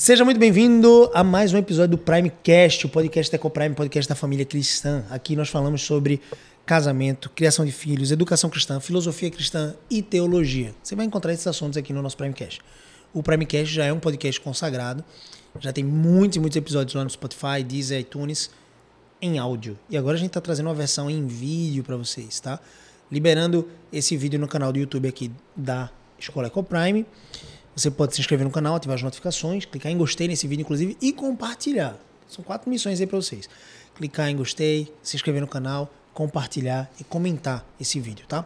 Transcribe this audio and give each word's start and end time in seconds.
Seja 0.00 0.24
muito 0.24 0.40
bem-vindo 0.40 1.10
a 1.12 1.22
mais 1.22 1.52
um 1.52 1.58
episódio 1.58 1.90
do 1.90 1.98
Primecast, 1.98 2.86
o 2.86 2.88
podcast 2.88 3.30
da 3.30 3.36
Ecoprime, 3.36 3.74
podcast 3.74 4.08
da 4.08 4.14
família 4.14 4.46
cristã. 4.46 5.04
Aqui 5.10 5.36
nós 5.36 5.50
falamos 5.50 5.82
sobre 5.82 6.22
casamento, 6.64 7.28
criação 7.28 7.66
de 7.66 7.70
filhos, 7.70 8.10
educação 8.10 8.48
cristã, 8.48 8.80
filosofia 8.80 9.30
cristã 9.30 9.74
e 9.90 10.00
teologia. 10.00 10.74
Você 10.82 10.96
vai 10.96 11.04
encontrar 11.04 11.34
esses 11.34 11.46
assuntos 11.46 11.76
aqui 11.76 11.92
no 11.92 12.00
nosso 12.00 12.16
Primecast. 12.16 12.62
O 13.12 13.22
Primecast 13.22 13.74
já 13.74 13.84
é 13.84 13.92
um 13.92 14.00
podcast 14.00 14.40
consagrado, 14.40 15.04
já 15.58 15.70
tem 15.70 15.84
muitos 15.84 16.36
e 16.36 16.40
muitos 16.40 16.56
episódios 16.56 16.94
lá 16.94 17.04
no 17.04 17.10
Spotify, 17.10 17.62
Deezer, 17.62 18.00
iTunes, 18.00 18.48
em 19.20 19.38
áudio. 19.38 19.78
E 19.90 19.98
agora 19.98 20.16
a 20.16 20.18
gente 20.18 20.28
está 20.28 20.40
trazendo 20.40 20.68
uma 20.68 20.74
versão 20.74 21.10
em 21.10 21.26
vídeo 21.26 21.84
para 21.84 21.98
vocês, 21.98 22.40
tá? 22.40 22.58
Liberando 23.12 23.68
esse 23.92 24.16
vídeo 24.16 24.40
no 24.40 24.48
canal 24.48 24.72
do 24.72 24.78
YouTube 24.78 25.06
aqui 25.06 25.30
da 25.54 25.90
Escola 26.18 26.46
Ecoprime. 26.46 27.04
Você 27.80 27.90
pode 27.90 28.14
se 28.14 28.20
inscrever 28.20 28.44
no 28.44 28.52
canal, 28.52 28.74
ativar 28.74 28.94
as 28.94 29.02
notificações, 29.02 29.64
clicar 29.64 29.90
em 29.90 29.96
gostei 29.96 30.28
nesse 30.28 30.46
vídeo, 30.46 30.60
inclusive, 30.60 30.98
e 31.00 31.14
compartilhar. 31.14 31.96
São 32.28 32.44
quatro 32.44 32.68
missões 32.68 33.00
aí 33.00 33.06
para 33.06 33.16
vocês. 33.16 33.48
Clicar 33.94 34.28
em 34.28 34.36
gostei, 34.36 34.92
se 35.02 35.16
inscrever 35.16 35.40
no 35.40 35.48
canal, 35.48 35.90
compartilhar 36.12 36.90
e 37.00 37.04
comentar 37.04 37.64
esse 37.80 37.98
vídeo, 37.98 38.26
tá? 38.28 38.44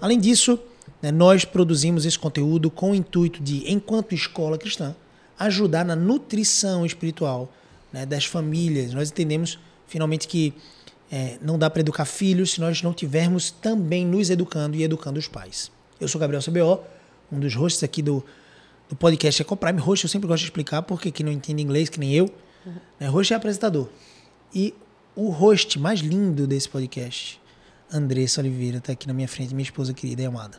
Além 0.00 0.16
disso, 0.20 0.60
né, 1.02 1.10
nós 1.10 1.44
produzimos 1.44 2.06
esse 2.06 2.16
conteúdo 2.16 2.70
com 2.70 2.92
o 2.92 2.94
intuito 2.94 3.42
de, 3.42 3.68
enquanto 3.68 4.14
escola 4.14 4.56
cristã, 4.56 4.94
ajudar 5.36 5.84
na 5.84 5.96
nutrição 5.96 6.86
espiritual 6.86 7.52
né, 7.92 8.06
das 8.06 8.26
famílias. 8.26 8.94
Nós 8.94 9.10
entendemos, 9.10 9.58
finalmente, 9.88 10.28
que 10.28 10.54
é, 11.10 11.36
não 11.42 11.58
dá 11.58 11.68
para 11.68 11.80
educar 11.80 12.04
filhos 12.04 12.52
se 12.52 12.60
nós 12.60 12.80
não 12.80 12.94
tivermos 12.94 13.50
também 13.50 14.06
nos 14.06 14.30
educando 14.30 14.76
e 14.76 14.84
educando 14.84 15.18
os 15.18 15.26
pais. 15.26 15.68
Eu 16.00 16.06
sou 16.06 16.20
Gabriel 16.20 16.40
CBO, 16.40 16.84
um 17.32 17.40
dos 17.40 17.56
hosts 17.56 17.82
aqui 17.82 18.00
do 18.00 18.24
do 18.88 18.96
podcast 18.96 19.42
Ecoprime. 19.42 19.80
Host 19.80 20.04
eu 20.04 20.08
sempre 20.08 20.26
gosto 20.26 20.40
de 20.40 20.46
explicar, 20.46 20.82
porque 20.82 21.10
quem 21.10 21.26
não 21.26 21.32
entende 21.32 21.62
inglês, 21.62 21.88
que 21.88 22.00
nem 22.00 22.14
eu, 22.14 22.30
uhum. 22.64 22.74
né? 22.98 23.08
host 23.08 23.32
é 23.32 23.36
apresentador. 23.36 23.88
E 24.54 24.74
o 25.14 25.30
host 25.30 25.78
mais 25.78 26.00
lindo 26.00 26.46
desse 26.46 26.68
podcast, 26.68 27.40
Andressa 27.92 28.40
Oliveira, 28.40 28.78
está 28.78 28.92
aqui 28.92 29.06
na 29.06 29.12
minha 29.12 29.28
frente, 29.28 29.54
minha 29.54 29.64
esposa 29.64 29.92
querida 29.92 30.22
e 30.22 30.26
amada. 30.26 30.58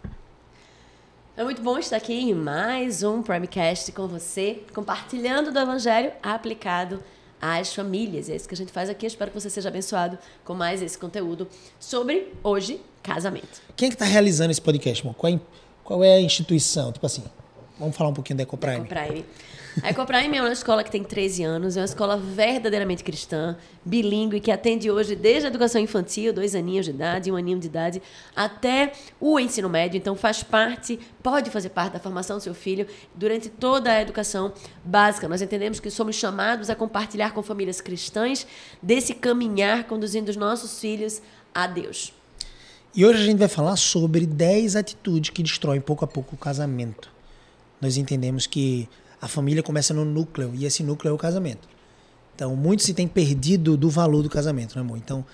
É 1.36 1.44
muito 1.44 1.62
bom 1.62 1.80
estar 1.80 1.95
aqui 1.95 2.14
em 2.14 2.34
mais 2.34 3.02
um 3.02 3.23
Primecast 3.23 3.92
com 3.94 4.08
você, 4.08 4.61
compartilhando 4.73 5.52
do 5.52 5.59
Evangelho 5.59 6.11
aplicado 6.22 7.02
às 7.42 7.73
famílias. 7.73 8.30
É 8.30 8.36
isso 8.36 8.48
que 8.48 8.54
a 8.54 8.58
gente 8.58 8.73
faz 8.73 8.89
aqui. 8.89 9.06
espero 9.06 9.32
que 9.32 9.39
você 9.39 9.50
seja 9.50 9.70
abençoado 9.70 10.20
com 10.44 10.54
mais 10.54 10.82
esse 10.82 10.98
conteúdo 10.98 11.48
sobre, 11.80 12.34
hoje, 12.44 12.82
casamento. 13.02 13.61
Quem 13.78 13.88
é 13.88 13.89
que 13.89 13.95
está 13.95 14.04
realizando 14.04 14.52
esse 14.52 14.61
podcast, 14.61 15.02
amor? 15.02 15.16
Qual 15.16 15.34
é, 15.34 15.39
qual 15.82 16.04
é 16.04 16.16
a 16.16 16.22
instituição? 16.22 16.92
Tipo 16.92 17.06
assim, 17.06 17.23
Vamos 17.80 17.96
falar 17.96 18.10
um 18.10 18.14
pouquinho 18.14 18.36
da 18.36 18.44
Ecoprime. 18.44 18.86
Ecoprime. 18.86 19.26
A 19.82 19.90
Ecoprime 19.92 20.38
é 20.38 20.42
uma 20.42 20.52
escola 20.52 20.84
que 20.84 20.92
tem 20.92 21.02
13 21.02 21.44
anos, 21.44 21.78
é 21.78 21.80
uma 21.80 21.86
escola 21.86 22.18
verdadeiramente 22.18 23.04
cristã, 23.04 23.56
bilíngue, 23.86 24.42
que 24.42 24.52
atende 24.52 24.92
hoje 24.92 25.16
desde 25.16 25.46
a 25.46 25.50
educação 25.50 25.80
infantil, 25.80 26.34
dois 26.34 26.56
aninhos 26.56 26.86
de 26.86 26.92
idade, 26.92 27.32
um 27.32 27.38
aninho 27.38 27.58
de 27.58 27.68
idade, 27.68 28.02
até 28.36 28.92
o 29.20 29.40
ensino 29.40 29.70
médio. 29.70 29.98
Então 29.98 30.14
faz 30.14 30.44
parte, 30.44 31.00
pode 31.24 31.50
fazer 31.50 31.70
parte 31.70 31.94
da 31.94 32.00
formação 32.00 32.38
do 32.38 32.44
seu 32.44 32.54
filho 32.54 32.86
durante 33.16 33.48
toda 33.48 33.92
a 33.92 34.02
educação 34.02 34.52
básica. 34.84 35.30
Nós 35.30 35.42
entendemos 35.42 35.80
que 35.80 35.90
somos 35.90 36.18
chamados 36.18 36.70
a 36.70 36.76
compartilhar 36.76 37.32
com 37.32 37.42
famílias 37.42 37.80
cristãs 37.80 38.46
desse 38.84 39.14
caminhar 39.14 39.86
conduzindo 39.86 40.28
os 40.28 40.36
nossos 40.36 40.82
filhos 40.82 41.22
a 41.56 41.66
Deus. 41.66 42.14
E 42.94 43.06
hoje 43.06 43.22
a 43.22 43.26
gente 43.26 43.38
vai 43.38 43.48
falar 43.48 43.78
sobre 43.78 44.26
10 44.26 44.76
atitudes 44.76 45.30
que 45.30 45.42
destroem 45.42 45.80
pouco 45.80 46.04
a 46.04 46.08
pouco 46.08 46.36
o 46.36 46.38
casamento 46.38 47.19
nós 47.82 47.98
entendemos 47.98 48.46
que 48.46 48.88
a 49.22 49.28
família 49.28 49.62
começa 49.62 49.94
no 49.94 50.06
núcleo 50.06 50.52
e 50.56 50.66
esse 50.66 50.84
núcleo 50.84 51.12
é 51.12 51.14
o 51.14 51.18
casamento. 51.18 51.68
Então, 52.36 52.56
muito 52.56 52.84
se 52.84 52.94
tem 52.94 53.08
perdido 53.08 53.76
do 53.76 53.90
valor 53.90 54.24
do 54.24 54.30
casamento, 54.30 54.76
né, 54.76 54.82
amor? 54.82 54.98
Então, 54.98 55.26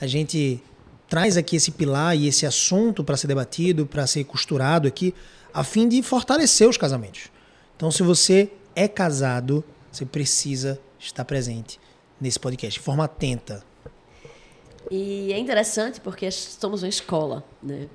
a 0.00 0.06
gente 0.06 0.62
traz 1.08 1.36
aqui 1.36 1.56
esse 1.56 1.72
pilar 1.72 2.16
e 2.16 2.28
esse 2.28 2.46
assunto 2.46 3.02
para 3.02 3.16
ser 3.16 3.26
debatido, 3.26 3.86
para 3.86 4.06
ser 4.06 4.24
costurado 4.24 4.86
aqui, 4.86 5.14
a 5.52 5.64
fim 5.64 5.88
de 5.88 6.02
fortalecer 6.02 6.68
os 6.68 6.76
casamentos. 6.76 7.30
Então, 7.76 7.90
se 7.90 8.02
você 8.02 8.50
é 8.74 8.86
casado, 8.86 9.64
você 9.90 10.04
precisa 10.04 10.80
estar 10.98 11.24
presente 11.24 11.80
nesse 12.20 12.38
podcast, 12.38 12.78
de 12.78 12.84
forma 12.84 13.04
atenta. 13.04 13.64
E 14.90 15.32
é 15.32 15.38
interessante 15.38 16.00
porque 16.00 16.30
somos 16.30 16.82
uma 16.82 16.88
escola, 16.88 17.44
né? 17.62 17.88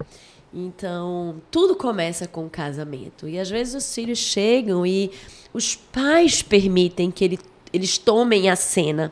Então, 0.53 1.41
tudo 1.51 1.75
começa 1.75 2.27
com 2.27 2.45
o 2.45 2.49
casamento. 2.49 3.27
E 3.27 3.39
às 3.39 3.49
vezes 3.49 3.75
os 3.75 3.93
filhos 3.93 4.17
chegam 4.17 4.85
e 4.85 5.11
os 5.53 5.75
pais 5.75 6.41
permitem 6.41 7.11
que 7.11 7.23
ele, 7.23 7.39
eles 7.71 7.97
tomem 7.97 8.49
a 8.49 8.55
cena 8.55 9.11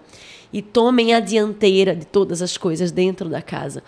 e 0.52 0.62
tomem 0.62 1.14
a 1.14 1.20
dianteira 1.20 1.96
de 1.96 2.06
todas 2.06 2.42
as 2.42 2.58
coisas 2.58 2.92
dentro 2.92 3.30
da 3.30 3.42
casa. 3.42 3.84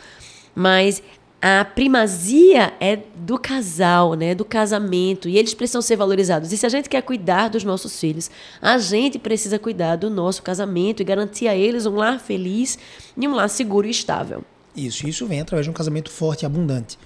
Mas 0.54 1.02
a 1.42 1.64
primazia 1.64 2.74
é 2.80 2.98
do 3.16 3.40
casal, 3.40 4.14
né, 4.14 4.36
do 4.36 4.44
casamento, 4.44 5.30
e 5.30 5.38
eles 5.38 5.54
precisam 5.54 5.82
ser 5.82 5.96
valorizados. 5.96 6.52
E 6.52 6.58
se 6.58 6.66
a 6.66 6.70
gente 6.70 6.90
quer 6.90 7.02
cuidar 7.02 7.48
dos 7.48 7.64
nossos 7.64 7.98
filhos, 7.98 8.30
a 8.62 8.78
gente 8.78 9.18
precisa 9.18 9.58
cuidar 9.58 9.96
do 9.96 10.10
nosso 10.10 10.44
casamento 10.44 11.02
e 11.02 11.06
garantir 11.06 11.48
a 11.48 11.56
eles 11.56 11.86
um 11.86 11.96
lar 11.96 12.20
feliz 12.20 12.78
e 13.16 13.28
um 13.28 13.34
lar 13.34 13.50
seguro 13.50 13.88
e 13.88 13.90
estável. 13.90 14.44
Isso, 14.76 15.08
isso 15.08 15.26
vem 15.26 15.42
através 15.42 15.66
de 15.66 15.70
um 15.70 15.74
casamento 15.74 16.12
forte 16.12 16.44
e 16.44 16.46
abundante. 16.46 16.98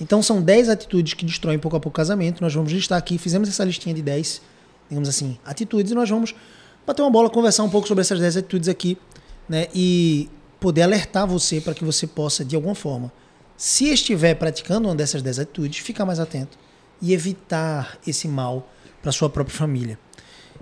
Então 0.00 0.22
são 0.22 0.42
10 0.42 0.68
atitudes 0.68 1.14
que 1.14 1.24
destroem 1.24 1.58
pouco 1.58 1.76
a 1.76 1.80
pouco 1.80 1.94
o 1.94 1.96
casamento. 1.96 2.40
Nós 2.40 2.54
vamos 2.54 2.72
listar 2.72 2.98
aqui, 2.98 3.18
fizemos 3.18 3.48
essa 3.48 3.64
listinha 3.64 3.94
de 3.94 4.02
10, 4.02 4.42
digamos 4.88 5.08
assim, 5.08 5.38
atitudes, 5.44 5.92
e 5.92 5.94
nós 5.94 6.08
vamos 6.10 6.34
bater 6.86 7.02
uma 7.02 7.10
bola, 7.10 7.30
conversar 7.30 7.62
um 7.62 7.70
pouco 7.70 7.86
sobre 7.86 8.02
essas 8.02 8.18
10 8.18 8.38
atitudes 8.38 8.68
aqui, 8.68 8.98
né? 9.48 9.68
E 9.74 10.28
poder 10.58 10.82
alertar 10.82 11.26
você 11.26 11.60
para 11.60 11.74
que 11.74 11.84
você 11.84 12.06
possa, 12.06 12.44
de 12.44 12.56
alguma 12.56 12.74
forma, 12.74 13.12
se 13.56 13.88
estiver 13.92 14.34
praticando 14.34 14.88
uma 14.88 14.94
dessas 14.94 15.22
10 15.22 15.40
atitudes, 15.40 15.78
ficar 15.78 16.04
mais 16.04 16.18
atento 16.18 16.58
e 17.00 17.12
evitar 17.12 17.98
esse 18.06 18.26
mal 18.26 18.68
para 19.02 19.12
sua 19.12 19.30
própria 19.30 19.56
família. 19.56 19.98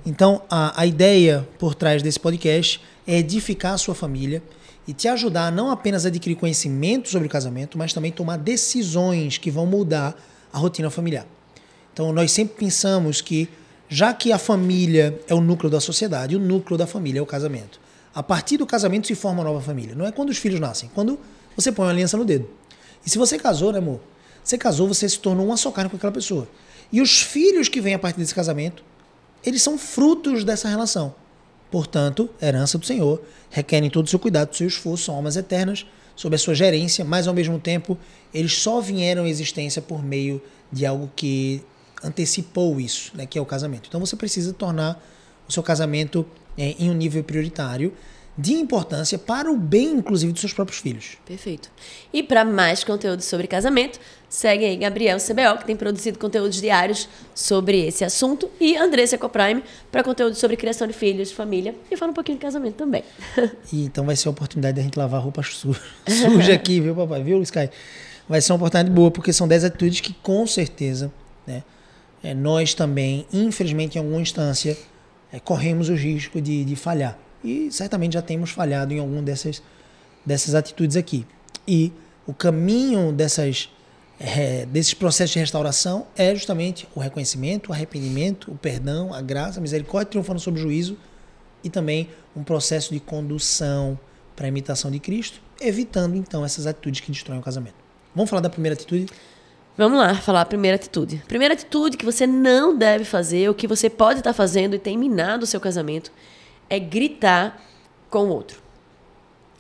Então, 0.05 0.43
a, 0.51 0.81
a 0.81 0.87
ideia 0.87 1.49
por 1.59 1.75
trás 1.75 2.03
desse 2.03 2.19
podcast 2.19 2.81
é 3.07 3.19
edificar 3.19 3.75
a 3.75 3.79
sua 3.79 3.95
família 3.95 4.43
e 4.87 4.93
te 4.93 5.09
ajudar 5.09 5.47
a 5.47 5.51
não 5.51 5.71
apenas 5.71 6.05
adquirir 6.05 6.37
conhecimento 6.37 7.09
sobre 7.09 7.29
o 7.29 7.31
casamento, 7.31 7.79
mas 7.79 7.93
também 7.93 8.11
tomar 8.11 8.37
decisões 8.37 9.39
que 9.39 9.51
vão 9.51 9.67
mudar 9.67 10.15
a 10.53 10.59
rotina 10.59 10.91
familiar. 10.91 11.27
Então, 11.93 12.13
nós 12.13 12.33
sempre 12.33 12.57
pensamos 12.57 13.21
que, 13.21 13.49
já 13.89 14.13
que 14.13 14.33
a 14.33 14.39
família 14.39 15.21
é 15.29 15.35
o 15.35 15.41
núcleo 15.41 15.71
da 15.71 15.81
sociedade, 15.81 16.35
o 16.35 16.41
núcleo 16.41 16.77
da 16.77 16.87
família 16.87 17.21
é 17.21 17.23
o 17.23 17.27
casamento. 17.27 17.81
A 18.15 18.23
partir 18.23 18.57
do 18.57 18.67
casamento 18.67 19.07
se 19.07 19.15
forma 19.15 19.41
uma 19.41 19.51
nova 19.51 19.61
família. 19.61 19.95
Não 19.95 20.07
é 20.07 20.13
quando 20.13 20.31
os 20.31 20.39
filhos 20.39 20.61
nascem, 20.61 20.91
quando 20.95 21.19
você 21.57 21.71
põe 21.71 21.87
uma 21.87 21.93
aliança 21.93 22.17
no 22.17 22.25
dedo. 22.25 22.49
E 23.05 23.11
se 23.11 23.19
você 23.19 23.39
casou, 23.39 23.73
né, 23.73 23.79
amor? 23.79 24.01
Você 24.43 24.59
casou, 24.59 24.89
você 24.89 25.09
se 25.09 25.19
tornou 25.19 25.47
uma 25.47 25.57
só 25.57 25.71
carne 25.71 25.91
com 25.91 25.97
aquela 25.97 26.13
pessoa. 26.13 26.49
E 26.91 27.01
os 27.01 27.23
filhos 27.23 27.69
que 27.69 27.81
vêm 27.81 27.95
a 27.95 27.99
partir 27.99 28.19
desse 28.19 28.35
casamento, 28.35 28.83
eles 29.45 29.63
são 29.63 29.79
frutos 29.79 30.45
dessa 30.45 30.69
relação. 30.69 31.15
Portanto, 31.73 32.29
herança 32.41 32.77
do 32.77 32.85
Senhor, 32.85 33.23
requerem 33.49 33.89
todo 33.89 34.05
o 34.05 34.09
seu 34.09 34.19
cuidado, 34.19 34.53
o 34.53 34.55
seu 34.55 34.67
esforço, 34.67 35.05
são 35.05 35.15
almas 35.15 35.37
eternas, 35.37 35.87
sob 36.15 36.37
a 36.37 36.39
sua 36.39 36.55
gerência, 36.55 37.03
mas 37.03 37.27
ao 37.27 37.33
mesmo 37.33 37.59
tempo 37.59 37.97
eles 38.35 38.53
só 38.59 38.79
vieram 38.79 39.25
à 39.25 39.29
existência 39.29 39.81
por 39.81 40.05
meio 40.05 40.41
de 40.71 40.85
algo 40.85 41.11
que 41.17 41.63
antecipou 42.05 42.79
isso, 42.79 43.11
né, 43.17 43.25
que 43.25 43.39
é 43.39 43.41
o 43.41 43.47
casamento. 43.47 43.89
Então 43.89 43.99
você 43.99 44.15
precisa 44.15 44.53
tornar 44.53 45.03
o 45.49 45.53
seu 45.53 45.63
casamento 45.63 46.27
é, 46.59 46.75
em 46.79 46.91
um 46.91 46.95
nível 46.95 47.25
prioritário 47.25 47.95
de 48.37 48.53
importância 48.53 49.19
para 49.19 49.51
o 49.51 49.57
bem, 49.57 49.93
inclusive, 49.93 50.31
dos 50.31 50.41
seus 50.41 50.53
próprios 50.53 50.79
filhos. 50.79 51.17
Perfeito. 51.25 51.71
E 52.13 52.23
para 52.23 52.45
mais 52.45 52.85
conteúdo 52.85 53.23
sobre 53.23 53.47
casamento, 53.47 53.99
segue 54.33 54.65
aí 54.65 54.77
Gabriel 54.79 55.19
CBO, 55.19 55.59
que 55.59 55.67
tem 55.67 55.77
produzido 55.77 56.19
conteúdos 56.19 56.59
diários 56.59 57.07
sobre 57.35 57.87
esse 57.87 58.03
assunto, 58.03 58.51
e 58.59 58.79
Andressa 58.79 59.17
Ecoprime, 59.17 59.63
para 59.91 60.03
conteúdo 60.03 60.35
sobre 60.35 60.57
criação 60.57 60.87
de 60.87 60.95
filhos, 60.95 61.31
família, 61.31 61.75
e 61.91 61.97
fala 61.99 62.13
um 62.13 62.15
pouquinho 62.15 62.39
de 62.39 62.43
casamento 62.43 62.77
também. 62.77 63.05
E 63.71 63.85
então 63.85 64.07
vai 64.07 64.17
ser 64.17 64.29
a 64.29 64.31
oportunidade 64.31 64.77
de 64.77 64.81
a 64.81 64.85
gente 64.85 64.99
lavar 64.99 65.21
roupa 65.21 65.43
suja, 65.43 65.79
suja 66.09 66.55
aqui, 66.55 66.81
viu, 66.81 66.95
papai? 66.95 67.23
Viu, 67.23 67.43
Sky? 67.43 67.69
Vai 68.27 68.41
ser 68.41 68.53
uma 68.53 68.57
oportunidade 68.57 68.91
boa, 68.95 69.11
porque 69.11 69.35
são 69.35 69.47
10 69.47 69.65
atitudes 69.65 70.01
que, 70.01 70.15
com 70.15 70.47
certeza, 70.47 71.13
né, 71.47 71.63
é, 72.25 72.33
nós 72.33 72.73
também, 72.73 73.27
infelizmente, 73.35 73.97
em 73.97 73.99
alguma 73.99 74.21
instância, 74.21 74.79
é, 75.31 75.39
corremos 75.39 75.91
o 75.91 75.95
risco 75.95 76.41
de, 76.41 76.65
de 76.65 76.75
falhar. 76.75 77.19
E 77.45 77.71
certamente 77.71 78.15
já 78.15 78.23
temos 78.23 78.51
falhado 78.51 78.95
em 78.95 78.99
alguma 78.99 79.21
dessas, 79.21 79.63
dessas 80.25 80.55
atitudes 80.55 80.97
aqui. 80.97 81.27
E 81.69 81.93
o 82.27 82.33
caminho 82.33 83.13
dessas, 83.13 83.69
é, 84.25 84.65
desses 84.67 84.95
processos 84.95 85.33
de 85.33 85.41
restauração 85.41 86.07
é 86.17 86.33
justamente 86.33 86.87
o 86.95 87.01
reconhecimento, 87.01 87.71
o 87.71 87.73
arrependimento, 87.73 88.53
o 88.53 88.55
perdão, 88.57 89.13
a 89.13 89.21
graça, 89.21 89.59
a 89.59 89.61
misericórdia 89.61 90.11
triunfando 90.11 90.39
sobre 90.39 90.61
o 90.61 90.63
juízo 90.63 90.97
e 91.65 91.69
também 91.69 92.09
um 92.35 92.45
processo 92.45 92.95
de 92.95 93.01
condução 93.01 93.99
para 94.37 94.47
a 94.47 94.49
imitação 94.49 94.93
de 94.93 95.01
Cristo, 95.01 95.41
evitando 95.61 96.15
então 96.15 96.45
essas 96.45 96.69
atitudes 96.69 97.01
que 97.01 97.11
destroem 97.11 97.41
o 97.41 97.43
casamento. 97.43 97.75
Vamos 98.15 98.31
falar 98.31 98.41
da 98.41 98.49
primeira 98.49 98.75
atitude? 98.75 99.07
Vamos 99.77 99.99
lá, 99.99 100.15
falar 100.15 100.43
a 100.43 100.47
primeira 100.47 100.77
atitude. 100.77 101.21
Primeira 101.27 101.55
atitude 101.55 101.97
que 101.97 102.05
você 102.05 102.25
não 102.25 102.79
deve 102.79 103.05
fazer, 103.05 103.51
o 103.51 103.55
que 103.55 103.67
você 103.67 103.91
pode 103.91 104.21
estar 104.21 104.33
fazendo 104.33 104.77
e 104.77 104.79
tem 104.79 104.97
minado 104.97 105.43
o 105.43 105.47
seu 105.47 105.61
casamento, 105.61 106.13
é 106.71 106.79
gritar 106.79 107.61
com 108.09 108.27
o 108.27 108.29
outro. 108.29 108.62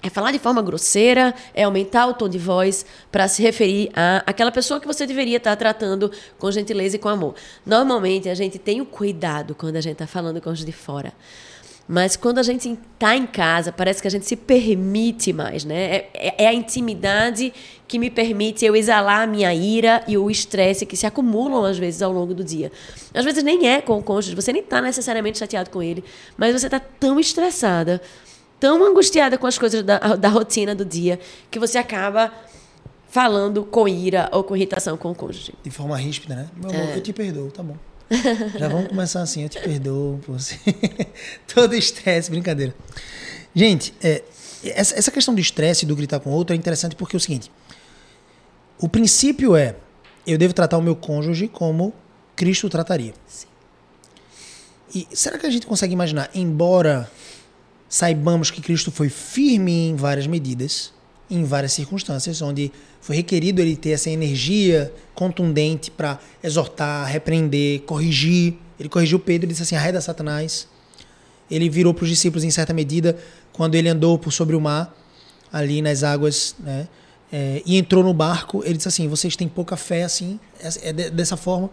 É 0.02 0.10
falar 0.10 0.32
de 0.32 0.38
forma 0.38 0.60
grosseira, 0.60 1.32
é 1.54 1.62
aumentar 1.62 2.06
o 2.08 2.14
tom 2.14 2.28
de 2.28 2.38
voz 2.38 2.84
para 3.10 3.28
se 3.28 3.40
referir 3.40 3.90
a 3.94 4.22
aquela 4.26 4.50
pessoa 4.50 4.80
que 4.80 4.86
você 4.86 5.06
deveria 5.06 5.36
estar 5.36 5.54
tratando 5.54 6.10
com 6.38 6.50
gentileza 6.50 6.96
e 6.96 6.98
com 6.98 7.08
amor. 7.08 7.34
Normalmente 7.64 8.28
a 8.28 8.34
gente 8.34 8.58
tem 8.58 8.80
o 8.80 8.86
cuidado 8.86 9.54
quando 9.54 9.76
a 9.76 9.80
gente 9.80 9.92
está 9.92 10.06
falando 10.06 10.40
com 10.40 10.50
os 10.50 10.64
de 10.64 10.72
fora. 10.72 11.12
Mas 11.86 12.16
quando 12.16 12.38
a 12.38 12.42
gente 12.42 12.78
está 12.94 13.16
em 13.16 13.26
casa, 13.26 13.72
parece 13.72 14.00
que 14.00 14.08
a 14.08 14.10
gente 14.10 14.24
se 14.24 14.36
permite 14.36 15.32
mais, 15.32 15.64
né? 15.64 15.96
É, 15.96 16.10
é, 16.14 16.44
é, 16.44 16.46
a 16.46 16.54
intimidade 16.54 17.52
que 17.88 17.98
me 17.98 18.08
permite 18.08 18.64
eu 18.64 18.76
exalar 18.76 19.22
a 19.22 19.26
minha 19.26 19.52
ira 19.52 20.02
e 20.06 20.16
o 20.16 20.30
estresse 20.30 20.86
que 20.86 20.96
se 20.96 21.06
acumulam 21.06 21.64
às 21.64 21.76
vezes 21.76 22.00
ao 22.00 22.12
longo 22.12 22.32
do 22.34 22.44
dia. 22.44 22.70
Às 23.12 23.24
vezes 23.24 23.42
nem 23.42 23.68
é 23.68 23.80
com 23.80 23.98
o 23.98 24.02
cônjuge, 24.02 24.34
você 24.34 24.52
nem 24.52 24.62
está 24.62 24.80
necessariamente 24.80 25.38
chateado 25.38 25.70
com 25.70 25.82
ele, 25.82 26.02
mas 26.36 26.58
você 26.58 26.66
está 26.66 26.80
tão 26.80 27.18
estressada, 27.18 28.00
tão 28.62 28.84
angustiada 28.84 29.36
com 29.36 29.48
as 29.48 29.58
coisas 29.58 29.82
da, 29.82 29.98
da 30.14 30.28
rotina 30.28 30.72
do 30.72 30.84
dia, 30.84 31.18
que 31.50 31.58
você 31.58 31.78
acaba 31.78 32.32
falando 33.08 33.64
com 33.64 33.88
ira 33.88 34.30
ou 34.32 34.44
com 34.44 34.54
irritação 34.54 34.96
com 34.96 35.10
o 35.10 35.14
cônjuge. 35.16 35.52
De 35.64 35.70
forma 35.72 35.96
ríspida, 35.96 36.36
né? 36.36 36.48
Meu 36.56 36.70
amor, 36.70 36.90
é. 36.90 36.96
eu 36.96 37.00
te 37.00 37.12
perdoo, 37.12 37.50
tá 37.50 37.60
bom. 37.60 37.76
Já 38.56 38.68
vamos 38.68 38.86
começar 38.86 39.20
assim, 39.20 39.42
eu 39.42 39.48
te 39.48 39.58
perdoo 39.58 40.20
por 40.24 40.38
você. 40.38 40.60
Todo 41.52 41.74
estresse, 41.74 42.30
brincadeira. 42.30 42.72
Gente, 43.52 43.92
é, 44.00 44.22
essa, 44.64 44.96
essa 44.96 45.10
questão 45.10 45.34
do 45.34 45.40
estresse 45.40 45.84
e 45.84 45.88
do 45.88 45.96
gritar 45.96 46.20
com 46.20 46.30
o 46.30 46.32
outro 46.32 46.54
é 46.54 46.56
interessante 46.56 46.94
porque 46.94 47.16
é 47.16 47.18
o 47.18 47.20
seguinte: 47.20 47.50
o 48.78 48.88
princípio 48.88 49.56
é 49.56 49.74
eu 50.24 50.38
devo 50.38 50.54
tratar 50.54 50.78
o 50.78 50.82
meu 50.82 50.94
cônjuge 50.94 51.48
como 51.48 51.92
Cristo 52.36 52.68
trataria. 52.68 53.12
Sim. 53.26 53.48
E 54.94 55.08
será 55.10 55.36
que 55.36 55.46
a 55.46 55.50
gente 55.50 55.66
consegue 55.66 55.92
imaginar, 55.92 56.30
embora 56.32 57.10
saibamos 57.92 58.50
que 58.50 58.62
Cristo 58.62 58.90
foi 58.90 59.10
firme 59.10 59.90
em 59.90 59.96
várias 59.96 60.26
medidas, 60.26 60.94
em 61.30 61.44
várias 61.44 61.74
circunstâncias, 61.74 62.40
onde 62.40 62.72
foi 63.02 63.16
requerido 63.16 63.60
ele 63.60 63.76
ter 63.76 63.90
essa 63.90 64.08
energia 64.08 64.90
contundente 65.14 65.90
para 65.90 66.18
exortar, 66.42 67.06
repreender, 67.06 67.82
corrigir. 67.82 68.54
Ele 68.80 68.88
corrigiu 68.88 69.18
Pedro 69.18 69.46
e 69.46 69.50
disse 69.50 69.62
assim: 69.62 69.76
arreda 69.76 70.00
Satanás. 70.00 70.66
Ele 71.50 71.68
virou 71.68 71.92
para 71.92 72.04
os 72.04 72.08
discípulos 72.08 72.44
em 72.44 72.50
certa 72.50 72.72
medida 72.72 73.18
quando 73.52 73.74
ele 73.74 73.90
andou 73.90 74.18
por 74.18 74.32
sobre 74.32 74.56
o 74.56 74.60
mar, 74.60 74.96
ali 75.52 75.82
nas 75.82 76.02
águas, 76.02 76.56
né? 76.60 76.88
É, 77.30 77.62
e 77.66 77.76
entrou 77.76 78.02
no 78.02 78.14
barco. 78.14 78.62
Ele 78.64 78.78
disse 78.78 78.88
assim: 78.88 79.06
vocês 79.06 79.36
têm 79.36 79.48
pouca 79.48 79.76
fé 79.76 80.04
assim. 80.04 80.40
É, 80.80 81.10
dessa 81.10 81.36
forma. 81.36 81.68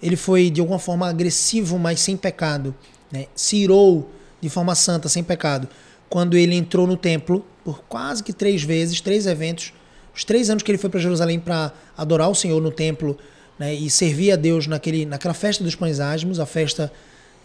Ele 0.00 0.14
foi 0.14 0.48
de 0.48 0.60
alguma 0.60 0.78
forma 0.78 1.08
agressivo, 1.08 1.76
mas 1.76 1.98
sem 1.98 2.16
pecado. 2.16 2.72
Né? 3.10 3.26
Se 3.34 3.56
irou 3.56 4.12
de 4.46 4.52
forma 4.52 4.74
santa, 4.74 5.08
sem 5.08 5.22
pecado 5.22 5.68
quando 6.08 6.36
ele 6.36 6.54
entrou 6.54 6.86
no 6.86 6.96
templo 6.96 7.44
por 7.64 7.82
quase 7.84 8.22
que 8.22 8.32
três 8.32 8.62
vezes, 8.62 9.00
três 9.00 9.26
eventos, 9.26 9.72
os 10.14 10.24
três 10.24 10.48
anos 10.48 10.62
que 10.62 10.70
ele 10.70 10.78
foi 10.78 10.88
para 10.88 11.00
Jerusalém 11.00 11.38
para 11.38 11.72
adorar 11.96 12.30
o 12.30 12.34
Senhor 12.34 12.60
no 12.62 12.70
templo 12.70 13.18
né, 13.58 13.74
e 13.74 13.90
servir 13.90 14.32
a 14.32 14.36
Deus 14.36 14.66
naquele, 14.66 15.04
naquela 15.04 15.34
festa 15.34 15.62
dos 15.62 15.74
pães 15.74 16.00
ásmos, 16.00 16.40
a 16.40 16.46
festa 16.46 16.92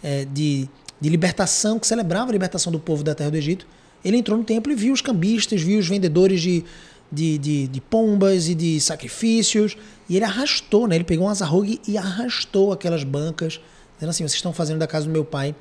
é, 0.03 0.25
de, 0.25 0.69
de 0.99 1.09
libertação, 1.09 1.79
que 1.79 1.87
celebrava 1.87 2.29
a 2.29 2.33
libertação 2.33 2.71
do 2.71 2.79
povo 2.79 3.03
da 3.03 3.15
terra 3.15 3.31
do 3.31 3.37
Egito. 3.37 3.65
Ele 4.03 4.17
entrou 4.17 4.37
no 4.37 4.43
templo 4.43 4.71
e 4.71 4.75
viu 4.75 4.93
os 4.93 5.01
cambistas, 5.01 5.61
viu 5.61 5.79
os 5.79 5.87
vendedores 5.87 6.41
de, 6.41 6.63
de, 7.11 7.37
de, 7.37 7.67
de 7.67 7.81
pombas 7.81 8.47
e 8.47 8.55
de 8.55 8.79
sacrifícios, 8.79 9.75
e 10.07 10.15
ele 10.15 10.25
arrastou, 10.25 10.87
né, 10.87 10.95
ele 10.95 11.03
pegou 11.03 11.25
um 11.25 11.29
azarrogue 11.29 11.81
e 11.87 11.97
arrastou 11.97 12.71
aquelas 12.71 13.03
bancas, 13.03 13.59
dizendo 13.95 14.09
assim: 14.09 14.23
vocês 14.23 14.35
estão 14.35 14.53
fazendo 14.53 14.79
da 14.79 14.87
casa 14.87 15.07
do 15.07 15.11
meu 15.11 15.25
pai 15.25 15.55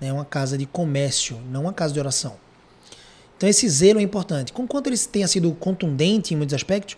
né, 0.00 0.12
uma 0.12 0.24
casa 0.24 0.56
de 0.58 0.66
comércio, 0.66 1.38
não 1.50 1.62
uma 1.62 1.72
casa 1.72 1.92
de 1.94 2.00
oração. 2.00 2.36
Então 3.36 3.48
esse 3.48 3.68
zelo 3.68 4.00
é 4.00 4.02
importante. 4.02 4.52
Conquanto 4.52 4.86
ele 4.86 4.98
tenha 4.98 5.28
sido 5.28 5.52
contundente 5.52 6.32
em 6.32 6.36
muitos 6.36 6.54
aspectos, 6.54 6.96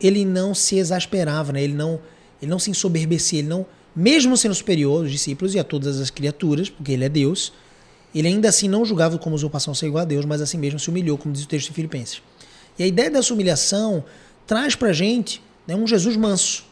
ele 0.00 0.24
não 0.24 0.54
se 0.54 0.76
exasperava, 0.76 1.52
né? 1.52 1.62
ele, 1.62 1.74
não, 1.74 2.00
ele 2.40 2.50
não 2.50 2.58
se 2.58 2.70
ensoberbecia, 2.70 3.40
ele 3.40 3.48
não, 3.48 3.66
mesmo 3.96 4.36
sendo 4.36 4.54
superior 4.54 5.02
aos 5.02 5.10
discípulos 5.10 5.54
e 5.54 5.58
a 5.58 5.64
todas 5.64 6.00
as 6.00 6.10
criaturas, 6.10 6.68
porque 6.68 6.92
ele 6.92 7.04
é 7.04 7.08
Deus, 7.08 7.52
ele 8.14 8.28
ainda 8.28 8.48
assim 8.48 8.68
não 8.68 8.84
julgava 8.84 9.18
como 9.18 9.34
usurpação 9.34 9.74
ser 9.74 9.86
igual 9.86 10.02
a 10.02 10.04
Deus, 10.04 10.24
mas 10.24 10.40
assim 10.40 10.58
mesmo 10.58 10.78
se 10.78 10.88
humilhou, 10.88 11.18
como 11.18 11.32
diz 11.32 11.44
o 11.44 11.48
texto 11.48 11.68
de 11.68 11.74
Filipenses. 11.74 12.22
E 12.78 12.82
a 12.82 12.86
ideia 12.86 13.10
dessa 13.10 13.32
humilhação 13.34 14.04
traz 14.46 14.74
para 14.74 14.92
gente 14.92 15.42
né, 15.66 15.74
um 15.74 15.86
Jesus 15.86 16.16
manso. 16.16 16.64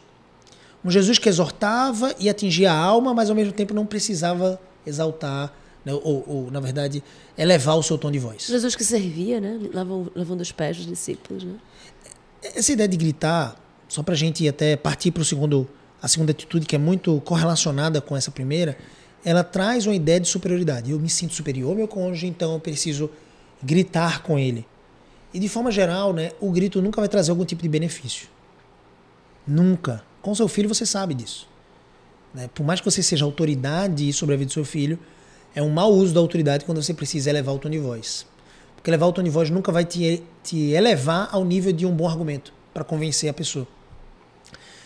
Um 0.85 0.89
Jesus 0.89 1.19
que 1.19 1.27
exortava 1.27 2.15
e 2.19 2.29
atingia 2.29 2.71
a 2.71 2.75
alma, 2.75 3.13
mas 3.13 3.29
ao 3.29 3.35
mesmo 3.35 3.51
tempo 3.51 3.73
não 3.73 3.85
precisava 3.85 4.59
exaltar 4.85 5.53
né? 5.87 5.93
ou, 5.93 6.23
ou, 6.27 6.51
na 6.51 6.59
verdade, 6.59 7.01
elevar 7.37 7.77
o 7.77 7.83
seu 7.83 7.97
tom 7.97 8.11
de 8.11 8.19
voz. 8.19 8.45
Jesus 8.45 8.75
que 8.75 8.83
servia, 8.83 9.39
né? 9.39 9.57
Lavando, 9.73 10.11
lavando 10.13 10.43
os 10.43 10.51
pés 10.51 10.75
dos 10.75 10.85
discípulos. 10.85 11.45
Né? 11.45 11.53
Essa 12.43 12.73
ideia 12.73 12.89
de 12.89 12.97
gritar, 12.97 13.55
só 13.87 14.03
para 14.03 14.13
a 14.13 14.17
gente 14.17 14.45
até 14.45 14.75
partir 14.75 15.11
para 15.11 15.21
a 15.21 15.25
segunda 15.25 16.31
atitude, 16.31 16.65
que 16.65 16.75
é 16.75 16.79
muito 16.79 17.21
correlacionada 17.21 18.01
com 18.01 18.17
essa 18.17 18.29
primeira, 18.29 18.77
ela 19.23 19.45
traz 19.45 19.87
uma 19.87 19.95
ideia 19.95 20.19
de 20.19 20.27
superioridade. 20.27 20.91
Eu 20.91 20.99
me 20.99 21.09
sinto 21.09 21.33
superior 21.33 21.69
ao 21.69 21.75
meu 21.75 21.87
cônjuge, 21.87 22.27
então 22.27 22.53
eu 22.53 22.59
preciso 22.59 23.09
gritar 23.63 24.23
com 24.23 24.37
ele. 24.37 24.65
E 25.33 25.39
de 25.39 25.47
forma 25.47 25.71
geral, 25.71 26.11
né, 26.11 26.31
o 26.41 26.51
grito 26.51 26.81
nunca 26.81 26.99
vai 26.99 27.07
trazer 27.07 27.31
algum 27.31 27.45
tipo 27.45 27.61
de 27.61 27.69
benefício. 27.69 28.27
Nunca. 29.47 30.03
Com 30.21 30.35
seu 30.35 30.49
filho 30.49 30.67
você 30.67 30.85
sabe 30.85 31.13
disso. 31.13 31.47
Né? 32.33 32.49
Por 32.53 32.65
mais 32.65 32.81
que 32.81 32.85
você 32.89 33.01
seja 33.01 33.23
autoridade 33.23 34.11
sobre 34.11 34.35
a 34.35 34.37
vida 34.37 34.49
do 34.49 34.53
seu 34.53 34.65
filho, 34.65 34.99
é 35.57 35.63
um 35.63 35.71
mau 35.71 35.91
uso 35.91 36.13
da 36.13 36.19
autoridade 36.19 36.65
quando 36.65 36.79
você 36.83 36.93
precisa 36.93 37.31
elevar 37.31 37.55
o 37.55 37.57
tom 37.57 37.67
de 37.67 37.79
voz. 37.79 38.27
Porque 38.75 38.91
elevar 38.91 39.09
o 39.09 39.11
tom 39.11 39.23
de 39.23 39.29
voz 39.31 39.49
nunca 39.49 39.71
vai 39.71 39.83
te, 39.83 40.21
te 40.43 40.69
elevar 40.69 41.29
ao 41.31 41.43
nível 41.43 41.73
de 41.73 41.83
um 41.83 41.91
bom 41.91 42.07
argumento 42.07 42.53
para 42.71 42.83
convencer 42.83 43.27
a 43.27 43.33
pessoa. 43.33 43.67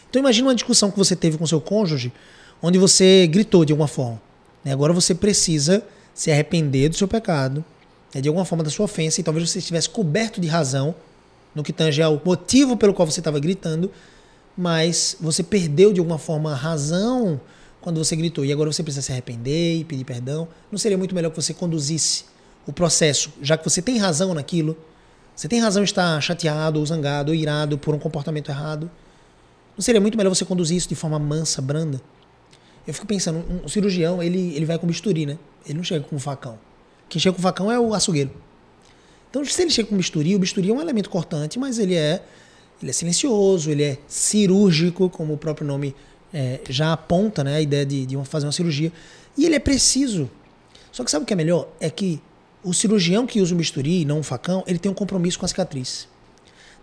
Então 0.09 0.21
imagine 0.21 0.47
uma 0.47 0.56
discussão 0.56 0.89
que 0.89 0.97
você 0.97 1.13
teve 1.13 1.38
com 1.38 1.45
seu 1.45 1.59
cônjuge, 1.59 2.13
onde 2.62 2.79
você 2.79 3.27
gritou 3.27 3.65
de 3.65 3.73
alguma 3.73 3.88
forma. 3.88 4.21
Né? 4.63 4.71
Agora 4.71 4.94
você 4.94 5.13
precisa 5.13 5.83
se 6.13 6.31
arrepender 6.31 6.88
do 6.88 6.95
seu 6.95 7.07
pecado, 7.07 7.65
né? 8.15 8.21
de 8.21 8.29
alguma 8.29 8.45
forma 8.45 8.63
da 8.63 8.69
sua 8.69 8.85
ofensa, 8.85 9.19
e 9.19 9.25
talvez 9.25 9.50
você 9.50 9.59
estivesse 9.59 9.89
coberto 9.89 10.39
de 10.39 10.47
razão 10.47 10.95
no 11.53 11.63
que 11.63 11.74
tange 11.74 12.01
ao 12.01 12.21
motivo 12.24 12.77
pelo 12.77 12.94
qual 12.94 13.06
você 13.06 13.19
estava 13.19 13.41
gritando, 13.41 13.91
mas 14.56 15.17
você 15.19 15.44
perdeu 15.44 15.91
de 15.91 16.00
alguma 16.00 16.17
forma 16.17 16.53
a 16.53 16.56
razão 16.56 17.41
quando 17.81 17.97
você 17.97 18.15
gritou 18.15 18.45
e 18.45 18.51
agora 18.51 18.71
você 18.71 18.83
precisa 18.83 19.01
se 19.01 19.11
arrepender 19.11 19.77
e 19.77 19.83
pedir 19.83 20.05
perdão, 20.05 20.47
não 20.71 20.77
seria 20.77 20.97
muito 20.97 21.13
melhor 21.15 21.31
que 21.31 21.35
você 21.35 21.53
conduzisse 21.53 22.25
o 22.65 22.71
processo, 22.71 23.33
já 23.41 23.57
que 23.57 23.63
você 23.63 23.81
tem 23.81 23.97
razão 23.97 24.33
naquilo, 24.33 24.77
você 25.35 25.47
tem 25.47 25.59
razão 25.59 25.81
em 25.81 25.85
estar 25.85 26.21
chateado 26.21 26.79
ou 26.79 26.85
zangado 26.85 27.31
ou 27.31 27.35
irado 27.35 27.77
por 27.77 27.95
um 27.95 28.00
comportamento 28.00 28.50
errado, 28.50 28.89
não 29.75 29.81
seria 29.81 30.00
muito 30.00 30.17
melhor 30.17 30.29
você 30.29 30.45
conduzir 30.45 30.77
isso 30.77 30.88
de 30.88 30.95
forma 30.95 31.17
mansa, 31.17 31.61
branda? 31.61 32.00
Eu 32.85 32.93
fico 32.93 33.07
pensando, 33.07 33.43
um 33.63 33.67
cirurgião, 33.67 34.21
ele, 34.21 34.55
ele 34.55 34.65
vai 34.65 34.77
com 34.77 34.85
bisturi, 34.85 35.25
né? 35.25 35.38
Ele 35.65 35.75
não 35.75 35.83
chega 35.83 36.03
com 36.03 36.19
facão. 36.19 36.59
Quem 37.09 37.19
chega 37.19 37.35
com 37.35 37.41
facão 37.41 37.71
é 37.71 37.79
o 37.79 37.93
açougueiro. 37.93 38.31
Então, 39.29 39.43
se 39.45 39.61
ele 39.61 39.71
chega 39.71 39.88
com 39.88 39.95
bisturi, 39.95 40.35
o 40.35 40.39
bisturi 40.39 40.69
é 40.69 40.73
um 40.73 40.81
elemento 40.81 41.09
cortante, 41.09 41.57
mas 41.57 41.79
ele 41.79 41.95
é, 41.95 42.21
ele 42.81 42.89
é 42.89 42.93
silencioso, 42.93 43.71
ele 43.71 43.83
é 43.83 43.97
cirúrgico, 44.07 45.09
como 45.09 45.33
o 45.33 45.38
próprio 45.38 45.65
nome 45.65 45.95
é, 46.33 46.61
já 46.69 46.93
aponta 46.93 47.43
né, 47.43 47.55
a 47.55 47.61
ideia 47.61 47.85
de, 47.85 48.05
de 48.05 48.25
fazer 48.25 48.45
uma 48.45 48.51
cirurgia. 48.51 48.91
E 49.38 49.45
ele 49.45 49.55
é 49.55 49.59
preciso. 49.59 50.29
Só 50.91 51.03
que 51.03 51.11
sabe 51.11 51.23
o 51.23 51.25
que 51.25 51.33
é 51.33 51.35
melhor? 51.35 51.67
É 51.79 51.89
que 51.89 52.21
o 52.63 52.73
cirurgião 52.73 53.25
que 53.25 53.41
usa 53.41 53.53
o 53.53 53.57
bisturi, 53.57 54.05
não 54.05 54.19
um 54.19 54.23
facão, 54.23 54.63
ele 54.67 54.79
tem 54.79 54.91
um 54.91 54.95
compromisso 54.95 55.39
com 55.39 55.45
a 55.45 55.47
cicatriz. 55.47 56.07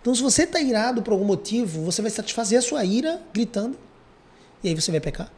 Então, 0.00 0.14
se 0.14 0.22
você 0.22 0.44
está 0.44 0.60
irado 0.60 1.02
por 1.02 1.12
algum 1.12 1.24
motivo, 1.24 1.82
você 1.82 2.00
vai 2.00 2.10
satisfazer 2.10 2.58
a 2.58 2.62
sua 2.62 2.84
ira 2.84 3.20
gritando, 3.32 3.76
e 4.62 4.68
aí 4.68 4.74
você 4.74 4.90
vai 4.90 5.00
pecar. 5.00 5.30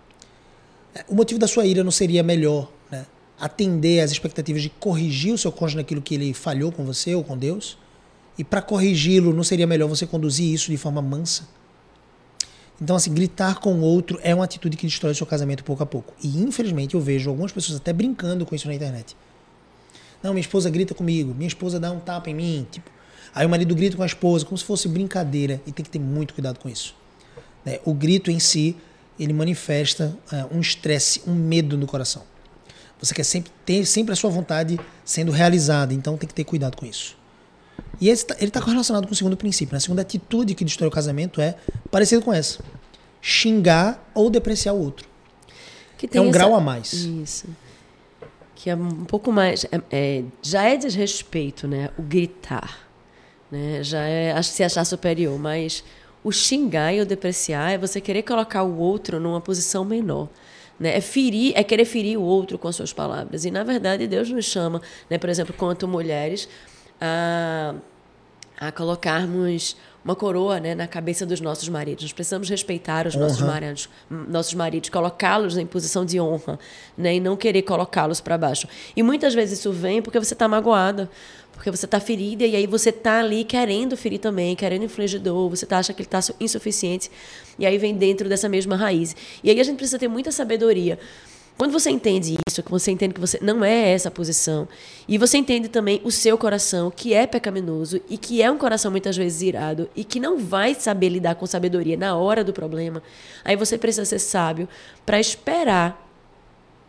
É, 0.94 1.04
o 1.08 1.14
motivo 1.14 1.40
da 1.40 1.46
sua 1.46 1.66
ira 1.66 1.82
não 1.84 1.90
seria 1.90 2.22
melhor 2.22 2.70
né, 2.90 3.06
atender 3.38 4.00
às 4.00 4.10
expectativas 4.10 4.62
de 4.62 4.70
corrigir 4.70 5.32
o 5.32 5.38
seu 5.38 5.50
cônjuge 5.50 5.76
naquilo 5.76 6.02
que 6.02 6.14
ele 6.14 6.34
falhou 6.34 6.70
com 6.70 6.84
você 6.84 7.14
ou 7.14 7.24
com 7.24 7.36
Deus? 7.36 7.78
E 8.38 8.44
para 8.44 8.62
corrigi-lo, 8.62 9.32
não 9.32 9.44
seria 9.44 9.66
melhor 9.66 9.88
você 9.88 10.06
conduzir 10.06 10.52
isso 10.52 10.70
de 10.70 10.76
forma 10.76 11.02
mansa? 11.02 11.48
Então, 12.80 12.96
assim, 12.96 13.12
gritar 13.12 13.60
com 13.60 13.74
o 13.74 13.80
outro 13.82 14.18
é 14.22 14.34
uma 14.34 14.44
atitude 14.44 14.76
que 14.76 14.86
destrói 14.86 15.12
o 15.12 15.14
seu 15.14 15.26
casamento 15.26 15.62
pouco 15.62 15.82
a 15.82 15.86
pouco. 15.86 16.14
E, 16.22 16.28
infelizmente, 16.38 16.94
eu 16.94 17.00
vejo 17.00 17.28
algumas 17.28 17.52
pessoas 17.52 17.78
até 17.78 17.92
brincando 17.92 18.46
com 18.46 18.54
isso 18.54 18.66
na 18.66 18.74
internet. 18.74 19.14
Não, 20.22 20.32
minha 20.32 20.40
esposa 20.40 20.70
grita 20.70 20.94
comigo, 20.94 21.34
minha 21.34 21.48
esposa 21.48 21.78
dá 21.78 21.92
um 21.92 22.00
tapa 22.00 22.30
em 22.30 22.34
mim. 22.34 22.66
Tipo, 22.70 22.90
aí 23.34 23.46
o 23.46 23.50
marido 23.50 23.74
grita 23.74 23.96
com 23.96 24.02
a 24.02 24.06
esposa, 24.06 24.46
como 24.46 24.56
se 24.56 24.64
fosse 24.64 24.88
brincadeira. 24.88 25.60
E 25.66 25.72
tem 25.72 25.84
que 25.84 25.90
ter 25.90 25.98
muito 25.98 26.32
cuidado 26.32 26.58
com 26.58 26.68
isso. 26.68 26.94
Né? 27.64 27.80
O 27.84 27.92
grito 27.92 28.30
em 28.30 28.38
si, 28.38 28.76
ele 29.18 29.34
manifesta 29.34 30.16
uh, 30.32 30.56
um 30.56 30.60
estresse, 30.60 31.22
um 31.26 31.34
medo 31.34 31.76
no 31.76 31.86
coração. 31.86 32.22
Você 32.98 33.14
quer 33.14 33.24
sempre 33.24 33.50
ter 33.64 33.86
sempre 33.86 34.12
a 34.12 34.16
sua 34.16 34.30
vontade 34.30 34.78
sendo 35.04 35.32
realizada, 35.32 35.94
então 35.94 36.16
tem 36.18 36.28
que 36.28 36.34
ter 36.34 36.44
cuidado 36.44 36.76
com 36.76 36.84
isso. 36.84 37.16
E 38.00 38.06
ele 38.08 38.14
está 38.14 38.34
tá 38.34 38.60
correlacionado 38.60 39.06
com 39.06 39.12
o 39.12 39.16
segundo 39.16 39.36
princípio. 39.36 39.72
Né? 39.72 39.76
A 39.78 39.80
segunda 39.80 40.02
atitude 40.02 40.54
que 40.54 40.64
destrói 40.64 40.88
o 40.88 40.92
casamento 40.92 41.40
é 41.40 41.54
parecida 41.90 42.22
com 42.22 42.32
essa. 42.32 42.58
xingar 43.22 44.10
ou 44.14 44.30
depreciar 44.30 44.72
o 44.74 44.80
outro. 44.82 45.06
Que 45.98 46.08
É 46.16 46.20
um 46.20 46.24
essa- 46.24 46.32
grau 46.32 46.54
a 46.54 46.60
mais. 46.60 46.92
Isso. 46.94 47.46
Que 48.54 48.70
é 48.70 48.74
um 48.74 49.04
pouco 49.04 49.30
mais. 49.30 49.66
é- 49.70 49.80
é- 49.90 50.24
já 50.42 50.62
é 50.64 50.76
desrespeito, 50.76 51.68
né? 51.68 51.90
O 51.98 52.02
gritar. 52.02 52.88
Né? 53.50 53.82
Já 53.82 54.00
é 54.00 54.40
se 54.42 54.62
achar 54.62 54.84
superior. 54.86 55.38
Mas 55.38 55.84
o 56.24 56.32
xingar 56.32 56.94
e 56.94 57.00
o 57.00 57.06
depreciar 57.06 57.72
é 57.72 57.78
você 57.78 58.00
querer 58.00 58.22
colocar 58.22 58.62
o 58.62 58.78
outro 58.78 59.20
numa 59.20 59.40
posição 59.40 59.84
menor. 59.84 60.28
Né? 60.78 60.96
É 60.96 61.00
ferir, 61.02 61.52
é 61.54 61.62
querer 61.62 61.84
ferir 61.84 62.18
o 62.18 62.22
outro 62.22 62.56
com 62.58 62.68
as 62.68 62.76
suas 62.76 62.90
palavras. 62.92 63.44
E, 63.44 63.50
na 63.50 63.62
verdade, 63.62 64.06
Deus 64.06 64.30
nos 64.30 64.46
chama, 64.46 64.80
né? 65.10 65.18
por 65.18 65.28
exemplo, 65.28 65.52
quanto 65.54 65.86
mulheres, 65.86 66.48
a 67.00 67.74
a 68.60 68.70
colocarmos 68.70 69.74
uma 70.04 70.14
coroa 70.14 70.60
né, 70.60 70.74
na 70.74 70.86
cabeça 70.86 71.24
dos 71.24 71.40
nossos 71.40 71.68
maridos. 71.68 72.04
Nós 72.04 72.12
precisamos 72.12 72.48
respeitar 72.48 73.06
os 73.06 73.14
nossos 73.14 73.40
Honra. 73.40 73.52
maridos, 73.52 73.88
nossos 74.10 74.54
maridos, 74.54 74.90
colocá-los 74.90 75.56
em 75.56 75.64
posição 75.64 76.04
de 76.04 76.20
honra, 76.20 76.58
né, 76.96 77.16
e 77.16 77.20
não 77.20 77.36
querer 77.36 77.62
colocá-los 77.62 78.20
para 78.20 78.36
baixo. 78.36 78.68
E 78.94 79.02
muitas 79.02 79.32
vezes 79.32 79.58
isso 79.58 79.72
vem 79.72 80.02
porque 80.02 80.18
você 80.18 80.34
está 80.34 80.46
magoada, 80.46 81.10
porque 81.52 81.70
você 81.70 81.86
está 81.86 81.98
ferida 82.00 82.44
e 82.44 82.54
aí 82.54 82.66
você 82.66 82.90
está 82.90 83.20
ali 83.20 83.44
querendo 83.44 83.96
ferir 83.96 84.18
também, 84.18 84.54
querendo 84.54 84.84
infligir 84.84 85.20
dor, 85.20 85.48
você 85.48 85.64
tá, 85.64 85.78
acha 85.78 85.92
que 85.94 86.02
ele 86.02 86.08
está 86.08 86.20
insuficiente 86.38 87.10
e 87.58 87.64
aí 87.64 87.78
vem 87.78 87.94
dentro 87.94 88.28
dessa 88.28 88.48
mesma 88.48 88.76
raiz. 88.76 89.16
E 89.42 89.50
aí 89.50 89.58
a 89.60 89.64
gente 89.64 89.76
precisa 89.76 89.98
ter 89.98 90.08
muita 90.08 90.30
sabedoria. 90.30 90.98
Quando 91.60 91.72
você 91.72 91.90
entende 91.90 92.38
isso, 92.48 92.62
que 92.62 92.70
você 92.70 92.90
entende 92.90 93.12
que 93.12 93.20
você 93.20 93.38
não 93.42 93.62
é 93.62 93.90
essa 93.90 94.10
posição, 94.10 94.66
e 95.06 95.18
você 95.18 95.36
entende 95.36 95.68
também 95.68 96.00
o 96.02 96.10
seu 96.10 96.38
coração, 96.38 96.90
que 96.90 97.12
é 97.12 97.26
pecaminoso 97.26 98.00
e 98.08 98.16
que 98.16 98.40
é 98.40 98.50
um 98.50 98.56
coração 98.56 98.90
muitas 98.90 99.14
vezes 99.14 99.42
irado 99.42 99.86
e 99.94 100.02
que 100.02 100.18
não 100.18 100.38
vai 100.38 100.74
saber 100.74 101.10
lidar 101.10 101.34
com 101.34 101.44
sabedoria 101.44 101.98
na 101.98 102.16
hora 102.16 102.42
do 102.42 102.50
problema, 102.50 103.02
aí 103.44 103.56
você 103.56 103.76
precisa 103.76 104.06
ser 104.06 104.20
sábio 104.20 104.66
para 105.04 105.20
esperar 105.20 106.02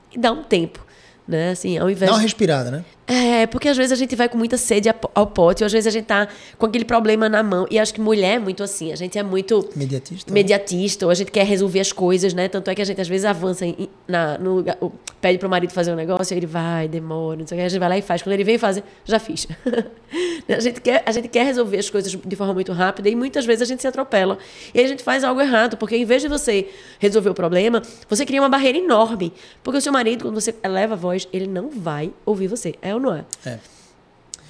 e 0.10 0.18
dar 0.18 0.32
um 0.32 0.42
tempo, 0.42 0.80
né? 1.28 1.52
Assim, 1.52 1.78
ao 1.78 1.90
invés 1.90 2.10
Dá 2.10 2.16
uma 2.16 2.24
respirada, 2.24 2.72
né? 2.72 2.86
É, 3.12 3.46
porque 3.48 3.68
às 3.68 3.76
vezes 3.78 3.92
a 3.92 3.96
gente 3.96 4.16
vai 4.16 4.30
com 4.30 4.38
muita 4.38 4.58
sede 4.58 4.90
ao 5.14 5.28
pote, 5.28 5.64
ou 5.64 5.66
às 5.66 5.72
vezes 5.74 5.88
a 5.88 5.92
gente 5.92 6.06
tá 6.06 6.28
com 6.58 6.66
aquele 6.66 6.86
problema 6.86 7.28
na 7.28 7.44
mão. 7.44 7.66
E 7.70 7.78
acho 7.78 7.94
que 7.94 8.00
mulher 8.02 8.36
é 8.36 8.40
muito 8.40 8.64
assim, 8.64 8.92
a 8.92 8.96
gente 8.96 9.18
é 9.18 9.24
muito 9.24 9.68
Imediatista. 9.76 10.30
imediatista, 10.32 11.06
ou 11.06 11.12
a 11.12 11.16
gente 11.16 11.32
quer 11.32 11.46
resolver 11.46 11.80
as 11.80 11.92
coisas, 11.92 12.34
né? 12.34 12.48
Tanto 12.48 12.70
é 12.70 12.76
que 12.76 12.82
a 12.82 12.86
gente 12.86 13.02
às 13.02 13.08
vezes 13.08 13.26
avança 13.26 13.66
em- 13.66 13.90
na, 14.08 14.38
no 14.38 14.56
lugar, 14.56 14.78
o- 14.82 14.92
pede 15.20 15.38
pro 15.38 15.50
marido 15.50 15.72
fazer 15.72 15.92
um 15.92 15.96
negócio, 15.96 16.34
ele 16.36 16.46
vai, 16.46 16.88
demora, 16.88 17.38
não 17.40 17.48
sei 17.48 17.58
o 17.58 17.62
que, 17.62 17.66
a 17.66 17.70
gente 17.70 17.80
vai 17.80 17.90
lá 17.90 17.98
e 17.98 18.02
faz. 18.02 18.22
Quando 18.22 18.34
ele 18.34 18.44
vem 18.44 18.58
fazer, 18.58 18.84
já 19.04 19.20
fiz. 19.20 19.48
a, 20.48 20.60
gente 20.60 20.80
quer, 20.82 21.04
a 21.06 21.12
gente 21.12 21.28
quer 21.28 21.46
resolver 21.46 21.78
as 21.78 21.90
coisas 21.90 22.12
de 22.12 22.36
forma 22.36 22.54
muito 22.54 22.72
rápida 22.72 23.10
e 23.10 23.16
muitas 23.16 23.46
vezes 23.46 23.62
a 23.64 23.66
gente 23.66 23.82
se 23.82 23.88
atropela. 23.88 24.38
E 24.74 24.80
a 24.80 24.88
gente 24.88 25.04
faz 25.04 25.24
algo 25.24 25.42
errado, 25.42 25.76
porque 25.78 25.96
em 25.96 26.06
vez 26.06 26.22
de 26.22 26.28
você 26.28 26.68
resolver 27.00 27.30
o 27.30 27.34
problema, 27.34 27.82
você 28.10 28.26
cria 28.26 28.42
uma 28.42 28.50
barreira 28.50 28.78
enorme. 28.78 29.34
Porque 29.64 29.78
o 29.78 29.82
seu 29.82 29.92
marido, 29.92 30.24
quando 30.26 30.36
você 30.40 30.54
eleva 30.64 30.94
a 30.94 30.98
voz, 30.98 31.28
ele 31.34 31.48
não 31.48 31.70
vai 31.70 32.12
ouvir 32.26 32.48
você. 32.48 32.76
É 32.82 32.94
ou 32.94 33.00
não 33.02 33.14
é? 33.16 33.26
É. 33.46 33.60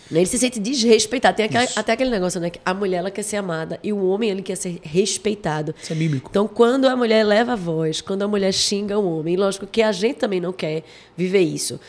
Né? 0.10 0.20
Ele 0.20 0.26
se 0.26 0.38
sente 0.38 0.60
desrespeitado. 0.60 1.38
Tem 1.38 1.46
aquela- 1.46 1.68
até 1.76 1.94
aquele 1.94 2.10
negócio, 2.10 2.40
né? 2.42 2.50
Que 2.50 2.60
a 2.66 2.74
mulher 2.74 2.98
ela 2.98 3.10
quer 3.10 3.24
ser 3.24 3.38
amada 3.38 3.80
e 3.82 3.94
o 3.94 4.06
homem 4.06 4.30
ele 4.30 4.42
quer 4.42 4.58
ser 4.58 4.80
respeitado. 4.84 5.74
Isso 5.82 5.94
é 5.94 5.96
bíblico. 5.96 6.30
Então, 6.30 6.48
quando 6.48 6.86
a 6.88 6.96
mulher 6.98 7.24
leva 7.26 7.54
a 7.54 7.56
voz, 7.56 8.02
quando 8.02 8.22
a 8.24 8.28
mulher 8.28 8.52
xinga 8.52 9.00
o 9.00 9.18
homem, 9.20 9.38
lógico 9.38 9.66
que 9.66 9.82
a 9.82 9.92
gente 9.94 10.16
também 10.18 10.42
não 10.42 10.52
quer 10.52 10.84
viver 11.16 11.40
isso. 11.42 11.80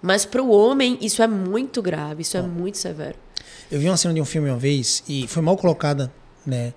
Mas 0.00 0.24
para 0.24 0.40
o 0.42 0.50
homem, 0.50 0.96
isso 1.00 1.22
é 1.22 1.26
muito 1.26 1.82
grave, 1.82 2.22
isso 2.22 2.36
é 2.36 2.42
muito 2.42 2.78
severo. 2.78 3.16
Eu 3.70 3.80
vi 3.80 3.88
uma 3.88 3.96
cena 3.96 4.14
de 4.14 4.20
um 4.20 4.24
filme 4.24 4.48
uma 4.48 4.58
vez 4.58 5.02
e 5.08 5.26
foi 5.26 5.42
mal 5.42 5.56
colocada, 5.56 6.12
né, 6.46 6.72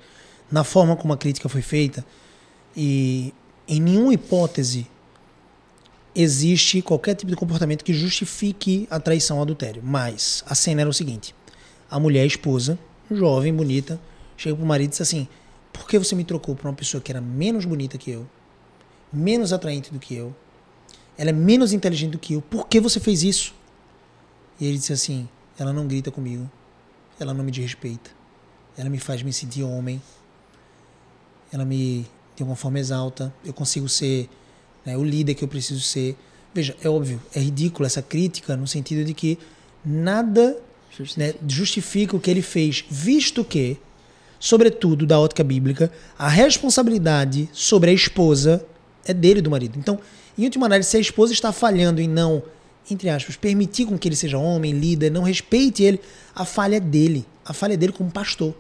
na 0.52 0.64
forma 0.64 0.96
como 0.96 1.14
a 1.14 1.18
crítica 1.18 1.48
foi 1.50 1.62
feita. 1.62 2.06
E 2.76 3.34
em 3.68 3.80
nenhuma 3.82 4.14
hipótese 4.14 4.88
existe 6.16 6.82
qualquer 6.82 7.16
tipo 7.16 7.30
de 7.30 7.36
comportamento 7.36 7.84
que 7.84 7.94
justifique 7.94 8.88
a 8.90 9.00
traição 9.00 9.38
ou 9.38 9.44
adultério. 9.44 9.82
Mas 9.84 10.44
a 10.48 10.56
cena 10.56 10.82
era 10.82 10.90
o 10.90 10.94
seguinte: 10.94 11.36
a 11.90 12.00
mulher, 12.00 12.22
a 12.22 12.26
esposa, 12.26 12.80
jovem, 13.12 13.54
bonita, 13.54 14.00
chega 14.38 14.56
pro 14.56 14.66
marido 14.66 14.90
e 14.90 14.92
diz 14.92 15.02
assim: 15.02 15.28
Por 15.74 15.88
que 15.88 16.00
você 16.00 16.16
me 16.16 16.24
trocou 16.24 16.56
por 16.56 16.68
uma 16.68 16.74
pessoa 16.74 17.02
que 17.02 17.12
era 17.12 17.20
menos 17.20 17.66
bonita 17.66 17.98
que 17.98 18.12
eu, 18.12 18.28
menos 19.12 19.52
atraente 19.52 19.92
do 19.92 20.00
que 20.00 20.16
eu, 20.16 20.34
ela 21.18 21.30
é 21.30 21.34
menos 21.34 21.74
inteligente 21.74 22.12
do 22.12 22.20
que 22.20 22.34
eu? 22.34 22.42
Por 22.42 22.68
que 22.68 22.80
você 22.80 23.00
fez 23.00 23.24
isso? 23.24 23.54
E 24.60 24.66
ele 24.66 24.78
disse 24.78 24.94
assim: 24.94 25.28
Ela 25.58 25.74
não 25.74 25.88
grita 25.88 26.10
comigo, 26.12 26.50
ela 27.20 27.34
não 27.34 27.44
me 27.44 27.52
desrespeita, 27.52 28.12
ela 28.78 28.90
me 28.90 29.00
faz 29.00 29.22
me 29.22 29.34
sentir 29.34 29.64
homem, 29.64 30.02
ela 31.52 31.66
me 31.66 32.08
de 32.36 32.44
alguma 32.44 32.56
forma 32.58 32.80
exalta, 32.80 33.34
eu 33.46 33.54
consigo 33.54 33.88
ser 33.88 34.30
né, 34.86 34.98
o 34.98 35.04
líder 35.04 35.34
que 35.34 35.44
eu 35.44 35.48
preciso 35.48 35.82
ser. 35.82 36.16
Veja, 36.54 36.76
é 36.84 36.90
óbvio, 36.90 37.22
é 37.34 37.40
ridículo 37.40 37.86
essa 37.86 38.02
crítica 38.02 38.56
no 38.56 38.68
sentido 38.68 39.04
de 39.04 39.14
que 39.14 39.38
nada 39.84 40.58
né, 41.18 41.34
justifica 41.48 42.16
o 42.16 42.20
que 42.20 42.32
ele 42.32 42.42
fez, 42.42 42.86
visto 42.90 43.44
que, 43.44 43.78
sobretudo 44.40 45.06
da 45.06 45.20
ótica 45.20 45.44
bíblica, 45.44 45.92
a 46.18 46.30
responsabilidade 46.30 47.50
sobre 47.52 47.92
a 47.92 47.94
esposa 47.94 48.66
é 49.04 49.14
dele, 49.14 49.42
do 49.42 49.52
marido. 49.52 49.78
Então, 49.78 50.00
em 50.38 50.44
última 50.44 50.66
análise, 50.66 50.90
se 50.90 50.98
a 50.98 51.00
esposa 51.00 51.34
está 51.34 51.52
falhando 51.52 52.02
em 52.02 52.08
não, 52.08 52.44
entre 52.90 53.10
aspas, 53.10 53.36
permitir 53.36 53.86
com 53.86 53.98
que 53.98 54.08
ele 54.08 54.16
seja 54.16 54.38
homem, 54.38 54.74
líder, 54.74 55.10
não 55.10 55.24
respeite 55.24 55.84
ele, 55.84 56.00
a 56.34 56.46
falha 56.46 56.78
é 56.78 56.80
dele. 56.80 57.26
A 57.46 57.54
falha 57.54 57.74
é 57.74 57.78
dele 57.78 57.94
como 57.94 58.12
pastor. 58.12 58.54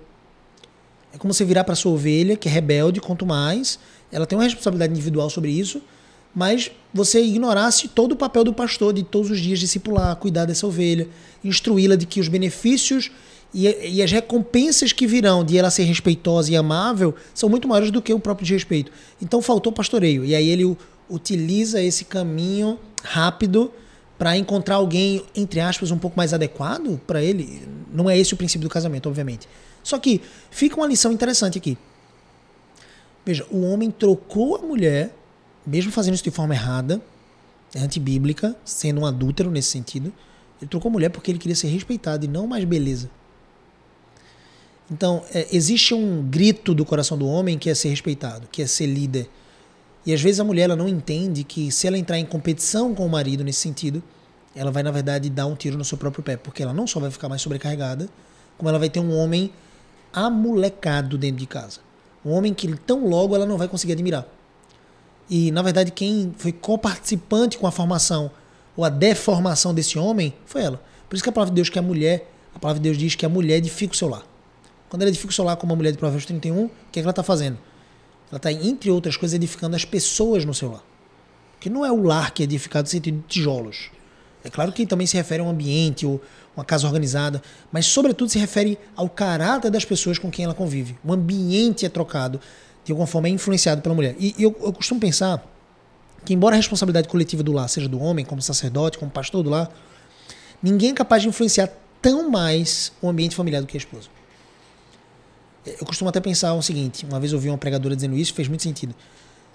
É 1.13 1.17
como 1.17 1.33
você 1.33 1.45
virar 1.45 1.63
para 1.63 1.75
sua 1.75 1.93
ovelha, 1.93 2.35
que 2.35 2.47
é 2.47 2.51
rebelde, 2.51 2.99
quanto 2.99 3.25
mais, 3.25 3.79
ela 4.11 4.25
tem 4.25 4.37
uma 4.37 4.43
responsabilidade 4.43 4.91
individual 4.91 5.29
sobre 5.29 5.49
isso, 5.49 5.81
mas 6.35 6.69
você 6.93 7.21
ignorasse 7.21 7.87
todo 7.87 8.11
o 8.11 8.15
papel 8.15 8.43
do 8.43 8.53
pastor 8.53 8.93
de 8.93 9.03
todos 9.03 9.31
os 9.31 9.39
dias 9.39 9.59
discipular, 9.59 10.15
cuidar 10.17 10.45
dessa 10.45 10.67
ovelha, 10.67 11.07
instruí-la 11.43 11.95
de 11.95 12.05
que 12.05 12.19
os 12.19 12.27
benefícios 12.27 13.09
e, 13.53 14.01
as 14.01 14.11
recompensas 14.11 14.91
que 14.91 15.07
virão 15.07 15.41
de 15.41 15.57
ela 15.57 15.69
ser 15.69 15.83
respeitosa 15.83 16.51
e 16.51 16.57
amável 16.57 17.15
são 17.33 17.47
muito 17.47 17.69
maiores 17.69 17.89
do 17.89 18.01
que 18.01 18.13
o 18.13 18.19
próprio 18.19 18.45
desrespeito. 18.45 18.91
Então 19.21 19.41
faltou 19.41 19.71
pastoreio. 19.71 20.25
E 20.25 20.35
aí 20.35 20.49
ele 20.49 20.75
utiliza 21.09 21.81
esse 21.81 22.03
caminho 22.03 22.77
rápido 23.01 23.71
para 24.17 24.35
encontrar 24.35 24.75
alguém, 24.75 25.23
entre 25.33 25.61
aspas, 25.61 25.89
um 25.89 25.97
pouco 25.97 26.17
mais 26.17 26.33
adequado 26.33 26.99
para 27.07 27.23
ele. 27.23 27.61
Não 27.93 28.09
é 28.09 28.17
esse 28.17 28.33
o 28.33 28.37
princípio 28.37 28.67
do 28.67 28.71
casamento, 28.71 29.07
obviamente. 29.07 29.47
Só 29.81 29.97
que 29.99 30.21
fica 30.51 30.75
uma 30.75 30.87
lição 30.87 31.11
interessante 31.11 31.57
aqui. 31.57 31.77
Veja, 33.25 33.45
o 33.49 33.61
homem 33.61 33.89
trocou 33.89 34.55
a 34.57 34.59
mulher, 34.59 35.15
mesmo 35.65 35.91
fazendo 35.91 36.13
isso 36.13 36.23
de 36.23 36.31
forma 36.31 36.53
errada, 36.53 37.01
é 37.73 37.79
antibíblica, 37.79 38.55
sendo 38.63 39.01
um 39.01 39.05
adúltero 39.05 39.51
nesse 39.51 39.69
sentido. 39.69 40.13
Ele 40.61 40.69
trocou 40.69 40.89
mulher 40.89 41.09
porque 41.09 41.31
ele 41.31 41.39
queria 41.39 41.55
ser 41.55 41.67
respeitado 41.67 42.25
e 42.25 42.27
não 42.27 42.47
mais 42.47 42.63
beleza. 42.63 43.09
Então, 44.89 45.23
é, 45.33 45.47
existe 45.51 45.93
um 45.93 46.21
grito 46.23 46.73
do 46.73 46.85
coração 46.85 47.17
do 47.17 47.27
homem 47.27 47.57
que 47.57 47.69
é 47.69 47.75
ser 47.75 47.89
respeitado, 47.89 48.47
que 48.51 48.61
é 48.61 48.67
ser 48.67 48.85
líder. 48.85 49.29
E 50.05 50.13
às 50.13 50.21
vezes 50.21 50.39
a 50.39 50.43
mulher 50.43 50.65
ela 50.65 50.75
não 50.75 50.87
entende 50.87 51.43
que 51.43 51.71
se 51.71 51.87
ela 51.87 51.97
entrar 51.97 52.19
em 52.19 52.25
competição 52.25 52.93
com 52.93 53.05
o 53.05 53.09
marido 53.09 53.43
nesse 53.43 53.59
sentido, 53.59 54.03
ela 54.55 54.71
vai, 54.71 54.83
na 54.83 54.91
verdade, 54.91 55.29
dar 55.29 55.47
um 55.47 55.55
tiro 55.55 55.77
no 55.77 55.83
seu 55.83 55.97
próprio 55.97 56.23
pé, 56.23 56.37
porque 56.37 56.61
ela 56.61 56.73
não 56.73 56.85
só 56.85 56.99
vai 56.99 57.09
ficar 57.09 57.27
mais 57.27 57.41
sobrecarregada, 57.41 58.07
como 58.57 58.69
ela 58.69 58.79
vai 58.79 58.89
ter 58.89 58.99
um 58.99 59.13
homem 59.17 59.51
amolecado 60.13 61.17
dentro 61.17 61.37
de 61.37 61.45
casa. 61.45 61.79
Um 62.23 62.31
homem 62.31 62.53
que 62.53 62.73
tão 62.77 63.07
logo 63.07 63.35
ela 63.35 63.45
não 63.45 63.57
vai 63.57 63.67
conseguir 63.67 63.93
admirar. 63.93 64.25
E, 65.29 65.51
na 65.51 65.61
verdade, 65.61 65.91
quem 65.91 66.33
foi 66.37 66.51
coparticipante 66.51 67.57
com 67.57 67.65
a 67.65 67.71
formação 67.71 68.31
ou 68.75 68.83
a 68.83 68.89
deformação 68.89 69.73
desse 69.73 69.97
homem 69.97 70.33
foi 70.45 70.63
ela. 70.63 70.81
Por 71.09 71.15
isso 71.15 71.23
que 71.23 71.29
a 71.29 71.33
palavra 71.33 71.51
de 71.51 71.55
Deus 71.55 71.69
que 71.69 71.79
a 71.79 71.81
mulher, 71.81 72.31
a 72.53 72.59
palavra 72.59 72.79
de 72.79 72.83
Deus 72.83 72.97
diz 72.97 73.15
que 73.15 73.25
a 73.25 73.29
mulher 73.29 73.57
edifica 73.57 73.93
o 73.93 73.97
seu 73.97 74.07
lar. 74.07 74.23
Quando 74.89 75.01
ela 75.01 75.09
edifica 75.09 75.31
o 75.31 75.33
seu 75.33 75.45
lar 75.45 75.57
como 75.57 75.73
a 75.73 75.75
mulher 75.75 75.91
de 75.91 75.97
Provérbios 75.97 76.25
31, 76.25 76.65
o 76.65 76.69
que, 76.69 76.73
é 76.73 76.91
que 76.93 76.99
ela 76.99 77.09
está 77.09 77.23
fazendo? 77.23 77.57
Ela 78.29 78.37
está, 78.37 78.51
entre 78.51 78.91
outras 78.91 79.17
coisas, 79.17 79.33
edificando 79.35 79.75
as 79.75 79.85
pessoas 79.85 80.45
no 80.45 80.53
seu 80.53 80.71
lar. 80.71 80.83
Porque 81.53 81.69
não 81.69 81.85
é 81.85 81.91
o 81.91 82.01
lar 82.03 82.31
que 82.31 82.43
é 82.43 82.45
edificado 82.45 82.85
no 82.85 82.89
sentido 82.89 83.17
de 83.17 83.27
tijolos. 83.27 83.89
É 84.43 84.49
claro 84.49 84.71
que 84.71 84.85
também 84.85 85.07
se 85.07 85.17
refere 85.17 85.41
a 85.41 85.45
um 85.45 85.49
ambiente 85.49 86.05
ou 86.05 86.21
uma 86.55 86.63
casa 86.63 86.85
organizada, 86.85 87.41
mas 87.71 87.87
sobretudo 87.87 88.29
se 88.29 88.37
refere 88.37 88.77
ao 88.95 89.09
caráter 89.09 89.71
das 89.71 89.83
pessoas 89.83 90.19
com 90.19 90.29
quem 90.29 90.45
ela 90.45 90.53
convive. 90.53 90.95
O 91.03 91.11
ambiente 91.11 91.85
é 91.85 91.89
trocado, 91.89 92.39
de 92.85 92.91
alguma 92.91 93.07
forma 93.07 93.27
é 93.27 93.31
influenciado 93.31 93.81
pela 93.81 93.95
mulher. 93.95 94.15
E 94.19 94.35
eu, 94.37 94.55
eu 94.61 94.71
costumo 94.71 95.01
pensar 95.01 95.43
que, 96.23 96.33
embora 96.33 96.55
a 96.55 96.57
responsabilidade 96.57 97.09
coletiva 97.09 97.41
do 97.41 97.51
lar 97.51 97.67
seja 97.67 97.89
do 97.89 97.99
homem, 97.99 98.23
como 98.23 98.41
sacerdote, 98.41 98.97
como 98.97 99.09
pastor 99.09 99.43
do 99.43 99.49
lar, 99.49 99.69
ninguém 100.61 100.91
é 100.91 100.93
capaz 100.93 101.23
de 101.23 101.27
influenciar 101.27 101.69
tão 101.99 102.29
mais 102.29 102.93
o 103.01 103.09
ambiente 103.09 103.35
familiar 103.35 103.59
do 103.59 103.67
que 103.67 103.75
a 103.75 103.79
esposa. 103.79 104.07
Eu 105.65 105.83
costumo 105.83 106.09
até 106.09 106.21
pensar 106.21 106.53
o 106.53 106.61
seguinte: 106.61 107.05
uma 107.05 107.19
vez 107.19 107.31
eu 107.31 107.37
ouvi 107.37 107.49
uma 107.49 107.57
pregadora 107.57 107.95
dizendo 107.95 108.15
isso, 108.15 108.33
fez 108.35 108.47
muito 108.47 108.61
sentido. 108.61 108.93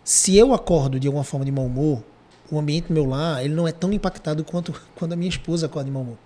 Se 0.02 0.36
eu 0.36 0.52
acordo 0.52 0.98
de 0.98 1.06
alguma 1.06 1.22
forma 1.22 1.46
de 1.46 1.52
mau 1.52 1.66
humor, 1.66 2.02
o 2.50 2.58
ambiente 2.58 2.88
do 2.88 2.94
meu 2.94 3.04
lar 3.04 3.44
ele 3.44 3.54
não 3.54 3.68
é 3.68 3.72
tão 3.72 3.92
impactado 3.92 4.42
quanto 4.42 4.74
quando 4.96 5.12
a 5.12 5.16
minha 5.16 5.28
esposa 5.28 5.66
acorda 5.66 5.84
de 5.84 5.92
mau 5.92 6.02
humor. 6.02 6.18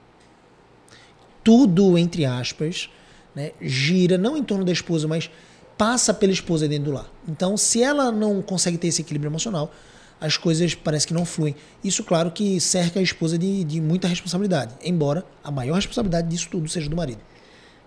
Tudo, 1.42 1.98
entre 1.98 2.24
aspas, 2.24 2.88
né, 3.34 3.52
gira 3.60 4.16
não 4.16 4.34
em 4.34 4.42
torno 4.42 4.64
da 4.64 4.72
esposa, 4.72 5.06
mas 5.06 5.30
passa 5.76 6.14
pela 6.14 6.32
esposa 6.32 6.68
dentro 6.68 6.90
do 6.90 6.92
lar. 6.92 7.10
Então, 7.28 7.56
se 7.56 7.82
ela 7.82 8.12
não 8.12 8.40
consegue 8.42 8.78
ter 8.78 8.88
esse 8.88 9.02
equilíbrio 9.02 9.28
emocional, 9.28 9.72
as 10.20 10.36
coisas 10.36 10.74
parece 10.74 11.06
que 11.06 11.14
não 11.14 11.24
fluem. 11.24 11.54
Isso, 11.82 12.04
claro, 12.04 12.30
que 12.30 12.60
cerca 12.60 13.00
a 13.00 13.02
esposa 13.02 13.36
de, 13.36 13.64
de 13.64 13.80
muita 13.80 14.08
responsabilidade, 14.08 14.74
embora 14.82 15.24
a 15.42 15.50
maior 15.50 15.74
responsabilidade 15.74 16.28
disso 16.28 16.48
tudo 16.50 16.68
seja 16.68 16.88
do 16.88 16.96
marido. 16.96 17.20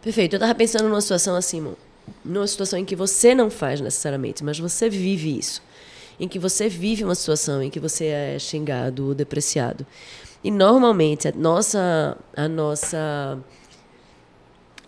Perfeito. 0.01 0.33
Eu 0.33 0.37
estava 0.37 0.53
pensando 0.53 0.87
numa 0.87 1.01
situação 1.01 1.35
assim, 1.35 1.57
irmão. 1.57 1.77
numa 2.23 2.47
situação 2.47 2.77
em 2.79 2.85
que 2.85 2.95
você 2.95 3.33
não 3.33 3.49
faz 3.49 3.81
necessariamente, 3.81 4.43
mas 4.43 4.59
você 4.59 4.89
vive 4.89 5.37
isso. 5.37 5.61
Em 6.19 6.27
que 6.27 6.39
você 6.39 6.67
vive 6.67 7.03
uma 7.03 7.15
situação 7.15 7.61
em 7.61 7.69
que 7.69 7.79
você 7.79 8.05
é 8.05 8.39
xingado 8.39 9.07
ou 9.07 9.15
depreciado. 9.15 9.85
E 10.43 10.51
normalmente 10.51 11.27
a 11.27 11.31
nossa, 11.31 12.17
a 12.35 12.47
nossa 12.47 13.39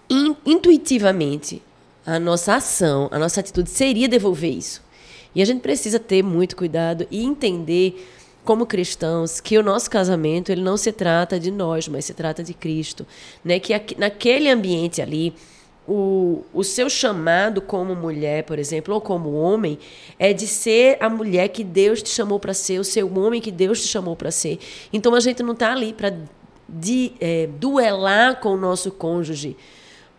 in, 0.10 0.36
intuitivamente, 0.46 1.62
a 2.06 2.20
nossa 2.20 2.56
ação, 2.56 3.08
a 3.12 3.20
nossa 3.20 3.39
atitude 3.39 3.70
seria 3.70 4.08
devolver 4.08 4.51
isso. 4.51 4.82
E 5.34 5.41
a 5.41 5.46
gente 5.46 5.62
precisa 5.62 6.00
ter 6.00 6.24
muito 6.24 6.56
cuidado 6.56 7.06
e 7.12 7.24
entender 7.24 8.08
como 8.44 8.65
cristãos 8.65 9.39
que 9.39 9.58
o 9.58 9.63
nosso 9.63 9.89
casamento 9.89 10.51
ele 10.51 10.62
não 10.62 10.75
se 10.75 10.91
trata 10.91 11.39
de 11.39 11.51
nós, 11.51 11.88
mas 11.88 12.06
se 12.06 12.13
trata 12.13 12.44
de 12.44 12.53
Cristo, 12.53 13.06
né? 13.44 13.60
Que 13.60 13.74
naquele 13.98 14.50
ambiente 14.50 15.01
ali 15.01 15.36
o, 15.88 16.44
o 16.53 16.63
seu 16.63 16.89
chamado 16.89 17.62
como 17.62 17.96
mulher, 17.96 18.44
por 18.44 18.60
exemplo, 18.60 18.94
ou 18.94 19.01
como 19.01 19.34
homem, 19.34 19.77
é 20.18 20.32
de 20.34 20.48
ser 20.48 20.98
a 21.00 21.10
mulher 21.10 21.50
que 21.50 21.63
Deus 21.63 22.01
te 22.01 22.10
chamou 22.10 22.39
para 22.39 22.53
ser, 22.53 22.79
o 22.79 22.84
seu 22.84 23.12
homem 23.18 23.41
que 23.41 23.51
Deus 23.51 23.82
te 23.82 23.88
chamou 23.88 24.15
para 24.15 24.29
ser. 24.29 24.60
Então 24.94 25.15
a 25.15 25.20
gente 25.20 25.41
não 25.41 25.53
está 25.53 25.72
ali 25.72 25.94
para 25.94 26.15
é, 27.20 27.50
duelar 27.60 28.39
com 28.39 28.50
o 28.50 28.58
nosso 28.58 28.91
cônjuge, 28.91 29.58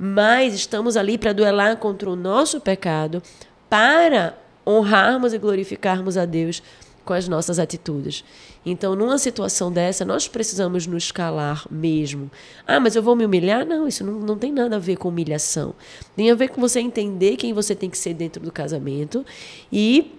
mas 0.02 0.54
estamos 0.54 0.96
ali 0.96 1.18
para 1.18 1.34
duelar 1.34 1.76
contra 1.76 2.08
o 2.08 2.16
nosso 2.16 2.58
pecado, 2.58 3.22
para 3.68 4.34
honrarmos 4.66 5.34
e 5.34 5.38
glorificarmos 5.38 6.16
a 6.16 6.24
Deus 6.24 6.62
com 7.04 7.12
as 7.12 7.28
nossas 7.28 7.58
atitudes. 7.58 8.24
Então, 8.64 8.96
numa 8.96 9.18
situação 9.18 9.70
dessa, 9.70 10.02
nós 10.02 10.26
precisamos 10.26 10.86
nos 10.86 11.12
calar 11.12 11.66
mesmo. 11.70 12.30
Ah, 12.66 12.80
mas 12.80 12.96
eu 12.96 13.02
vou 13.02 13.14
me 13.14 13.26
humilhar? 13.26 13.66
Não, 13.66 13.86
isso 13.86 14.02
não, 14.02 14.14
não 14.14 14.38
tem 14.38 14.50
nada 14.50 14.76
a 14.76 14.78
ver 14.78 14.96
com 14.96 15.08
humilhação. 15.08 15.74
Tem 16.16 16.30
a 16.30 16.34
ver 16.34 16.48
com 16.48 16.62
você 16.62 16.80
entender 16.80 17.36
quem 17.36 17.52
você 17.52 17.74
tem 17.74 17.90
que 17.90 17.98
ser 17.98 18.14
dentro 18.14 18.42
do 18.42 18.50
casamento 18.50 19.24
e 19.70 20.18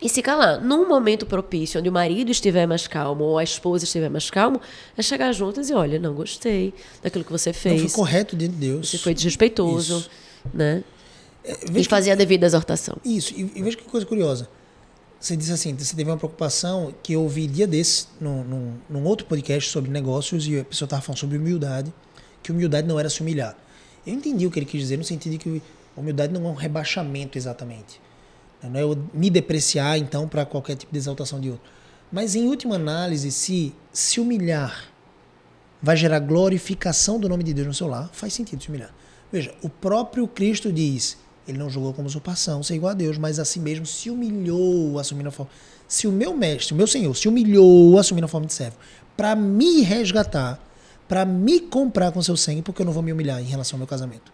e 0.00 0.08
se 0.08 0.22
calar. 0.22 0.60
Num 0.60 0.88
momento 0.88 1.24
propício, 1.26 1.80
onde 1.80 1.88
o 1.88 1.92
marido 1.92 2.30
estiver 2.30 2.66
mais 2.66 2.86
calmo 2.86 3.24
ou 3.24 3.38
a 3.38 3.44
esposa 3.44 3.84
estiver 3.84 4.10
mais 4.10 4.30
calmo, 4.30 4.60
é 4.96 5.02
chegar 5.02 5.32
juntas 5.32 5.70
e 5.70 5.74
olha, 5.74 5.98
não 5.98 6.14
gostei 6.14 6.74
daquilo 7.02 7.24
que 7.24 7.32
você 7.32 7.52
fez. 7.52 7.82
Não 7.82 7.88
foi 7.88 7.96
correto 7.96 8.36
diante 8.36 8.54
de 8.54 8.58
Deus. 8.58 8.90
Você 8.90 8.98
foi 8.98 9.14
desrespeitoso, 9.14 9.98
Isso. 9.98 10.10
né? 10.52 10.84
É, 11.44 11.56
e 11.74 11.84
fazer 11.84 12.10
a 12.10 12.14
devida 12.14 12.46
exortação. 12.46 12.96
Isso. 13.04 13.32
E, 13.34 13.52
e 13.54 13.62
veja 13.62 13.76
que 13.76 13.84
coisa 13.84 14.06
curiosa. 14.06 14.48
Você 15.20 15.36
disse 15.36 15.52
assim, 15.52 15.74
você 15.74 15.96
teve 15.96 16.10
uma 16.10 16.18
preocupação 16.18 16.92
que 17.02 17.14
eu 17.14 17.22
ouvi 17.22 17.46
dia 17.46 17.66
desse, 17.66 18.08
num, 18.20 18.44
num, 18.44 18.74
num 18.90 19.04
outro 19.04 19.26
podcast 19.26 19.70
sobre 19.70 19.90
negócios, 19.90 20.46
e 20.46 20.60
a 20.60 20.64
pessoa 20.64 20.84
estava 20.84 21.00
falando 21.00 21.18
sobre 21.18 21.38
humildade, 21.38 21.92
que 22.42 22.52
humildade 22.52 22.86
não 22.86 23.00
era 23.00 23.08
se 23.08 23.22
humilhar. 23.22 23.56
Eu 24.06 24.12
entendi 24.12 24.46
o 24.46 24.50
que 24.50 24.58
ele 24.58 24.66
quis 24.66 24.82
dizer, 24.82 24.98
no 24.98 25.04
sentido 25.04 25.32
de 25.32 25.38
que 25.38 25.62
humildade 25.96 26.30
não 26.30 26.44
é 26.44 26.50
um 26.50 26.54
rebaixamento 26.54 27.38
exatamente. 27.38 28.03
Não 28.68 28.80
é 28.80 28.82
eu 28.82 28.96
me 29.12 29.30
depreciar, 29.30 29.98
então, 29.98 30.28
para 30.28 30.44
qualquer 30.44 30.76
tipo 30.76 30.92
de 30.92 30.98
exaltação 30.98 31.40
de 31.40 31.50
outro. 31.50 31.70
Mas, 32.10 32.34
em 32.34 32.46
última 32.46 32.76
análise, 32.76 33.30
se 33.30 33.74
se 33.92 34.20
humilhar 34.20 34.92
vai 35.82 35.96
gerar 35.96 36.18
glorificação 36.18 37.20
do 37.20 37.28
nome 37.28 37.44
de 37.44 37.52
Deus 37.52 37.66
no 37.66 37.74
seu 37.74 37.86
lar, 37.86 38.08
faz 38.12 38.32
sentido 38.32 38.62
se 38.62 38.68
humilhar. 38.68 38.94
Veja, 39.30 39.54
o 39.62 39.68
próprio 39.68 40.26
Cristo 40.26 40.72
diz: 40.72 41.18
ele 41.46 41.58
não 41.58 41.68
julgou 41.68 41.92
como 41.92 42.06
usurpação, 42.06 42.62
ser 42.62 42.74
igual 42.74 42.92
a 42.92 42.94
Deus, 42.94 43.18
mas 43.18 43.38
a 43.38 43.44
si 43.44 43.60
mesmo 43.60 43.84
se 43.84 44.08
humilhou, 44.08 44.98
assumindo 44.98 45.28
a 45.28 45.32
forma. 45.32 45.52
Se 45.86 46.06
o 46.06 46.12
meu 46.12 46.34
mestre, 46.34 46.72
o 46.72 46.76
meu 46.76 46.86
Senhor, 46.86 47.14
se 47.14 47.28
humilhou, 47.28 47.98
assumindo 47.98 48.24
a 48.24 48.28
forma 48.28 48.46
de 48.46 48.54
servo, 48.54 48.76
para 49.16 49.36
me 49.36 49.82
resgatar, 49.82 50.58
para 51.06 51.24
me 51.24 51.60
comprar 51.60 52.12
com 52.12 52.22
seu 52.22 52.36
sangue, 52.36 52.62
porque 52.62 52.80
eu 52.80 52.86
não 52.86 52.92
vou 52.92 53.02
me 53.02 53.12
humilhar 53.12 53.40
em 53.40 53.44
relação 53.44 53.76
ao 53.76 53.78
meu 53.78 53.86
casamento. 53.86 54.32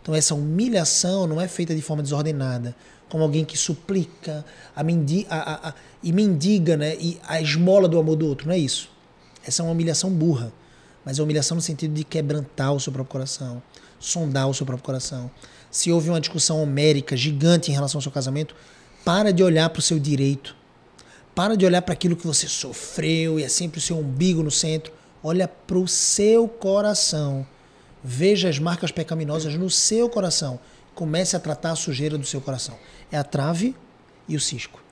Então, 0.00 0.14
essa 0.14 0.34
humilhação 0.34 1.26
não 1.26 1.40
é 1.40 1.46
feita 1.46 1.74
de 1.74 1.82
forma 1.82 2.02
desordenada 2.02 2.74
como 3.08 3.22
alguém 3.22 3.44
que 3.44 3.56
suplica 3.56 4.44
a 4.74 4.82
mendi 4.82 5.26
a, 5.30 5.36
a, 5.36 5.68
a, 5.68 5.74
e 6.02 6.12
mendiga 6.12 6.76
né, 6.76 6.96
e 6.96 7.18
a 7.26 7.40
esmola 7.40 7.88
do 7.88 7.98
amor 7.98 8.16
do 8.16 8.26
outro. 8.26 8.48
Não 8.48 8.54
é 8.54 8.58
isso. 8.58 8.90
Essa 9.46 9.62
é 9.62 9.64
uma 9.64 9.72
humilhação 9.72 10.10
burra. 10.10 10.52
Mas 11.04 11.18
é 11.18 11.22
humilhação 11.22 11.54
no 11.54 11.60
sentido 11.60 11.94
de 11.94 12.02
quebrantar 12.02 12.72
o 12.72 12.80
seu 12.80 12.92
próprio 12.92 13.12
coração, 13.12 13.62
sondar 14.00 14.48
o 14.48 14.54
seu 14.54 14.66
próprio 14.66 14.84
coração. 14.84 15.30
Se 15.70 15.92
houve 15.92 16.10
uma 16.10 16.20
discussão 16.20 16.60
homérica 16.60 17.16
gigante 17.16 17.70
em 17.70 17.74
relação 17.74 17.98
ao 17.98 18.02
seu 18.02 18.10
casamento, 18.10 18.56
para 19.04 19.32
de 19.32 19.42
olhar 19.42 19.70
para 19.70 19.78
o 19.78 19.82
seu 19.82 20.00
direito. 20.00 20.56
Para 21.32 21.56
de 21.56 21.64
olhar 21.64 21.82
para 21.82 21.92
aquilo 21.92 22.16
que 22.16 22.26
você 22.26 22.48
sofreu 22.48 23.38
e 23.38 23.44
é 23.44 23.48
sempre 23.48 23.78
o 23.78 23.80
seu 23.80 23.98
umbigo 23.98 24.42
no 24.42 24.50
centro. 24.50 24.92
Olha 25.22 25.46
para 25.46 25.78
o 25.78 25.86
seu 25.86 26.48
coração. 26.48 27.46
Veja 28.02 28.48
as 28.48 28.58
marcas 28.58 28.90
pecaminosas 28.90 29.54
no 29.54 29.70
seu 29.70 30.08
coração 30.08 30.58
comece 30.96 31.36
a 31.36 31.38
tratar 31.38 31.72
a 31.72 31.76
sujeira 31.76 32.18
do 32.18 32.26
seu 32.26 32.40
coração. 32.40 32.76
É 33.10 33.18
a 33.18 33.24
trave 33.24 33.74
e 34.28 34.36
o 34.36 34.40
cisco. 34.40 34.82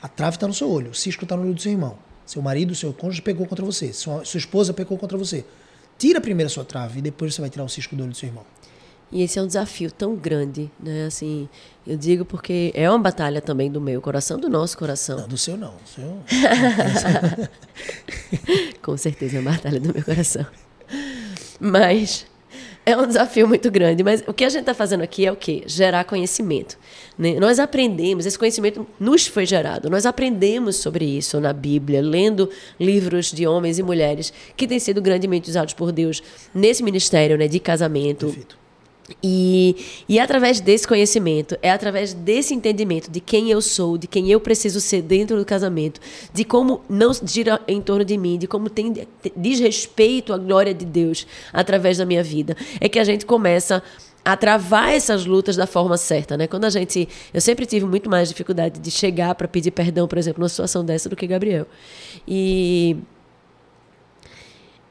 A 0.00 0.08
trave 0.08 0.36
está 0.36 0.46
no 0.46 0.54
seu 0.54 0.70
olho, 0.70 0.90
o 0.90 0.94
cisco 0.94 1.24
está 1.24 1.36
no 1.36 1.42
olho 1.42 1.54
do 1.54 1.60
seu 1.60 1.72
irmão. 1.72 1.96
Seu 2.26 2.40
marido, 2.40 2.74
seu 2.74 2.92
cônjuge 2.92 3.22
pegou 3.22 3.46
contra 3.46 3.64
você, 3.64 3.92
sua, 3.92 4.24
sua 4.24 4.38
esposa 4.38 4.72
pegou 4.72 4.96
contra 4.96 5.16
você. 5.16 5.44
Tira 5.98 6.20
primeiro 6.20 6.48
a 6.48 6.50
sua 6.50 6.64
trave 6.64 6.98
e 6.98 7.02
depois 7.02 7.34
você 7.34 7.40
vai 7.40 7.50
tirar 7.50 7.64
o 7.64 7.68
cisco 7.68 7.94
do 7.94 8.02
olho 8.02 8.12
do 8.12 8.16
seu 8.16 8.28
irmão. 8.28 8.44
E 9.12 9.22
esse 9.22 9.38
é 9.38 9.42
um 9.42 9.46
desafio 9.46 9.92
tão 9.92 10.16
grande, 10.16 10.70
né? 10.80 11.06
Assim, 11.06 11.48
eu 11.86 11.96
digo 11.96 12.24
porque 12.24 12.72
é 12.74 12.90
uma 12.90 12.98
batalha 12.98 13.40
também 13.40 13.70
do 13.70 13.80
meu 13.80 14.00
coração, 14.00 14.38
do 14.38 14.48
nosso 14.48 14.76
coração. 14.76 15.18
Não, 15.20 15.28
do 15.28 15.38
seu 15.38 15.56
não. 15.56 15.74
Do 15.76 15.88
seu... 15.88 16.20
Com 18.82 18.96
certeza 18.96 19.36
é 19.36 19.40
uma 19.40 19.52
batalha 19.52 19.78
do 19.78 19.92
meu 19.94 20.02
coração. 20.02 20.44
Mas 21.60 22.26
é 22.86 22.96
um 22.96 23.06
desafio 23.06 23.48
muito 23.48 23.70
grande, 23.70 24.02
mas 24.02 24.22
o 24.26 24.32
que 24.32 24.44
a 24.44 24.48
gente 24.48 24.60
está 24.60 24.74
fazendo 24.74 25.02
aqui 25.02 25.24
é 25.26 25.32
o 25.32 25.36
quê? 25.36 25.62
Gerar 25.66 26.04
conhecimento. 26.04 26.78
Né? 27.18 27.38
Nós 27.40 27.58
aprendemos, 27.58 28.26
esse 28.26 28.38
conhecimento 28.38 28.86
nos 29.00 29.26
foi 29.26 29.46
gerado. 29.46 29.88
Nós 29.88 30.04
aprendemos 30.04 30.76
sobre 30.76 31.04
isso 31.04 31.40
na 31.40 31.52
Bíblia, 31.52 32.02
lendo 32.02 32.50
livros 32.78 33.32
de 33.32 33.46
homens 33.46 33.78
e 33.78 33.82
mulheres 33.82 34.32
que 34.56 34.66
têm 34.66 34.78
sido 34.78 35.00
grandemente 35.00 35.48
usados 35.48 35.72
por 35.72 35.92
Deus 35.92 36.22
nesse 36.54 36.82
ministério 36.82 37.38
né, 37.38 37.48
de 37.48 37.58
casamento. 37.58 38.26
Perfeito 38.26 38.63
e, 39.22 39.76
e 40.08 40.18
é 40.18 40.22
através 40.22 40.60
desse 40.60 40.88
conhecimento, 40.88 41.58
é 41.60 41.70
através 41.70 42.14
desse 42.14 42.54
entendimento 42.54 43.10
de 43.10 43.20
quem 43.20 43.50
eu 43.50 43.60
sou, 43.60 43.98
de 43.98 44.06
quem 44.06 44.30
eu 44.30 44.40
preciso 44.40 44.80
ser 44.80 45.02
dentro 45.02 45.36
do 45.36 45.44
casamento, 45.44 46.00
de 46.32 46.44
como 46.44 46.80
não 46.88 47.12
gira 47.12 47.60
em 47.68 47.80
torno 47.80 48.04
de 48.04 48.16
mim, 48.16 48.38
de 48.38 48.46
como 48.46 48.70
tem 48.70 48.92
desrespeito 49.36 50.32
à 50.32 50.38
glória 50.38 50.72
de 50.72 50.84
Deus 50.84 51.26
através 51.52 51.98
da 51.98 52.06
minha 52.06 52.22
vida, 52.22 52.56
é 52.80 52.88
que 52.88 52.98
a 52.98 53.04
gente 53.04 53.26
começa 53.26 53.82
a 54.24 54.36
travar 54.38 54.94
essas 54.94 55.26
lutas 55.26 55.54
da 55.54 55.66
forma 55.66 55.98
certa, 55.98 56.34
né? 56.34 56.46
Quando 56.46 56.64
a 56.64 56.70
gente, 56.70 57.06
eu 57.32 57.42
sempre 57.42 57.66
tive 57.66 57.84
muito 57.84 58.08
mais 58.08 58.30
dificuldade 58.30 58.80
de 58.80 58.90
chegar 58.90 59.34
para 59.34 59.46
pedir 59.46 59.70
perdão, 59.70 60.08
por 60.08 60.16
exemplo, 60.16 60.40
numa 60.40 60.48
situação 60.48 60.82
dessa 60.82 61.10
do 61.10 61.16
que 61.16 61.26
Gabriel. 61.26 61.66
E 62.26 62.96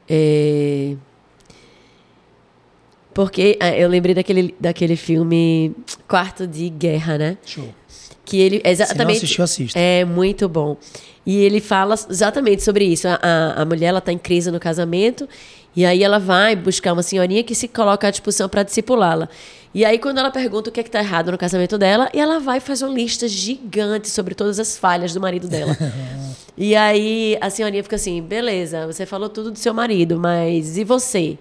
é, 0.08 0.94
porque 3.14 3.56
é, 3.60 3.82
eu 3.82 3.88
lembrei 3.88 4.14
daquele, 4.14 4.54
daquele 4.60 4.96
filme 4.96 5.72
Quarto 6.08 6.46
de 6.46 6.68
Guerra, 6.68 7.16
né? 7.16 7.38
Show. 7.46 7.72
Que 8.24 8.40
ele 8.40 8.60
exatamente. 8.64 8.96
Se 8.96 9.04
não 9.04 9.44
assistiu, 9.44 9.44
assista. 9.44 9.78
É 9.78 10.04
muito 10.04 10.48
bom. 10.48 10.76
E 11.24 11.38
ele 11.38 11.60
fala 11.60 11.94
exatamente 11.94 12.62
sobre 12.62 12.84
isso. 12.84 13.06
A, 13.06 13.18
a, 13.22 13.62
a 13.62 13.64
mulher 13.64 13.86
ela 13.86 14.00
tá 14.00 14.12
em 14.12 14.18
crise 14.18 14.50
no 14.50 14.58
casamento 14.58 15.28
e 15.76 15.84
aí 15.84 16.02
ela 16.02 16.18
vai 16.18 16.56
buscar 16.56 16.92
uma 16.92 17.02
senhorinha 17.02 17.42
que 17.42 17.54
se 17.54 17.68
coloca 17.68 18.08
à 18.08 18.10
disposição 18.10 18.48
para 18.48 18.62
discipulá-la. 18.62 19.28
E 19.72 19.84
aí 19.84 19.98
quando 19.98 20.18
ela 20.18 20.30
pergunta 20.30 20.70
o 20.70 20.72
que 20.72 20.80
é 20.80 20.82
que 20.82 20.90
tá 20.90 21.00
errado 21.00 21.30
no 21.30 21.38
casamento 21.38 21.76
dela, 21.78 22.08
e 22.14 22.20
ela 22.20 22.38
vai 22.38 22.58
e 22.58 22.60
faz 22.60 22.82
uma 22.82 22.92
lista 22.92 23.26
gigante 23.28 24.08
sobre 24.08 24.34
todas 24.34 24.58
as 24.58 24.76
falhas 24.76 25.12
do 25.12 25.20
marido 25.20 25.48
dela. 25.48 25.76
e 26.56 26.74
aí 26.76 27.36
a 27.40 27.50
senhorinha 27.50 27.82
fica 27.82 27.96
assim: 27.96 28.22
"Beleza, 28.22 28.86
você 28.86 29.04
falou 29.06 29.28
tudo 29.28 29.50
do 29.50 29.58
seu 29.58 29.74
marido, 29.74 30.18
mas 30.18 30.76
e 30.76 30.84
você?" 30.84 31.38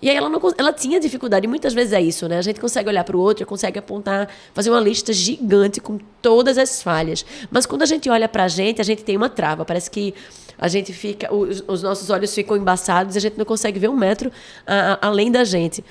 E 0.00 0.08
aí 0.08 0.16
ela, 0.16 0.28
não, 0.28 0.40
ela 0.56 0.72
tinha 0.72 1.00
dificuldade, 1.00 1.44
e 1.44 1.48
muitas 1.48 1.74
vezes 1.74 1.92
é 1.92 2.00
isso, 2.00 2.28
né? 2.28 2.38
A 2.38 2.42
gente 2.42 2.60
consegue 2.60 2.88
olhar 2.88 3.02
para 3.02 3.16
o 3.16 3.20
outro, 3.20 3.44
consegue 3.44 3.78
apontar, 3.78 4.28
fazer 4.54 4.70
uma 4.70 4.80
lista 4.80 5.12
gigante 5.12 5.80
com 5.80 5.98
todas 6.22 6.56
as 6.56 6.82
falhas. 6.82 7.24
Mas 7.50 7.66
quando 7.66 7.82
a 7.82 7.86
gente 7.86 8.08
olha 8.08 8.28
para 8.28 8.44
a 8.44 8.48
gente, 8.48 8.80
a 8.80 8.84
gente 8.84 9.02
tem 9.02 9.16
uma 9.16 9.28
trava. 9.28 9.64
Parece 9.64 9.90
que 9.90 10.14
a 10.56 10.68
gente 10.68 10.92
fica, 10.92 11.34
os, 11.34 11.64
os 11.66 11.82
nossos 11.82 12.10
olhos 12.10 12.32
ficam 12.32 12.56
embaçados 12.56 13.16
e 13.16 13.18
a 13.18 13.20
gente 13.20 13.36
não 13.36 13.44
consegue 13.44 13.78
ver 13.80 13.88
um 13.88 13.96
metro 13.96 14.30
a, 14.66 14.92
a, 14.92 15.08
além 15.08 15.32
da 15.32 15.42
gente. 15.42 15.84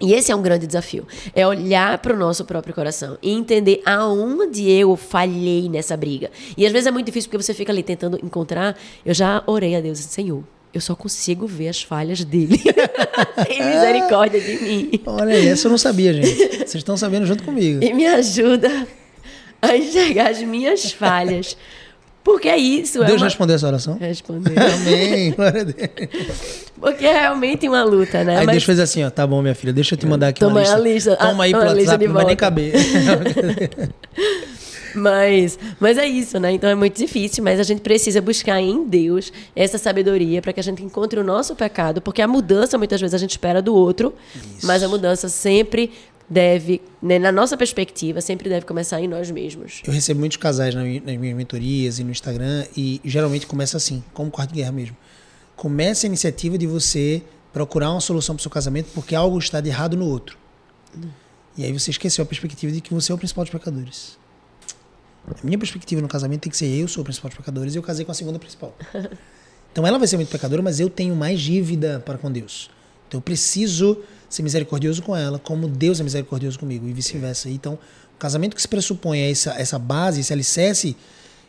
E 0.00 0.14
esse 0.14 0.32
é 0.32 0.36
um 0.36 0.42
grande 0.42 0.66
desafio. 0.66 1.06
É 1.32 1.46
olhar 1.46 1.98
para 1.98 2.12
o 2.12 2.16
nosso 2.16 2.44
próprio 2.44 2.74
coração 2.74 3.16
e 3.22 3.30
entender 3.30 3.80
aonde 3.84 4.68
eu 4.68 4.96
falhei 4.96 5.68
nessa 5.68 5.96
briga. 5.96 6.28
E 6.56 6.66
às 6.66 6.72
vezes 6.72 6.88
é 6.88 6.90
muito 6.90 7.06
difícil 7.06 7.30
porque 7.30 7.40
você 7.40 7.54
fica 7.54 7.70
ali 7.70 7.84
tentando 7.84 8.18
encontrar. 8.20 8.76
Eu 9.06 9.14
já 9.14 9.44
orei 9.46 9.76
a 9.76 9.80
Deus, 9.80 10.00
Senhor, 10.00 10.42
eu 10.72 10.80
só 10.80 10.94
consigo 10.94 11.46
ver 11.46 11.68
as 11.68 11.82
falhas 11.82 12.24
dele. 12.24 12.58
Tem 13.46 13.64
misericórdia 13.64 14.40
de 14.40 14.62
mim. 14.62 15.00
Olha 15.06 15.32
essa 15.32 15.66
eu 15.66 15.70
não 15.70 15.78
sabia, 15.78 16.12
gente. 16.14 16.34
Vocês 16.58 16.76
estão 16.76 16.96
sabendo 16.96 17.26
junto 17.26 17.42
comigo. 17.42 17.82
E 17.84 17.92
me 17.92 18.06
ajuda 18.06 18.86
a 19.60 19.76
enxergar 19.76 20.30
as 20.30 20.40
minhas 20.42 20.90
falhas. 20.92 21.56
Porque 22.24 22.48
é 22.48 22.56
isso. 22.56 23.00
Deus 23.00 23.10
é 23.10 23.16
uma... 23.16 23.24
respondeu 23.24 23.56
essa 23.56 23.66
oração? 23.66 23.98
Respondeu. 23.98 24.54
Amém. 24.56 25.32
Glória 25.32 25.60
a 25.62 25.64
Deus. 25.64 26.66
Porque 26.80 27.04
é 27.04 27.20
realmente 27.20 27.68
uma 27.68 27.82
luta, 27.82 28.22
né? 28.22 28.38
Aí 28.38 28.46
Mas 28.46 28.54
Deus 28.54 28.64
fez 28.64 28.78
assim, 28.80 29.04
ó. 29.04 29.10
Tá 29.10 29.26
bom, 29.26 29.42
minha 29.42 29.54
filha, 29.54 29.72
deixa 29.72 29.94
eu 29.94 29.98
te 29.98 30.06
mandar 30.06 30.28
aqui 30.28 30.40
Toma 30.40 30.52
uma 30.52 30.60
lista. 30.60 30.76
a 30.76 30.78
lista. 30.78 31.16
Toma 31.16 31.44
aí 31.44 31.54
Ah, 31.54 31.58
WhatsApp, 31.58 32.06
não 32.06 32.14
vai 32.14 32.24
nem 32.24 32.36
caber. 32.36 32.72
Mas, 34.94 35.58
mas 35.80 35.98
é 35.98 36.06
isso, 36.06 36.38
né? 36.38 36.52
Então 36.52 36.68
é 36.68 36.74
muito 36.74 36.96
difícil, 36.96 37.42
mas 37.42 37.58
a 37.58 37.62
gente 37.62 37.80
precisa 37.80 38.20
buscar 38.20 38.60
em 38.60 38.86
Deus 38.86 39.32
essa 39.54 39.78
sabedoria 39.78 40.42
para 40.42 40.52
que 40.52 40.60
a 40.60 40.62
gente 40.62 40.82
encontre 40.82 41.18
o 41.18 41.24
nosso 41.24 41.54
pecado, 41.54 42.00
porque 42.00 42.22
a 42.22 42.28
mudança 42.28 42.76
muitas 42.78 43.00
vezes 43.00 43.14
a 43.14 43.18
gente 43.18 43.30
espera 43.30 43.62
do 43.62 43.74
outro, 43.74 44.14
mas 44.62 44.82
a 44.82 44.88
mudança 44.88 45.28
sempre 45.28 45.90
deve, 46.28 46.80
né, 47.02 47.18
na 47.18 47.30
nossa 47.30 47.56
perspectiva, 47.56 48.20
sempre 48.20 48.48
deve 48.48 48.64
começar 48.64 49.00
em 49.00 49.06
nós 49.06 49.30
mesmos. 49.30 49.82
Eu 49.86 49.92
recebo 49.92 50.20
muitos 50.20 50.38
casais 50.38 50.74
nas 50.74 50.84
minhas 50.84 51.36
mentorias 51.36 51.98
e 51.98 52.04
no 52.04 52.10
Instagram 52.10 52.64
e 52.76 53.00
geralmente 53.04 53.46
começa 53.46 53.76
assim, 53.76 54.02
como 54.14 54.30
quarto 54.30 54.50
de 54.50 54.56
guerra 54.56 54.72
mesmo. 54.72 54.96
Começa 55.54 56.06
a 56.06 56.08
iniciativa 56.08 56.56
de 56.56 56.66
você 56.66 57.22
procurar 57.52 57.90
uma 57.90 58.00
solução 58.00 58.34
para 58.34 58.40
o 58.40 58.42
seu 58.42 58.50
casamento 58.50 58.88
porque 58.94 59.14
algo 59.14 59.38
está 59.38 59.60
de 59.60 59.68
errado 59.68 59.96
no 59.96 60.06
outro. 60.06 60.38
E 61.56 61.64
aí 61.64 61.72
você 61.72 61.90
esqueceu 61.90 62.22
a 62.22 62.26
perspectiva 62.26 62.72
de 62.72 62.80
que 62.80 62.94
você 62.94 63.12
é 63.12 63.14
o 63.14 63.18
principal 63.18 63.44
dos 63.44 63.52
pecadores. 63.52 64.18
A 65.28 65.46
minha 65.46 65.58
perspectiva 65.58 66.00
no 66.00 66.08
casamento 66.08 66.42
tem 66.42 66.50
que 66.50 66.56
ser 66.56 66.66
eu 66.66 66.88
sou 66.88 67.02
o 67.02 67.04
principal 67.04 67.28
dos 67.28 67.38
pecadores 67.38 67.74
e 67.74 67.78
eu 67.78 67.82
casei 67.82 68.04
com 68.04 68.12
a 68.12 68.14
segunda 68.14 68.38
principal. 68.38 68.76
Então 69.72 69.86
ela 69.86 69.98
vai 69.98 70.06
ser 70.06 70.16
muito 70.16 70.28
pecadora, 70.28 70.60
mas 70.60 70.80
eu 70.80 70.90
tenho 70.90 71.16
mais 71.16 71.40
dívida 71.40 72.02
para 72.04 72.18
com 72.18 72.30
Deus. 72.30 72.70
Então 73.08 73.18
eu 73.18 73.22
preciso 73.22 73.98
ser 74.28 74.42
misericordioso 74.42 75.02
com 75.02 75.16
ela, 75.16 75.38
como 75.38 75.66
Deus 75.66 75.98
é 75.98 76.02
misericordioso 76.02 76.58
comigo 76.58 76.86
e 76.86 76.92
vice-versa. 76.92 77.48
Então, 77.48 77.78
o 78.14 78.18
casamento 78.18 78.54
que 78.54 78.60
se 78.62 78.68
pressupõe 78.68 79.22
a 79.22 79.30
essa, 79.30 79.50
essa 79.52 79.78
base, 79.78 80.20
esse 80.20 80.32
alicerce 80.32 80.96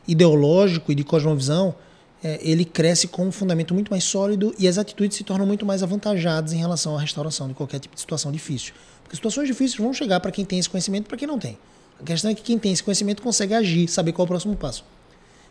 ideológico 0.07 0.91
e 0.91 0.95
de 0.95 1.03
cosmovisão, 1.03 1.75
é, 2.23 2.39
ele 2.41 2.63
cresce 2.63 3.07
com 3.07 3.27
um 3.27 3.31
fundamento 3.31 3.73
muito 3.73 3.91
mais 3.91 4.05
sólido 4.05 4.55
e 4.57 4.67
as 4.67 4.77
atitudes 4.77 5.17
se 5.17 5.23
tornam 5.23 5.45
muito 5.45 5.65
mais 5.65 5.83
avantajadas 5.83 6.53
em 6.53 6.57
relação 6.57 6.97
à 6.97 7.01
restauração 7.01 7.49
de 7.49 7.53
qualquer 7.53 7.79
tipo 7.79 7.95
de 7.95 8.01
situação 8.01 8.31
difícil. 8.31 8.73
Porque 9.03 9.17
situações 9.17 9.47
difíceis 9.47 9.77
vão 9.77 9.93
chegar 9.93 10.21
para 10.21 10.31
quem 10.31 10.45
tem 10.45 10.59
esse 10.59 10.69
conhecimento 10.69 11.07
para 11.07 11.17
quem 11.17 11.27
não 11.27 11.37
tem. 11.37 11.57
A 12.03 12.05
questão 12.05 12.29
é 12.29 12.35
que 12.35 12.41
quem 12.41 12.59
tem 12.59 12.73
esse 12.73 12.83
conhecimento 12.83 13.21
consegue 13.21 13.53
agir, 13.53 13.87
saber 13.87 14.11
qual 14.11 14.25
é 14.25 14.25
o 14.25 14.27
próximo 14.27 14.55
passo. 14.57 14.83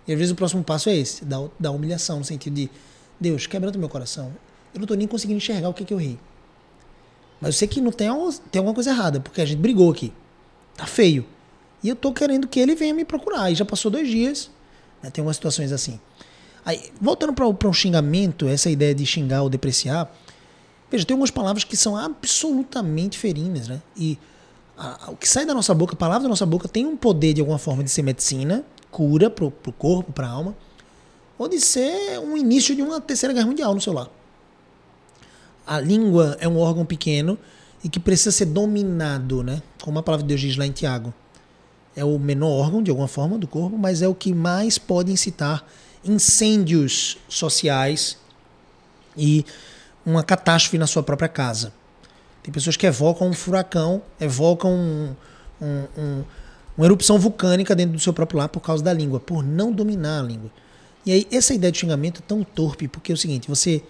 E 0.07 0.13
às 0.13 0.19
vezes 0.19 0.33
o 0.33 0.37
próximo 0.37 0.63
passo 0.63 0.91
é 0.91 0.97
esse, 0.97 1.25
da, 1.25 1.49
da 1.59 1.71
humilhação, 1.71 2.19
no 2.19 2.25
sentido 2.25 2.55
de 2.55 2.71
Deus, 3.19 3.47
quebrando 3.47 3.79
meu 3.79 3.89
coração. 3.89 4.27
Eu 4.75 4.79
não 4.79 4.85
estou 4.85 4.97
nem 4.97 5.09
conseguindo 5.09 5.39
enxergar 5.39 5.71
o 5.71 5.75
que, 5.75 5.83
que 5.83 5.95
eu 5.95 5.99
ri. 5.99 6.19
Mas 7.41 7.55
eu 7.55 7.59
sei 7.59 7.69
que 7.69 7.81
não 7.81 7.91
tem, 7.91 8.09
tem 8.51 8.59
alguma 8.59 8.75
coisa 8.75 8.91
errada, 8.91 9.19
porque 9.19 9.41
a 9.41 9.47
gente 9.47 9.59
brigou 9.59 9.91
aqui. 9.91 10.13
Tá 10.77 10.87
feio. 10.87 11.25
E 11.83 11.89
eu 11.89 11.97
tô 11.97 12.13
querendo 12.13 12.47
que 12.47 12.61
ele 12.61 12.75
venha 12.75 12.93
me 12.93 13.05
procurar. 13.05 13.51
E 13.51 13.55
já 13.55 13.65
passou 13.65 13.91
dois 13.91 14.09
dias. 14.09 14.51
né, 15.03 15.11
Tem 15.11 15.23
algumas 15.23 15.37
situações 15.37 15.73
assim. 15.73 15.99
Aí, 16.65 16.93
voltando 17.01 17.33
para 17.33 17.69
um 17.69 17.73
xingamento, 17.73 18.47
essa 18.47 18.71
ideia 18.71 18.95
de 18.95 19.07
xingar 19.07 19.43
ou 19.43 19.49
depreciar. 19.49 20.15
Veja, 20.91 21.05
tem 21.05 21.15
algumas 21.15 21.31
palavras 21.31 21.65
que 21.65 21.77
são 21.77 21.97
absolutamente 21.97 23.19
ferinas, 23.19 23.69
né? 23.69 23.81
E 23.97 24.19
a- 24.83 25.11
o 25.13 25.17
que 25.17 25.29
sai 25.29 25.47
da 25.47 25.55
nossa 25.55 25.73
boca, 25.75 25.95
a 25.95 25.97
palavra 25.97 26.25
da 26.25 26.29
nossa 26.29 26.45
boca, 26.47 26.69
tem 26.69 26.85
um 26.87 26.97
poder 26.97 27.35
de 27.35 27.41
alguma 27.41 27.59
forma 27.59 27.85
de 27.85 27.91
ser 27.91 28.03
medicina, 28.03 28.65
cura 28.91 29.31
pro, 29.31 29.51
pro 29.51 29.73
corpo, 29.73 30.13
pra 30.13 30.29
alma, 30.29 30.57
ou 31.39 31.49
de 31.49 31.61
ser 31.61 32.19
um 32.19 32.37
início 32.37 32.75
de 32.75 32.83
uma 32.83 33.01
terceira 33.01 33.33
guerra 33.33 33.47
mundial 33.47 33.75
no 33.75 33.81
seu 33.81 33.93
lar. 33.93 34.09
A 35.67 35.79
língua 35.81 36.37
é 36.41 36.49
um 36.49 36.59
órgão 36.59 36.85
pequeno 36.85 37.39
e 37.85 37.89
que 37.89 38.01
precisa 38.01 38.33
ser 38.33 38.47
dominado, 38.47 39.43
né? 39.43 39.63
Como 39.83 39.99
a 39.99 40.03
palavra 40.03 40.25
de 40.25 40.29
Deus 40.29 40.41
diz 40.41 40.57
lá 40.57 40.67
em 40.67 40.73
Tiago. 40.73 41.13
É 41.95 42.05
o 42.05 42.19
menor 42.19 42.49
órgão, 42.49 42.83
de 42.83 42.91
alguma 42.91 43.09
forma, 43.09 43.39
do 43.39 43.47
corpo, 43.47 43.77
mas 43.79 44.03
é 44.03 44.09
o 44.09 44.15
que 44.15 44.33
mais 44.33 44.79
pode 44.79 45.13
incitar 45.13 45.65
incêndios 46.05 47.19
sociais 47.29 48.17
e 49.17 49.45
uma 50.05 50.23
catástrofe 50.23 50.79
na 50.79 50.87
sua 50.87 51.03
própria 51.03 51.29
casa. 51.29 51.73
Tem 52.43 52.53
pessoas 52.53 52.77
que 52.77 52.87
evocam 52.87 53.29
um 53.29 53.33
furacão, 53.33 54.03
evocam 54.21 54.73
um, 54.73 55.15
um- 55.61 55.87
um- 55.97 56.25
uma 56.77 56.87
erupção 56.87 57.19
vulcânica 57.19 57.75
dentro 57.75 57.93
do 57.93 58.01
seu 58.01 58.13
próprio 58.13 58.39
lar 58.39 58.49
por 58.49 58.61
causa 58.61 58.83
da 58.83 58.93
língua, 58.93 59.21
por 59.21 59.45
não 59.45 59.71
dominar 59.73 60.21
a 60.21 60.23
língua. 60.23 60.51
E 61.05 61.13
aí, 61.13 61.27
essa 61.31 61.53
ideia 61.55 61.71
de 61.71 61.79
xingamento 61.79 62.21
é 62.21 62.25
tão 62.27 62.43
torpe, 62.43 62.89
porque 62.89 63.13
é 63.13 63.15
o 63.15 63.19
seguinte: 63.19 63.49
você 63.49 63.83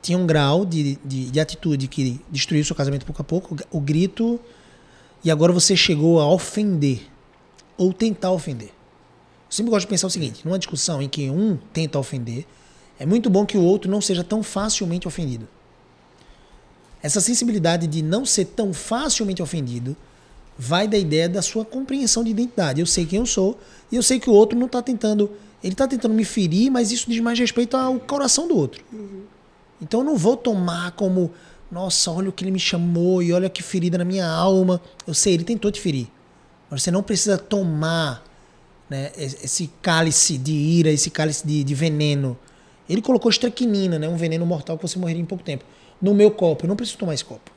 tinha 0.00 0.16
um 0.16 0.26
grau 0.26 0.64
de, 0.64 0.96
de, 1.04 1.30
de 1.30 1.40
atitude 1.40 1.88
que 1.88 2.20
destruiu 2.30 2.64
seu 2.64 2.76
casamento 2.76 3.04
pouco 3.04 3.20
a 3.20 3.24
pouco, 3.24 3.56
o 3.70 3.80
grito, 3.80 4.38
e 5.24 5.30
agora 5.30 5.52
você 5.52 5.76
chegou 5.76 6.20
a 6.20 6.30
ofender, 6.30 7.00
ou 7.76 7.92
tentar 7.92 8.30
ofender. 8.30 8.68
Eu 8.68 9.52
sempre 9.52 9.70
gosto 9.70 9.86
de 9.86 9.90
pensar 9.90 10.06
o 10.06 10.10
seguinte: 10.10 10.42
numa 10.44 10.58
discussão 10.58 11.02
em 11.02 11.08
que 11.08 11.28
um 11.28 11.58
tenta 11.72 11.98
ofender, 11.98 12.46
é 12.98 13.04
muito 13.04 13.28
bom 13.28 13.44
que 13.44 13.58
o 13.58 13.62
outro 13.62 13.90
não 13.90 14.00
seja 14.00 14.22
tão 14.22 14.42
facilmente 14.42 15.06
ofendido. 15.08 15.48
Essa 17.02 17.20
sensibilidade 17.20 17.86
de 17.86 18.02
não 18.02 18.24
ser 18.24 18.46
tão 18.46 18.72
facilmente 18.72 19.42
ofendido 19.42 19.96
vai 20.58 20.88
da 20.88 20.98
ideia 20.98 21.28
da 21.28 21.40
sua 21.40 21.64
compreensão 21.64 22.24
de 22.24 22.30
identidade. 22.30 22.80
Eu 22.80 22.86
sei 22.86 23.06
quem 23.06 23.20
eu 23.20 23.26
sou 23.26 23.58
e 23.92 23.96
eu 23.96 24.02
sei 24.02 24.18
que 24.18 24.28
o 24.28 24.32
outro 24.32 24.58
não 24.58 24.66
está 24.66 24.82
tentando. 24.82 25.30
Ele 25.62 25.72
está 25.74 25.86
tentando 25.86 26.14
me 26.14 26.24
ferir, 26.24 26.70
mas 26.70 26.90
isso 26.90 27.08
diz 27.08 27.20
mais 27.20 27.38
respeito 27.38 27.76
ao 27.76 27.98
coração 28.00 28.48
do 28.48 28.56
outro. 28.56 28.84
Então 29.80 30.00
eu 30.00 30.04
não 30.04 30.16
vou 30.16 30.36
tomar 30.36 30.92
como, 30.92 31.30
nossa, 31.70 32.10
olha 32.10 32.28
o 32.28 32.32
que 32.32 32.42
ele 32.42 32.50
me 32.50 32.58
chamou 32.58 33.22
e 33.22 33.32
olha 33.32 33.48
que 33.48 33.62
ferida 33.62 33.96
na 33.96 34.04
minha 34.04 34.26
alma. 34.26 34.80
Eu 35.06 35.14
sei, 35.14 35.34
ele 35.34 35.44
tentou 35.44 35.70
te 35.70 35.80
ferir. 35.80 36.08
Mas 36.70 36.82
você 36.82 36.90
não 36.90 37.02
precisa 37.02 37.38
tomar 37.38 38.24
né, 38.90 39.12
esse 39.16 39.70
cálice 39.80 40.36
de 40.36 40.52
ira, 40.52 40.90
esse 40.90 41.10
cálice 41.10 41.46
de, 41.46 41.62
de 41.62 41.74
veneno. 41.74 42.36
Ele 42.88 43.02
colocou 43.02 43.30
estrequinina, 43.30 43.98
né, 43.98 44.08
um 44.08 44.16
veneno 44.16 44.44
mortal 44.46 44.76
que 44.76 44.86
você 44.86 44.98
morreria 44.98 45.22
em 45.22 45.26
pouco 45.26 45.44
tempo, 45.44 45.64
no 46.00 46.14
meu 46.14 46.30
copo. 46.30 46.64
Eu 46.64 46.68
não 46.68 46.76
preciso 46.76 46.98
tomar 46.98 47.14
esse 47.14 47.24
copo. 47.24 47.50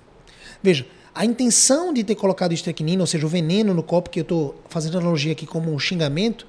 Veja, 0.61 0.85
a 1.13 1.25
intenção 1.25 1.93
de 1.93 2.03
ter 2.03 2.15
colocado 2.15 2.53
estrequinina, 2.53 3.01
ou 3.03 3.07
seja, 3.07 3.25
o 3.25 3.29
veneno 3.29 3.73
no 3.73 3.83
copo, 3.83 4.09
que 4.09 4.19
eu 4.19 4.23
estou 4.23 4.55
fazendo 4.69 4.97
analogia 4.97 5.33
aqui 5.33 5.45
como 5.45 5.73
um 5.73 5.79
xingamento, 5.79 6.47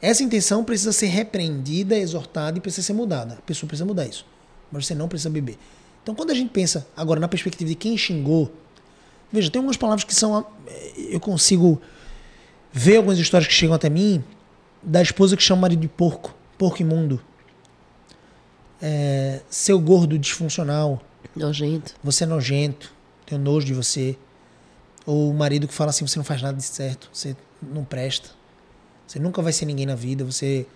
essa 0.00 0.22
intenção 0.22 0.64
precisa 0.64 0.92
ser 0.92 1.06
repreendida, 1.06 1.96
exortada 1.96 2.56
e 2.56 2.60
precisa 2.60 2.86
ser 2.86 2.92
mudada. 2.92 3.34
A 3.34 3.42
pessoa 3.42 3.68
precisa 3.68 3.84
mudar 3.84 4.06
isso. 4.06 4.24
Mas 4.70 4.86
você 4.86 4.94
não 4.94 5.08
precisa 5.08 5.28
beber. 5.28 5.58
Então, 6.02 6.14
quando 6.14 6.30
a 6.30 6.34
gente 6.34 6.50
pensa 6.50 6.86
agora 6.96 7.20
na 7.20 7.28
perspectiva 7.28 7.68
de 7.68 7.74
quem 7.74 7.96
xingou, 7.96 8.50
veja, 9.32 9.50
tem 9.50 9.58
algumas 9.58 9.76
palavras 9.76 10.04
que 10.04 10.14
são. 10.14 10.46
eh, 10.66 10.92
Eu 11.10 11.20
consigo 11.20 11.80
ver 12.72 12.98
algumas 12.98 13.18
histórias 13.18 13.48
que 13.48 13.54
chegam 13.54 13.74
até 13.74 13.90
mim 13.90 14.22
da 14.82 15.02
esposa 15.02 15.36
que 15.36 15.42
chama 15.42 15.58
o 15.58 15.62
marido 15.62 15.80
de 15.80 15.88
porco, 15.88 16.34
porco 16.56 16.80
imundo. 16.80 17.20
É, 18.80 19.40
seu 19.50 19.78
gordo 19.80 20.18
disfuncional, 20.18 21.02
Nojento. 21.34 21.94
você 22.02 22.24
é 22.24 22.26
nojento, 22.26 22.92
tenho 23.26 23.40
nojo 23.40 23.66
de 23.66 23.74
você. 23.74 24.16
Ou 25.04 25.30
o 25.30 25.34
marido 25.34 25.66
que 25.66 25.74
fala 25.74 25.90
assim, 25.90 26.06
você 26.06 26.18
não 26.18 26.24
faz 26.24 26.42
nada 26.42 26.56
de 26.56 26.62
certo, 26.62 27.08
você 27.12 27.36
não 27.62 27.84
presta. 27.84 28.30
Você 29.06 29.18
nunca 29.18 29.40
vai 29.40 29.52
ser 29.52 29.64
ninguém 29.64 29.86
na 29.86 29.94
vida, 29.94 30.24
você... 30.24 30.66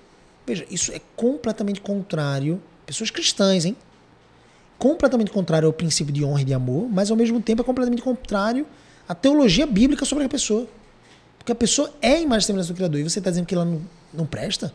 Veja, 0.46 0.66
isso 0.70 0.90
é 0.90 1.00
completamente 1.14 1.80
contrário, 1.80 2.60
pessoas 2.86 3.10
cristãs, 3.10 3.64
hein? 3.64 3.76
Completamente 4.78 5.30
contrário 5.30 5.66
ao 5.66 5.72
princípio 5.72 6.12
de 6.12 6.24
honra 6.24 6.42
e 6.42 6.44
de 6.44 6.54
amor, 6.54 6.88
mas 6.90 7.10
ao 7.10 7.16
mesmo 7.16 7.40
tempo 7.40 7.62
é 7.62 7.64
completamente 7.64 8.02
contrário 8.02 8.66
à 9.08 9.14
teologia 9.14 9.66
bíblica 9.66 10.04
sobre 10.04 10.24
a 10.24 10.28
pessoa. 10.28 10.66
Porque 11.38 11.52
a 11.52 11.54
pessoa 11.54 11.92
é 12.00 12.14
a 12.14 12.20
imagem 12.20 12.44
e 12.44 12.46
semelhança 12.46 12.72
do 12.72 12.76
Criador 12.76 13.00
e 13.00 13.04
você 13.04 13.18
está 13.18 13.30
dizendo 13.30 13.46
que 13.46 13.54
ela 13.54 13.64
não, 13.64 13.82
não 14.12 14.26
presta? 14.26 14.72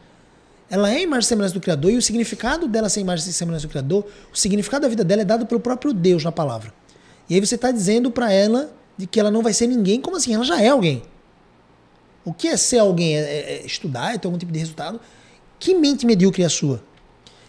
Ela 0.70 0.92
é 0.92 0.98
a 0.98 1.02
imagem 1.02 1.26
e 1.26 1.28
semelhança 1.28 1.54
do 1.54 1.62
Criador 1.62 1.92
e 1.92 1.98
o 1.98 2.02
significado 2.02 2.68
dela 2.68 2.90
ser 2.90 3.00
a 3.00 3.04
imagem 3.04 3.30
e 3.30 3.34
semelhança 3.34 3.68
do 3.68 3.70
Criador, 3.70 4.06
o 4.34 4.38
significado 4.38 4.82
da 4.84 4.90
vida 4.90 5.04
dela 5.04 5.22
é 5.22 5.26
dado 5.26 5.46
pelo 5.46 5.60
próprio 5.62 5.94
Deus 5.94 6.24
na 6.24 6.32
palavra. 6.32 6.74
E 7.30 7.36
aí 7.36 7.40
você 7.46 7.56
está 7.56 7.72
dizendo 7.72 8.12
para 8.12 8.32
ela 8.32 8.70
de 8.98 9.08
que 9.08 9.20
ela 9.20 9.32
não 9.32 9.42
vai 9.42 9.54
ser 9.54 9.68
ninguém, 9.68 10.02
como 10.02 10.18
assim? 10.18 10.34
Ela 10.34 10.44
já 10.44 10.62
é 10.62 10.70
alguém. 10.70 11.04
O 12.26 12.34
que 12.34 12.48
é 12.50 12.58
ser 12.58 12.80
alguém? 12.80 13.16
É, 13.16 13.20
é- 13.22 13.54
é 13.62 13.66
estudar, 13.66 14.14
é 14.14 14.18
ter 14.18 14.28
algum 14.28 14.38
tipo 14.38 14.52
de 14.52 14.60
resultado? 14.60 15.00
Que 15.60 15.74
mente 15.74 16.06
medíocre 16.06 16.44
é 16.44 16.46
a 16.46 16.50
sua? 16.50 16.82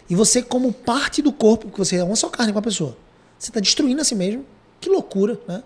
E 0.09 0.15
você, 0.15 0.41
como 0.41 0.71
parte 0.71 1.21
do 1.21 1.31
corpo, 1.31 1.65
porque 1.67 1.77
você 1.83 1.97
é 1.97 2.03
uma 2.03 2.15
só 2.15 2.29
carne 2.29 2.53
com 2.53 2.59
a 2.59 2.61
pessoa, 2.61 2.97
você 3.37 3.49
está 3.51 3.59
destruindo 3.59 4.01
a 4.01 4.03
si 4.03 4.15
mesmo. 4.15 4.45
Que 4.79 4.89
loucura, 4.89 5.37
né? 5.47 5.61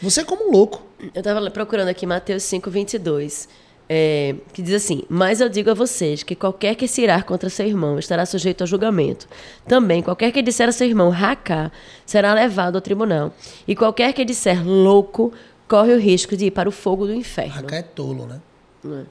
Você 0.00 0.22
é 0.22 0.24
como 0.24 0.48
um 0.48 0.50
louco. 0.50 0.82
Eu 1.14 1.20
estava 1.20 1.50
procurando 1.50 1.88
aqui 1.88 2.06
Mateus 2.06 2.42
5, 2.44 2.70
22, 2.70 3.48
é, 3.92 4.36
que 4.52 4.62
diz 4.62 4.74
assim: 4.74 5.02
Mas 5.08 5.40
eu 5.40 5.48
digo 5.48 5.68
a 5.68 5.74
vocês 5.74 6.22
que 6.22 6.36
qualquer 6.36 6.76
que 6.76 6.86
se 6.86 7.02
irar 7.02 7.24
contra 7.24 7.50
seu 7.50 7.66
irmão 7.66 7.98
estará 7.98 8.24
sujeito 8.24 8.62
a 8.62 8.66
julgamento. 8.66 9.26
Também, 9.66 10.00
qualquer 10.00 10.30
que 10.30 10.40
disser 10.40 10.68
a 10.68 10.72
seu 10.72 10.86
irmão 10.86 11.10
racá 11.10 11.72
será 12.06 12.32
levado 12.32 12.76
ao 12.76 12.80
tribunal. 12.80 13.34
E 13.66 13.74
qualquer 13.74 14.12
que 14.12 14.24
disser 14.24 14.64
louco 14.64 15.32
corre 15.66 15.92
o 15.92 15.98
risco 15.98 16.36
de 16.36 16.46
ir 16.46 16.50
para 16.52 16.68
o 16.68 16.72
fogo 16.72 17.04
do 17.04 17.12
inferno. 17.12 17.54
Racá 17.54 17.76
é 17.78 17.82
tolo, 17.82 18.26
né? 18.26 18.40
né? 18.84 19.06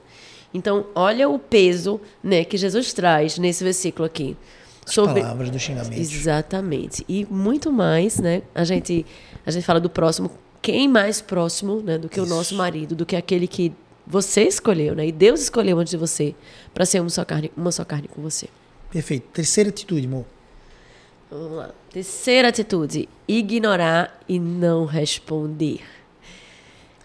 Então, 0.52 0.86
olha 0.94 1.28
o 1.28 1.38
peso 1.38 2.00
né, 2.24 2.42
que 2.42 2.56
Jesus 2.56 2.94
traz 2.94 3.36
nesse 3.36 3.62
versículo 3.62 4.06
aqui. 4.06 4.34
sobre 4.86 5.20
palavras, 5.20 5.50
dos 5.50 5.60
xingamentos. 5.60 5.98
Exatamente. 5.98 7.04
E 7.06 7.26
muito 7.30 7.70
mais, 7.70 8.18
né? 8.18 8.42
A 8.54 8.64
gente, 8.64 9.04
a 9.44 9.50
gente 9.50 9.62
fala 9.62 9.78
do 9.78 9.90
próximo. 9.90 10.30
Quem 10.62 10.88
mais 10.88 11.20
próximo 11.20 11.82
né, 11.82 11.98
do 11.98 12.08
que 12.08 12.18
Isso. 12.18 12.32
o 12.32 12.34
nosso 12.34 12.54
marido, 12.54 12.94
do 12.94 13.04
que 13.04 13.14
aquele 13.14 13.46
que 13.46 13.72
você 14.06 14.42
escolheu, 14.42 14.94
né? 14.94 15.06
E 15.06 15.12
Deus 15.12 15.40
escolheu 15.40 15.78
antes 15.78 15.90
de 15.90 15.96
você 15.96 16.34
para 16.74 16.84
ser 16.86 17.00
uma 17.00 17.10
só 17.10 17.24
carne, 17.24 17.50
uma 17.56 17.70
só 17.72 17.84
carne 17.84 18.08
com 18.08 18.20
você. 18.22 18.48
Perfeito. 18.90 19.26
Terceira 19.32 19.70
atitude, 19.70 20.06
amor. 20.06 20.24
Vamos 21.30 21.52
lá. 21.58 21.70
Terceira 21.92 22.48
atitude: 22.48 23.08
ignorar 23.28 24.20
e 24.28 24.38
não 24.40 24.84
responder. 24.84 25.80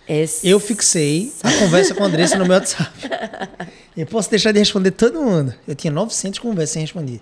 Essa- 0.08 0.48
Eu 0.48 0.60
fixei 0.60 1.32
a 1.44 1.52
conversa 1.60 1.96
com 1.96 2.04
a 2.04 2.08
Andressa 2.08 2.38
no 2.38 2.46
meu 2.46 2.54
WhatsApp. 2.54 2.92
Eu 3.98 4.06
posso 4.06 4.30
deixar 4.30 4.52
de 4.52 4.60
responder 4.60 4.92
todo 4.92 5.22
mundo. 5.22 5.54
Eu 5.68 5.74
tinha 5.74 5.92
900 5.92 6.38
conversas 6.40 6.72
sem 6.74 6.82
responder. 6.82 7.22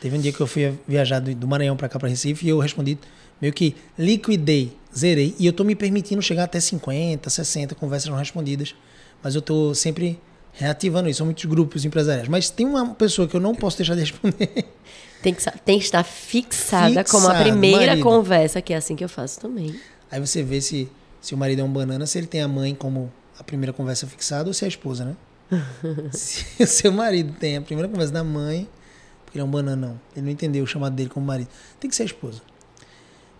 Teve 0.00 0.16
um 0.18 0.20
dia 0.20 0.32
que 0.32 0.40
eu 0.40 0.46
fui 0.46 0.74
viajar 0.88 1.18
do 1.20 1.34
do 1.34 1.46
Maranhão 1.48 1.76
para 1.76 1.88
cá, 1.88 1.98
para 1.98 2.08
Recife, 2.08 2.44
e 2.44 2.48
eu 2.50 2.58
respondi 2.58 2.98
meio 3.40 3.52
que 3.52 3.74
liquidei, 3.98 4.76
zerei. 4.96 5.34
E 5.38 5.46
eu 5.46 5.52
tô 5.52 5.64
me 5.64 5.74
permitindo 5.74 6.20
chegar 6.22 6.44
até 6.44 6.60
50, 6.60 7.28
60 7.28 7.74
conversas 7.74 8.08
não 8.08 8.16
respondidas. 8.16 8.74
Mas 9.22 9.34
eu 9.34 9.42
tô 9.42 9.74
sempre 9.74 10.20
reativando 10.52 11.08
isso. 11.08 11.18
São 11.18 11.26
muitos 11.26 11.44
grupos 11.46 11.84
empresariais. 11.84 12.28
Mas 12.28 12.50
tem 12.50 12.66
uma 12.66 12.94
pessoa 12.94 13.26
que 13.26 13.34
eu 13.34 13.40
não 13.40 13.54
posso 13.54 13.76
deixar 13.78 13.94
de 13.94 14.00
responder. 14.00 14.50
Tem 15.22 15.32
que, 15.32 15.42
tem 15.64 15.78
que 15.78 15.84
estar 15.86 16.04
fixada 16.04 17.02
como 17.02 17.26
a 17.26 17.30
Fixado, 17.30 17.48
primeira 17.48 17.86
marido. 17.86 18.02
conversa, 18.02 18.60
que 18.60 18.74
é 18.74 18.76
assim 18.76 18.94
que 18.94 19.02
eu 19.02 19.08
faço 19.08 19.40
também. 19.40 19.74
Aí 20.10 20.20
você 20.20 20.42
vê 20.42 20.60
se, 20.60 20.86
se 21.18 21.32
o 21.34 21.38
marido 21.38 21.62
é 21.62 21.64
um 21.64 21.72
banana, 21.72 22.04
se 22.04 22.18
ele 22.18 22.26
tem 22.26 22.42
a 22.42 22.46
mãe 22.48 22.74
como 22.74 23.10
a 23.38 23.42
primeira 23.42 23.72
conversa 23.72 24.06
fixada 24.06 24.50
ou 24.50 24.52
se 24.52 24.64
é 24.64 24.66
a 24.66 24.68
esposa, 24.68 25.06
né? 25.06 25.16
se 26.12 26.62
o 26.62 26.66
seu 26.66 26.92
marido 26.92 27.34
tem 27.40 27.56
a 27.56 27.62
primeira 27.62 27.88
conversa 27.88 28.12
da 28.12 28.22
mãe, 28.22 28.68
porque 29.24 29.38
ele 29.38 29.42
é 29.42 29.44
um 29.46 29.50
bananão, 29.50 29.98
ele 30.14 30.26
não 30.26 30.30
entendeu 30.30 30.62
o 30.62 30.66
chamado 30.66 30.94
dele 30.94 31.08
como 31.08 31.24
marido, 31.24 31.48
tem 31.80 31.88
que 31.88 31.96
ser 31.96 32.02
a 32.02 32.06
esposa. 32.06 32.42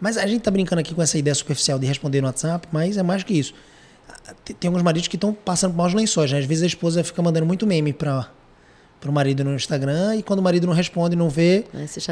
Mas 0.05 0.19
a 0.19 0.27
gente 0.27 0.43
tá 0.43 0.51
brincando 0.51 0.81
aqui 0.81 0.95
com 0.95 1.01
essa 1.01 1.17
ideia 1.17 1.35
superficial 1.35 1.79
de 1.79 1.87
responder 1.87 2.21
no 2.21 2.27
WhatsApp, 2.27 2.69
mas 2.71 2.99
é 2.99 3.03
mais 3.03 3.23
que 3.23 3.33
isso. 3.33 3.55
Tem 4.61 4.69
alguns 4.69 4.83
maridos 4.83 5.09
que 5.09 5.17
estão 5.17 5.33
passando 5.33 5.71
por 5.71 5.79
maus 5.79 5.95
lençóis, 5.95 6.31
né? 6.31 6.41
Às 6.41 6.45
vezes 6.45 6.63
a 6.63 6.67
esposa 6.67 7.03
fica 7.03 7.23
mandando 7.23 7.47
muito 7.47 7.67
meme 7.67 7.91
para 7.91 8.29
o 9.07 9.11
marido 9.11 9.43
no 9.43 9.55
Instagram 9.55 10.17
e 10.17 10.23
quando 10.23 10.41
o 10.41 10.43
marido 10.43 10.67
não 10.67 10.75
responde, 10.75 11.17
não 11.17 11.31
vê, 11.31 11.65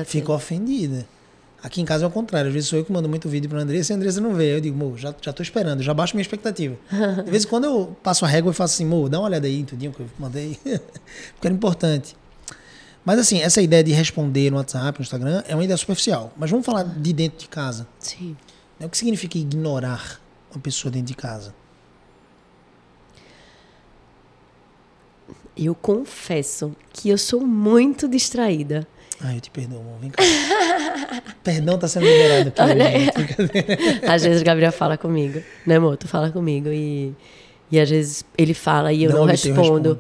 fica 0.07 0.33
ofendida. 0.33 1.07
Aqui 1.63 1.83
em 1.83 1.85
casa 1.85 2.07
é 2.07 2.09
o 2.09 2.11
contrário. 2.11 2.49
Às 2.49 2.55
vezes 2.55 2.71
sou 2.71 2.79
eu 2.79 2.85
que 2.87 2.91
mando 2.91 3.11
muito 3.11 3.29
vídeo 3.29 3.51
pra 3.51 3.61
Andressa 3.61 3.93
e 3.93 3.95
a 3.95 3.97
Andressa 3.99 4.23
não 4.23 4.33
vê. 4.33 4.57
Eu 4.57 4.61
digo, 4.63 4.75
mo, 4.75 4.97
já, 4.97 5.15
já 5.21 5.31
tô 5.31 5.43
esperando, 5.43 5.83
já 5.83 5.93
baixo 5.93 6.17
minha 6.17 6.23
expectativa. 6.23 6.75
De 7.23 7.31
vez 7.31 7.45
em 7.45 7.47
quando 7.47 7.65
eu 7.65 7.95
passo 8.03 8.25
a 8.25 8.29
régua 8.29 8.53
e 8.53 8.55
faço 8.55 8.73
assim, 8.73 8.87
mo, 8.87 9.07
dá 9.07 9.19
uma 9.19 9.27
olhada 9.27 9.47
aí 9.47 9.61
em 9.61 9.67
tudinho 9.67 9.93
que 9.93 10.01
eu 10.01 10.07
mandei. 10.19 10.59
Porque 11.35 11.47
era 11.47 11.55
importante. 11.55 12.17
Mas 13.05 13.19
assim, 13.19 13.41
essa 13.41 13.61
ideia 13.61 13.83
de 13.83 13.93
responder 13.93 14.51
no 14.51 14.57
WhatsApp, 14.59 14.99
no 14.99 15.03
Instagram, 15.03 15.43
é 15.49 15.55
uma 15.55 15.65
ideia 15.65 15.77
superficial. 15.77 16.33
Mas 16.37 16.51
vamos 16.51 16.65
falar 16.65 16.85
de 16.85 17.13
dentro 17.13 17.39
de 17.39 17.49
casa. 17.49 17.87
Sim. 17.99 18.37
né? 18.79 18.87
O 18.87 18.89
que 18.89 18.97
significa 18.97 19.37
ignorar 19.39 20.21
uma 20.55 20.61
pessoa 20.61 20.91
dentro 20.91 21.09
de 21.09 21.15
casa? 21.15 21.55
Eu 25.57 25.75
confesso 25.75 26.75
que 26.93 27.09
eu 27.11 27.19
sou 27.19 27.41
muito 27.41 28.09
distraída. 28.09 28.87
Ai, 29.21 29.37
eu 29.37 29.41
te 29.41 29.51
perdoo, 29.51 29.81
amor. 29.81 29.99
Vem 30.01 30.11
cá. 30.11 30.23
Perdão 31.45 31.79
tá 31.79 31.87
sendo 31.87 32.07
liberado 32.07 32.49
aqui. 32.49 32.61
Olha 32.63 32.91
gente. 32.91 33.13
Brincadeira. 33.15 34.13
Às 34.15 34.23
vezes 34.23 34.41
o 34.43 34.45
Gabriel 34.45 34.73
fala 34.73 34.97
comigo, 34.97 35.43
né, 35.67 35.77
amor? 35.77 35.97
Tu 35.97 36.09
fala 36.09 36.31
comigo 36.31 36.69
e, 36.69 37.15
e 37.71 37.79
às 37.79 37.91
vezes 37.91 38.25
ele 38.37 38.55
fala 38.55 38.93
e 38.93 39.05
eu 39.05 39.11
Não 39.11 39.27
não, 39.27 39.33
obtei, 39.33 39.51
eu 39.51 39.55
respondo. 39.55 39.99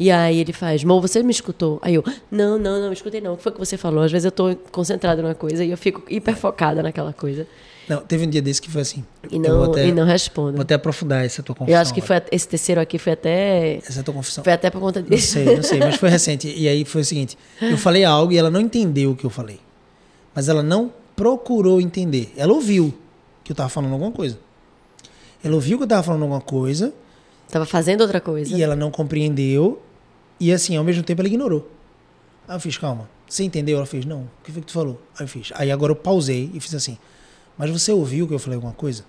E 0.00 0.10
aí 0.10 0.40
ele 0.40 0.54
faz, 0.54 0.82
Mo, 0.82 0.98
você 0.98 1.22
me 1.22 1.30
escutou? 1.30 1.78
Aí 1.82 1.94
eu, 1.94 2.02
não, 2.30 2.58
não, 2.58 2.80
não, 2.80 2.90
escutei 2.90 3.20
não. 3.20 3.34
O 3.34 3.36
que 3.36 3.42
foi 3.42 3.52
que 3.52 3.58
você 3.58 3.76
falou? 3.76 4.02
Às 4.02 4.10
vezes 4.10 4.24
eu 4.24 4.32
tô 4.32 4.56
concentrada 4.72 5.20
numa 5.20 5.34
coisa 5.34 5.62
e 5.62 5.70
eu 5.70 5.76
fico 5.76 6.02
hiper 6.08 6.34
focada 6.34 6.82
naquela 6.82 7.12
coisa. 7.12 7.46
Não, 7.86 8.00
teve 8.00 8.24
um 8.24 8.30
dia 8.30 8.40
desse 8.40 8.62
que 8.62 8.70
foi 8.70 8.80
assim. 8.80 9.04
E 9.30 9.38
não, 9.38 9.62
até, 9.64 9.88
e 9.88 9.92
não 9.92 10.06
respondo. 10.06 10.52
Vou 10.52 10.62
até 10.62 10.72
aprofundar 10.72 11.22
essa 11.26 11.42
tua 11.42 11.54
confissão. 11.54 11.76
Eu 11.76 11.82
acho 11.82 11.92
que 11.92 12.00
foi, 12.00 12.16
esse 12.32 12.48
terceiro 12.48 12.80
aqui 12.80 12.98
foi 12.98 13.12
até. 13.12 13.76
Essa 13.76 14.02
tua 14.02 14.14
confissão. 14.14 14.42
Foi 14.42 14.54
até 14.54 14.70
por 14.70 14.80
conta 14.80 15.02
Não 15.02 15.08
disso. 15.10 15.32
sei, 15.34 15.44
não 15.56 15.62
sei, 15.62 15.78
mas 15.80 15.96
foi 15.96 16.08
recente. 16.08 16.50
E 16.56 16.66
aí 16.66 16.82
foi 16.86 17.02
o 17.02 17.04
seguinte: 17.04 17.36
eu 17.60 17.76
falei 17.76 18.02
algo 18.02 18.32
e 18.32 18.38
ela 18.38 18.48
não 18.50 18.60
entendeu 18.60 19.10
o 19.10 19.16
que 19.16 19.26
eu 19.26 19.30
falei. 19.30 19.60
Mas 20.34 20.48
ela 20.48 20.62
não 20.62 20.90
procurou 21.14 21.78
entender. 21.78 22.32
Ela 22.38 22.54
ouviu 22.54 22.94
que 23.44 23.52
eu 23.52 23.56
tava 23.56 23.68
falando 23.68 23.92
alguma 23.92 24.12
coisa. 24.12 24.38
Ela 25.44 25.56
ouviu 25.56 25.76
que 25.76 25.84
eu 25.84 25.88
tava 25.88 26.02
falando 26.02 26.22
alguma 26.22 26.40
coisa 26.40 26.90
Tava 27.50 27.66
fazendo 27.66 28.02
outra 28.02 28.20
coisa. 28.20 28.56
e 28.56 28.62
ela 28.62 28.76
não 28.76 28.90
compreendeu. 28.90 29.82
E 30.40 30.52
assim, 30.52 30.76
ao 30.76 30.82
mesmo 30.82 31.02
tempo 31.02 31.20
ela 31.20 31.28
ignorou. 31.28 31.70
Aí 32.48 32.56
eu 32.56 32.60
fiz, 32.60 32.78
calma. 32.78 33.08
Você 33.28 33.44
entendeu? 33.44 33.76
Ela 33.76 33.86
fez, 33.86 34.04
não. 34.04 34.22
O 34.22 34.30
que 34.42 34.50
foi 34.50 34.62
que 34.62 34.68
tu 34.68 34.72
falou? 34.72 35.00
Aí 35.16 35.24
eu 35.24 35.28
fiz. 35.28 35.52
Aí 35.54 35.70
agora 35.70 35.92
eu 35.92 35.96
pausei 35.96 36.50
e 36.52 36.58
fiz 36.58 36.74
assim. 36.74 36.98
Mas 37.56 37.70
você 37.70 37.92
ouviu 37.92 38.26
que 38.26 38.34
eu 38.34 38.38
falei 38.38 38.56
alguma 38.56 38.72
coisa? 38.72 39.04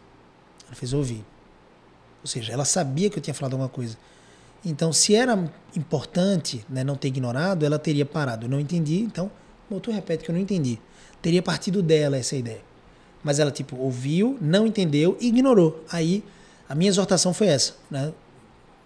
Ela 0.68 0.76
fez, 0.76 0.92
ouvi. 0.94 1.24
Ou 2.22 2.28
seja, 2.28 2.52
ela 2.52 2.66
sabia 2.66 3.10
que 3.10 3.18
eu 3.18 3.24
tinha 3.24 3.34
falado 3.34 3.54
alguma 3.54 3.70
coisa. 3.70 3.98
Então, 4.64 4.94
se 4.94 5.16
era 5.16 5.52
importante 5.76 6.64
né, 6.70 6.84
não 6.84 6.96
ter 6.96 7.08
ignorado, 7.08 7.66
ela 7.66 7.80
teria 7.80 8.06
parado. 8.06 8.46
Eu 8.46 8.50
não 8.50 8.60
entendi, 8.60 9.00
então, 9.00 9.32
tu 9.82 9.90
repete 9.90 10.24
que 10.24 10.30
eu 10.30 10.34
não 10.34 10.42
entendi. 10.42 10.80
Teria 11.22 11.42
partido 11.42 11.82
dela 11.82 12.18
essa 12.18 12.36
ideia. 12.36 12.62
Mas 13.24 13.40
ela, 13.40 13.52
tipo, 13.52 13.76
ouviu, 13.76 14.38
não 14.40 14.68
entendeu 14.68 15.18
e 15.20 15.28
ignorou. 15.28 15.84
Aí, 15.92 16.24
a 16.70 16.76
minha 16.76 16.90
exortação 16.90 17.34
foi 17.34 17.48
essa, 17.48 17.76
né? 17.90 18.14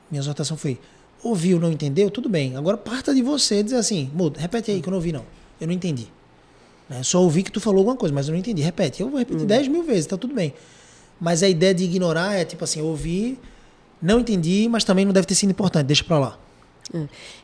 Minha 0.10 0.22
exortação 0.22 0.56
foi, 0.56 0.80
ouviu, 1.28 1.60
não 1.60 1.72
entendeu? 1.72 2.10
Tudo 2.10 2.30
bem. 2.30 2.56
Agora 2.56 2.78
parta 2.78 3.14
de 3.14 3.22
você 3.22 3.64
dizer 3.64 3.78
assim, 3.78 4.10
muda, 4.14 4.40
repete 4.40 4.72
aí 4.72 4.82
que 4.82 4.88
eu 4.88 4.92
não 4.92 4.98
ouvi, 4.98 5.12
não. 5.12 5.26
Eu 5.60 5.68
não 5.68 5.74
entendi. 5.74 6.08
Né? 6.90 7.02
Só 7.04 7.22
ouvi 7.22 7.44
que 7.44 7.52
tu 7.52 7.60
falou 7.60 7.80
alguma 7.80 7.96
coisa, 7.96 8.14
mas 8.14 8.28
eu 8.28 8.32
não 8.34 8.40
entendi. 8.40 8.62
Repete. 8.62 9.02
Eu 9.02 9.10
vou 9.10 9.20
repetir 9.20 9.46
10 9.46 9.68
mil 9.68 9.84
vezes, 9.84 10.06
tá 10.06 10.18
tudo 10.18 10.34
bem. 10.34 10.54
Mas 11.20 11.42
a 11.44 11.50
ideia 11.50 11.74
de 11.74 11.84
ignorar 11.84 12.34
é 12.36 12.46
tipo 12.46 12.64
assim, 12.64 12.80
eu 12.80 12.86
ouvi, 12.86 13.40
não 14.02 14.20
entendi, 14.20 14.68
mas 14.70 14.84
também 14.84 15.06
não 15.06 15.14
deve 15.14 15.26
ter 15.26 15.36
sido 15.36 15.50
importante, 15.50 15.86
deixa 15.88 16.04
pra 16.04 16.20
lá. 16.20 16.40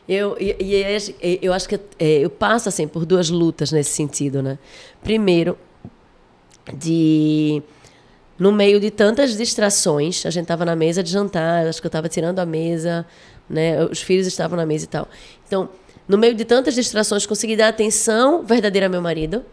Eu, 0.08 0.36
e, 0.38 0.56
e 0.60 0.76
é- 0.76 0.98
eu 1.42 1.52
acho 1.52 1.68
que 1.68 1.74
é, 1.98 2.18
eu 2.18 2.30
passo 2.30 2.68
assim 2.68 2.86
por 2.86 3.04
duas 3.04 3.28
lutas 3.28 3.72
nesse 3.72 3.90
sentido, 3.90 4.42
né? 4.42 4.58
Primeiro, 5.02 5.58
de 6.78 7.62
no 8.38 8.50
meio 8.52 8.80
de 8.80 8.90
tantas 8.90 9.36
distrações, 9.36 10.24
a 10.26 10.30
gente 10.30 10.44
estava 10.44 10.64
na 10.64 10.74
mesa 10.74 11.02
de 11.02 11.10
jantar, 11.10 11.66
acho 11.66 11.80
que 11.80 11.86
eu 11.86 11.90
estava 11.90 12.08
tirando 12.08 12.38
a 12.38 12.46
mesa, 12.46 13.06
né? 13.52 13.84
Os 13.84 14.00
filhos 14.00 14.26
estavam 14.26 14.56
na 14.56 14.64
mesa 14.64 14.84
e 14.84 14.88
tal. 14.88 15.06
Então, 15.46 15.68
no 16.08 16.18
meio 16.18 16.34
de 16.34 16.44
tantas 16.44 16.74
distrações, 16.74 17.26
consegui 17.26 17.54
dar 17.54 17.68
atenção 17.68 18.42
verdadeira 18.42 18.86
ao 18.86 18.90
meu 18.90 19.02
marido. 19.02 19.44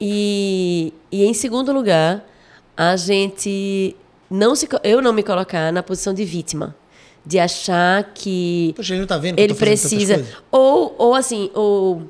E, 0.00 0.92
e 1.12 1.24
em 1.24 1.34
segundo 1.34 1.72
lugar, 1.72 2.26
a 2.76 2.96
gente 2.96 3.94
não 4.28 4.54
se, 4.54 4.68
eu 4.82 5.00
não 5.00 5.12
me 5.12 5.22
colocar 5.22 5.72
na 5.72 5.82
posição 5.82 6.12
de 6.12 6.24
vítima, 6.24 6.74
de 7.24 7.38
achar 7.38 8.12
que 8.14 8.72
Poxa, 8.76 8.94
ele 8.94 9.00
não 9.00 9.06
tá 9.06 9.18
vendo 9.18 9.36
que 9.36 9.42
ele 9.42 9.54
precisa 9.54 10.26
ou 10.50 10.94
ou 10.98 11.14
assim 11.14 11.50
ou 11.54 12.02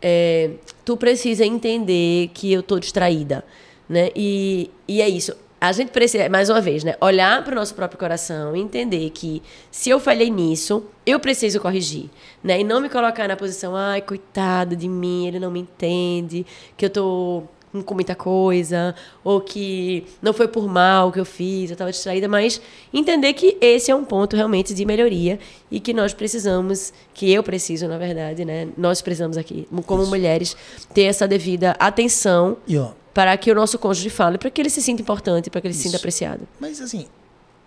é, 0.00 0.50
tu 0.84 0.96
precisa 0.96 1.44
entender 1.44 2.30
que 2.34 2.52
eu 2.52 2.62
tô 2.62 2.78
distraída 2.78 3.44
né 3.88 4.10
e, 4.14 4.70
e 4.86 5.00
é 5.00 5.08
isso 5.08 5.34
a 5.62 5.70
gente 5.70 5.92
precisa 5.92 6.28
mais 6.28 6.50
uma 6.50 6.60
vez 6.60 6.82
né 6.82 6.96
olhar 7.00 7.44
para 7.44 7.52
o 7.52 7.54
nosso 7.54 7.72
próprio 7.72 7.96
coração 7.96 8.56
e 8.56 8.60
entender 8.60 9.10
que 9.10 9.40
se 9.70 9.90
eu 9.90 10.00
falhei 10.00 10.28
nisso 10.28 10.84
eu 11.06 11.20
preciso 11.20 11.60
corrigir 11.60 12.10
né 12.42 12.60
e 12.60 12.64
não 12.64 12.80
me 12.80 12.88
colocar 12.88 13.28
na 13.28 13.36
posição 13.36 13.76
ai 13.76 14.02
coitado 14.02 14.74
de 14.74 14.88
mim 14.88 15.28
ele 15.28 15.38
não 15.38 15.52
me 15.52 15.60
entende 15.60 16.44
que 16.76 16.84
eu 16.84 16.90
tô 16.90 17.44
com 17.86 17.94
muita 17.94 18.14
coisa, 18.14 18.94
ou 19.24 19.40
que 19.40 20.04
não 20.20 20.34
foi 20.34 20.46
por 20.46 20.68
mal 20.68 21.10
que 21.10 21.18
eu 21.18 21.24
fiz, 21.24 21.70
eu 21.70 21.74
estava 21.74 21.90
distraída, 21.90 22.28
mas 22.28 22.60
entender 22.92 23.32
que 23.32 23.56
esse 23.62 23.90
é 23.90 23.94
um 23.94 24.04
ponto 24.04 24.36
realmente 24.36 24.74
de 24.74 24.84
melhoria 24.84 25.38
e 25.70 25.80
que 25.80 25.94
nós 25.94 26.12
precisamos, 26.12 26.92
que 27.14 27.32
eu 27.32 27.42
preciso, 27.42 27.88
na 27.88 27.96
verdade, 27.96 28.44
né? 28.44 28.68
Nós 28.76 29.00
precisamos 29.00 29.38
aqui, 29.38 29.66
como 29.86 30.04
mulheres, 30.06 30.54
ter 30.92 31.04
essa 31.04 31.26
devida 31.26 31.74
atenção 31.78 32.58
E 32.68 32.76
ó, 32.76 32.90
para 33.12 33.36
que 33.36 33.50
o 33.50 33.54
nosso 33.54 33.78
cônjuge 33.78 34.10
fale, 34.10 34.38
para 34.38 34.50
que 34.50 34.60
ele 34.60 34.70
se 34.70 34.80
sinta 34.80 35.02
importante, 35.02 35.50
para 35.50 35.60
que 35.60 35.66
ele 35.66 35.74
se 35.74 35.82
sinta 35.82 35.96
Isso. 35.96 36.02
apreciado. 36.02 36.48
Mas 36.58 36.80
assim, 36.80 37.06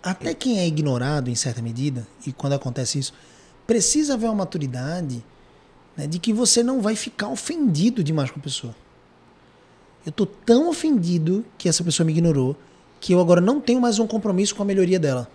até 0.02 0.34
quem 0.34 0.58
é 0.58 0.66
ignorado 0.66 1.30
em 1.30 1.34
certa 1.34 1.62
medida, 1.62 2.06
e 2.26 2.32
quando 2.32 2.54
acontece 2.54 2.98
isso, 2.98 3.12
precisa 3.66 4.14
haver 4.14 4.26
uma 4.26 4.36
maturidade 4.36 5.24
né, 5.96 6.06
de 6.06 6.18
que 6.18 6.32
você 6.32 6.62
não 6.62 6.80
vai 6.80 6.94
ficar 6.94 7.28
ofendido 7.28 8.04
demais 8.04 8.30
com 8.30 8.38
a 8.38 8.42
pessoa. 8.42 8.74
Eu 10.04 10.12
tô 10.12 10.24
tão 10.24 10.68
ofendido 10.68 11.44
que 11.58 11.68
essa 11.68 11.82
pessoa 11.82 12.04
me 12.06 12.12
ignorou 12.12 12.56
que 13.00 13.12
eu 13.12 13.20
agora 13.20 13.40
não 13.40 13.60
tenho 13.60 13.80
mais 13.80 13.98
um 13.98 14.06
compromisso 14.06 14.54
com 14.54 14.62
a 14.62 14.66
melhoria 14.66 14.98
dela. 14.98 15.28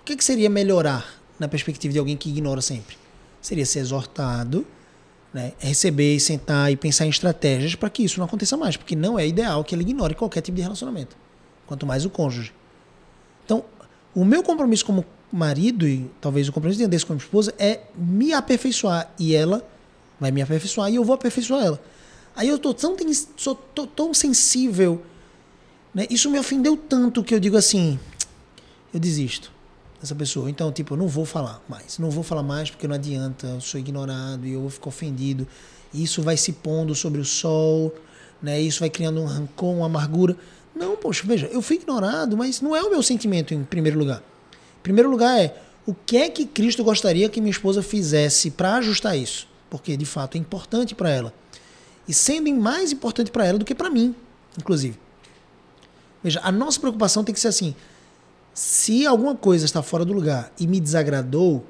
O 0.00 0.04
que, 0.04 0.16
que 0.16 0.24
seria 0.24 0.50
melhorar 0.50 1.14
na 1.38 1.46
perspectiva 1.46 1.92
de 1.92 1.98
alguém 1.98 2.16
que 2.16 2.28
ignora 2.28 2.60
sempre? 2.60 2.96
Seria 3.40 3.64
ser 3.64 3.78
exortado, 3.78 4.66
né, 5.32 5.52
receber, 5.58 6.18
sentar 6.20 6.70
e 6.70 6.76
pensar 6.76 7.06
em 7.06 7.08
estratégias 7.08 7.74
para 7.74 7.88
que 7.88 8.02
isso 8.04 8.18
não 8.18 8.26
aconteça 8.26 8.56
mais, 8.56 8.76
porque 8.76 8.94
não 8.94 9.18
é 9.18 9.26
ideal 9.26 9.64
que 9.64 9.74
ele 9.74 9.82
ignore 9.82 10.14
qualquer 10.14 10.42
tipo 10.42 10.56
de 10.56 10.62
relacionamento, 10.62 11.16
quanto 11.66 11.86
mais 11.86 12.04
o 12.04 12.10
cônjuge. 12.10 12.52
Então, 13.44 13.64
o 14.14 14.24
meu 14.24 14.42
compromisso 14.42 14.84
como 14.84 15.04
marido 15.32 15.88
e 15.88 16.10
talvez 16.20 16.48
o 16.48 16.52
compromisso 16.52 16.78
de 16.78 16.84
Andressa 16.84 17.06
como 17.06 17.18
esposa 17.18 17.54
é 17.58 17.80
me 17.96 18.34
aperfeiçoar 18.34 19.10
e 19.18 19.34
ela 19.34 19.66
vai 20.20 20.30
me 20.30 20.42
aperfeiçoar 20.42 20.90
e 20.90 20.96
eu 20.96 21.04
vou 21.04 21.14
aperfeiçoar 21.14 21.64
ela. 21.64 21.82
Aí 22.36 22.48
eu 22.48 22.58
tô 22.58 22.74
tão, 22.74 22.94
sou, 23.36 23.54
tô 23.54 23.86
tão 23.86 24.12
sensível, 24.12 25.02
né? 25.94 26.06
Isso 26.10 26.30
me 26.30 26.38
ofendeu 26.38 26.76
tanto 26.76 27.24
que 27.24 27.34
eu 27.34 27.40
digo 27.40 27.56
assim, 27.56 27.98
eu 28.92 29.00
desisto 29.00 29.50
dessa 30.02 30.14
pessoa. 30.16 30.50
Então, 30.50 30.70
tipo, 30.72 30.94
eu 30.94 30.98
não 30.98 31.06
vou 31.06 31.24
falar 31.24 31.62
mais. 31.68 31.98
Não 31.98 32.10
vou 32.10 32.24
falar 32.24 32.42
mais 32.42 32.68
porque 32.68 32.88
não 32.88 32.96
adianta, 32.96 33.46
eu 33.46 33.60
sou 33.60 33.78
ignorado 33.78 34.44
e 34.44 34.52
eu 34.52 34.60
vou 34.60 34.70
ficar 34.70 34.88
ofendido. 34.88 35.46
Isso 35.94 36.20
vai 36.20 36.36
se 36.36 36.52
pondo 36.52 36.94
sobre 36.94 37.20
o 37.20 37.24
sol, 37.24 37.94
né? 38.42 38.60
Isso 38.60 38.80
vai 38.80 38.90
criando 38.90 39.20
um 39.20 39.24
rancor, 39.24 39.74
uma 39.76 39.86
amargura. 39.86 40.36
Não, 40.74 40.96
poxa, 40.96 41.22
veja, 41.24 41.46
eu 41.46 41.62
fui 41.62 41.76
ignorado, 41.76 42.36
mas 42.36 42.60
não 42.60 42.74
é 42.74 42.82
o 42.82 42.90
meu 42.90 43.02
sentimento 43.02 43.54
em 43.54 43.62
primeiro 43.62 43.98
lugar. 43.98 44.18
Em 44.80 44.82
primeiro 44.82 45.08
lugar 45.08 45.38
é 45.38 45.54
o 45.86 45.94
que 45.94 46.16
é 46.16 46.28
que 46.28 46.46
Cristo 46.46 46.82
gostaria 46.82 47.28
que 47.28 47.40
minha 47.40 47.50
esposa 47.50 47.82
fizesse 47.82 48.50
para 48.50 48.74
ajustar 48.76 49.16
isso? 49.16 49.46
Porque 49.70 49.96
de 49.96 50.04
fato 50.04 50.36
é 50.36 50.38
importante 50.38 50.94
para 50.94 51.10
ela. 51.10 51.32
E 52.08 52.12
sendo 52.12 52.52
mais 52.54 52.90
importante 52.90 53.30
para 53.30 53.46
ela 53.46 53.58
do 53.58 53.64
que 53.64 53.74
para 53.74 53.88
mim, 53.88 54.14
inclusive. 54.58 54.98
Veja, 56.22 56.40
a 56.42 56.50
nossa 56.50 56.80
preocupação 56.80 57.22
tem 57.22 57.32
que 57.32 57.40
ser 57.40 57.48
assim: 57.48 57.74
se 58.54 59.06
alguma 59.06 59.34
coisa 59.34 59.64
está 59.64 59.82
fora 59.82 60.04
do 60.04 60.12
lugar 60.12 60.52
e 60.58 60.66
me 60.66 60.80
desagradou, 60.80 61.64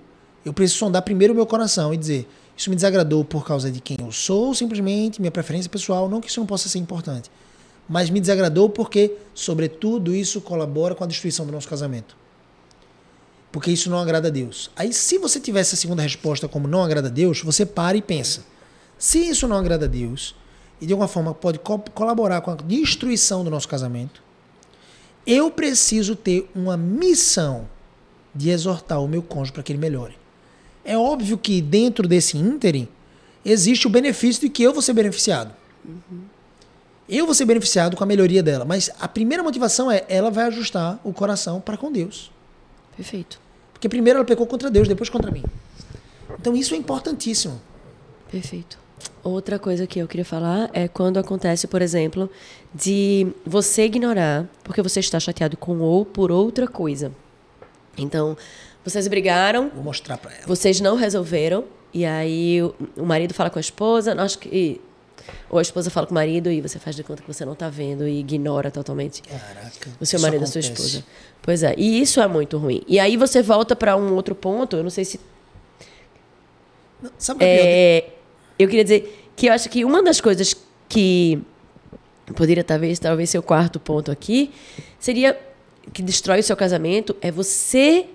eu 0.44 0.52
preciso 0.52 0.80
sondar 0.80 1.02
primeiro 1.02 1.32
o 1.32 1.36
meu 1.36 1.46
coração 1.46 1.92
e 1.92 1.96
dizer: 1.96 2.28
isso 2.56 2.70
me 2.70 2.76
desagradou 2.76 3.24
por 3.24 3.44
causa 3.44 3.70
de 3.70 3.80
quem 3.80 3.96
eu 4.00 4.10
sou, 4.10 4.54
simplesmente 4.54 5.20
minha 5.20 5.30
preferência 5.30 5.70
pessoal, 5.70 6.08
não 6.08 6.20
que 6.20 6.28
isso 6.28 6.40
não 6.40 6.46
possa 6.46 6.68
ser 6.68 6.78
importante, 6.78 7.30
mas 7.88 8.10
me 8.10 8.20
desagradou 8.20 8.68
porque, 8.68 9.16
sobretudo, 9.34 10.14
isso 10.14 10.40
colabora 10.40 10.94
com 10.94 11.04
a 11.04 11.06
destruição 11.06 11.46
do 11.46 11.52
nosso 11.52 11.68
casamento 11.68 12.22
porque 13.52 13.70
isso 13.70 13.90
não 13.90 13.98
agrada 13.98 14.28
a 14.28 14.30
Deus. 14.30 14.70
Aí, 14.74 14.92
se 14.94 15.18
você 15.18 15.38
tivesse 15.38 15.74
a 15.74 15.78
segunda 15.78 16.02
resposta 16.02 16.48
como 16.48 16.66
não 16.66 16.82
agrada 16.82 17.08
a 17.08 17.10
Deus, 17.10 17.42
você 17.42 17.66
para 17.66 17.98
e 17.98 18.02
pensa. 18.02 18.44
Se 18.98 19.18
isso 19.18 19.46
não 19.46 19.56
agrada 19.56 19.84
a 19.84 19.88
Deus 19.88 20.34
e 20.80 20.86
de 20.86 20.92
alguma 20.92 21.06
forma 21.06 21.34
pode 21.34 21.58
co 21.58 21.78
colaborar 21.94 22.40
com 22.40 22.50
a 22.50 22.54
destruição 22.54 23.44
do 23.44 23.50
nosso 23.50 23.68
casamento, 23.68 24.21
eu 25.26 25.50
preciso 25.50 26.16
ter 26.16 26.50
uma 26.54 26.76
missão 26.76 27.68
de 28.34 28.50
exortar 28.50 29.02
o 29.02 29.08
meu 29.08 29.22
cônjuge 29.22 29.52
para 29.52 29.62
que 29.62 29.72
ele 29.72 29.78
melhore. 29.78 30.16
É 30.84 30.96
óbvio 30.96 31.38
que 31.38 31.60
dentro 31.60 32.08
desse 32.08 32.36
ínterim 32.36 32.88
existe 33.44 33.86
o 33.86 33.90
benefício 33.90 34.42
de 34.42 34.48
que 34.48 34.62
eu 34.62 34.72
vou 34.72 34.82
ser 34.82 34.92
beneficiado. 34.92 35.54
Uhum. 35.84 36.22
Eu 37.08 37.26
vou 37.26 37.34
ser 37.34 37.44
beneficiado 37.44 37.96
com 37.96 38.02
a 38.02 38.06
melhoria 38.06 38.42
dela, 38.42 38.64
mas 38.64 38.90
a 38.98 39.06
primeira 39.06 39.42
motivação 39.42 39.90
é 39.90 40.04
ela 40.08 40.30
vai 40.30 40.44
ajustar 40.44 40.98
o 41.04 41.12
coração 41.12 41.60
para 41.60 41.76
com 41.76 41.92
Deus. 41.92 42.30
Perfeito. 42.96 43.40
Porque 43.72 43.88
primeiro 43.88 44.18
ela 44.18 44.24
pecou 44.24 44.46
contra 44.46 44.70
Deus, 44.70 44.88
depois 44.88 45.10
contra 45.10 45.30
mim. 45.30 45.44
Então 46.40 46.56
isso 46.56 46.74
é 46.74 46.76
importantíssimo. 46.76 47.60
Perfeito. 48.30 48.78
Outra 49.22 49.58
coisa 49.58 49.86
que 49.86 49.98
eu 49.98 50.08
queria 50.08 50.24
falar 50.24 50.68
é 50.72 50.88
quando 50.88 51.18
acontece, 51.18 51.66
por 51.66 51.80
exemplo, 51.80 52.30
de 52.74 53.26
você 53.46 53.84
ignorar 53.84 54.48
porque 54.64 54.82
você 54.82 55.00
está 55.00 55.20
chateado 55.20 55.56
com 55.56 55.78
ou 55.78 56.04
por 56.04 56.30
outra 56.32 56.66
coisa. 56.66 57.12
Então, 57.96 58.36
vocês 58.84 59.06
brigaram. 59.06 59.70
Vou 59.74 59.84
mostrar 59.84 60.18
para 60.18 60.32
ela. 60.32 60.46
Vocês 60.46 60.80
não 60.80 60.96
resolveram. 60.96 61.64
E 61.94 62.04
aí 62.04 62.62
o 62.62 63.04
marido 63.04 63.34
fala 63.34 63.50
com 63.50 63.58
a 63.58 63.60
esposa, 63.60 64.14
acho 64.20 64.38
que 64.38 64.80
ou 65.48 65.58
a 65.58 65.62
esposa 65.62 65.90
fala 65.90 66.06
com 66.06 66.12
o 66.12 66.14
marido 66.14 66.50
e 66.50 66.60
você 66.60 66.78
faz 66.78 66.96
de 66.96 67.04
conta 67.04 67.22
que 67.22 67.32
você 67.32 67.44
não 67.44 67.52
está 67.52 67.68
vendo 67.68 68.08
e 68.08 68.18
ignora 68.20 68.70
totalmente 68.70 69.22
Caraca, 69.22 69.90
o 70.00 70.06
seu 70.06 70.18
marido 70.18 70.40
e 70.40 70.44
a 70.44 70.46
sua 70.46 70.60
esposa. 70.60 71.04
Pois 71.42 71.62
é, 71.62 71.74
e 71.76 72.00
isso 72.00 72.20
é 72.20 72.26
muito 72.26 72.56
ruim. 72.58 72.82
E 72.88 72.98
aí 72.98 73.16
você 73.16 73.42
volta 73.42 73.76
para 73.76 73.96
um 73.96 74.14
outro 74.14 74.34
ponto, 74.34 74.76
eu 74.76 74.82
não 74.82 74.90
sei 74.90 75.04
se. 75.04 75.20
sabe 77.18 77.44
o 77.44 77.46
é, 77.46 77.98
é 77.98 78.10
eu 78.62 78.68
queria 78.68 78.84
dizer 78.84 79.30
que 79.36 79.46
eu 79.46 79.52
acho 79.52 79.68
que 79.68 79.84
uma 79.84 80.02
das 80.02 80.20
coisas 80.20 80.54
que 80.88 81.40
poderia 82.36 82.64
talvez, 82.64 82.98
talvez 82.98 83.30
ser 83.30 83.38
o 83.38 83.42
quarto 83.42 83.80
ponto 83.80 84.10
aqui, 84.10 84.50
seria 84.98 85.38
que 85.92 86.02
destrói 86.02 86.40
o 86.40 86.42
seu 86.42 86.56
casamento 86.56 87.16
é 87.20 87.30
você 87.30 88.06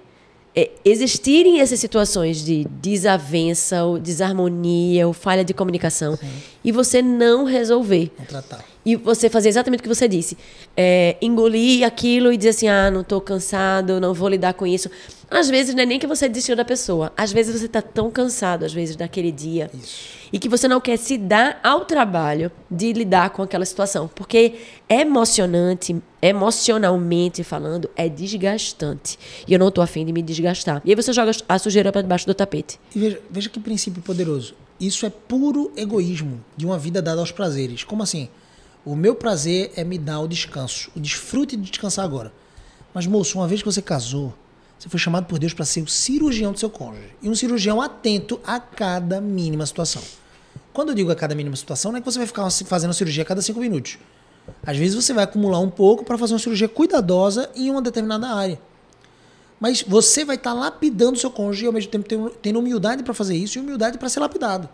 é, 0.55 0.71
existirem 0.83 1.59
essas 1.59 1.79
situações 1.79 2.43
de 2.43 2.65
desavença, 2.81 3.83
ou 3.83 3.99
desarmonia, 3.99 5.05
ou 5.05 5.13
falha 5.13 5.45
de 5.45 5.53
comunicação, 5.53 6.15
Sim. 6.15 6.27
e 6.63 6.71
você 6.71 6.99
não 6.99 7.43
resolver. 7.43 8.11
Não 8.17 8.25
tratar. 8.25 8.65
E 8.83 8.95
você 8.95 9.29
fazer 9.29 9.49
exatamente 9.49 9.81
o 9.81 9.83
que 9.83 9.89
você 9.89 10.07
disse. 10.07 10.35
É, 10.75 11.15
engolir 11.21 11.85
aquilo 11.85 12.33
e 12.33 12.37
dizer 12.37 12.49
assim, 12.49 12.67
ah, 12.67 12.89
não 12.89 13.01
estou 13.01 13.21
cansado, 13.21 13.99
não 13.99 14.15
vou 14.15 14.29
lidar 14.29 14.55
com 14.55 14.65
isso. 14.65 14.89
Às 15.29 15.47
vezes 15.47 15.75
não 15.75 15.83
é 15.83 15.85
nem 15.85 15.99
que 15.99 16.07
você 16.07 16.27
desistiu 16.27 16.55
da 16.55 16.65
pessoa. 16.65 17.11
Às 17.15 17.31
vezes 17.31 17.59
você 17.59 17.65
está 17.65 17.81
tão 17.81 18.09
cansado, 18.09 18.63
às 18.63 18.73
vezes, 18.73 18.95
daquele 18.95 19.31
dia. 19.31 19.69
Isso. 19.73 20.16
E 20.31 20.39
que 20.39 20.49
você 20.49 20.67
não 20.67 20.81
quer 20.81 20.97
se 20.97 21.17
dar 21.17 21.59
ao 21.63 21.85
trabalho 21.85 22.51
de 22.69 22.91
lidar 22.93 23.29
com 23.29 23.41
aquela 23.41 23.65
situação. 23.65 24.09
Porque 24.13 24.55
emocionante, 24.89 25.95
emocionalmente 26.21 27.43
falando, 27.43 27.89
é 27.95 28.09
desgastante. 28.09 29.17
E 29.47 29.53
eu 29.53 29.59
não 29.59 29.69
estou 29.69 29.83
afim 29.83 30.05
de 30.05 30.11
me 30.11 30.21
desgastar. 30.21 30.81
E 30.83 30.89
aí 30.89 30.95
você 30.95 31.13
joga 31.13 31.31
a 31.47 31.59
sujeira 31.59 31.91
para 31.91 32.01
debaixo 32.01 32.25
do 32.25 32.33
tapete. 32.33 32.79
E 32.95 32.99
veja, 32.99 33.21
veja 33.29 33.49
que 33.49 33.59
princípio 33.59 34.01
poderoso. 34.01 34.53
Isso 34.79 35.05
é 35.05 35.09
puro 35.09 35.71
egoísmo 35.75 36.43
de 36.55 36.65
uma 36.65 36.77
vida 36.77 37.01
dada 37.01 37.19
aos 37.19 37.31
prazeres. 37.31 37.83
Como 37.83 38.03
assim? 38.03 38.29
O 38.85 38.95
meu 38.95 39.15
prazer 39.15 39.71
é 39.75 39.83
me 39.83 39.97
dar 39.97 40.19
o 40.19 40.27
descanso, 40.27 40.89
o 40.95 40.99
desfrute 40.99 41.57
de 41.57 41.69
descansar 41.69 42.05
agora. 42.05 42.31
Mas, 42.93 43.05
moço, 43.05 43.37
uma 43.37 43.47
vez 43.47 43.61
que 43.61 43.65
você 43.65 43.81
casou, 43.81 44.33
você 44.77 44.89
foi 44.89 44.99
chamado 44.99 45.25
por 45.25 45.39
Deus 45.39 45.53
para 45.53 45.65
ser 45.65 45.81
o 45.81 45.87
cirurgião 45.87 46.51
do 46.51 46.59
seu 46.59 46.69
cônjuge. 46.69 47.15
E 47.21 47.29
um 47.29 47.35
cirurgião 47.35 47.81
atento 47.81 48.39
a 48.45 48.59
cada 48.59 49.19
mínima 49.19 49.65
situação. 49.65 50.01
Quando 50.71 50.89
eu 50.89 50.95
digo 50.95 51.11
a 51.11 51.15
cada 51.15 51.33
mínima 51.33 51.55
situação, 51.55 51.91
não 51.91 51.97
é 51.97 52.01
que 52.01 52.05
você 52.05 52.19
vai 52.19 52.27
ficar 52.27 52.47
fazendo 52.65 52.93
cirurgia 52.93 53.23
a 53.23 53.25
cada 53.25 53.41
cinco 53.41 53.59
minutos. 53.59 53.97
Às 54.65 54.77
vezes 54.77 54.95
você 54.95 55.13
vai 55.13 55.23
acumular 55.23 55.59
um 55.59 55.69
pouco 55.69 56.05
para 56.05 56.17
fazer 56.17 56.33
uma 56.33 56.39
cirurgia 56.39 56.69
cuidadosa 56.69 57.49
em 57.55 57.71
uma 57.71 57.81
determinada 57.81 58.27
área. 58.27 58.59
Mas 59.59 59.81
você 59.81 60.23
vai 60.23 60.35
estar 60.35 60.51
tá 60.51 60.55
lapidando 60.55 61.17
seu 61.17 61.31
cônjuge 61.31 61.65
e 61.65 61.67
ao 61.67 61.73
mesmo 61.73 61.89
tempo 61.89 62.29
tendo 62.41 62.59
humildade 62.59 63.01
para 63.01 63.13
fazer 63.13 63.35
isso 63.35 63.57
e 63.57 63.61
humildade 63.61 63.97
para 63.97 64.07
ser 64.07 64.19
lapidado. 64.19 64.69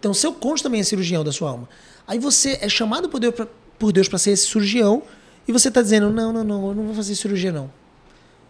Então, 0.00 0.12
seu 0.12 0.32
cônjuge 0.32 0.64
também 0.64 0.80
é 0.80 0.84
cirurgião 0.84 1.22
da 1.22 1.30
sua 1.30 1.50
alma. 1.50 1.68
Aí 2.06 2.18
você 2.18 2.58
é 2.60 2.68
chamado 2.68 3.08
por 3.08 3.92
Deus 3.92 4.08
para 4.08 4.18
ser 4.18 4.32
esse 4.32 4.48
cirurgião 4.48 5.02
e 5.46 5.52
você 5.52 5.68
está 5.68 5.80
dizendo: 5.80 6.10
não, 6.10 6.32
não, 6.32 6.42
não, 6.42 6.68
eu 6.68 6.74
não 6.74 6.84
vou 6.86 6.94
fazer 6.94 7.14
cirurgia, 7.14 7.52
não. 7.52 7.70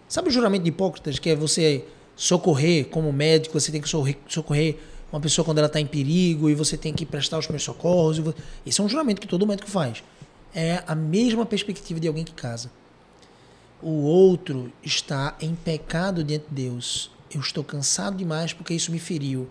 Sabe 0.08 0.28
o 0.28 0.30
juramento 0.30 0.62
de 0.62 0.68
Hipócrates, 0.68 1.18
que 1.18 1.30
é 1.30 1.36
você 1.36 1.84
socorrer 2.16 2.86
como 2.86 3.12
médico, 3.12 3.58
você 3.58 3.72
tem 3.72 3.80
que 3.80 3.88
socorrer 3.88 4.76
uma 5.12 5.20
pessoa 5.20 5.44
quando 5.44 5.58
ela 5.58 5.66
está 5.66 5.80
em 5.80 5.86
perigo 5.86 6.50
e 6.50 6.54
você 6.54 6.76
tem 6.76 6.92
que 6.92 7.06
prestar 7.06 7.38
os 7.38 7.46
primeiros 7.46 7.64
socorros. 7.64 8.20
Esse 8.66 8.80
é 8.80 8.84
um 8.84 8.88
juramento 8.88 9.20
que 9.20 9.28
todo 9.28 9.46
médico 9.46 9.68
faz. 9.68 10.02
É 10.54 10.82
a 10.86 10.94
mesma 10.94 11.44
perspectiva 11.46 11.98
de 11.98 12.08
alguém 12.08 12.24
que 12.24 12.32
casa. 12.32 12.70
O 13.82 14.02
outro 14.02 14.72
está 14.82 15.36
em 15.40 15.54
pecado 15.54 16.24
diante 16.24 16.46
de 16.48 16.62
Deus. 16.62 17.10
Eu 17.32 17.40
estou 17.40 17.64
cansado 17.64 18.16
demais 18.16 18.52
porque 18.52 18.74
isso 18.74 18.90
me 18.90 18.98
feriu. 18.98 19.48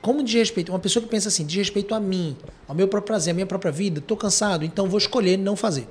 Como 0.00 0.22
de 0.24 0.36
respeito, 0.36 0.72
uma 0.72 0.80
pessoa 0.80 1.02
que 1.02 1.08
pensa 1.08 1.28
assim, 1.28 1.46
de 1.46 1.58
respeito 1.58 1.94
a 1.94 2.00
mim, 2.00 2.36
ao 2.66 2.74
meu 2.74 2.88
próprio 2.88 3.06
prazer, 3.06 3.30
à 3.30 3.34
minha 3.34 3.46
própria 3.46 3.70
vida, 3.70 4.00
estou 4.00 4.16
cansado, 4.16 4.64
então 4.64 4.88
vou 4.88 4.98
escolher 4.98 5.36
não 5.36 5.54
fazer. 5.54 5.88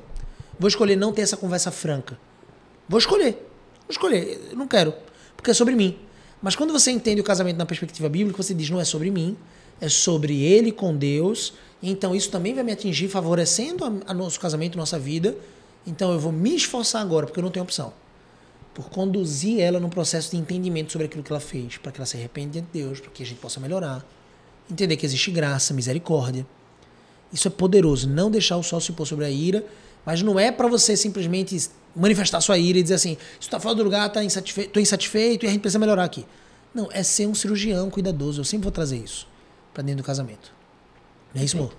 Vou 0.60 0.67
escolher 0.67 0.98
não 0.98 1.13
ter 1.13 1.22
essa 1.22 1.38
conversa 1.38 1.72
franca. 1.72 2.20
Vou 2.89 3.00
escolher. 3.00 3.50
Vou 3.91 4.08
escolher, 4.08 4.39
eu 4.51 4.58
não 4.58 4.67
quero, 4.67 4.93
porque 5.36 5.51
é 5.51 5.54
sobre 5.54 5.75
mim. 5.75 5.97
Mas 6.41 6.56
quando 6.56 6.71
você 6.71 6.91
entende 6.91 7.19
o 7.19 7.23
casamento 7.23 7.58
na 7.58 7.65
perspectiva 7.65 8.08
bíblica, 8.08 8.41
você 8.41 8.54
diz: 8.54 8.69
não 8.69 8.80
é 8.80 8.86
sobre 8.86 9.12
mim, 9.12 9.36
é 9.82 9.89
sobre 9.89 10.41
ele 10.41 10.71
com 10.71 10.95
Deus. 10.95 11.54
Então 11.84 12.15
isso 12.15 12.32
também 12.32 12.54
vai 12.54 12.63
me 12.63 12.71
atingir, 12.71 13.10
favorecendo 13.10 13.84
a, 13.84 13.91
a 14.08 14.13
nosso 14.13 14.39
casamento, 14.39 14.77
nossa 14.77 14.97
vida. 14.97 15.36
Então 15.86 16.13
eu 16.13 16.19
vou 16.19 16.32
me 16.32 16.56
esforçar 16.56 17.01
agora, 17.01 17.25
porque 17.25 17.39
eu 17.39 17.43
não 17.43 17.51
tenho 17.51 17.63
opção. 17.63 17.93
Por 18.73 18.89
conduzir 18.89 19.60
ela 19.60 19.77
num 19.77 19.89
processo 19.89 20.32
de 20.32 20.38
entendimento 20.38 20.93
sobre 20.93 21.08
aquilo 21.08 21.21
que 21.21 21.32
ela 21.32 21.41
fez, 21.41 21.77
para 21.77 21.91
que 21.91 21.99
ela 21.99 22.06
se 22.06 22.15
arrependa 22.15 22.54
diante 22.54 22.67
de 22.71 22.80
Deus, 22.84 23.01
para 23.01 23.12
que 23.12 23.23
a 23.23 23.25
gente 23.25 23.39
possa 23.39 23.60
melhorar. 23.60 24.06
Entender 24.71 24.95
que 24.95 25.06
existe 25.06 25.30
graça, 25.32 25.73
misericórdia. 25.73 26.47
Isso 27.34 27.45
é 27.49 27.51
poderoso. 27.51 28.08
Não 28.08 28.32
deixar 28.32 28.56
o 28.56 28.63
sol 28.63 28.80
se 28.80 28.93
pôr 28.93 29.06
sobre 29.06 29.25
a 29.25 29.30
ira, 29.30 29.65
mas 30.06 30.21
não 30.21 30.39
é 30.39 30.49
para 30.49 30.69
você 30.69 30.95
simplesmente 30.95 31.58
manifestar 31.95 32.41
sua 32.41 32.58
ira 32.58 32.80
e 32.80 32.84
dizer 32.84 32.95
assim: 32.95 33.13
isso 33.13 33.41
está 33.41 33.60
fora 33.60 33.75
do 33.75 33.84
lugar, 33.84 34.10
tá 34.10 34.23
insatisfeito, 34.23 34.71
tô 34.71 34.80
insatisfeito 34.80 35.46
e 35.46 35.48
a 35.48 35.52
gente 35.52 35.62
precisa 35.62 35.79
melhorar 35.79 36.04
aqui. 36.04 36.25
Não, 36.73 36.89
é 36.92 37.04
ser 37.04 37.27
um 37.27 37.35
cirurgião 37.35 37.89
cuidadoso. 37.89 38.42
Eu 38.42 38.46
sempre 38.46 38.63
vou 38.63 38.71
trazer 38.71 38.98
isso 38.98 39.27
para 39.73 39.83
dentro 39.83 40.02
do 40.02 40.06
casamento. 40.06 40.54
Não 41.33 41.42
é 41.42 41.46
isso, 41.46 41.58
amor? 41.58 41.73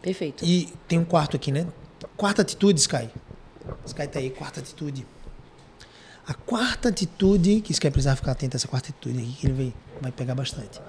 Perfeito. 0.00 0.44
E 0.44 0.72
tem 0.88 0.98
um 0.98 1.04
quarto 1.04 1.36
aqui, 1.36 1.52
né? 1.52 1.66
Quarta 2.16 2.42
atitude, 2.42 2.80
Sky. 2.80 3.08
Sky 3.86 4.06
tá 4.06 4.18
aí, 4.18 4.30
quarta 4.30 4.60
atitude. 4.60 5.06
A 6.26 6.34
quarta 6.34 6.88
atitude, 6.88 7.60
que 7.60 7.72
Sky 7.72 7.90
precisa 7.90 8.16
ficar 8.16 8.32
atento 8.32 8.56
a 8.56 8.58
essa 8.58 8.68
quarta 8.68 8.90
atitude 8.90 9.18
aqui, 9.18 9.32
que 9.32 9.46
ele 9.46 9.54
vai, 9.54 9.74
vai 10.00 10.12
pegar 10.12 10.34
bastante. 10.34 10.80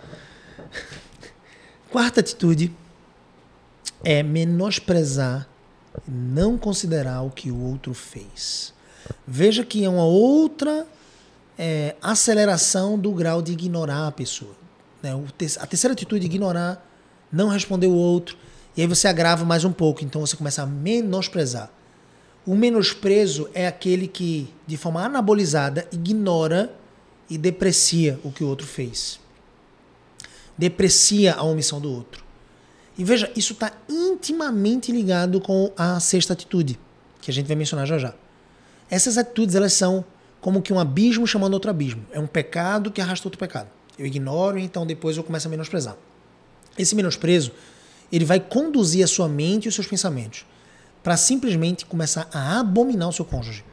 quarta 1.91 2.21
atitude 2.21 2.73
é 4.03 4.23
menosprezar 4.23 5.47
não 6.07 6.57
considerar 6.57 7.21
o 7.21 7.29
que 7.29 7.51
o 7.51 7.61
outro 7.61 7.93
fez. 7.93 8.73
Veja 9.27 9.63
que 9.63 9.83
é 9.83 9.89
uma 9.89 10.05
outra 10.05 10.87
é, 11.57 11.95
aceleração 12.01 12.97
do 12.97 13.11
grau 13.11 13.41
de 13.41 13.51
ignorar 13.51 14.07
a 14.07 14.11
pessoa. 14.11 14.55
Né? 15.01 15.11
A 15.59 15.67
terceira 15.67 15.93
atitude 15.93 16.25
é 16.25 16.29
ignorar, 16.29 16.85
não 17.31 17.47
responder 17.47 17.87
o 17.87 17.95
outro. 17.95 18.37
E 18.75 18.81
aí 18.81 18.87
você 18.87 19.07
agrava 19.07 19.45
mais 19.45 19.63
um 19.63 19.71
pouco, 19.71 20.03
então 20.03 20.21
você 20.21 20.35
começa 20.35 20.63
a 20.63 20.65
menosprezar. 20.65 21.71
O 22.45 22.55
menosprezo 22.55 23.49
é 23.53 23.67
aquele 23.67 24.07
que, 24.07 24.53
de 24.67 24.77
forma 24.77 25.03
anabolizada, 25.03 25.87
ignora 25.91 26.73
e 27.29 27.37
deprecia 27.37 28.19
o 28.23 28.31
que 28.31 28.43
o 28.43 28.47
outro 28.47 28.67
fez. 28.67 29.19
Deprecia 30.57 31.33
a 31.35 31.43
omissão 31.43 31.79
do 31.79 31.91
outro. 31.91 32.24
E 32.97 33.03
veja, 33.03 33.31
isso 33.35 33.53
está 33.53 33.71
intimamente 33.89 34.91
ligado 34.91 35.41
com 35.41 35.71
a 35.77 35.99
sexta 35.99 36.33
atitude, 36.33 36.79
que 37.21 37.29
a 37.29 37.33
gente 37.33 37.47
vai 37.47 37.55
mencionar 37.55 37.85
já 37.85 37.97
já. 37.97 38.13
Essas 38.89 39.17
atitudes, 39.17 39.55
elas 39.55 39.73
são 39.73 40.05
como 40.39 40.61
que 40.61 40.71
um 40.71 40.79
abismo 40.79 41.25
chamando 41.25 41.55
outro 41.55 41.69
abismo. 41.69 42.05
É 42.11 42.19
um 42.19 42.27
pecado 42.27 42.91
que 42.91 43.01
arrasta 43.01 43.27
outro 43.27 43.39
pecado. 43.39 43.67
Eu 43.97 44.05
ignoro, 44.05 44.59
então 44.59 44.85
depois 44.85 45.17
eu 45.17 45.23
começo 45.23 45.47
a 45.47 45.51
menosprezar. 45.51 45.97
Esse 46.77 46.95
menosprezo, 46.95 47.51
ele 48.11 48.25
vai 48.25 48.39
conduzir 48.39 49.03
a 49.03 49.07
sua 49.07 49.27
mente 49.27 49.65
e 49.65 49.69
os 49.69 49.75
seus 49.75 49.87
pensamentos 49.87 50.45
para 51.01 51.17
simplesmente 51.17 51.85
começar 51.85 52.27
a 52.33 52.59
abominar 52.59 53.09
o 53.09 53.13
seu 53.13 53.23
cônjuge. 53.23 53.63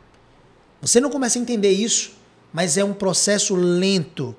Você 0.82 1.00
não 1.00 1.10
começa 1.10 1.38
a 1.38 1.42
entender 1.42 1.70
isso, 1.70 2.12
mas 2.52 2.76
é 2.76 2.84
um 2.84 2.92
processo 2.92 3.54
lento. 3.54 4.36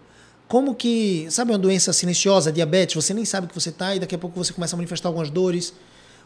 Como 0.54 0.76
que, 0.76 1.26
sabe 1.32 1.52
uma 1.52 1.58
doença 1.58 1.92
silenciosa, 1.92 2.52
diabetes, 2.52 2.94
você 2.94 3.12
nem 3.12 3.26
sabe 3.26 3.48
que 3.48 3.56
você 3.56 3.70
está 3.70 3.96
e 3.96 4.00
daqui 4.00 4.14
a 4.14 4.20
pouco 4.20 4.38
você 4.38 4.54
começa 4.54 4.76
a 4.76 4.78
manifestar 4.78 5.10
algumas 5.10 5.32
dores 5.32 5.74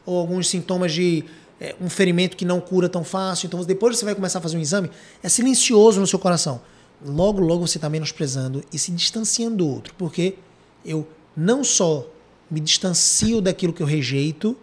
ou 0.06 0.20
alguns 0.20 0.50
sintomas 0.50 0.92
de 0.92 1.24
é, 1.62 1.74
um 1.80 1.90
ferimento 1.90 2.36
que 2.36 2.44
não 2.44 2.60
cura 2.60 2.90
tão 2.90 3.06
fácil. 3.06 3.48
Então 3.48 3.64
depois 3.64 3.98
você 3.98 4.04
vai 4.04 4.14
começar 4.14 4.40
a 4.40 4.42
fazer 4.42 4.58
um 4.58 4.60
exame, 4.60 4.92
é 5.24 5.30
silencioso 5.30 6.02
no 6.02 6.06
seu 6.06 6.20
coração. 6.20 6.60
Logo, 7.06 7.40
logo 7.40 7.66
você 7.66 7.78
está 7.78 7.88
menosprezando 7.88 8.62
e 8.74 8.78
se 8.78 8.92
distanciando 8.92 9.56
do 9.56 9.70
outro, 9.70 9.94
porque 9.98 10.36
eu 10.84 11.08
não 11.34 11.64
só 11.64 12.06
me 12.52 12.60
distancio 12.60 13.40
daquilo 13.40 13.72
que 13.72 13.82
eu 13.82 13.88
rejeito, 13.88 14.58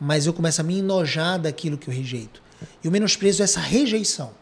mas 0.00 0.26
eu 0.26 0.32
começo 0.32 0.60
a 0.60 0.64
me 0.64 0.80
enojar 0.80 1.38
daquilo 1.38 1.78
que 1.78 1.88
eu 1.88 1.94
rejeito. 1.94 2.42
E 2.82 2.88
o 2.88 2.90
menosprezo 2.90 3.40
é 3.40 3.44
essa 3.44 3.60
rejeição. 3.60 4.32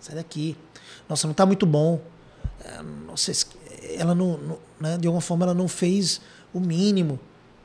Sai 0.00 0.14
daqui. 0.14 0.56
Nossa, 1.06 1.26
não 1.26 1.32
está 1.32 1.44
muito 1.44 1.66
bom. 1.66 2.00
É, 2.64 2.82
nossa, 3.06 3.30
ela 3.96 4.14
não, 4.14 4.36
não 4.38 4.58
né, 4.80 4.98
de 4.98 5.06
alguma 5.06 5.20
forma 5.20 5.44
ela 5.44 5.54
não 5.54 5.68
fez 5.68 6.20
o 6.52 6.60
mínimo. 6.60 7.18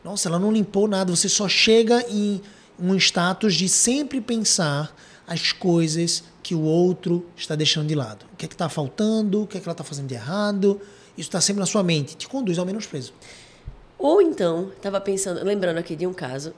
Nossa, 0.04 0.30
ela 0.30 0.40
não 0.40 0.52
limpou 0.52 0.88
nada. 0.88 1.16
Você 1.16 1.30
só 1.30 1.48
chega 1.48 2.04
em 2.10 2.42
um 2.80 2.96
status 2.96 3.56
de 3.56 3.70
sempre 3.70 4.20
pensar 4.20 4.96
as 5.28 5.52
coisas 5.52 6.24
que 6.42 6.56
o 6.56 6.62
outro 6.62 7.26
está 7.38 7.56
deixando 7.56 7.88
de 7.88 7.96
lado. 7.96 8.26
O 8.34 8.36
que 8.36 8.46
é 8.46 8.48
que 8.48 8.56
está 8.56 8.68
faltando? 8.68 9.44
O 9.44 9.48
que 9.48 9.58
é 9.58 9.62
que 9.62 9.68
ela 9.68 9.74
está 9.74 9.84
fazendo 9.84 10.08
de 10.08 10.16
errado? 10.16 10.82
Isso 11.18 11.30
está 11.30 11.40
sempre 11.40 11.60
na 11.60 11.66
sua 11.66 11.84
mente. 11.84 12.18
Te 12.18 12.28
conduz 12.28 12.58
ao 12.58 12.66
menosprezo. 12.66 13.14
Ou 13.98 14.22
então, 14.22 14.72
estava 14.76 15.00
pensando, 15.00 15.44
lembrando 15.44 15.78
aqui 15.78 15.96
de 15.96 16.08
um 16.08 16.14
caso 16.14 16.54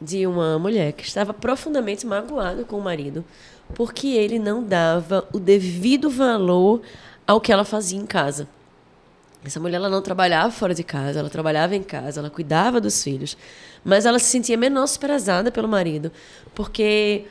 de 0.00 0.26
uma 0.26 0.58
mulher 0.58 0.92
que 0.92 1.04
estava 1.04 1.32
profundamente 1.32 2.04
magoada 2.04 2.64
com 2.64 2.76
o 2.76 2.82
marido 2.82 3.24
porque 3.74 4.08
ele 4.08 4.38
não 4.38 4.62
dava 4.62 5.26
o 5.32 5.38
devido 5.38 6.10
valor 6.10 6.82
ao 7.26 7.40
que 7.40 7.52
ela 7.52 7.64
fazia 7.64 7.98
em 7.98 8.06
casa. 8.06 8.48
Essa 9.44 9.58
mulher 9.58 9.76
ela 9.76 9.88
não 9.88 10.00
trabalhava 10.00 10.52
fora 10.52 10.74
de 10.74 10.84
casa, 10.84 11.18
ela 11.18 11.28
trabalhava 11.28 11.74
em 11.74 11.82
casa, 11.82 12.20
ela 12.20 12.30
cuidava 12.30 12.80
dos 12.80 13.02
filhos, 13.02 13.36
mas 13.84 14.06
ela 14.06 14.18
se 14.18 14.26
sentia 14.26 14.56
menosprezada 14.56 15.50
pelo 15.50 15.66
marido, 15.66 16.12
porque 16.54 17.24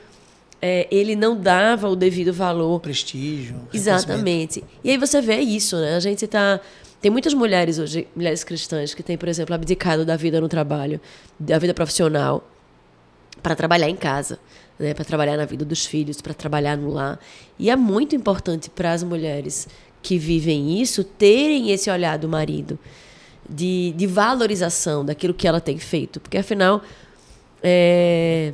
é, 0.61 0.87
ele 0.91 1.15
não 1.15 1.39
dava 1.39 1.87
o 1.87 1.95
devido 1.95 2.33
valor. 2.33 2.81
Prestígio. 2.81 3.61
Exatamente. 3.73 4.63
E 4.83 4.91
aí 4.91 4.97
você 4.97 5.21
vê 5.21 5.39
isso, 5.39 5.77
né? 5.77 5.95
A 5.95 5.99
gente 5.99 6.25
está 6.25 6.59
tem 7.01 7.09
muitas 7.09 7.33
mulheres 7.33 7.79
hoje, 7.79 8.07
mulheres 8.15 8.43
cristãs, 8.43 8.93
que 8.93 9.01
têm, 9.01 9.17
por 9.17 9.27
exemplo, 9.27 9.55
abdicado 9.55 10.05
da 10.05 10.15
vida 10.15 10.39
no 10.39 10.47
trabalho, 10.47 11.01
da 11.39 11.57
vida 11.57 11.73
profissional, 11.73 12.47
para 13.41 13.55
trabalhar 13.55 13.89
em 13.89 13.95
casa, 13.95 14.37
né, 14.77 14.93
para 14.93 15.03
trabalhar 15.03 15.35
na 15.35 15.45
vida 15.45 15.65
dos 15.65 15.83
filhos, 15.83 16.21
para 16.21 16.35
trabalhar 16.35 16.77
no 16.77 16.91
lar. 16.91 17.19
E 17.57 17.71
é 17.71 17.75
muito 17.75 18.15
importante 18.15 18.69
para 18.69 18.91
as 18.91 19.01
mulheres 19.01 19.67
que 20.01 20.17
vivem 20.17 20.81
isso 20.81 21.03
terem 21.03 21.71
esse 21.71 21.89
olhar 21.89 22.17
do 22.17 22.27
marido 22.27 22.77
de, 23.49 23.93
de 23.95 24.07
valorização 24.07 25.03
daquilo 25.03 25.33
que 25.33 25.47
ela 25.47 25.59
tem 25.59 25.77
feito, 25.77 26.19
porque 26.19 26.37
afinal 26.37 26.81
é, 27.61 28.53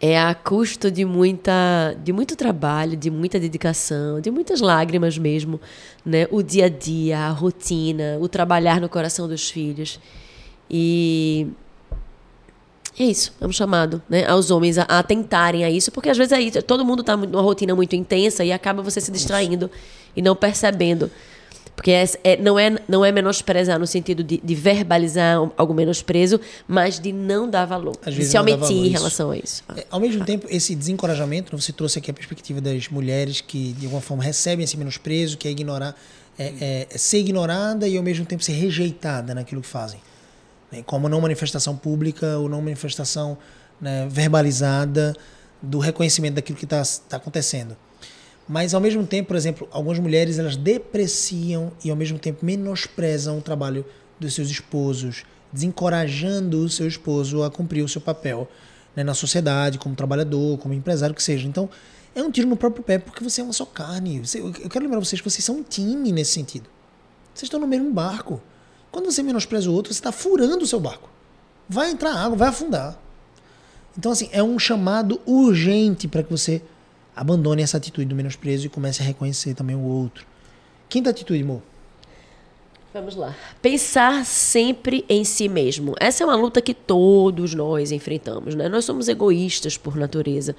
é 0.00 0.18
a 0.18 0.34
custo 0.34 0.90
de 0.90 1.04
muita 1.04 1.96
de 2.02 2.12
muito 2.12 2.36
trabalho, 2.36 2.96
de 2.96 3.10
muita 3.10 3.38
dedicação, 3.40 4.20
de 4.20 4.30
muitas 4.30 4.60
lágrimas 4.60 5.18
mesmo, 5.18 5.60
né? 6.04 6.26
O 6.30 6.42
dia 6.42 6.66
a 6.66 6.68
dia, 6.68 7.18
a 7.18 7.30
rotina, 7.30 8.16
o 8.20 8.28
trabalhar 8.28 8.80
no 8.80 8.88
coração 8.88 9.26
dos 9.26 9.50
filhos. 9.50 9.98
E 10.70 11.48
é 13.02 13.06
isso, 13.06 13.32
é 13.40 13.46
um 13.46 13.52
chamado 13.52 14.02
né, 14.08 14.26
aos 14.26 14.50
homens 14.50 14.78
a, 14.78 14.82
a 14.82 15.02
tentarem 15.02 15.64
a 15.64 15.70
isso, 15.70 15.92
porque 15.92 16.08
às 16.08 16.16
vezes 16.16 16.32
é 16.32 16.40
isso, 16.40 16.62
todo 16.62 16.84
mundo 16.84 17.00
está 17.00 17.16
numa 17.16 17.42
rotina 17.42 17.74
muito 17.74 17.94
intensa 17.94 18.44
e 18.44 18.52
acaba 18.52 18.82
você 18.82 19.00
se 19.00 19.10
distraindo 19.10 19.70
e 20.16 20.22
não 20.22 20.34
percebendo. 20.34 21.10
Porque 21.76 21.92
é, 21.92 22.04
é, 22.24 22.36
não, 22.36 22.58
é, 22.58 22.76
não 22.88 23.04
é 23.04 23.12
menosprezar 23.12 23.78
no 23.78 23.86
sentido 23.86 24.24
de, 24.24 24.40
de, 24.42 24.54
verbalizar 24.56 25.38
algum 25.56 25.72
menosprezo, 25.72 26.40
mas 26.66 26.98
de 26.98 27.12
não 27.12 27.48
dar 27.48 27.66
valor. 27.66 27.96
Às 28.04 28.14
de 28.14 28.24
se 28.24 28.36
omitir 28.36 28.76
em 28.76 28.88
relação 28.88 29.30
a 29.30 29.36
isso. 29.36 29.62
É, 29.76 29.86
ao 29.88 30.00
mesmo 30.00 30.24
ah. 30.24 30.26
tempo, 30.26 30.48
esse 30.50 30.74
desencorajamento, 30.74 31.56
você 31.56 31.72
trouxe 31.72 32.00
aqui 32.00 32.10
a 32.10 32.14
perspectiva 32.14 32.60
das 32.60 32.88
mulheres 32.88 33.40
que, 33.40 33.74
de 33.74 33.86
alguma 33.86 34.02
forma, 34.02 34.24
recebem 34.24 34.64
esse 34.64 34.76
menosprezo, 34.76 35.38
que 35.38 35.46
é 35.46 35.52
ignorar, 35.52 35.94
é, 36.36 36.52
é, 36.60 36.86
é 36.90 36.98
ser 36.98 37.18
ignorada 37.18 37.86
e, 37.86 37.96
ao 37.96 38.02
mesmo 38.02 38.26
tempo, 38.26 38.42
ser 38.42 38.54
rejeitada 38.54 39.32
naquilo 39.32 39.62
que 39.62 39.68
fazem 39.68 40.00
né, 40.70 40.82
como 40.84 41.08
não 41.08 41.20
manifestação 41.20 41.76
pública 41.76 42.38
ou 42.38 42.48
não 42.48 42.60
manifestação 42.60 43.38
né, 43.80 44.06
verbalizada 44.10 45.14
do 45.60 45.78
reconhecimento 45.78 46.34
daquilo 46.34 46.58
que 46.58 46.64
está 46.64 46.82
tá 47.08 47.16
acontecendo. 47.16 47.76
Mas 48.48 48.72
ao 48.72 48.80
mesmo 48.80 49.06
tempo, 49.06 49.28
por 49.28 49.36
exemplo, 49.36 49.68
algumas 49.70 49.98
mulheres 49.98 50.38
elas 50.38 50.56
depreciam 50.56 51.70
e 51.84 51.90
ao 51.90 51.96
mesmo 51.96 52.18
tempo 52.18 52.44
menosprezam 52.44 53.38
o 53.38 53.42
trabalho 53.42 53.84
dos 54.18 54.34
seus 54.34 54.48
esposos, 54.48 55.24
desencorajando 55.52 56.64
o 56.64 56.68
seu 56.68 56.86
esposo 56.86 57.42
a 57.42 57.50
cumprir 57.50 57.82
o 57.82 57.88
seu 57.88 58.00
papel 58.00 58.48
né, 58.96 59.04
na 59.04 59.14
sociedade, 59.14 59.78
como 59.78 59.94
trabalhador, 59.94 60.58
como 60.58 60.72
empresário 60.72 61.14
que 61.14 61.22
seja. 61.22 61.46
Então, 61.46 61.68
é 62.14 62.22
um 62.22 62.30
tiro 62.30 62.48
no 62.48 62.56
próprio 62.56 62.82
pé 62.82 62.98
porque 62.98 63.22
você 63.22 63.40
é 63.40 63.44
uma 63.44 63.52
só 63.52 63.66
carne. 63.66 64.22
eu 64.34 64.68
quero 64.68 64.84
lembrar 64.84 64.98
vocês 64.98 65.20
que 65.20 65.28
vocês 65.28 65.44
são 65.44 65.56
um 65.56 65.62
time 65.62 66.10
nesse 66.10 66.32
sentido. 66.32 66.68
Vocês 67.34 67.46
estão 67.46 67.60
no 67.60 67.66
mesmo 67.66 67.92
barco. 67.92 68.40
Quando 68.90 69.10
você 69.10 69.22
menospreza 69.22 69.70
o 69.70 69.74
outro, 69.74 69.92
você 69.92 70.00
está 70.00 70.12
furando 70.12 70.64
o 70.64 70.66
seu 70.66 70.80
barco. 70.80 71.08
Vai 71.68 71.90
entrar 71.90 72.14
água, 72.14 72.36
vai 72.36 72.48
afundar. 72.48 72.98
Então, 73.96 74.12
assim, 74.12 74.28
é 74.32 74.42
um 74.42 74.58
chamado 74.58 75.20
urgente 75.26 76.06
para 76.06 76.22
que 76.22 76.30
você 76.30 76.62
abandone 77.14 77.62
essa 77.62 77.76
atitude 77.76 78.06
do 78.06 78.14
menosprezo 78.14 78.66
e 78.66 78.68
comece 78.68 79.02
a 79.02 79.04
reconhecer 79.04 79.54
também 79.54 79.74
o 79.74 79.82
outro. 79.82 80.24
Quinta 80.88 81.10
atitude, 81.10 81.42
amor. 81.42 81.62
Vamos 82.94 83.16
lá. 83.16 83.36
Pensar 83.60 84.24
sempre 84.24 85.04
em 85.08 85.22
si 85.24 85.48
mesmo. 85.48 85.94
Essa 86.00 86.24
é 86.24 86.26
uma 86.26 86.36
luta 86.36 86.62
que 86.62 86.72
todos 86.72 87.54
nós 87.54 87.92
enfrentamos, 87.92 88.54
né? 88.54 88.68
Nós 88.68 88.84
somos 88.84 89.08
egoístas 89.08 89.76
por 89.76 89.96
natureza. 89.96 90.56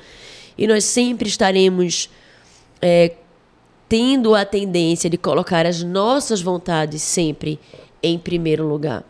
E 0.58 0.68
nós 0.68 0.84
sempre 0.84 1.28
estaremos 1.28 2.10
é, 2.82 3.16
tendo 3.88 4.36
a 4.36 4.46
tendência 4.46 5.10
de 5.10 5.18
colocar 5.18 5.66
as 5.66 5.82
nossas 5.82 6.42
vontades 6.42 7.02
sempre 7.02 7.60
em 8.02 8.18
primeiro 8.18 8.68
lugar. 8.68 9.04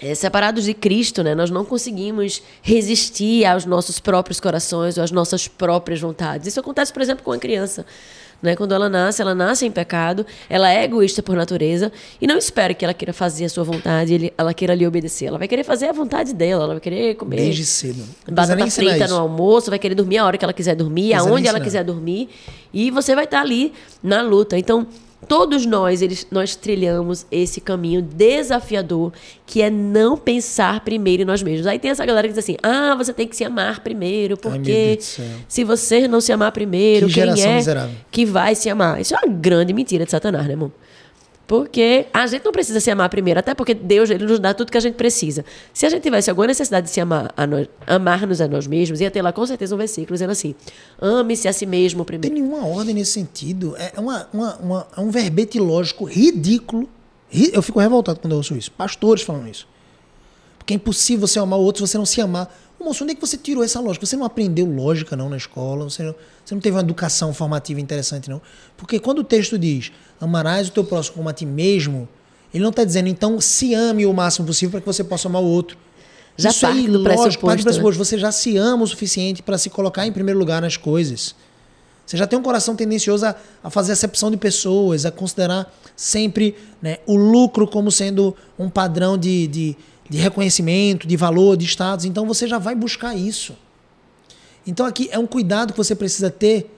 É, 0.00 0.14
separados 0.14 0.64
de 0.64 0.74
Cristo, 0.74 1.22
né, 1.22 1.32
nós 1.32 1.48
não 1.48 1.64
conseguimos 1.64 2.42
resistir 2.60 3.44
aos 3.44 3.64
nossos 3.64 4.00
próprios 4.00 4.40
corações 4.40 4.98
ou 4.98 5.04
às 5.04 5.12
nossas 5.12 5.46
próprias 5.46 6.00
vontades. 6.00 6.48
Isso 6.48 6.58
acontece, 6.58 6.92
por 6.92 7.00
exemplo, 7.00 7.22
com 7.22 7.30
a 7.30 7.38
criança. 7.38 7.86
Né? 8.42 8.56
Quando 8.56 8.74
ela 8.74 8.88
nasce, 8.88 9.22
ela 9.22 9.36
nasce 9.36 9.64
em 9.64 9.70
pecado, 9.70 10.26
ela 10.50 10.68
é 10.68 10.82
egoísta 10.82 11.22
por 11.22 11.36
natureza 11.36 11.92
e 12.20 12.26
não 12.26 12.36
espera 12.36 12.74
que 12.74 12.84
ela 12.84 12.92
queira 12.92 13.12
fazer 13.12 13.44
a 13.44 13.48
sua 13.48 13.62
vontade, 13.62 14.32
ela 14.36 14.52
queira 14.52 14.74
lhe 14.74 14.84
obedecer. 14.84 15.26
Ela 15.26 15.38
vai 15.38 15.46
querer 15.46 15.62
fazer 15.62 15.86
a 15.86 15.92
vontade 15.92 16.34
dela, 16.34 16.64
ela 16.64 16.74
vai 16.74 16.80
querer 16.80 17.14
comer. 17.14 17.36
Desde 17.36 17.64
cedo. 17.64 18.02
Batata 18.28 18.66
frita 18.68 19.06
no 19.06 19.16
almoço, 19.16 19.70
vai 19.70 19.78
querer 19.78 19.94
dormir 19.94 20.18
a 20.18 20.26
hora 20.26 20.36
que 20.36 20.44
ela 20.44 20.52
quiser 20.52 20.74
dormir, 20.74 21.14
aonde 21.14 21.46
ela 21.46 21.60
quiser 21.60 21.84
dormir. 21.84 22.28
E 22.72 22.90
você 22.90 23.14
vai 23.14 23.24
estar 23.24 23.40
ali 23.40 23.72
na 24.02 24.20
luta. 24.20 24.58
Então, 24.58 24.88
Todos 25.28 25.64
nós, 25.64 26.02
eles, 26.02 26.26
nós 26.30 26.56
trilhamos 26.56 27.24
esse 27.30 27.60
caminho 27.60 28.02
desafiador, 28.02 29.12
que 29.46 29.62
é 29.62 29.70
não 29.70 30.16
pensar 30.16 30.80
primeiro 30.80 31.22
em 31.22 31.24
nós 31.24 31.42
mesmos. 31.42 31.66
Aí 31.66 31.78
tem 31.78 31.90
essa 31.90 32.04
galera 32.04 32.26
que 32.26 32.34
diz 32.34 32.42
assim: 32.44 32.56
ah, 32.62 32.94
você 32.96 33.12
tem 33.12 33.26
que 33.26 33.36
se 33.36 33.44
amar 33.44 33.80
primeiro, 33.80 34.36
porque 34.36 34.98
se 35.48 35.64
você 35.64 36.08
não 36.08 36.20
se 36.20 36.32
amar 36.32 36.52
primeiro, 36.52 37.06
que 37.06 37.14
quem 37.14 37.22
é 37.22 37.56
miserável. 37.56 37.94
que 38.10 38.26
vai 38.26 38.54
se 38.54 38.68
amar? 38.68 39.00
Isso 39.00 39.14
é 39.14 39.18
uma 39.18 39.32
grande 39.32 39.72
mentira 39.72 40.04
de 40.04 40.10
Satanás, 40.10 40.46
né, 40.46 40.52
irmão? 40.52 40.72
Porque 41.46 42.06
a 42.12 42.26
gente 42.26 42.44
não 42.44 42.52
precisa 42.52 42.80
se 42.80 42.90
amar 42.90 43.08
primeiro, 43.08 43.40
até 43.40 43.54
porque 43.54 43.74
Deus 43.74 44.10
ele 44.10 44.24
nos 44.24 44.38
dá 44.38 44.54
tudo 44.54 44.70
que 44.70 44.78
a 44.78 44.80
gente 44.80 44.94
precisa. 44.94 45.44
Se 45.74 45.84
a 45.84 45.90
gente 45.90 46.02
tivesse 46.02 46.30
alguma 46.30 46.46
necessidade 46.46 46.86
de 46.86 46.92
se 46.92 47.00
amar, 47.00 47.32
a 47.36 47.46
nós, 47.46 47.68
amar-nos 47.86 48.40
a 48.40 48.48
nós 48.48 48.66
mesmos, 48.66 49.00
ia 49.00 49.10
ter 49.10 49.22
lá 49.22 49.32
com 49.32 49.44
certeza 49.44 49.74
um 49.74 49.78
versículo 49.78 50.14
dizendo 50.14 50.30
assim: 50.30 50.54
ame-se 51.00 51.48
a 51.48 51.52
si 51.52 51.66
mesmo 51.66 52.04
primeiro. 52.04 52.34
Não 52.34 52.42
tem 52.42 52.48
nenhuma 52.48 52.66
ordem 52.66 52.94
nesse 52.94 53.12
sentido. 53.12 53.76
É, 53.76 53.92
uma, 53.98 54.28
uma, 54.32 54.56
uma, 54.56 54.86
é 54.96 55.00
um 55.00 55.10
verbete 55.10 55.58
lógico 55.58 56.04
ridículo, 56.04 56.88
Eu 57.32 57.62
fico 57.62 57.80
revoltado 57.80 58.20
quando 58.20 58.32
eu 58.32 58.38
ouço 58.38 58.56
isso. 58.56 58.70
Pastores 58.72 59.22
falando 59.22 59.48
isso. 59.48 59.66
Porque 60.58 60.74
é 60.74 60.76
impossível 60.76 61.26
você 61.26 61.38
amar 61.38 61.58
o 61.58 61.62
outro 61.62 61.84
se 61.84 61.90
você 61.90 61.98
não 61.98 62.06
se 62.06 62.20
amar. 62.20 62.54
Moço, 62.82 63.04
onde 63.04 63.12
é 63.12 63.14
que 63.14 63.20
você 63.20 63.36
tirou 63.36 63.62
essa 63.62 63.80
lógica? 63.80 64.04
Você 64.04 64.16
não 64.16 64.24
aprendeu 64.24 64.66
lógica, 64.66 65.16
não, 65.16 65.28
na 65.28 65.36
escola? 65.36 65.84
Você 65.84 66.02
não, 66.02 66.14
você 66.44 66.54
não 66.54 66.60
teve 66.60 66.76
uma 66.76 66.82
educação 66.82 67.32
formativa 67.32 67.80
interessante, 67.80 68.28
não? 68.28 68.40
Porque 68.76 68.98
quando 68.98 69.20
o 69.20 69.24
texto 69.24 69.58
diz 69.58 69.92
amarás 70.20 70.68
o 70.68 70.72
teu 70.72 70.84
próximo 70.84 71.16
como 71.16 71.28
a 71.28 71.32
ti 71.32 71.46
mesmo, 71.46 72.08
ele 72.52 72.62
não 72.62 72.70
está 72.70 72.84
dizendo, 72.84 73.08
então, 73.08 73.40
se 73.40 73.74
ame 73.74 74.04
o 74.04 74.12
máximo 74.12 74.46
possível 74.46 74.72
para 74.72 74.80
que 74.80 74.86
você 74.86 75.02
possa 75.02 75.28
amar 75.28 75.42
o 75.42 75.46
outro. 75.46 75.76
Já 76.36 76.50
Isso 76.50 76.60
parte 76.60 76.78
aí, 76.78 76.86
do 76.86 76.98
lógico, 76.98 77.04
pressuposto, 77.04 77.46
parte 77.46 77.60
do 77.60 77.64
pressuposto. 77.64 77.98
né? 77.98 78.04
Você 78.04 78.18
já 78.18 78.32
se 78.32 78.56
ama 78.56 78.84
o 78.84 78.86
suficiente 78.86 79.42
para 79.42 79.58
se 79.58 79.70
colocar 79.70 80.06
em 80.06 80.12
primeiro 80.12 80.38
lugar 80.38 80.60
nas 80.60 80.76
coisas. 80.76 81.34
Você 82.06 82.16
já 82.16 82.26
tem 82.26 82.38
um 82.38 82.42
coração 82.42 82.74
tendencioso 82.74 83.24
a, 83.26 83.34
a 83.62 83.70
fazer 83.70 83.92
acepção 83.92 84.30
de 84.30 84.36
pessoas, 84.36 85.06
a 85.06 85.10
considerar 85.10 85.72
sempre 85.96 86.56
né, 86.80 86.98
o 87.06 87.16
lucro 87.16 87.66
como 87.66 87.90
sendo 87.90 88.36
um 88.58 88.68
padrão 88.68 89.16
de, 89.16 89.46
de, 89.46 89.76
de 90.12 90.18
reconhecimento, 90.18 91.08
de 91.08 91.16
valor, 91.16 91.56
de 91.56 91.64
status. 91.64 92.04
Então 92.04 92.26
você 92.26 92.46
já 92.46 92.58
vai 92.58 92.74
buscar 92.74 93.16
isso. 93.16 93.56
Então 94.66 94.84
aqui 94.84 95.08
é 95.10 95.18
um 95.18 95.26
cuidado 95.26 95.72
que 95.72 95.76
você 95.78 95.94
precisa 95.94 96.30
ter, 96.30 96.70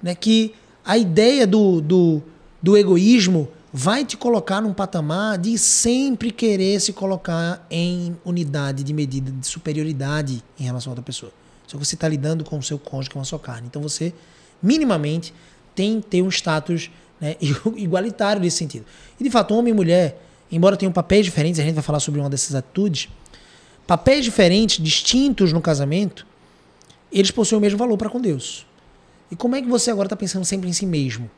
né, 0.00 0.14
que 0.14 0.54
a 0.84 0.96
ideia 0.96 1.48
do, 1.48 1.80
do, 1.80 2.22
do 2.62 2.76
egoísmo 2.76 3.48
vai 3.72 4.04
te 4.04 4.16
colocar 4.16 4.60
num 4.60 4.72
patamar 4.72 5.36
de 5.36 5.58
sempre 5.58 6.30
querer 6.30 6.80
se 6.80 6.92
colocar 6.92 7.66
em 7.68 8.16
unidade 8.24 8.84
de 8.84 8.94
medida 8.94 9.32
de 9.32 9.44
superioridade 9.44 10.44
em 10.56 10.62
relação 10.62 10.90
a 10.90 10.92
outra 10.92 11.04
pessoa. 11.04 11.32
Só 11.66 11.76
que 11.76 11.84
você 11.84 11.96
está 11.96 12.06
lidando 12.06 12.44
com 12.44 12.56
o 12.56 12.62
seu 12.62 12.78
cônjuge, 12.78 13.10
com 13.10 13.20
a 13.20 13.24
sua 13.24 13.40
carne. 13.40 13.66
Então 13.66 13.82
você, 13.82 14.14
minimamente, 14.62 15.34
tem 15.74 16.00
que 16.00 16.06
ter 16.06 16.22
um 16.22 16.28
status 16.28 16.88
né, 17.20 17.34
igualitário 17.76 18.40
nesse 18.40 18.58
sentido. 18.58 18.86
E 19.18 19.24
de 19.24 19.30
fato, 19.30 19.52
homem 19.56 19.72
e 19.72 19.76
mulher, 19.76 20.22
embora 20.50 20.76
tenham 20.76 20.92
papéis 20.92 21.24
diferentes, 21.24 21.60
a 21.60 21.64
gente 21.64 21.74
vai 21.74 21.82
falar 21.82 22.00
sobre 22.00 22.20
uma 22.20 22.30
dessas 22.30 22.54
atitudes, 22.54 23.08
papéis 23.86 24.24
diferentes, 24.24 24.82
distintos 24.82 25.52
no 25.52 25.60
casamento, 25.60 26.26
eles 27.12 27.30
possuem 27.30 27.58
o 27.58 27.60
mesmo 27.60 27.78
valor 27.78 27.96
para 27.96 28.10
com 28.10 28.20
Deus. 28.20 28.66
E 29.30 29.36
como 29.36 29.56
é 29.56 29.62
que 29.62 29.68
você 29.68 29.90
agora 29.90 30.06
está 30.06 30.16
pensando 30.16 30.44
sempre 30.44 30.68
em 30.68 30.72
si 30.72 30.86
mesmo? 30.86 31.30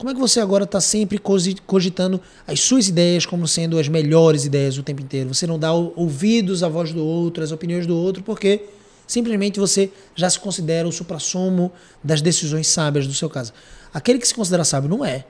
Como 0.00 0.08
é 0.08 0.14
que 0.14 0.20
você 0.20 0.40
agora 0.40 0.64
está 0.64 0.80
sempre 0.80 1.18
cogitando 1.18 2.18
as 2.46 2.60
suas 2.60 2.88
ideias 2.88 3.26
como 3.26 3.46
sendo 3.46 3.78
as 3.78 3.86
melhores 3.86 4.46
ideias 4.46 4.78
o 4.78 4.82
tempo 4.82 5.02
inteiro? 5.02 5.34
Você 5.34 5.46
não 5.46 5.58
dá 5.58 5.74
ouvidos 5.74 6.62
à 6.62 6.68
voz 6.70 6.90
do 6.90 7.04
outro, 7.04 7.44
às 7.44 7.52
opiniões 7.52 7.86
do 7.86 7.94
outro, 7.94 8.22
porque 8.22 8.64
simplesmente 9.06 9.60
você 9.60 9.90
já 10.14 10.30
se 10.30 10.40
considera 10.40 10.88
o 10.88 10.92
suprassumo 10.92 11.70
das 12.02 12.22
decisões 12.22 12.66
sábias 12.66 13.06
do 13.06 13.12
seu 13.12 13.28
caso. 13.28 13.52
Aquele 13.92 14.18
que 14.18 14.26
se 14.26 14.34
considera 14.34 14.64
sábio 14.64 14.88
não 14.88 15.04
é. 15.04 15.26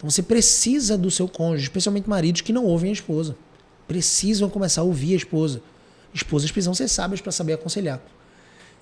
Então 0.00 0.08
você 0.08 0.22
precisa 0.22 0.96
do 0.96 1.10
seu 1.10 1.28
cônjuge, 1.28 1.64
especialmente 1.64 2.08
maridos 2.08 2.40
que 2.40 2.54
não 2.54 2.64
ouvem 2.64 2.88
a 2.88 2.94
esposa. 2.94 3.36
Precisam 3.86 4.48
começar 4.48 4.80
a 4.80 4.84
ouvir 4.84 5.12
a 5.12 5.16
esposa. 5.16 5.60
Esposas 6.14 6.50
precisam 6.50 6.72
ser 6.72 6.88
sábias 6.88 7.20
para 7.20 7.30
saber 7.30 7.52
aconselhar. 7.52 8.00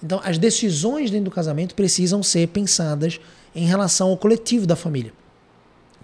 Então, 0.00 0.20
as 0.22 0.38
decisões 0.38 1.10
dentro 1.10 1.24
do 1.24 1.30
casamento 1.32 1.74
precisam 1.74 2.22
ser 2.22 2.46
pensadas 2.46 3.18
em 3.52 3.66
relação 3.66 4.10
ao 4.10 4.16
coletivo 4.16 4.64
da 4.64 4.76
família. 4.76 5.12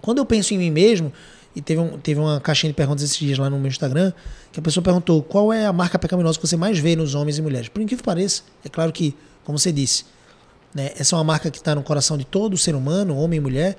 Quando 0.01 0.17
eu 0.17 0.25
penso 0.25 0.53
em 0.53 0.57
mim 0.57 0.69
mesmo, 0.69 1.13
e 1.55 1.61
teve, 1.61 1.79
um, 1.79 1.97
teve 1.97 2.19
uma 2.19 2.41
caixinha 2.41 2.73
de 2.73 2.75
perguntas 2.75 3.05
esses 3.05 3.17
dias 3.17 3.37
lá 3.37 3.49
no 3.49 3.57
meu 3.57 3.69
Instagram, 3.69 4.11
que 4.51 4.59
a 4.59 4.61
pessoa 4.61 4.83
perguntou 4.83 5.23
qual 5.23 5.53
é 5.53 5.65
a 5.65 5.71
marca 5.71 5.97
pecaminosa 5.97 6.37
que 6.37 6.45
você 6.45 6.57
mais 6.57 6.77
vê 6.77 6.93
nos 6.93 7.15
homens 7.15 7.37
e 7.37 7.41
mulheres. 7.41 7.69
Por 7.69 7.81
incrível 7.81 8.01
que 8.01 8.05
pareça, 8.05 8.43
é 8.65 8.67
claro 8.67 8.91
que, 8.91 9.15
como 9.45 9.57
você 9.57 9.71
disse, 9.71 10.03
né, 10.73 10.91
essa 10.97 11.15
é 11.15 11.17
uma 11.17 11.23
marca 11.23 11.49
que 11.49 11.57
está 11.57 11.73
no 11.73 11.81
coração 11.81 12.17
de 12.17 12.25
todo 12.25 12.57
ser 12.57 12.75
humano, 12.75 13.15
homem 13.15 13.37
e 13.37 13.41
mulher, 13.41 13.77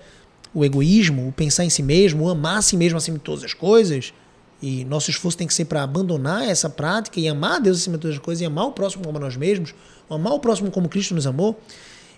o 0.56 0.64
egoísmo, 0.64 1.28
o 1.28 1.32
pensar 1.32 1.66
em 1.66 1.70
si 1.70 1.82
mesmo, 1.82 2.24
o 2.24 2.30
amar 2.30 2.56
a 2.56 2.62
si 2.62 2.78
mesmo 2.78 2.96
acima 2.96 3.18
de 3.18 3.24
todas 3.24 3.44
as 3.44 3.52
coisas. 3.52 4.14
E 4.62 4.86
nosso 4.86 5.10
esforço 5.10 5.36
tem 5.36 5.46
que 5.46 5.52
ser 5.52 5.66
para 5.66 5.82
abandonar 5.82 6.48
essa 6.48 6.70
prática 6.70 7.20
e 7.20 7.28
amar 7.28 7.56
a 7.56 7.58
Deus 7.58 7.76
acima 7.76 7.98
de 7.98 8.00
todas 8.00 8.16
as 8.16 8.22
coisas, 8.22 8.40
e 8.40 8.46
amar 8.46 8.64
o 8.64 8.72
próximo 8.72 9.04
como 9.04 9.18
nós 9.18 9.36
mesmos, 9.36 9.74
amar 10.08 10.32
o 10.32 10.40
próximo 10.40 10.70
como 10.70 10.88
Cristo 10.88 11.14
nos 11.14 11.26
amou. 11.26 11.60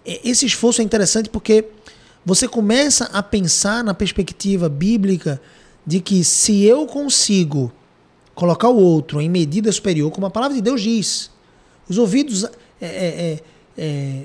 Esse 0.07 0.47
esforço 0.47 0.81
é 0.81 0.85
interessante 0.85 1.29
porque 1.29 1.65
você 2.25 2.47
começa 2.47 3.07
a 3.07 3.25
pensar 3.25 3.83
na 3.83 3.93
perspectiva 3.93 4.69
bíblica 4.69 5.43
de 5.85 5.99
que 5.99 6.23
se 6.23 6.63
eu 6.63 6.87
consigo 6.87 7.73
colocar 8.37 8.69
o 8.69 8.77
outro 8.77 9.21
em 9.21 9.29
medida 9.29 9.73
superior, 9.73 10.13
como 10.13 10.29
a 10.29 10.31
palavra 10.31 10.55
de 10.55 10.63
Deus 10.63 10.81
diz, 10.81 11.29
os 11.89 11.99
ouvidos 11.99 12.45
é, 12.45 12.51
é, 12.81 12.87
é, 12.87 13.41
é, 13.77 14.23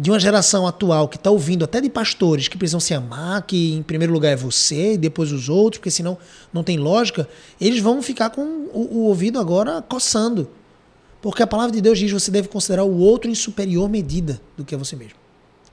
de 0.00 0.10
uma 0.10 0.18
geração 0.18 0.66
atual 0.66 1.06
que 1.06 1.16
está 1.16 1.30
ouvindo 1.30 1.62
até 1.62 1.78
de 1.78 1.90
pastores 1.90 2.48
que 2.48 2.56
precisam 2.56 2.80
se 2.80 2.94
amar, 2.94 3.42
que 3.42 3.74
em 3.74 3.82
primeiro 3.82 4.14
lugar 4.14 4.32
é 4.32 4.36
você 4.36 4.94
e 4.94 4.96
depois 4.96 5.30
os 5.30 5.50
outros, 5.50 5.78
porque 5.78 5.90
senão 5.90 6.16
não 6.50 6.64
tem 6.64 6.78
lógica, 6.78 7.28
eles 7.60 7.82
vão 7.82 8.00
ficar 8.00 8.30
com 8.30 8.40
o, 8.72 8.88
o 8.92 8.98
ouvido 9.02 9.38
agora 9.38 9.82
coçando. 9.82 10.48
Porque 11.20 11.42
a 11.42 11.46
palavra 11.46 11.70
de 11.70 11.82
Deus 11.82 11.98
diz 11.98 12.08
que 12.08 12.18
você 12.18 12.30
deve 12.30 12.48
considerar 12.48 12.84
o 12.84 12.96
outro 12.96 13.30
em 13.30 13.34
superior 13.34 13.90
medida 13.90 14.40
do 14.56 14.64
que 14.64 14.74
é 14.74 14.78
você 14.78 14.96
mesmo. 14.96 15.18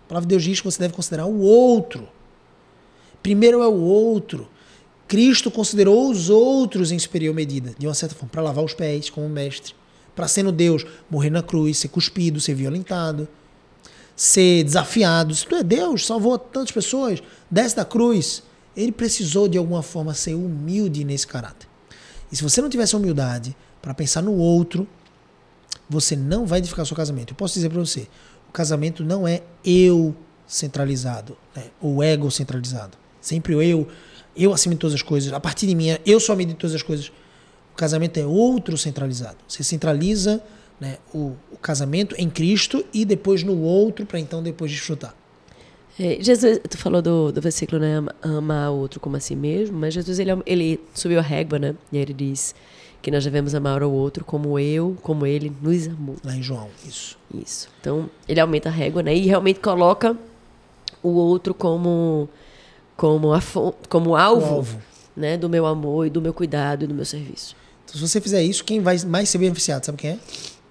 A 0.05 0.09
palavra 0.09 0.27
de 0.27 0.35
Deus 0.35 0.43
diz 0.43 0.59
que 0.59 0.65
você 0.65 0.79
deve 0.79 0.93
considerar 0.93 1.25
o 1.25 1.39
outro. 1.39 2.05
Primeiro 3.23 3.61
é 3.61 3.67
o 3.67 3.79
outro. 3.79 4.49
Cristo 5.07 5.49
considerou 5.49 6.11
os 6.11 6.29
outros 6.29 6.91
em 6.91 6.99
superior 6.99 7.33
medida, 7.33 7.73
de 7.79 7.87
uma 7.87 7.93
certa 7.93 8.13
forma, 8.13 8.29
para 8.29 8.41
lavar 8.41 8.65
os 8.65 8.73
pés 8.73 9.09
como 9.09 9.29
mestre, 9.29 9.73
para 10.13 10.27
sendo 10.27 10.51
Deus, 10.51 10.85
morrer 11.09 11.29
na 11.29 11.41
cruz, 11.41 11.77
ser 11.77 11.87
cuspido, 11.87 12.41
ser 12.41 12.55
violentado, 12.55 13.25
ser 14.17 14.63
desafiado. 14.63 15.35
Se 15.35 15.45
tu 15.45 15.55
é 15.55 15.63
Deus, 15.63 16.07
salvou 16.07 16.39
tantas 16.39 16.71
pessoas, 16.71 17.21
desce 17.49 17.75
da 17.75 17.85
cruz. 17.85 18.41
Ele 18.75 18.91
precisou 18.91 19.47
de 19.47 19.57
alguma 19.57 19.83
forma 19.83 20.13
ser 20.15 20.33
humilde 20.33 21.05
nesse 21.05 21.27
caráter. 21.27 21.69
E 22.31 22.35
se 22.35 22.43
você 22.43 22.59
não 22.61 22.69
tivesse 22.69 22.95
humildade 22.95 23.55
para 23.81 23.93
pensar 23.93 24.21
no 24.23 24.33
outro, 24.33 24.87
você 25.87 26.15
não 26.15 26.45
vai 26.45 26.59
edificar 26.59 26.85
seu 26.85 26.97
casamento. 26.97 27.31
Eu 27.31 27.35
posso 27.35 27.53
dizer 27.53 27.69
para 27.69 27.79
você, 27.79 28.07
o 28.49 28.51
casamento 28.51 29.03
não 29.03 29.27
é 29.27 29.43
eu 29.63 30.15
centralizado, 30.47 31.37
né? 31.55 31.65
ou 31.79 32.03
ego 32.03 32.29
centralizado. 32.31 32.97
Sempre 33.21 33.55
o 33.55 33.61
eu, 33.61 33.87
eu 34.35 34.51
acima 34.53 34.73
de 34.73 34.79
todas 34.79 34.95
as 34.95 35.01
coisas, 35.01 35.31
a 35.31 35.39
partir 35.39 35.67
de 35.67 35.75
mim, 35.75 35.97
eu 36.05 36.19
sou 36.19 36.33
a 36.33 36.35
medida 36.35 36.53
de 36.53 36.59
todas 36.59 36.75
as 36.75 36.81
coisas. 36.81 37.07
O 37.73 37.77
casamento 37.77 38.17
é 38.17 38.25
outro 38.25 38.77
centralizado. 38.77 39.37
Você 39.47 39.63
centraliza 39.63 40.41
né, 40.79 40.97
o, 41.13 41.33
o 41.51 41.57
casamento 41.61 42.15
em 42.17 42.29
Cristo 42.29 42.85
e 42.93 43.03
depois 43.05 43.43
no 43.43 43.59
outro, 43.61 44.05
para 44.05 44.19
então 44.19 44.41
depois 44.43 44.71
desfrutar. 44.71 45.15
É, 45.99 46.17
Jesus, 46.21 46.59
tu 46.69 46.77
falou 46.77 47.01
do, 47.01 47.31
do 47.31 47.41
versículo, 47.41 47.81
né? 47.81 47.95
ama- 47.97 48.15
Amar 48.21 48.71
o 48.71 48.75
outro 48.77 48.99
como 48.99 49.15
a 49.17 49.19
si 49.19 49.35
mesmo, 49.35 49.77
mas 49.79 49.93
Jesus, 49.95 50.19
ele, 50.19 50.31
ele 50.45 50.79
subiu 50.93 51.17
a 51.17 51.23
régua, 51.23 51.57
né? 51.57 51.75
E 51.91 51.97
aí 51.97 52.03
ele 52.03 52.13
diz 52.13 52.53
que 53.01 53.09
nós 53.09 53.23
devemos 53.23 53.55
amar 53.55 53.81
o 53.81 53.91
outro 53.91 54.23
como 54.23 54.59
eu, 54.59 54.95
como 55.01 55.25
ele 55.25 55.51
nos 55.61 55.87
amou. 55.87 56.15
Lá 56.23 56.35
em 56.35 56.43
João, 56.43 56.67
isso. 56.87 57.17
Isso. 57.33 57.67
Então, 57.81 58.07
ele 58.27 58.39
aumenta 58.39 58.69
a 58.69 58.71
régua, 58.71 59.01
né? 59.01 59.15
E 59.15 59.21
realmente 59.25 59.59
coloca 59.59 60.15
o 61.01 61.09
outro 61.09 61.53
como, 61.55 62.29
como, 62.95 63.33
a, 63.33 63.41
como 63.89 64.15
alvo, 64.15 64.55
alvo. 64.55 64.81
Né? 65.15 65.35
do 65.35 65.49
meu 65.49 65.65
amor 65.65 66.05
e 66.05 66.09
do 66.11 66.21
meu 66.21 66.33
cuidado 66.33 66.83
e 66.85 66.87
do 66.87 66.93
meu 66.93 67.05
serviço. 67.05 67.55
Então, 67.85 67.95
se 67.95 68.07
você 68.07 68.21
fizer 68.21 68.43
isso, 68.43 68.63
quem 68.63 68.81
vai 68.81 68.99
mais 69.05 69.29
ser 69.29 69.39
beneficiado, 69.39 69.83
sabe 69.83 69.97
quem 69.97 70.09
é? 70.11 70.19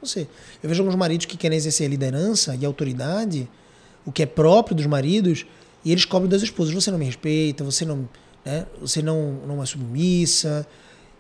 Você. 0.07 0.29
Eu 0.63 0.69
vejo 0.69 0.83
alguns 0.83 0.97
maridos 0.97 1.27
que 1.27 1.37
querem 1.37 1.57
exercer 1.57 1.89
liderança 1.89 2.55
e 2.55 2.65
autoridade, 2.65 3.49
o 4.05 4.13
que 4.13 4.23
é 4.23 4.27
próprio 4.27 4.77
dos 4.77 4.87
maridos, 4.87 5.47
e 5.85 5.93
eles 5.93 6.05
cobram 6.05 6.29
das 6.29 6.43
esposas. 6.43 6.75
Você 6.75 6.91
não 6.91 6.99
me 6.99 7.05
respeita, 7.05 7.65
você 7.65 7.85
não, 7.85 8.09
né? 8.45 8.67
você 8.81 9.03
não, 9.03 9.33
não 9.47 9.63
é 9.63 9.67
submissa. 9.67 10.67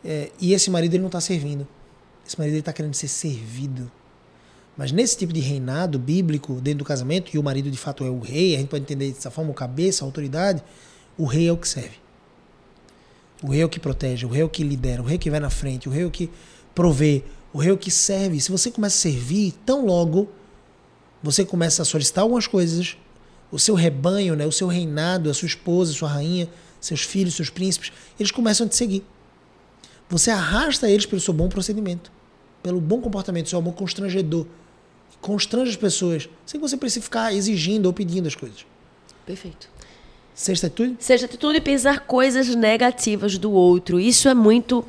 É, 0.05 0.30
e 0.41 0.53
esse 0.53 0.70
marido 0.70 0.95
ele 0.95 1.03
não 1.03 1.09
está 1.09 1.20
servindo. 1.20 1.66
Esse 2.26 2.39
marido 2.39 2.57
está 2.57 2.72
querendo 2.72 2.95
ser 2.95 3.09
servido. 3.09 3.91
Mas 4.76 4.93
nesse 4.93 5.16
tipo 5.16 5.32
de 5.32 5.41
reinado 5.41 5.99
bíblico 5.99 6.61
dentro 6.61 6.80
do 6.80 6.84
casamento, 6.84 7.30
e 7.34 7.39
o 7.39 7.43
marido 7.43 7.70
de 7.70 7.78
fato 7.78 8.05
é 8.05 8.11
o 8.11 8.20
rei, 8.20 8.55
a 8.55 8.59
gente 8.59 8.68
pode 8.68 8.82
entender 8.82 9.11
dessa 9.11 9.30
forma, 9.30 9.51
o 9.51 9.55
cabeça, 9.55 10.05
a 10.05 10.07
autoridade, 10.07 10.62
o 11.16 11.24
rei 11.24 11.49
é 11.49 11.53
o 11.53 11.57
que 11.57 11.66
serve. 11.66 11.97
O 13.43 13.49
rei 13.49 13.62
é 13.62 13.64
o 13.64 13.68
que 13.68 13.80
protege, 13.80 14.26
o 14.26 14.28
rei 14.28 14.43
é 14.43 14.45
o 14.45 14.49
que 14.49 14.62
lidera, 14.62 15.03
o 15.03 15.05
rei 15.05 15.18
que 15.18 15.30
vai 15.30 15.41
na 15.41 15.51
frente, 15.51 15.89
o 15.89 15.93
rei 15.93 16.03
é 16.03 16.07
o 16.07 16.11
que 16.11 16.30
provê, 16.74 17.24
o 17.57 17.59
rei 17.59 17.71
é 17.71 17.73
o 17.73 17.79
que 17.79 17.91
serve. 17.91 18.39
Se 18.39 18.51
você 18.51 18.71
começa 18.71 18.97
a 18.97 19.01
servir, 19.01 19.55
tão 19.65 19.87
logo 19.87 20.29
você 21.23 21.43
começa 21.43 21.81
a 21.81 21.85
solicitar 21.87 22.23
algumas 22.23 22.47
coisas, 22.47 22.99
o 23.51 23.59
seu 23.59 23.75
rebanho, 23.75 24.37
né, 24.37 24.47
o 24.47 24.53
seu 24.53 24.69
reinado, 24.69 25.31
a 25.31 25.35
sua 25.35 25.47
esposa, 25.47 25.91
a 25.91 25.95
sua 25.95 26.09
rainha, 26.11 26.51
seus 26.79 27.01
filhos, 27.01 27.35
seus 27.35 27.49
príncipes, 27.49 27.91
eles 28.21 28.31
começam 28.31 28.67
a 28.67 28.69
te 28.69 28.77
seguir. 28.77 29.03
Você 30.11 30.31
arrasta 30.31 30.89
eles 30.89 31.07
pelo 31.07 31.21
seu 31.21 31.33
bom 31.33 31.49
procedimento, 31.49 32.13
pelo 32.63 32.79
bom 32.79 33.01
comportamento, 33.01 33.49
seu 33.49 33.59
amor 33.59 33.73
constrangedor. 33.73 34.47
Constrange 35.23 35.71
as 35.71 35.77
pessoas, 35.77 36.29
sem 36.45 36.61
que 36.61 36.69
você 36.69 36.77
precise 36.77 37.05
ficar 37.05 37.33
exigindo 37.33 37.87
ou 37.87 37.93
pedindo 37.93 38.29
as 38.29 38.35
coisas. 38.35 38.67
Perfeito. 39.25 39.71
Sexta 40.35 40.67
atitude? 40.67 40.97
Seja 40.99 41.25
atitude 41.25 41.57
e 41.57 41.61
pensar 41.63 42.01
coisas 42.01 42.55
negativas 42.55 43.39
do 43.39 43.51
outro. 43.51 43.99
Isso 43.99 44.29
é 44.29 44.35
muito, 44.35 44.85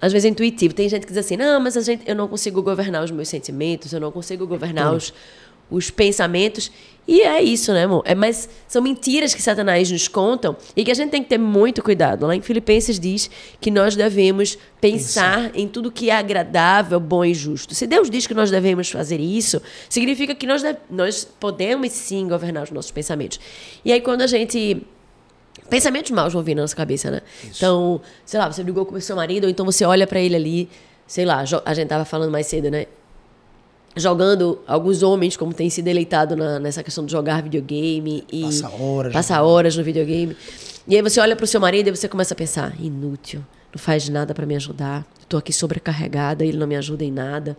às 0.00 0.12
vezes, 0.12 0.30
intuitivo. 0.30 0.74
Tem 0.74 0.88
gente 0.88 1.06
que 1.06 1.12
diz 1.12 1.18
assim, 1.18 1.36
não, 1.36 1.60
mas 1.60 1.76
a 1.76 1.80
gente, 1.80 2.02
eu 2.06 2.14
não 2.14 2.26
consigo 2.26 2.62
governar 2.62 3.04
os 3.04 3.10
meus 3.10 3.28
sentimentos, 3.28 3.92
eu 3.92 4.00
não 4.00 4.10
consigo 4.10 4.46
governar 4.46 4.94
os, 4.94 5.12
os 5.70 5.90
pensamentos. 5.90 6.70
E 7.06 7.22
é 7.22 7.42
isso, 7.42 7.72
né, 7.72 7.84
amor? 7.84 8.02
É, 8.04 8.14
mas 8.14 8.48
são 8.68 8.80
mentiras 8.80 9.34
que 9.34 9.42
Satanás 9.42 9.90
nos 9.90 10.06
contam 10.06 10.56
e 10.76 10.84
que 10.84 10.90
a 10.90 10.94
gente 10.94 11.10
tem 11.10 11.22
que 11.22 11.28
ter 11.28 11.38
muito 11.38 11.82
cuidado. 11.82 12.26
Lá 12.26 12.36
em 12.36 12.40
Filipenses 12.40 13.00
diz 13.00 13.28
que 13.60 13.70
nós 13.70 13.96
devemos 13.96 14.56
pensar 14.80 15.46
isso. 15.46 15.52
em 15.54 15.66
tudo 15.66 15.90
que 15.90 16.08
é 16.08 16.16
agradável, 16.16 17.00
bom 17.00 17.24
e 17.24 17.34
justo. 17.34 17.74
Se 17.74 17.86
Deus 17.86 18.08
diz 18.08 18.26
que 18.26 18.34
nós 18.34 18.50
devemos 18.50 18.90
fazer 18.90 19.18
isso, 19.18 19.60
significa 19.88 20.34
que 20.34 20.46
nós, 20.46 20.62
nós 20.88 21.24
podemos 21.24 21.90
sim 21.90 22.28
governar 22.28 22.64
os 22.64 22.70
nossos 22.70 22.90
pensamentos. 22.90 23.40
E 23.84 23.92
aí, 23.92 24.00
quando 24.00 24.22
a 24.22 24.26
gente 24.26 24.86
pensamentos 25.68 26.10
maus 26.10 26.32
vão 26.32 26.42
vir 26.42 26.54
na 26.54 26.62
nossa 26.62 26.76
cabeça, 26.76 27.10
né? 27.10 27.20
Isso. 27.42 27.52
Então, 27.56 28.00
sei 28.24 28.40
lá, 28.40 28.50
você 28.50 28.62
brigou 28.62 28.84
com 28.84 28.94
o 28.94 29.00
seu 29.00 29.16
marido, 29.16 29.44
ou 29.44 29.50
então 29.50 29.64
você 29.64 29.84
olha 29.84 30.06
para 30.06 30.20
ele 30.20 30.34
ali, 30.34 30.68
sei 31.06 31.24
lá, 31.24 31.44
a 31.64 31.74
gente 31.74 31.88
tava 31.88 32.04
falando 32.04 32.30
mais 32.30 32.46
cedo, 32.46 32.70
né? 32.70 32.86
jogando 33.96 34.60
alguns 34.66 35.02
homens, 35.02 35.36
como 35.36 35.52
tem 35.52 35.68
se 35.68 35.82
deleitado 35.82 36.36
na, 36.36 36.58
nessa 36.58 36.82
questão 36.82 37.04
de 37.04 37.12
jogar 37.12 37.42
videogame 37.42 38.24
e 38.32 38.42
passa 38.42 38.70
horas, 38.70 39.12
passa 39.12 39.42
horas 39.42 39.76
no 39.76 39.82
videogame. 39.82 40.36
E 40.86 40.96
aí 40.96 41.02
você 41.02 41.20
olha 41.20 41.36
para 41.36 41.44
o 41.44 41.46
seu 41.46 41.60
marido 41.60 41.88
e 41.88 41.90
você 41.90 42.08
começa 42.08 42.34
a 42.34 42.36
pensar: 42.36 42.74
inútil, 42.80 43.44
não 43.72 43.78
faz 43.78 44.08
nada 44.08 44.34
para 44.34 44.46
me 44.46 44.54
ajudar. 44.56 45.04
Estou 45.20 45.38
aqui 45.38 45.52
sobrecarregada, 45.52 46.44
ele 46.44 46.56
não 46.56 46.66
me 46.66 46.76
ajuda 46.76 47.04
em 47.04 47.10
nada. 47.10 47.56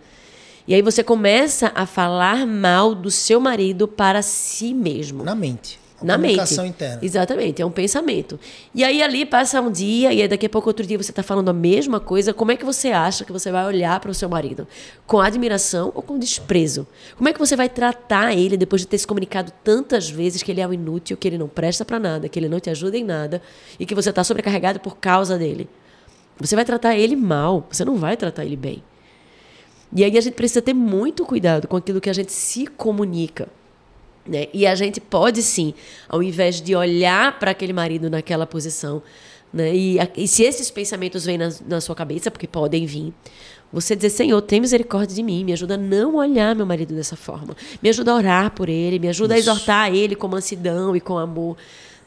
E 0.67 0.73
aí 0.73 0.81
você 0.81 1.03
começa 1.03 1.71
a 1.73 1.85
falar 1.85 2.45
mal 2.45 2.93
do 2.93 3.09
seu 3.09 3.39
marido 3.39 3.87
para 3.87 4.21
si 4.21 4.73
mesmo. 4.73 5.23
Na 5.23 5.35
mente 5.35 5.80
na 6.03 6.15
comunicação 6.15 6.63
mente. 6.63 6.73
interna. 6.73 6.99
Exatamente, 7.01 7.61
é 7.61 7.65
um 7.65 7.71
pensamento. 7.71 8.39
E 8.73 8.83
aí 8.83 9.01
ali 9.01 9.25
passa 9.25 9.61
um 9.61 9.71
dia 9.71 10.13
e 10.13 10.21
aí 10.21 10.27
daqui 10.27 10.45
a 10.45 10.49
pouco 10.49 10.69
outro 10.69 10.85
dia 10.85 10.97
você 10.97 11.11
está 11.11 11.23
falando 11.23 11.49
a 11.49 11.53
mesma 11.53 11.99
coisa. 11.99 12.33
Como 12.33 12.51
é 12.51 12.55
que 12.55 12.65
você 12.65 12.89
acha 12.89 13.23
que 13.25 13.31
você 13.31 13.51
vai 13.51 13.65
olhar 13.65 13.99
para 13.99 14.11
o 14.11 14.13
seu 14.13 14.29
marido? 14.29 14.67
Com 15.05 15.19
admiração 15.19 15.91
ou 15.93 16.01
com 16.01 16.17
desprezo? 16.17 16.87
Como 17.15 17.29
é 17.29 17.33
que 17.33 17.39
você 17.39 17.55
vai 17.55 17.69
tratar 17.69 18.33
ele 18.33 18.57
depois 18.57 18.81
de 18.81 18.87
ter 18.87 18.97
se 18.97 19.07
comunicado 19.07 19.51
tantas 19.63 20.09
vezes 20.09 20.43
que 20.43 20.51
ele 20.51 20.61
é 20.61 20.67
um 20.67 20.73
inútil, 20.73 21.17
que 21.17 21.27
ele 21.27 21.37
não 21.37 21.47
presta 21.47 21.85
para 21.85 21.99
nada, 21.99 22.29
que 22.29 22.39
ele 22.39 22.49
não 22.49 22.59
te 22.59 22.69
ajuda 22.69 22.97
em 22.97 23.03
nada 23.03 23.41
e 23.79 23.85
que 23.85 23.95
você 23.95 24.09
está 24.09 24.23
sobrecarregado 24.23 24.79
por 24.79 24.97
causa 24.97 25.37
dele? 25.37 25.69
Você 26.39 26.55
vai 26.55 26.65
tratar 26.65 26.95
ele 26.95 27.15
mal, 27.15 27.67
você 27.69 27.85
não 27.85 27.97
vai 27.97 28.17
tratar 28.17 28.43
ele 28.43 28.55
bem. 28.55 28.83
E 29.93 30.03
aí 30.03 30.17
a 30.17 30.21
gente 30.21 30.33
precisa 30.33 30.61
ter 30.61 30.73
muito 30.73 31.25
cuidado 31.25 31.67
com 31.67 31.75
aquilo 31.75 31.99
que 31.99 32.09
a 32.09 32.13
gente 32.13 32.31
se 32.31 32.65
comunica. 32.65 33.49
Né? 34.25 34.47
E 34.53 34.67
a 34.67 34.75
gente 34.75 34.99
pode 34.99 35.41
sim, 35.41 35.73
ao 36.07 36.21
invés 36.21 36.61
de 36.61 36.75
olhar 36.75 37.39
para 37.39 37.51
aquele 37.51 37.73
marido 37.73 38.09
naquela 38.09 38.45
posição, 38.45 39.01
né? 39.53 39.75
e, 39.75 39.97
e, 40.15 40.27
se 40.27 40.43
esses 40.43 40.69
pensamentos 40.69 41.25
vêm 41.25 41.37
na, 41.37 41.51
na 41.67 41.81
sua 41.81 41.95
cabeça, 41.95 42.29
porque 42.29 42.47
podem 42.47 42.85
vir, 42.85 43.13
você 43.73 43.95
dizer, 43.95 44.09
Senhor, 44.09 44.41
tem 44.41 44.59
misericórdia 44.59 45.15
de 45.15 45.23
mim, 45.23 45.43
me 45.43 45.53
ajuda 45.53 45.75
a 45.75 45.77
não 45.77 46.15
olhar 46.15 46.55
meu 46.55 46.65
marido 46.65 46.93
dessa 46.93 47.15
forma, 47.15 47.55
me 47.81 47.89
ajuda 47.89 48.11
a 48.11 48.15
orar 48.15 48.51
por 48.51 48.69
ele, 48.69 48.99
me 48.99 49.07
ajuda 49.07 49.37
Isso. 49.37 49.49
a 49.49 49.53
exortar 49.53 49.93
ele 49.93 50.15
com 50.15 50.27
mansidão 50.27 50.95
e 50.95 50.99
com 50.99 51.17
amor. 51.17 51.57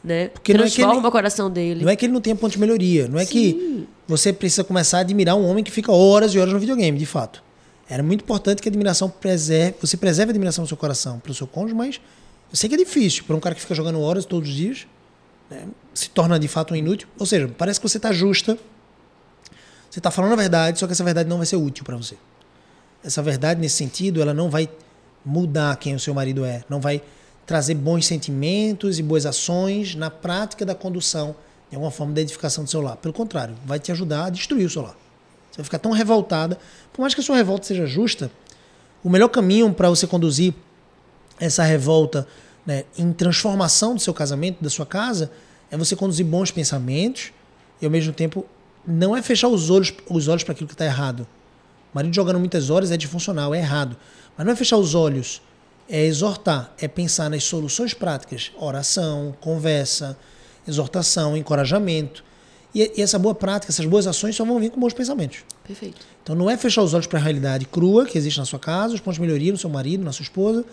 Né? 0.03 0.27
Porque 0.27 0.53
Transforma 0.53 0.93
não 0.93 0.99
é 0.99 0.99
ele, 0.99 1.07
o 1.07 1.11
coração 1.11 1.49
dele. 1.49 1.83
Não 1.83 1.91
é 1.91 1.95
que 1.95 2.05
ele 2.05 2.13
não 2.13 2.21
tenha 2.21 2.35
ponto 2.35 2.51
de 2.51 2.59
melhoria. 2.59 3.07
Não 3.07 3.17
é 3.17 3.25
Sim. 3.25 3.31
que 3.31 3.87
você 4.07 4.31
precisa 4.31 4.63
começar 4.63 4.99
a 4.99 5.01
admirar 5.01 5.35
um 5.35 5.47
homem 5.47 5.63
que 5.63 5.71
fica 5.71 5.91
horas 5.91 6.35
e 6.35 6.39
horas 6.39 6.53
no 6.53 6.59
videogame, 6.59 6.97
de 6.97 7.07
fato. 7.07 7.43
Era 7.87 8.01
muito 8.01 8.23
importante 8.23 8.61
que 8.61 8.67
a 8.67 8.71
admiração 8.71 9.09
preserve, 9.09 9.75
você 9.79 9.95
preserve 9.95 10.31
a 10.31 10.33
admiração 10.33 10.63
no 10.63 10.67
seu 10.67 10.77
coração 10.77 11.19
pelo 11.19 11.35
seu 11.35 11.45
cônjuge, 11.45 11.75
mas 11.75 12.01
eu 12.49 12.55
sei 12.55 12.67
que 12.67 12.75
é 12.75 12.77
difícil 12.77 13.23
para 13.25 13.35
um 13.35 13.39
cara 13.39 13.53
que 13.53 13.61
fica 13.61 13.75
jogando 13.75 14.01
horas 14.01 14.25
todos 14.25 14.49
os 14.49 14.55
dias, 14.55 14.87
né, 15.49 15.67
se 15.93 16.09
torna 16.09 16.39
de 16.39 16.47
fato 16.47 16.73
um 16.73 16.77
inútil. 16.77 17.07
Ou 17.19 17.25
seja, 17.25 17.47
parece 17.47 17.79
que 17.79 17.87
você 17.87 17.97
está 17.97 18.11
justa, 18.11 18.57
você 19.89 19.99
está 19.99 20.09
falando 20.09 20.33
a 20.33 20.35
verdade, 20.35 20.79
só 20.79 20.87
que 20.87 20.93
essa 20.93 21.03
verdade 21.03 21.29
não 21.29 21.37
vai 21.37 21.45
ser 21.45 21.57
útil 21.57 21.85
para 21.85 21.95
você. 21.95 22.17
Essa 23.03 23.21
verdade, 23.21 23.61
nesse 23.61 23.75
sentido, 23.75 24.19
ela 24.21 24.33
não 24.33 24.49
vai 24.49 24.67
mudar 25.23 25.75
quem 25.77 25.93
o 25.95 25.99
seu 25.99 26.13
marido 26.13 26.43
é, 26.43 26.63
não 26.69 26.79
vai 26.79 27.01
trazer 27.45 27.75
bons 27.75 28.05
sentimentos 28.07 28.97
e 28.97 29.03
boas 29.03 29.25
ações 29.25 29.93
na 29.95 30.09
prática 30.09 30.65
da 30.65 30.73
condução, 30.73 31.35
de 31.69 31.75
alguma 31.75 31.91
forma, 31.91 32.13
da 32.13 32.21
edificação 32.21 32.63
do 32.63 32.69
seu 32.69 32.81
lar. 32.81 32.97
Pelo 32.97 33.13
contrário, 33.13 33.55
vai 33.63 33.79
te 33.79 33.91
ajudar 33.91 34.25
a 34.25 34.29
destruir 34.29 34.65
o 34.65 34.69
seu 34.69 34.81
lar. 34.81 34.95
Você 35.55 35.61
vai 35.61 35.63
ficar 35.63 35.79
tão 35.79 35.93
revoltada. 35.93 36.59
Por 36.91 36.99
mais 36.99 37.13
que 37.13 37.21
a 37.21 37.23
sua 37.23 37.37
revolta 37.37 37.65
seja 37.65 37.85
justa, 37.85 38.29
o 39.01 39.09
melhor 39.09 39.29
caminho 39.29 39.73
para 39.73 39.89
você 39.89 40.05
conduzir 40.05 40.53
essa 41.39 41.63
revolta 41.63 42.27
né, 42.65 42.83
em 42.97 43.13
transformação 43.13 43.95
do 43.95 44.01
seu 44.01 44.13
casamento, 44.13 44.61
da 44.61 44.69
sua 44.69 44.85
casa, 44.85 45.31
é 45.71 45.77
você 45.77 45.95
conduzir 45.95 46.25
bons 46.25 46.51
pensamentos 46.51 47.31
e 47.81 47.85
ao 47.85 47.91
mesmo 47.91 48.11
tempo 48.11 48.45
não 48.85 49.15
é 49.15 49.21
fechar 49.21 49.47
os 49.47 49.69
olhos, 49.69 49.93
os 50.09 50.27
olhos 50.27 50.43
para 50.43 50.51
aquilo 50.51 50.67
que 50.67 50.73
está 50.73 50.83
errado. 50.85 51.25
O 51.93 51.95
marido 51.95 52.13
jogando 52.13 52.37
muitas 52.37 52.69
horas 52.69 52.91
é 52.91 52.97
disfuncional, 52.97 53.55
é 53.55 53.59
errado. 53.59 53.95
Mas 54.37 54.45
não 54.45 54.51
é 54.51 54.55
fechar 54.57 54.75
os 54.75 54.93
olhos, 54.93 55.41
é 55.87 56.03
exortar, 56.03 56.73
é 56.77 56.87
pensar 56.87 57.29
nas 57.29 57.45
soluções 57.45 57.93
práticas, 57.93 58.51
oração, 58.57 59.33
conversa, 59.39 60.17
exortação, 60.67 61.37
encorajamento. 61.37 62.25
E, 62.75 62.91
e, 62.97 63.01
essa 63.01 63.17
boa 63.17 63.33
prática, 63.33 63.71
essas 63.71 63.85
boas 63.85 64.05
ações 64.05 64.35
só 64.35 64.43
vão 64.43 64.59
vir 64.59 64.69
com 64.69 64.77
bons 64.81 64.93
pensamentos. 64.93 65.39
Perfeito. 65.65 66.05
Então 66.21 66.35
não 66.35 66.49
é 66.49 66.57
fechar 66.57 66.81
os 66.81 66.93
olhos 66.93 67.07
para 67.07 67.17
a 67.17 67.21
realidade 67.21 67.65
crua 67.65 68.05
que 68.05 68.17
existe 68.17 68.37
na 68.37 68.43
sua 68.43 68.59
casa, 68.59 68.93
os 68.93 68.99
pontos 68.99 69.15
de 69.15 69.21
melhoria 69.21 69.53
no 69.53 69.57
seu 69.57 69.69
marido, 69.69 70.03
na 70.03 70.11
sua 70.11 70.23
esposa, 70.23 70.65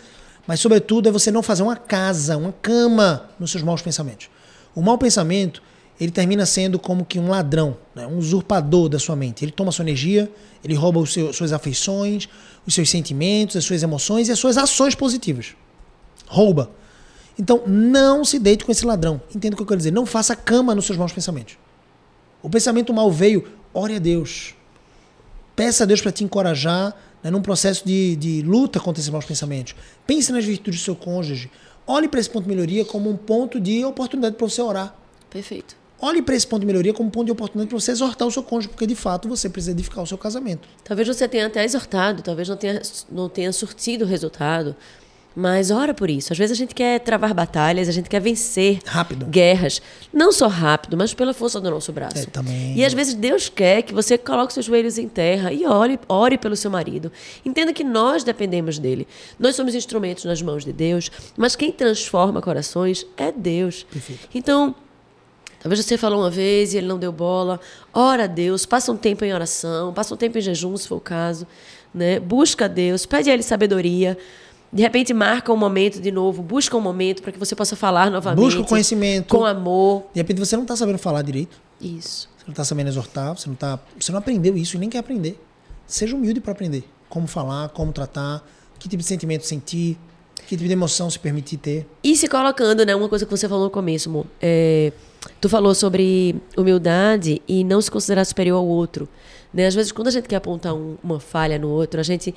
mas 0.45 0.59
sobretudo 0.59 1.09
é 1.09 1.13
você 1.13 1.31
não 1.31 1.45
fazer 1.45 1.63
uma 1.63 1.77
casa, 1.77 2.37
uma 2.37 2.53
cama 2.61 3.31
nos 3.39 3.53
seus 3.53 3.63
maus 3.63 3.81
pensamentos. 3.81 4.29
O 4.75 4.83
mau 4.83 4.99
pensamento, 4.99 5.63
ele 6.01 6.11
termina 6.11 6.45
sendo 6.45 6.77
como 6.77 7.05
que 7.05 7.21
um 7.21 7.29
ladrão, 7.29 7.77
né? 7.95 8.05
um 8.05 8.19
usurpador 8.19 8.89
da 8.89 8.99
sua 8.99 9.15
mente. 9.15 9.45
Ele 9.45 9.53
toma 9.53 9.71
sua 9.71 9.85
energia, 9.85 10.29
ele 10.65 10.75
rouba 10.75 10.99
os 10.99 11.13
seus, 11.13 11.37
suas 11.37 11.53
afeições, 11.53 12.29
os 12.67 12.75
seus 12.75 12.91
sentimentos, 12.91 13.55
as 13.55 13.65
suas 13.65 13.81
emoções 13.81 14.29
e 14.29 14.33
as 14.33 14.41
suas 14.41 14.59
ações 14.59 14.97
positivas. 14.97 15.55
Rouba. 16.27 16.69
Então, 17.39 17.63
não 17.65 18.25
se 18.25 18.41
deite 18.41 18.65
com 18.65 18.73
esse 18.73 18.85
ladrão. 18.85 19.21
Entenda 19.35 19.55
o 19.55 19.57
que 19.57 19.63
eu 19.63 19.67
quero 19.67 19.79
dizer. 19.79 19.93
Não 19.93 20.05
faça 20.05 20.35
cama 20.35 20.75
nos 20.75 20.87
seus 20.87 20.99
maus 20.99 21.13
pensamentos. 21.13 21.57
O 22.43 22.51
pensamento 22.51 22.93
mal 22.93 23.11
veio, 23.11 23.47
ore 23.73 23.97
a 23.97 23.99
Deus. 23.99 24.55
Peça 25.55 25.85
a 25.85 25.87
Deus 25.87 26.01
para 26.01 26.11
te 26.11 26.25
encorajar 26.25 26.95
né, 27.23 27.31
num 27.31 27.41
processo 27.41 27.87
de, 27.87 28.17
de 28.17 28.43
luta 28.43 28.81
contra 28.81 29.01
esses 29.01 29.11
maus 29.11 29.25
pensamentos. 29.25 29.75
Pense 30.07 30.33
nas 30.33 30.45
virtudes 30.45 30.81
do 30.81 30.85
seu 30.85 30.97
cônjuge. 30.97 31.51
Olhe 31.87 32.09
para 32.09 32.21
esse 32.21 32.29
ponto 32.29 32.45
de 32.45 32.49
melhoria 32.49 32.85
como 32.85 33.09
um 33.11 33.17
ponto 33.17 33.61
de 33.61 33.85
oportunidade 33.85 34.37
para 34.37 34.49
você 34.49 34.61
orar. 34.61 34.97
Perfeito. 35.31 35.77
Olhe 36.01 36.21
para 36.21 36.35
esse 36.35 36.47
ponto 36.47 36.61
de 36.61 36.67
melhoria 36.67 36.93
como 36.93 37.09
um 37.09 37.13
ponto 37.13 37.27
de 37.27 37.33
oportunidade 37.33 37.69
para 37.69 37.79
você 37.79 37.93
exortar 37.93 38.27
o 38.27 38.31
seu 38.31 38.43
cônjuge, 38.43 38.69
porque 38.69 38.89
de 38.89 38.97
fato 38.97 39.29
você 39.29 39.49
precisa 39.49 39.71
edificar 39.71 40.03
o 40.03 40.07
seu 40.07 40.19
casamento. 40.19 40.69
Talvez 40.83 41.07
você 41.07 41.29
tenha 41.29 41.47
até 41.47 41.65
exortado, 41.65 42.23
talvez 42.23 42.49
não 42.49 42.57
tenha, 42.57 42.83
não 43.09 43.29
tenha 43.29 43.53
surtido 43.53 44.05
resultado, 44.05 44.75
mas 45.35 45.71
ora 45.71 45.95
por 45.95 46.11
isso. 46.11 46.33
Às 46.33 46.39
vezes 46.39 46.57
a 46.57 46.59
gente 46.59 46.75
quer 46.75 47.01
travar 47.01 47.33
batalhas, 47.35 47.89
a 47.89 47.93
gente 47.93 48.09
quer 48.09 48.21
vencer 48.21 48.81
rápido. 48.87 49.27
guerras. 49.27 49.81
Não 50.13 50.33
só 50.33 50.47
rápido, 50.47 50.97
mas 50.97 51.15
pela 51.15 51.33
força 51.33 51.61
do 51.61 51.71
nosso 51.71 51.93
braço. 51.93 52.19
É, 52.19 52.27
também. 52.27 52.77
E 52.77 52.85
às 52.85 52.93
vezes 52.93 53.15
Deus 53.15 53.49
quer 53.49 53.83
que 53.83 53.95
você 53.95 54.19
coloque 54.19 54.53
seus 54.53 54.67
joelhos 54.67 54.99
em 54.99 55.09
terra 55.09 55.53
e 55.53 55.67
ore, 55.67 55.99
ore 56.09 56.39
pelo 56.39 56.57
seu 56.57 56.71
marido. 56.71 57.11
Entenda 57.45 57.73
que 57.73 57.85
nós 57.85 58.23
dependemos 58.25 58.79
dele. 58.79 59.07
Nós 59.39 59.57
somos 59.57 59.75
instrumentos 59.75 60.25
nas 60.25 60.43
mãos 60.43 60.65
de 60.65 60.73
Deus, 60.73 61.11
mas 61.37 61.57
quem 61.57 61.73
transforma 61.73 62.41
corações 62.43 63.07
é 63.17 63.33
Deus. 63.33 63.85
Perfeito. 63.91 64.29
Então, 64.35 64.75
Talvez 65.63 65.85
você 65.85 65.97
falou 65.97 66.23
uma 66.23 66.31
vez 66.31 66.75
e 66.75 66.79
ele 66.79 66.89
não 66.89 66.99
deu 66.99 67.13
bola. 67.13 67.61
Ora 67.95 68.25
a 68.25 68.27
Deus, 68.27 68.67
passa 68.67 68.91
um 68.91 68.97
tempo 68.97 69.25
em 69.25 69.33
oração, 69.33 69.93
passa 69.93 70.13
um 70.13 70.17
tempo 70.17 70.37
em 70.37 70.41
jejum, 70.41 70.77
se 70.77 70.89
for 70.89 70.97
o 70.97 71.01
caso. 71.01 71.47
Né? 71.95 72.19
Busca 72.19 72.65
a 72.65 72.69
Deus, 72.69 73.07
pede 73.07 73.31
a 73.31 73.35
Ele 73.35 73.45
sabedoria. 73.45 74.19
De 74.73 74.83
repente 74.83 75.13
marca 75.13 75.53
um 75.53 75.57
momento 75.57 76.01
de 76.01 76.11
novo, 76.11 76.43
busca 76.43 76.75
um 76.77 76.81
momento 76.81 77.23
para 77.23 77.31
que 77.31 77.39
você 77.39 77.55
possa 77.55 77.77
falar 77.77 78.11
novamente. 78.11 78.43
Busca 78.43 78.61
o 78.61 78.65
conhecimento. 78.65 79.29
Com 79.29 79.45
amor. 79.45 80.05
De 80.15 80.21
repente 80.21 80.39
você 80.39 80.57
não 80.57 80.63
está 80.63 80.75
sabendo 80.75 80.99
falar 80.99 81.21
direito. 81.23 81.61
Isso. 81.81 82.31
Você 82.39 82.45
não 82.47 82.53
está 82.53 82.65
sabendo 82.65 82.89
exortar, 82.89 83.37
você 83.37 83.49
não, 83.49 83.55
tá, 83.55 83.79
você 83.99 84.11
não 84.11 84.19
aprendeu 84.19 84.57
isso 84.57 84.77
e 84.77 84.81
nem 84.81 84.89
quer 84.89 84.99
aprender. 84.99 85.39
Seja 85.87 86.17
humilde 86.17 86.41
para 86.41 86.53
aprender. 86.53 86.85
Como 87.09 87.27
falar, 87.27 87.69
como 87.69 87.93
tratar, 87.93 88.43
que 88.79 88.89
tipo 88.89 89.03
de 89.03 89.09
sentimento 89.09 89.47
sentir, 89.47 89.99
que 90.35 90.57
tipo 90.57 90.65
de 90.65 90.73
emoção 90.73 91.11
se 91.11 91.19
permitir 91.19 91.59
ter. 91.59 91.87
E 92.03 92.17
se 92.17 92.27
colocando, 92.27 92.87
né? 92.87 92.97
Uma 92.97 93.09
coisa 93.09 93.27
que 93.27 93.31
você 93.31 93.47
falou 93.49 93.65
no 93.65 93.71
começo, 93.71 94.09
amor. 94.09 94.27
É, 94.41 94.91
tu 95.41 95.49
falou 95.49 95.75
sobre 95.75 96.35
humildade 96.57 97.43
e 97.47 97.63
não 97.63 97.81
se 97.81 97.91
considerar 97.91 98.25
superior 98.25 98.57
ao 98.57 98.67
outro. 98.67 99.09
Né? 99.53 99.67
Às 99.67 99.75
vezes, 99.75 99.93
quando 99.93 100.09
a 100.09 100.11
gente 100.11 100.27
quer 100.27 100.37
apontar 100.37 100.75
um, 100.75 100.97
uma 101.03 101.21
falha 101.21 101.59
no 101.59 101.69
outro, 101.69 102.01
a 102.01 102.03
gente 102.03 102.35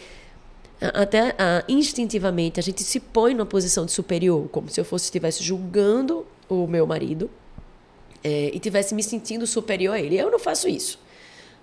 até 0.82 1.36
instintivamente 1.68 2.60
a 2.60 2.64
gente 2.64 2.84
se 2.84 3.00
põe 3.00 3.34
numa 3.34 3.46
posição 3.46 3.86
de 3.86 3.92
superior, 3.92 4.48
como 4.50 4.70
se 4.70 4.80
eu 4.80 4.86
fosse 4.86 5.06
estivesse 5.06 5.44
julgando 5.44 6.26
o 6.50 6.68
meu 6.68 6.86
marido 6.86 7.30
é, 8.24 8.50
e 8.54 8.60
tivesse 8.60 8.96
me 8.96 9.04
sentindo 9.04 9.46
superior 9.46 9.94
a 9.94 10.00
ele. 10.00 10.18
Eu 10.18 10.32
não 10.32 10.40
faço 10.40 10.68
isso. 10.68 11.00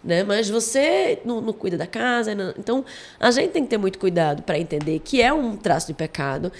Né? 0.02 0.24
Mas 0.24 0.48
você 0.48 1.20
não, 1.24 1.40
não 1.40 1.52
cuida 1.52 1.76
da 1.76 1.86
casa. 1.86 2.34
Não... 2.34 2.54
Então, 2.58 2.84
a 3.18 3.30
gente 3.30 3.50
tem 3.50 3.64
que 3.64 3.70
ter 3.70 3.78
muito 3.78 3.98
cuidado 3.98 4.42
para 4.42 4.58
entender 4.58 5.00
que 5.00 5.20
é 5.20 5.32
um 5.32 5.56
traço 5.56 5.88
de 5.88 5.94
pecado. 5.94 6.52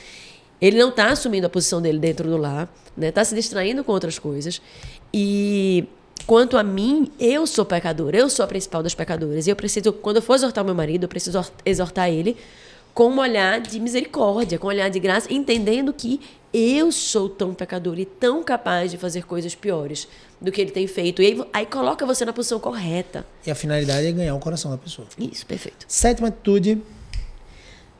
Ele 0.61 0.78
não 0.78 0.90
está 0.90 1.09
assumindo 1.11 1.46
a 1.46 1.50
posição 1.50 1.80
dele 1.82 1.98
dentro 1.98 2.28
do 2.28 2.36
lar, 2.36 2.62
está 2.64 2.92
né? 2.96 3.11
Tá 3.11 3.24
se 3.24 3.34
distraindo 3.34 3.82
com 3.82 3.92
outras 3.92 4.18
coisas. 4.18 4.61
E 5.12 5.86
Quanto 6.27 6.57
a 6.57 6.62
mim, 6.62 7.11
eu 7.18 7.47
sou 7.47 7.64
pecadora, 7.64 8.16
eu 8.16 8.31
sou 8.31 8.45
a 8.45 8.49
principal 8.49 8.83
das 8.83 8.95
pecadoras. 8.95 9.47
E 9.47 9.51
eu 9.51 9.57
preciso, 9.57 9.93
quando 9.93 10.16
eu 10.16 10.23
for 10.23 10.35
exortar 10.35 10.64
meu 10.64 10.75
marido, 10.75 11.05
eu 11.05 11.09
preciso 11.09 11.45
exortar 11.64 12.09
ele 12.09 12.37
com 12.95 13.09
um 13.09 13.18
olhar 13.18 13.61
de 13.61 13.81
misericórdia, 13.81 14.59
com 14.59 14.66
um 14.66 14.70
olhar 14.70 14.89
de 14.89 15.01
graça, 15.01 15.33
entendendo 15.33 15.93
que 15.93 16.20
eu 16.53 16.93
sou 16.93 17.29
tão 17.29 17.55
pecador 17.55 17.99
e 17.99 18.05
tão 18.05 18.43
capaz 18.43 18.91
de 18.91 18.99
fazer 18.99 19.25
coisas 19.25 19.55
piores 19.55 20.07
do 20.41 20.53
que 20.53 20.61
ele 20.61 20.70
tem 20.70 20.87
feito. 20.87 21.23
E 21.23 21.27
aí, 21.27 21.45
aí 21.53 21.66
coloca 21.66 22.05
você 22.05 22.25
na 22.25 22.33
posição 22.33 22.61
correta. 22.61 23.25
E 23.47 23.51
a 23.51 23.55
finalidade 23.55 24.07
é 24.07 24.12
ganhar 24.12 24.35
o 24.35 24.39
coração 24.39 24.70
da 24.70 24.77
pessoa. 24.77 25.09
Isso, 25.18 25.47
perfeito. 25.47 25.87
Sétima 25.89 26.29
atitude. 26.29 26.83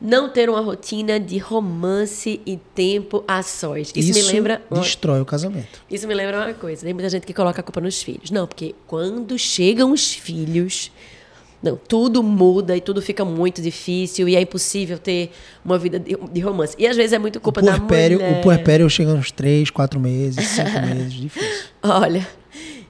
Não 0.03 0.29
ter 0.29 0.51
uma 0.51 0.61
rotina 0.61 1.21
de 1.21 1.39
romance 1.39 2.41
e 2.45 2.57
tempo 2.75 3.23
a 3.27 3.41
sós. 3.41 3.93
Isso, 3.95 4.11
Isso 4.11 4.27
me 4.27 4.33
lembra. 4.33 4.63
destrói 4.73 5.21
o 5.21 5.25
casamento. 5.25 5.81
Isso 5.89 6.09
me 6.09 6.15
lembra 6.15 6.39
uma 6.47 6.55
coisa. 6.55 6.85
Tem 6.85 6.93
muita 6.93 7.09
gente 7.09 7.25
que 7.25 7.33
coloca 7.33 7.61
a 7.61 7.63
culpa 7.63 7.81
nos 7.81 8.03
filhos. 8.03 8.31
Não, 8.31 8.47
porque 8.47 8.75
quando 8.87 9.39
chegam 9.39 9.93
os 9.93 10.13
filhos, 10.13 10.91
não, 11.63 11.77
tudo 11.77 12.21
muda 12.21 12.77
e 12.77 12.81
tudo 12.81 13.01
fica 13.01 13.25
muito 13.25 13.63
difícil 13.63 14.29
e 14.29 14.35
é 14.35 14.41
impossível 14.41 14.99
ter 14.99 15.31
uma 15.65 15.79
vida 15.79 16.01
de, 16.01 16.17
de 16.33 16.41
romance. 16.41 16.75
E 16.77 16.87
às 16.89 16.97
vezes 16.97 17.13
é 17.13 17.19
muito 17.21 17.41
culpa 17.41 17.61
o 17.61 17.65
da 17.65 17.79
mulher. 17.79 18.17
O 18.17 18.43
puerpério 18.43 18.91
chega 18.91 19.13
uns 19.13 19.31
três, 19.31 19.71
quatro 19.71 20.01
meses, 20.01 20.45
cinco 20.49 20.81
meses, 20.85 21.13
difícil. 21.13 21.67
Olha, 21.81 22.27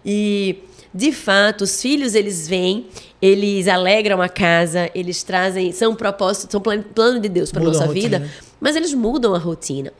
e 0.04 0.56
de 0.95 1.11
fato, 1.12 1.62
os 1.62 1.80
filhos 1.80 2.14
eles 2.14 2.47
vêm, 2.47 2.86
eles 3.20 3.66
alegram 3.68 4.20
a 4.20 4.28
casa, 4.28 4.90
eles 4.95 5.22
trazem, 5.22 5.72
são 5.72 5.95
propósitos, 5.95 6.51
são 6.51 6.61
plano, 6.61 6.82
plano 6.82 7.20
de 7.20 7.28
Deus 7.28 7.51
para 7.51 7.62
nossa 7.62 7.84
a 7.84 7.86
vida, 7.86 8.18
rotina. 8.18 8.34
mas 8.61 8.76
eles 8.76 8.93
mudam 8.93 9.34
a 9.34 9.38
rotina. 9.38 9.93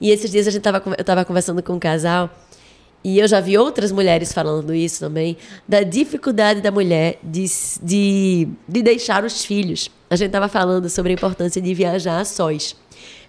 E 0.00 0.10
esses 0.10 0.30
dias 0.30 0.46
a 0.46 0.50
gente 0.50 0.62
tava, 0.62 0.82
eu 0.86 1.00
estava 1.00 1.24
conversando 1.24 1.62
com 1.62 1.74
um 1.74 1.78
casal 1.78 2.30
e 3.02 3.18
eu 3.18 3.28
já 3.28 3.40
vi 3.40 3.56
outras 3.58 3.92
mulheres 3.92 4.32
falando 4.32 4.74
isso 4.74 5.00
também, 5.00 5.36
da 5.66 5.82
dificuldade 5.82 6.60
da 6.60 6.70
mulher 6.70 7.18
de, 7.22 7.44
de, 7.82 8.48
de 8.66 8.82
deixar 8.82 9.24
os 9.24 9.44
filhos. 9.44 9.90
A 10.10 10.16
gente 10.16 10.28
estava 10.28 10.48
falando 10.48 10.88
sobre 10.88 11.12
a 11.12 11.14
importância 11.14 11.60
de 11.60 11.74
viajar 11.74 12.20
a 12.20 12.24
sós. 12.24 12.74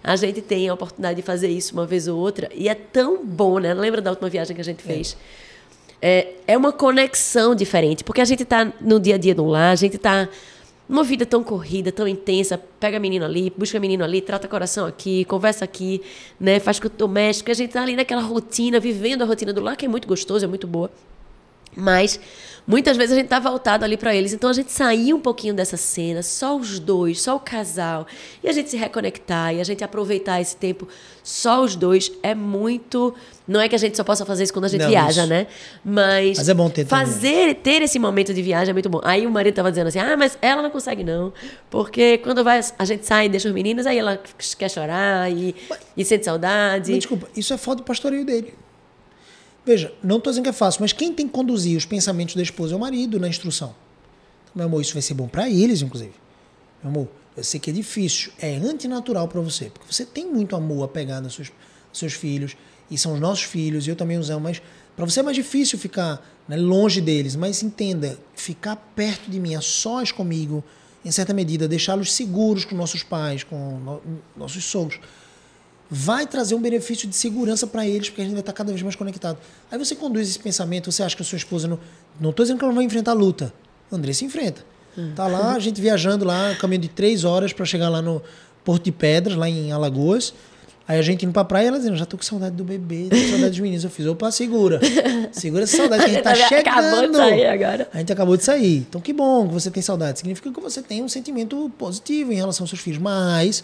A 0.02 0.16
gente 0.16 0.40
tem 0.40 0.68
a 0.68 0.74
oportunidade 0.74 1.16
de 1.16 1.22
fazer 1.22 1.48
isso 1.48 1.74
uma 1.74 1.86
vez 1.86 2.08
ou 2.08 2.18
outra 2.18 2.48
e 2.54 2.68
é 2.68 2.74
tão 2.74 3.24
bom, 3.24 3.58
né? 3.58 3.74
Lembra 3.74 4.00
da 4.00 4.10
última 4.10 4.30
viagem 4.30 4.54
que 4.54 4.60
a 4.62 4.64
gente 4.64 4.82
fez? 4.82 5.12
É, 5.12 5.49
é 6.02 6.56
uma 6.56 6.72
conexão 6.72 7.54
diferente, 7.54 8.02
porque 8.02 8.20
a 8.20 8.24
gente 8.24 8.42
está 8.42 8.72
no 8.80 8.98
dia 8.98 9.16
a 9.16 9.18
dia 9.18 9.34
do 9.34 9.44
lar, 9.44 9.72
a 9.72 9.76
gente 9.76 9.96
está 9.96 10.28
numa 10.88 11.04
vida 11.04 11.24
tão 11.24 11.44
corrida, 11.44 11.92
tão 11.92 12.08
intensa, 12.08 12.58
pega 12.80 12.98
menino 12.98 13.24
ali, 13.24 13.52
busca 13.56 13.78
menino 13.78 14.02
ali, 14.02 14.20
trata 14.20 14.48
coração 14.48 14.86
aqui, 14.86 15.24
conversa 15.24 15.64
aqui, 15.64 16.02
né, 16.38 16.58
faz 16.58 16.80
com 16.80 16.88
o 16.88 16.90
doméstico, 16.90 17.50
a 17.50 17.54
gente 17.54 17.72
tá 17.72 17.82
ali 17.82 17.94
naquela 17.94 18.22
rotina, 18.22 18.80
vivendo 18.80 19.22
a 19.22 19.24
rotina 19.24 19.52
do 19.52 19.60
lar, 19.60 19.76
que 19.76 19.86
é 19.86 19.88
muito 19.88 20.08
gostoso, 20.08 20.44
é 20.44 20.48
muito 20.48 20.66
boa. 20.66 20.90
Mas 21.76 22.18
muitas 22.66 22.96
vezes 22.96 23.12
a 23.12 23.16
gente 23.18 23.28
tá 23.28 23.38
voltado 23.38 23.84
ali 23.84 23.96
para 23.96 24.14
eles, 24.14 24.32
então 24.32 24.50
a 24.50 24.52
gente 24.52 24.70
sair 24.72 25.14
um 25.14 25.20
pouquinho 25.20 25.54
dessa 25.54 25.76
cena, 25.76 26.22
só 26.22 26.56
os 26.56 26.78
dois, 26.78 27.20
só 27.22 27.36
o 27.36 27.40
casal, 27.40 28.06
e 28.42 28.48
a 28.48 28.52
gente 28.52 28.70
se 28.70 28.76
reconectar 28.76 29.54
e 29.54 29.60
a 29.60 29.64
gente 29.64 29.82
aproveitar 29.82 30.40
esse 30.40 30.56
tempo 30.56 30.88
só 31.22 31.62
os 31.62 31.76
dois 31.76 32.10
é 32.22 32.34
muito, 32.34 33.14
não 33.46 33.60
é 33.60 33.68
que 33.68 33.74
a 33.74 33.78
gente 33.78 33.96
só 33.96 34.02
possa 34.04 34.24
fazer 34.26 34.44
isso 34.44 34.52
quando 34.52 34.64
a 34.64 34.68
gente 34.68 34.82
Não, 34.82 34.88
viaja, 34.88 35.22
isso. 35.22 35.30
né? 35.30 35.46
Mas, 35.84 36.38
Mas 36.38 36.48
é 36.48 36.54
bom 36.54 36.68
ter 36.68 36.84
também. 36.84 37.06
fazer 37.06 37.54
ter 37.56 37.82
esse 37.82 37.98
momento 37.98 38.34
de 38.34 38.42
viagem 38.42 38.70
é 38.70 38.72
muito 38.72 38.88
bom. 38.88 39.00
Aí 39.04 39.26
o 39.26 39.30
marido 39.30 39.54
tava 39.54 39.70
dizendo 39.70 39.86
assim: 39.88 39.98
"Ah, 39.98 40.16
mas 40.16 40.36
ela 40.42 40.60
não 40.62 40.70
consegue 40.70 41.04
não, 41.04 41.32
porque 41.70 42.18
quando 42.18 42.42
vai 42.42 42.60
a 42.78 42.84
gente 42.84 43.06
sai 43.06 43.26
e 43.26 43.28
deixa 43.28 43.48
os 43.48 43.54
meninos, 43.54 43.86
aí 43.86 43.98
ela 43.98 44.20
quer 44.58 44.68
chorar 44.68 45.30
e, 45.30 45.54
e 45.96 46.04
sente 46.04 46.24
saudade". 46.24 46.92
Me 46.92 46.98
desculpa, 46.98 47.28
isso 47.36 47.52
é 47.52 47.56
falta 47.56 47.82
do 47.82 47.84
pastoreio 47.86 48.24
dele. 48.24 48.54
Veja, 49.64 49.92
não 50.02 50.16
estou 50.16 50.30
dizendo 50.32 50.44
que 50.44 50.50
é 50.50 50.54
fácil, 50.54 50.80
mas 50.80 50.92
quem 50.92 51.12
tem 51.12 51.26
que 51.26 51.32
conduzir 51.32 51.76
os 51.76 51.84
pensamentos 51.84 52.34
da 52.34 52.42
esposa 52.42 52.74
é 52.74 52.76
o 52.76 52.80
marido 52.80 53.20
na 53.20 53.28
instrução. 53.28 53.74
Então, 54.44 54.52
meu 54.54 54.66
amor, 54.66 54.80
isso 54.80 54.92
vai 54.94 55.02
ser 55.02 55.14
bom 55.14 55.28
para 55.28 55.48
eles, 55.50 55.82
inclusive. 55.82 56.12
Meu 56.82 56.90
amor, 56.90 57.08
eu 57.36 57.44
sei 57.44 57.60
que 57.60 57.70
é 57.70 57.72
difícil, 57.72 58.32
é 58.38 58.56
antinatural 58.56 59.28
para 59.28 59.40
você, 59.40 59.66
porque 59.66 59.92
você 59.92 60.04
tem 60.04 60.26
muito 60.26 60.56
amor 60.56 60.84
apegado 60.84 61.24
aos 61.24 61.34
seus, 61.34 61.52
aos 61.90 61.98
seus 61.98 62.14
filhos, 62.14 62.56
e 62.90 62.96
são 62.98 63.14
os 63.14 63.20
nossos 63.20 63.44
filhos, 63.44 63.86
e 63.86 63.90
eu 63.90 63.96
também 63.96 64.18
os 64.18 64.30
amo, 64.30 64.40
mas 64.44 64.60
para 64.96 65.04
você 65.04 65.20
é 65.20 65.22
mais 65.22 65.36
difícil 65.36 65.78
ficar 65.78 66.26
né, 66.48 66.56
longe 66.56 67.00
deles. 67.00 67.36
Mas 67.36 67.62
entenda, 67.62 68.18
ficar 68.34 68.74
perto 68.96 69.30
de 69.30 69.38
mim, 69.38 69.54
a 69.54 69.60
sós 69.60 70.10
comigo, 70.10 70.64
em 71.04 71.10
certa 71.10 71.32
medida, 71.32 71.68
deixá-los 71.68 72.12
seguros 72.12 72.64
com 72.64 72.74
nossos 72.74 73.02
pais, 73.02 73.44
com 73.44 73.78
no- 73.78 74.02
nossos 74.36 74.64
sogros, 74.64 74.98
vai 75.90 76.26
trazer 76.26 76.54
um 76.54 76.60
benefício 76.60 77.08
de 77.08 77.16
segurança 77.16 77.66
para 77.66 77.86
eles, 77.86 78.08
porque 78.08 78.20
a 78.20 78.24
gente 78.24 78.32
vai 78.34 78.40
estar 78.40 78.52
cada 78.52 78.70
vez 78.70 78.80
mais 78.82 78.94
conectado. 78.94 79.38
Aí 79.70 79.76
você 79.78 79.96
conduz 79.96 80.28
esse 80.28 80.38
pensamento, 80.38 80.92
você 80.92 81.02
acha 81.02 81.16
que 81.16 81.22
a 81.22 81.24
sua 81.24 81.36
esposa 81.36 81.66
não. 81.66 81.78
Não 82.20 82.30
estou 82.30 82.44
dizendo 82.44 82.58
que 82.58 82.64
ela 82.64 82.70
não 82.72 82.76
vai 82.76 82.84
enfrentar 82.84 83.12
luta. 83.12 83.52
O 83.90 83.96
André 83.96 84.12
se 84.12 84.24
enfrenta. 84.24 84.64
Tá 85.16 85.26
lá, 85.26 85.54
a 85.54 85.58
gente 85.58 85.80
viajando 85.80 86.24
lá, 86.24 86.54
caminho 86.56 86.82
de 86.82 86.88
três 86.88 87.24
horas 87.24 87.52
para 87.52 87.64
chegar 87.64 87.88
lá 87.88 88.02
no 88.02 88.20
Porto 88.64 88.84
de 88.84 88.92
Pedras, 88.92 89.36
lá 89.36 89.48
em 89.48 89.72
Alagoas. 89.72 90.34
Aí 90.86 90.98
a 90.98 91.02
gente 91.02 91.24
indo 91.24 91.32
pra 91.32 91.44
praia, 91.44 91.68
ela 91.68 91.78
dizendo, 91.78 91.96
já 91.96 92.04
tô 92.04 92.16
com 92.16 92.22
saudade 92.22 92.56
do 92.56 92.64
bebê, 92.64 93.06
tô 93.08 93.16
com 93.16 93.22
saudade 93.30 93.50
dos 93.50 93.60
meninos. 93.60 93.84
Eu 93.84 93.90
fiz, 93.90 94.06
opa, 94.06 94.30
segura. 94.30 94.80
Segura 95.32 95.62
essa 95.62 95.76
saudade, 95.76 96.04
que 96.04 96.10
a 96.10 96.14
gente 96.14 96.22
tá 96.22 96.32
Acabou 96.58 96.90
de 96.90 96.96
chegando. 96.96 97.16
sair 97.16 97.46
agora. 97.46 97.88
A 97.94 97.98
gente 97.98 98.12
acabou 98.12 98.36
de 98.36 98.44
sair. 98.44 98.78
Então 98.78 99.00
que 99.00 99.12
bom 99.12 99.46
que 99.48 99.54
você 99.54 99.70
tem 99.70 99.82
saudade. 99.82 100.18
Significa 100.18 100.52
que 100.52 100.60
você 100.60 100.82
tem 100.82 101.02
um 101.02 101.08
sentimento 101.08 101.70
positivo 101.78 102.32
em 102.32 102.36
relação 102.36 102.64
aos 102.64 102.70
seus 102.70 102.82
filhos. 102.82 102.98
Mas, 103.00 103.62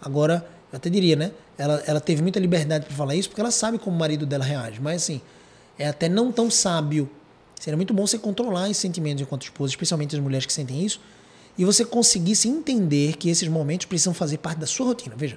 agora, 0.00 0.46
eu 0.72 0.76
até 0.76 0.90
diria, 0.90 1.16
né? 1.16 1.32
Ela, 1.56 1.82
ela 1.86 2.00
teve 2.00 2.22
muita 2.22 2.38
liberdade 2.38 2.86
para 2.86 2.94
falar 2.94 3.14
isso 3.14 3.28
porque 3.28 3.40
ela 3.40 3.50
sabe 3.50 3.78
como 3.78 3.96
o 3.96 3.98
marido 3.98 4.26
dela 4.26 4.44
reage. 4.44 4.80
Mas, 4.80 5.02
assim, 5.02 5.20
é 5.78 5.88
até 5.88 6.08
não 6.08 6.30
tão 6.30 6.50
sábio. 6.50 7.08
Seria 7.58 7.76
muito 7.76 7.94
bom 7.94 8.06
você 8.06 8.18
controlar 8.18 8.70
esses 8.70 8.78
sentimentos 8.78 9.22
enquanto 9.22 9.42
esposa, 9.42 9.72
especialmente 9.72 10.14
as 10.14 10.22
mulheres 10.22 10.46
que 10.46 10.52
sentem 10.52 10.84
isso, 10.84 11.00
e 11.56 11.64
você 11.64 11.84
conseguisse 11.84 12.48
entender 12.48 13.16
que 13.16 13.28
esses 13.28 13.48
momentos 13.48 13.86
precisam 13.86 14.14
fazer 14.14 14.38
parte 14.38 14.58
da 14.58 14.66
sua 14.66 14.86
rotina. 14.86 15.14
Veja, 15.16 15.36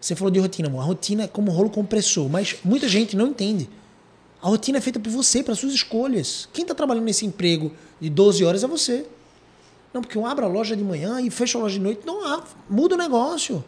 você 0.00 0.14
falou 0.14 0.30
de 0.30 0.38
rotina, 0.38 0.68
amor. 0.68 0.82
A 0.82 0.84
rotina 0.84 1.24
é 1.24 1.26
como 1.26 1.50
um 1.50 1.54
rolo 1.54 1.70
compressor, 1.70 2.28
mas 2.28 2.56
muita 2.64 2.88
gente 2.88 3.16
não 3.16 3.28
entende. 3.28 3.68
A 4.40 4.48
rotina 4.48 4.78
é 4.78 4.80
feita 4.80 5.00
por 5.00 5.10
você, 5.10 5.42
para 5.42 5.54
suas 5.56 5.72
escolhas. 5.72 6.48
Quem 6.52 6.62
está 6.62 6.74
trabalhando 6.74 7.04
nesse 7.04 7.26
emprego 7.26 7.72
de 8.00 8.08
12 8.08 8.44
horas 8.44 8.62
é 8.62 8.68
você. 8.68 9.06
Não, 9.92 10.02
porque 10.02 10.16
eu 10.16 10.24
abro 10.24 10.44
a 10.44 10.48
loja 10.48 10.76
de 10.76 10.84
manhã 10.84 11.20
e 11.20 11.30
fecho 11.30 11.58
a 11.58 11.62
loja 11.62 11.74
de 11.74 11.80
noite. 11.80 12.02
Não, 12.06 12.44
muda 12.68 12.94
o 12.94 12.98
negócio. 12.98 13.64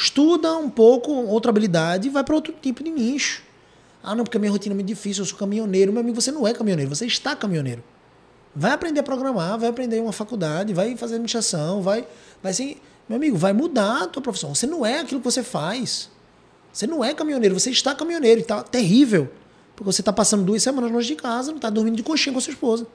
Estuda 0.00 0.56
um 0.56 0.70
pouco 0.70 1.10
outra 1.10 1.50
habilidade 1.50 2.06
e 2.06 2.10
vai 2.10 2.22
para 2.22 2.32
outro 2.32 2.54
tipo 2.62 2.84
de 2.84 2.90
nicho. 2.90 3.42
Ah, 4.00 4.14
não, 4.14 4.22
porque 4.22 4.36
a 4.36 4.40
minha 4.40 4.52
rotina 4.52 4.72
é 4.72 4.76
muito 4.76 4.86
difícil, 4.86 5.22
eu 5.22 5.26
sou 5.26 5.36
caminhoneiro. 5.36 5.92
Meu 5.92 6.00
amigo, 6.00 6.20
você 6.20 6.30
não 6.30 6.46
é 6.46 6.54
caminhoneiro, 6.54 6.94
você 6.94 7.04
está 7.04 7.34
caminhoneiro. 7.34 7.82
Vai 8.54 8.70
aprender 8.70 9.00
a 9.00 9.02
programar, 9.02 9.58
vai 9.58 9.68
aprender 9.68 10.00
uma 10.00 10.12
faculdade, 10.12 10.72
vai 10.72 10.96
fazer 10.96 11.14
administração, 11.14 11.82
vai, 11.82 12.06
vai 12.40 12.52
ser. 12.52 12.80
Meu 13.08 13.16
amigo, 13.16 13.36
vai 13.36 13.52
mudar 13.52 14.04
a 14.04 14.06
tua 14.06 14.22
profissão. 14.22 14.54
Você 14.54 14.68
não 14.68 14.86
é 14.86 15.00
aquilo 15.00 15.20
que 15.20 15.24
você 15.24 15.42
faz. 15.42 16.08
Você 16.72 16.86
não 16.86 17.02
é 17.02 17.12
caminhoneiro, 17.12 17.58
você 17.58 17.70
está 17.70 17.92
caminhoneiro 17.92 18.40
e 18.40 18.44
tá 18.44 18.62
terrível. 18.62 19.28
Porque 19.74 19.92
você 19.92 20.00
está 20.00 20.12
passando 20.12 20.44
duas 20.44 20.62
semanas 20.62 20.92
longe 20.92 21.08
de 21.08 21.16
casa, 21.16 21.50
não 21.50 21.56
está 21.56 21.70
dormindo 21.70 21.96
de 21.96 22.04
coxinha 22.04 22.32
com 22.32 22.38
a 22.38 22.42
sua 22.42 22.52
esposa. 22.52 22.86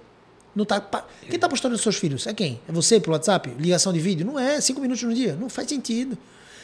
Não 0.56 0.64
tá, 0.64 0.80
quem 0.80 1.36
está 1.36 1.49
postando 1.49 1.76
os 1.76 1.82
seus 1.82 1.97
filhos? 1.97 2.28
É 2.28 2.34
quem? 2.34 2.62
É 2.66 2.72
você 2.72 2.97
pelo 2.97 3.12
WhatsApp? 3.12 3.54
Ligação 3.60 3.91
de 3.91 3.99
vídeo? 3.99 4.26
Não 4.26 4.39
é, 4.39 4.62
cinco 4.62 4.80
minutos 4.80 5.04
no 5.04 5.14
dia. 5.14 5.36
Não 5.36 5.49
faz 5.49 5.68
sentido. 5.68 6.18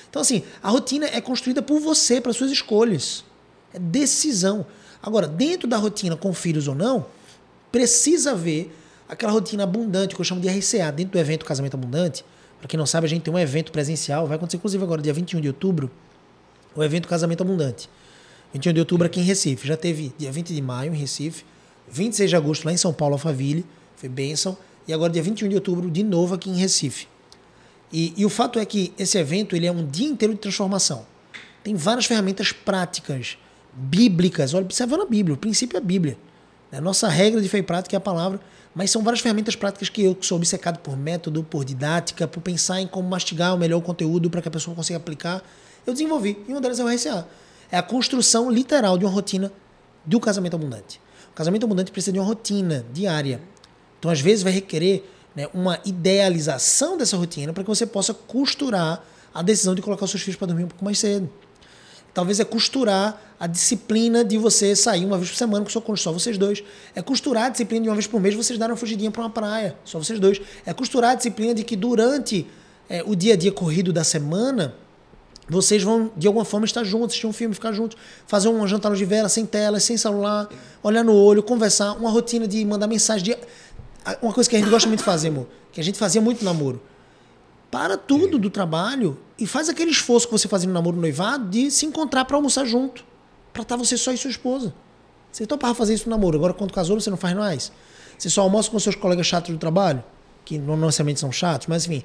Então, 0.10 0.22
assim, 0.22 0.44
a 0.62 0.70
rotina 0.70 1.06
é 1.06 1.22
construída 1.22 1.62
por 1.62 1.80
você, 1.80 2.20
para 2.20 2.34
suas 2.34 2.52
escolhas. 2.52 3.24
É 3.74 3.80
decisão. 3.80 4.66
Agora, 5.02 5.28
dentro 5.28 5.68
da 5.68 5.78
rotina, 5.78 6.16
com 6.16 6.34
filhos 6.34 6.68
ou 6.68 6.76
não, 6.76 7.06
precisa 7.72 8.32
haver 8.32 8.76
aquela 9.08 9.32
rotina 9.32 9.64
abundante, 9.64 10.16
que 10.16 10.22
eu 10.22 10.26
chamo 10.26 10.42
de 10.42 10.48
RCA, 10.48 10.92
dentro 10.92 11.14
do 11.14 11.20
evento 11.20 11.46
Casamento 11.46 11.76
Abundante. 11.76 12.26
Para 12.60 12.68
quem 12.68 12.78
não 12.78 12.86
sabe, 12.86 13.06
a 13.06 13.10
gente 13.10 13.24
tem 13.24 13.34
um 13.34 13.40
evento 13.40 13.72
presencial, 13.72 14.28
vai 14.28 14.36
acontecer 14.36 14.58
inclusive 14.58 14.84
agora, 14.84 15.02
dia 15.02 15.14
21 15.14 15.40
de 15.40 15.48
outubro, 15.48 15.90
o 16.76 16.84
evento 16.84 17.08
Casamento 17.08 17.42
Abundante. 17.42 17.90
21 18.54 18.74
de 18.74 18.80
outubro 18.80 19.06
aqui 19.06 19.20
em 19.20 19.24
Recife. 19.24 19.68
Já 19.68 19.78
teve 19.78 20.14
dia 20.18 20.32
20 20.32 20.54
de 20.54 20.62
maio 20.62 20.94
em 20.94 20.98
Recife, 20.98 21.46
26 21.90 22.30
de 22.30 22.36
agosto 22.36 22.66
lá 22.66 22.74
em 22.74 22.78
São 22.78 22.94
Paulo, 22.94 23.14
Alphaville, 23.14 23.66
foi 23.96 24.10
bênção. 24.10 24.58
E 24.88 24.94
agora 24.94 25.12
dia 25.12 25.22
21 25.22 25.50
de 25.50 25.56
outubro, 25.56 25.90
de 25.90 26.04
novo 26.04 26.36
aqui 26.36 26.50
em 26.50 26.56
Recife. 26.56 27.08
E, 27.92 28.14
e 28.18 28.26
o 28.26 28.30
fato 28.30 28.60
é 28.60 28.66
que 28.66 28.94
esse 28.98 29.18
evento 29.18 29.56
ele 29.56 29.66
é 29.66 29.72
um 29.72 29.86
dia 29.86 30.08
inteiro 30.08 30.34
de 30.34 30.40
transformação. 30.40 31.06
Tem 31.64 31.76
várias 31.76 32.06
ferramentas 32.06 32.52
práticas, 32.52 33.38
bíblicas. 33.74 34.54
Olha, 34.54 34.64
observa 34.64 34.98
na 34.98 35.06
Bíblia, 35.06 35.34
o 35.36 35.38
princípio 35.38 35.78
é 35.78 35.80
a 35.80 35.84
Bíblia. 35.84 36.18
A 36.72 36.80
nossa 36.80 37.08
regra 37.08 37.42
de 37.42 37.50
fé 37.50 37.58
e 37.58 37.64
prática 37.64 37.96
é 37.96 37.98
a 37.98 38.02
palavra, 38.02 38.40
mas 38.76 38.92
são 38.92 39.02
várias 39.02 39.22
ferramentas 39.22 39.56
práticas 39.56 39.90
que 39.90 40.04
eu 40.04 40.14
que 40.14 40.26
sou 40.26 40.38
obcecado 40.38 40.80
por 40.80 40.96
método, 40.96 41.44
por 41.44 41.66
didática, 41.66 42.28
por 42.28 42.42
pensar 42.42 42.80
em 42.80 42.88
como 42.88 43.10
mastigar 43.10 43.56
o 43.56 43.58
melhor 43.58 43.82
conteúdo 43.82 44.30
para 44.30 44.42
que 44.42 44.48
a 44.48 44.52
pessoa 44.52 44.76
consiga 44.76 44.98
aplicar. 44.98 45.44
Eu 45.86 45.94
desenvolvi, 45.94 46.38
e 46.48 46.52
uma 46.52 46.62
delas 46.62 46.80
é 46.80 46.84
o 46.84 46.88
RCA. 46.88 47.28
É 47.72 47.78
a 47.78 47.84
construção 47.84 48.52
literal 48.52 48.98
de 48.98 49.06
uma 49.06 49.12
rotina 49.12 49.52
do 50.06 50.20
casamento 50.20 50.56
abundante. 50.56 51.02
O 51.32 51.36
casamento 51.36 51.66
abundante 51.66 51.92
precisa 51.92 52.12
de 52.12 52.20
uma 52.20 52.26
rotina 52.26 52.86
diária. 52.94 53.42
Então, 53.98 54.12
às 54.12 54.22
vezes, 54.22 54.44
vai 54.44 54.54
requerer 54.54 55.04
né, 55.40 55.48
uma 55.54 55.80
idealização 55.86 56.98
dessa 56.98 57.16
rotina 57.16 57.54
para 57.54 57.64
que 57.64 57.70
você 57.70 57.86
possa 57.86 58.14
costurar 58.14 59.02
a 59.34 59.42
decisão 59.42 59.74
de 59.74 59.82
colocar 59.82 60.04
os 60.04 60.12
seus 60.12 60.22
filhos 60.22 60.38
para 60.38 60.48
dormir 60.48 60.66
um 60.66 60.68
pouco 60.68 60.84
mais 60.84 61.00
cedo. 61.00 61.30
Talvez 62.14 62.42
é 62.42 62.44
costurar 62.44 63.22
a 63.40 63.48
disciplina 63.48 64.26
de 64.26 64.38
você 64.38 64.76
sair 64.76 65.06
uma 65.06 65.18
vez 65.18 65.30
por 65.30 65.38
semana 65.38 65.64
com 65.64 65.72
seu 65.72 65.80
cônjuge, 65.80 66.04
só 66.04 66.12
vocês 66.12 66.38
dois. 66.38 66.62
É 66.94 67.02
costurar 67.02 67.46
a 67.46 67.50
disciplina 67.50 67.84
de 67.84 67.90
uma 67.90 67.96
vez 67.96 68.06
por 68.06 68.20
mês 68.20 68.36
vocês 68.36 68.60
darem 68.60 68.74
uma 68.74 68.78
fugidinha 68.78 69.10
para 69.12 69.22
uma 69.22 69.30
praia, 69.30 69.78
só 69.86 69.98
vocês 69.98 70.20
dois. 70.20 70.42
É 70.66 70.74
costurar 70.74 71.12
a 71.12 71.16
disciplina 71.16 71.54
de 71.54 71.64
que 71.64 71.78
durante 71.78 72.46
é, 72.90 73.02
o 73.06 73.16
dia 73.16 73.36
a 73.36 73.38
dia 73.38 73.54
corrido 73.54 73.94
da 73.94 74.04
semana, 74.04 74.76
vocês 75.50 75.82
vão, 75.82 76.12
de 76.18 76.28
alguma 76.28 76.46
forma, 76.46 76.66
estar 76.66 76.84
juntos, 76.84 77.12
assistir 77.12 77.28
um 77.28 77.34
filme, 77.34 77.56
ficar 77.56 77.72
juntos, 77.72 77.98
fazer 78.28 78.50
um 78.50 78.68
jantar 78.68 78.94
de 78.94 79.06
vela, 79.06 79.30
sem 79.30 79.46
tela, 79.46 79.80
sem 79.80 79.96
celular, 79.96 80.48
olhar 80.84 81.04
no 81.04 81.14
olho, 81.14 81.42
conversar, 81.42 81.94
uma 81.94 82.12
rotina 82.12 82.48
de 82.48 82.64
mandar 82.66 82.88
mensagem. 82.88 83.24
De... 83.24 83.38
Uma 84.22 84.34
coisa 84.34 84.50
que 84.50 84.56
a 84.56 84.60
gente 84.60 84.70
gosta 84.70 84.88
muito 84.88 85.00
de 85.00 85.06
fazer, 85.06 85.30
amor, 85.30 85.48
que 85.72 85.80
a 85.80 85.84
gente 85.84 85.98
fazia 85.98 86.22
muito 86.22 86.44
namoro. 86.44 86.82
Para 87.70 87.98
tudo 87.98 88.38
do 88.38 88.50
trabalho 88.50 89.20
e 89.38 89.46
faz 89.46 89.70
aquele 89.70 89.92
esforço 89.92 90.28
que 90.28 90.32
você 90.32 90.48
fazia 90.48 90.68
no 90.68 90.74
namoro 90.74 90.96
no 90.96 91.02
noivado 91.02 91.50
de 91.50 91.70
se 91.70 91.86
encontrar 91.86 92.26
para 92.26 92.36
almoçar 92.36 92.66
junto. 92.66 93.06
Para 93.54 93.62
estar 93.62 93.76
você 93.76 93.98
só 93.98 94.12
e 94.12 94.18
sua 94.18 94.32
esposa. 94.32 94.74
Você 95.32 95.46
topava 95.46 95.76
fazer 95.76 95.94
isso 95.94 96.10
no 96.10 96.16
namoro. 96.16 96.38
Agora, 96.38 96.54
quando 96.54 96.74
casou, 96.74 97.00
você 97.00 97.10
não 97.10 97.18
faz 97.18 97.36
mais. 97.36 97.72
Você 98.18 98.30
só 98.30 98.42
almoça 98.42 98.72
com 98.72 98.80
seus 98.80 98.96
colegas 98.96 99.28
chatos 99.28 99.52
do 99.52 99.60
trabalho, 99.60 100.04
que 100.44 100.58
não 100.58 100.76
necessariamente 100.76 101.20
são 101.20 101.32
chatos, 101.32 101.68
mas 101.68 101.86
enfim, 101.86 102.04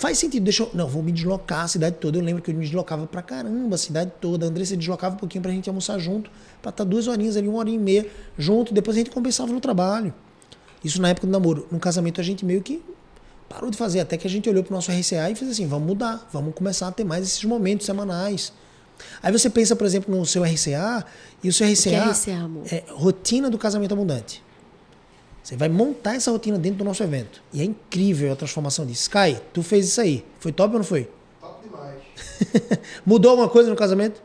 Faz 0.00 0.16
sentido, 0.16 0.44
deixa 0.44 0.62
eu. 0.62 0.70
Não, 0.72 0.88
vou 0.88 1.02
me 1.02 1.12
deslocar 1.12 1.64
a 1.64 1.68
cidade 1.68 1.96
toda. 2.00 2.16
Eu 2.16 2.22
lembro 2.22 2.42
que 2.42 2.50
eu 2.50 2.54
me 2.54 2.64
deslocava 2.64 3.06
pra 3.06 3.20
caramba 3.20 3.74
a 3.74 3.78
cidade 3.78 4.10
toda. 4.18 4.46
A 4.46 4.48
Andressa 4.48 4.74
deslocava 4.74 5.14
um 5.14 5.18
pouquinho 5.18 5.42
pra 5.42 5.52
gente 5.52 5.68
almoçar 5.68 5.98
junto, 5.98 6.30
pra 6.62 6.70
estar 6.70 6.84
tá 6.84 6.84
duas 6.84 7.06
horinhas 7.06 7.36
ali, 7.36 7.46
uma 7.46 7.58
hora 7.58 7.68
e 7.68 7.76
meia 7.76 8.06
junto. 8.38 8.72
Depois 8.72 8.96
a 8.96 9.00
gente 9.00 9.10
compensava 9.10 9.52
no 9.52 9.60
trabalho. 9.60 10.14
Isso 10.82 11.00
na 11.00 11.10
época 11.10 11.26
do 11.26 11.30
namoro. 11.30 11.66
No 11.70 11.78
casamento 11.78 12.20
a 12.20 12.24
gente 12.24 12.44
meio 12.44 12.62
que 12.62 12.82
parou 13.48 13.70
de 13.70 13.76
fazer. 13.76 14.00
Até 14.00 14.16
que 14.16 14.26
a 14.26 14.30
gente 14.30 14.48
olhou 14.48 14.62
pro 14.62 14.74
nosso 14.74 14.90
RCA 14.90 15.30
e 15.30 15.34
fez 15.34 15.50
assim: 15.50 15.66
vamos 15.66 15.86
mudar, 15.86 16.28
vamos 16.32 16.54
começar 16.54 16.88
a 16.88 16.92
ter 16.92 17.04
mais 17.04 17.24
esses 17.24 17.44
momentos 17.44 17.86
semanais. 17.86 18.52
Aí 19.22 19.32
você 19.32 19.48
pensa, 19.48 19.74
por 19.74 19.86
exemplo, 19.86 20.14
no 20.14 20.26
seu 20.26 20.42
RCA, 20.42 21.04
e 21.42 21.48
o 21.48 21.52
seu 21.52 21.66
RCA, 21.66 21.90
o 21.90 21.94
é, 21.94 22.10
RCA 22.10 22.50
é 22.70 22.84
rotina 22.90 23.48
do 23.48 23.56
casamento 23.56 23.92
abundante. 23.92 24.42
Você 25.42 25.56
vai 25.56 25.68
montar 25.68 26.14
essa 26.14 26.30
rotina 26.30 26.58
dentro 26.58 26.78
do 26.78 26.84
nosso 26.84 27.02
evento. 27.02 27.42
E 27.52 27.62
é 27.62 27.64
incrível 27.64 28.32
a 28.32 28.36
transformação 28.36 28.84
disso. 28.84 29.02
Sky, 29.02 29.40
tu 29.54 29.62
fez 29.62 29.86
isso 29.86 30.00
aí. 30.00 30.24
Foi 30.38 30.52
top 30.52 30.74
ou 30.74 30.78
não 30.78 30.84
foi? 30.84 31.08
Top 31.40 31.66
demais. 31.66 31.98
Mudou 33.06 33.30
alguma 33.30 33.48
coisa 33.48 33.70
no 33.70 33.76
casamento? 33.76 34.22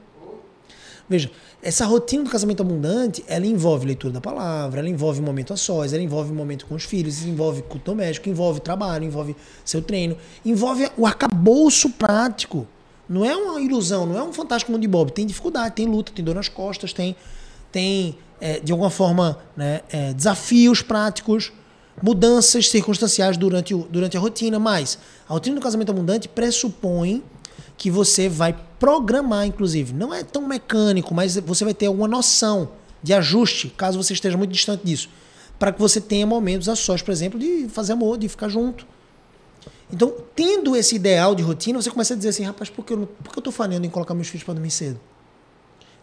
Veja, 1.08 1.30
essa 1.62 1.86
rotina 1.86 2.24
do 2.24 2.30
casamento 2.30 2.62
abundante, 2.62 3.24
ela 3.28 3.46
envolve 3.46 3.86
leitura 3.86 4.14
da 4.14 4.22
palavra, 4.22 4.80
ela 4.80 4.90
envolve 4.90 5.22
momento 5.22 5.54
a 5.54 5.58
sós, 5.58 5.94
ela 5.94 6.02
envolve 6.02 6.34
momento 6.34 6.66
com 6.66 6.74
os 6.74 6.84
filhos, 6.84 7.24
envolve 7.24 7.62
culto 7.62 7.92
doméstico, 7.92 8.28
envolve 8.28 8.60
trabalho, 8.60 9.06
envolve 9.06 9.36
seu 9.64 9.82
treino, 9.82 10.18
envolve 10.44 10.90
o 10.98 11.06
arcabouço 11.06 11.92
prático. 11.92 12.68
Não 13.08 13.24
é 13.24 13.36
uma 13.36 13.62
ilusão, 13.62 14.08
não 14.08 14.18
é 14.18 14.24
um 14.24 14.34
fantástico 14.34 14.72
mundo 14.72 14.82
de 14.82 14.88
Bob. 14.88 15.12
Tem 15.12 15.28
dificuldade, 15.28 15.76
tem 15.76 15.86
luta, 15.86 16.12
tem 16.12 16.26
dor 16.26 16.34
nas 16.34 16.50
costas, 16.50 16.92
tem, 16.92 17.16
tem 17.72 18.18
é, 18.42 18.60
de 18.60 18.72
alguma 18.72 18.90
forma, 18.90 19.38
né, 19.56 19.82
é, 19.92 20.12
desafios 20.12 20.82
práticos, 20.82 21.54
mudanças 22.02 22.68
circunstanciais 22.68 23.38
durante, 23.38 23.76
o, 23.76 23.88
durante 23.90 24.18
a 24.18 24.20
rotina, 24.20 24.58
mas 24.58 24.98
a 25.30 25.34
rotina 25.34 25.56
do 25.56 25.62
casamento 25.62 25.92
abundante 25.92 26.28
pressupõe 26.28 27.24
que 27.78 27.92
você 27.92 28.28
vai 28.28 28.56
programar, 28.80 29.46
inclusive. 29.46 29.94
Não 29.94 30.14
é 30.14 30.24
tão 30.24 30.48
mecânico, 30.48 31.14
mas 31.14 31.36
você 31.38 31.64
vai 31.64 31.74
ter 31.74 31.88
alguma 31.88 32.08
noção 32.08 32.70
de 33.02 33.14
ajuste, 33.14 33.70
caso 33.70 34.02
você 34.02 34.14
esteja 34.14 34.38
muito 34.38 34.52
distante 34.52 34.84
disso. 34.84 35.10
Para 35.58 35.72
que 35.72 35.80
você 35.80 36.02
tenha 36.02 36.26
momentos 36.26 36.68
a 36.68 36.76
sós, 36.76 37.02
por 37.02 37.12
exemplo, 37.12 37.40
de 37.40 37.68
fazer 37.70 37.94
amor, 37.94 38.18
de 38.18 38.28
ficar 38.28 38.50
junto. 38.50 38.86
Então, 39.92 40.14
tendo 40.36 40.76
esse 40.76 40.96
ideal 40.96 41.36
de 41.36 41.44
rotina, 41.44 41.82
você 41.82 41.90
começa 41.90 42.14
a 42.14 42.18
dizer 42.18 42.30
assim, 42.30 42.44
rapaz, 42.44 42.70
por 42.70 42.84
que 42.84 42.94
eu, 42.94 43.08
por 43.24 43.32
que 43.32 43.40
eu 43.40 43.44
tô 43.44 43.52
falhando 43.52 43.86
em 43.86 43.90
colocar 43.90 44.14
meus 44.14 44.28
filhos 44.28 44.44
para 44.44 44.56
dormir 44.56 44.72
cedo? 44.72 45.00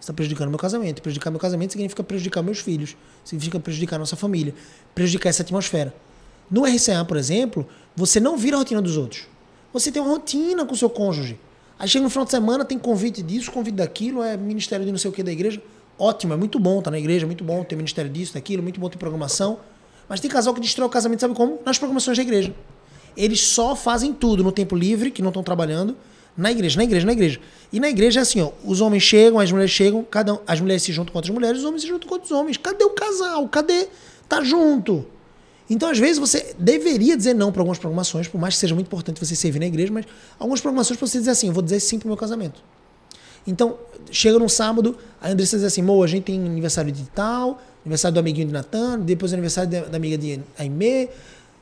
está 0.03 0.13
prejudicando 0.13 0.51
meu 0.51 0.59
casamento. 0.59 1.01
Prejudicar 1.01 1.31
meu 1.31 1.41
casamento 1.41 1.73
significa 1.73 2.03
prejudicar 2.03 2.43
meus 2.43 2.59
filhos, 2.59 2.97
significa 3.25 3.59
prejudicar 3.59 3.99
nossa 3.99 4.17
família, 4.17 4.55
prejudicar 4.95 5.31
essa 5.31 5.43
atmosfera. 5.43 5.95
No 6.51 6.65
RCA, 6.65 7.05
por 7.07 7.17
exemplo, 7.17 7.67
você 7.97 8.21
não 8.21 8.37
vira 8.37 8.57
a 8.57 8.59
rotina 8.59 8.83
dos 8.83 8.97
outros. 8.97 9.27
Você 9.73 9.91
tem 9.91 10.03
uma 10.03 10.11
rotina 10.11 10.67
com 10.67 10.75
o 10.75 10.77
seu 10.77 10.91
cônjuge. 10.91 11.39
Aí 11.83 11.89
chega 11.89 12.05
no 12.05 12.11
final 12.11 12.25
de 12.25 12.31
semana, 12.31 12.65
tem 12.65 12.79
convite 12.79 13.25
disso, 13.25 13.51
convite 13.51 13.75
daquilo, 13.75 14.23
é 14.23 14.37
ministério 14.37 14.87
de 14.87 14.93
não 14.93 14.99
sei 14.99 15.11
o 15.11 15.13
que 15.13 15.21
da 15.21 15.33
igreja. 15.33 15.61
Ótimo, 15.99 16.33
é 16.33 16.37
muito 16.37 16.61
bom 16.61 16.81
tá 16.81 16.93
na 16.93 16.99
igreja, 16.99 17.27
muito 17.27 17.43
bom 17.43 17.65
ter 17.65 17.75
ministério 17.75 18.09
disso, 18.09 18.35
daquilo, 18.35 18.63
muito 18.63 18.79
bom 18.79 18.89
ter 18.89 18.99
programação. 18.99 19.59
Mas 20.09 20.21
tem 20.21 20.31
casal 20.31 20.55
que 20.55 20.61
destrói 20.61 20.87
o 20.87 20.89
casamento, 20.89 21.23
sabe 21.23 21.35
como? 21.35 21.59
Nas 21.67 21.79
programações 21.79 22.17
da 22.17 22.23
igreja. 22.23 22.55
Eles 23.17 23.41
só 23.41 23.75
fazem 23.75 24.13
tudo 24.13 24.45
no 24.45 24.53
tempo 24.53 24.77
livre, 24.77 25.11
que 25.11 25.21
não 25.21 25.31
estão 25.31 25.43
trabalhando, 25.43 25.97
na 26.37 26.53
igreja, 26.53 26.77
na 26.77 26.85
igreja, 26.85 27.05
na 27.05 27.13
igreja. 27.15 27.41
E 27.73 27.81
na 27.81 27.89
igreja 27.89 28.21
é 28.21 28.23
assim, 28.23 28.41
ó, 28.41 28.53
os 28.65 28.81
homens 28.81 29.03
chegam, 29.03 29.41
as 29.41 29.51
mulheres 29.51 29.73
chegam, 29.73 30.05
cada 30.09 30.35
um, 30.35 30.39
as 30.47 30.61
mulheres 30.61 30.85
se 30.85 30.93
juntam 30.93 31.13
com 31.13 31.19
outras 31.19 31.35
mulheres, 31.35 31.59
os 31.59 31.65
homens 31.65 31.83
se 31.83 31.89
juntam 31.89 32.09
com 32.09 32.15
outros 32.15 32.31
homens. 32.31 32.57
Cadê 32.59 32.85
o 32.85 32.91
casal? 32.91 33.49
Cadê? 33.49 33.89
Tá 34.29 34.41
junto. 34.45 35.05
Então, 35.71 35.89
às 35.89 35.99
vezes, 35.99 36.19
você 36.19 36.55
deveria 36.59 37.17
dizer 37.17 37.35
não 37.35 37.53
para 37.53 37.61
algumas 37.61 37.79
programações, 37.79 38.29
por 38.29 38.41
mais 38.41 38.55
que 38.55 38.61
seja 38.61 38.75
muito 38.75 38.87
importante 38.87 39.25
você 39.25 39.35
servir 39.35 39.61
na 39.61 39.67
igreja, 39.67 39.93
mas 39.93 40.05
algumas 40.39 40.61
programações 40.61 40.99
para 40.99 41.07
você 41.07 41.19
dizer 41.19 41.31
assim, 41.31 41.47
eu 41.49 41.53
vou 41.53 41.63
dizer 41.63 41.81
sim 41.81 41.99
pro 41.99 42.09
meu 42.09 42.17
casamento. 42.17 42.63
Então, 43.47 43.79
chega 44.11 44.39
num 44.39 44.49
sábado, 44.49 44.97
a 45.21 45.29
Andressa 45.29 45.57
diz 45.57 45.65
assim, 45.65 45.83
Mo, 45.83 46.03
a 46.03 46.07
gente 46.07 46.25
tem 46.25 46.45
aniversário 46.45 46.93
de 46.93 47.05
tal, 47.05 47.61
aniversário 47.85 48.15
do 48.15 48.21
amiguinho 48.21 48.47
de 48.47 48.53
Natan, 48.53 49.01
depois 49.01 49.33
aniversário 49.33 49.71
da, 49.71 49.97
amiga 49.97 50.17
de 50.17 50.41
Aimee. 50.59 51.09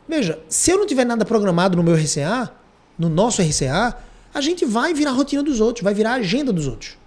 Veja, 0.09 0.39
se 0.49 0.71
eu 0.71 0.79
não 0.79 0.87
tiver 0.87 1.05
nada 1.05 1.25
programado 1.25 1.77
no 1.77 1.83
meu 1.83 1.95
RCA, 1.95 2.51
no 2.99 3.09
nosso 3.09 3.41
RCA, 3.41 3.97
a 4.33 4.41
gente 4.41 4.65
vai 4.65 4.93
virar 4.93 5.11
a 5.11 5.15
rotina 5.15 5.43
dos 5.43 5.61
outros, 5.61 5.83
vai 5.83 5.95
virar 5.95 6.13
a 6.13 6.15
agenda 6.15 6.53
dos 6.53 6.67
outros. 6.67 6.99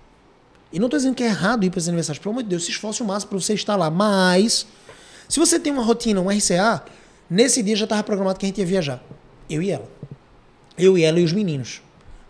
E 0.72 0.80
não 0.80 0.88
estou 0.88 0.98
dizendo 0.98 1.14
que 1.14 1.24
é 1.24 1.28
errado 1.28 1.64
ir 1.64 1.70
para 1.70 1.78
esses 1.78 1.88
aniversários. 1.88 2.22
Pelo 2.22 2.34
amor 2.34 2.44
de 2.44 2.50
Deus, 2.50 2.66
se 2.66 2.72
esforce 2.72 3.04
o 3.04 3.06
máximo 3.06 3.30
para 3.30 3.39
você 3.39 3.54
estar 3.54 3.76
lá. 3.76 3.91
Mas, 3.91 4.66
se 5.28 5.39
você 5.39 5.59
tem 5.59 5.71
uma 5.71 5.84
rotina, 5.84 6.19
um 6.21 6.30
RCA, 6.30 6.84
nesse 7.30 7.63
dia 7.63 7.76
já 7.76 7.86
estava 7.86 8.03
programado 8.03 8.39
que 8.39 8.45
a 8.45 8.47
gente 8.47 8.59
ia 8.59 8.65
viajar. 8.65 9.03
Eu 9.49 9.61
e 9.61 9.71
ela. 9.71 9.88
Eu 10.78 10.97
e 10.97 11.03
ela 11.03 11.19
e 11.19 11.24
os 11.24 11.34
meninos. 11.34 11.82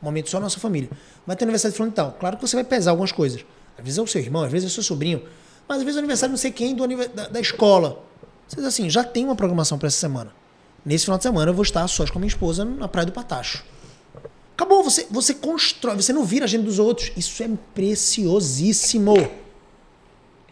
Um 0.01 0.05
momento 0.05 0.29
só 0.29 0.39
nossa 0.39 0.59
família. 0.59 0.89
Vai 1.25 1.35
ter 1.35 1.45
aniversário 1.45 1.71
de 1.71 1.77
fulano 1.77 1.93
tal. 1.93 2.11
Claro 2.19 2.37
que 2.37 2.47
você 2.47 2.55
vai 2.55 2.63
pesar 2.63 2.91
algumas 2.91 3.11
coisas. 3.11 3.45
Às 3.77 3.83
vezes 3.83 3.97
é 3.97 4.01
o 4.01 4.07
seu 4.07 4.21
irmão, 4.21 4.43
às 4.43 4.51
vezes 4.51 4.65
é 4.65 4.71
o 4.71 4.73
seu 4.73 4.83
sobrinho. 4.83 5.23
Mas 5.67 5.77
às 5.77 5.83
vezes 5.83 5.97
é 5.97 5.99
o 5.99 6.03
aniversário 6.03 6.31
não 6.31 6.37
sei 6.37 6.51
quem 6.51 6.75
do 6.75 6.85
da, 7.07 7.27
da 7.29 7.39
escola. 7.39 8.03
Você 8.47 8.57
diz 8.57 8.65
assim, 8.65 8.89
já 8.89 9.03
tem 9.03 9.25
uma 9.25 9.35
programação 9.35 9.77
para 9.77 9.87
essa 9.87 9.97
semana. 9.97 10.33
Nesse 10.85 11.05
final 11.05 11.17
de 11.17 11.23
semana 11.23 11.49
eu 11.51 11.55
vou 11.55 11.63
estar 11.63 11.87
sós 11.87 12.09
com 12.09 12.19
a 12.19 12.21
minha 12.21 12.27
esposa 12.27 12.65
na 12.65 12.87
Praia 12.87 13.05
do 13.05 13.11
Patacho. 13.11 13.63
Acabou, 14.55 14.83
você, 14.83 15.07
você 15.09 15.33
constrói, 15.33 15.95
você 15.95 16.13
não 16.13 16.23
vira 16.23 16.43
a 16.43 16.47
agenda 16.47 16.65
dos 16.65 16.77
outros. 16.77 17.11
Isso 17.17 17.41
é 17.41 17.49
preciosíssimo. 17.73 19.15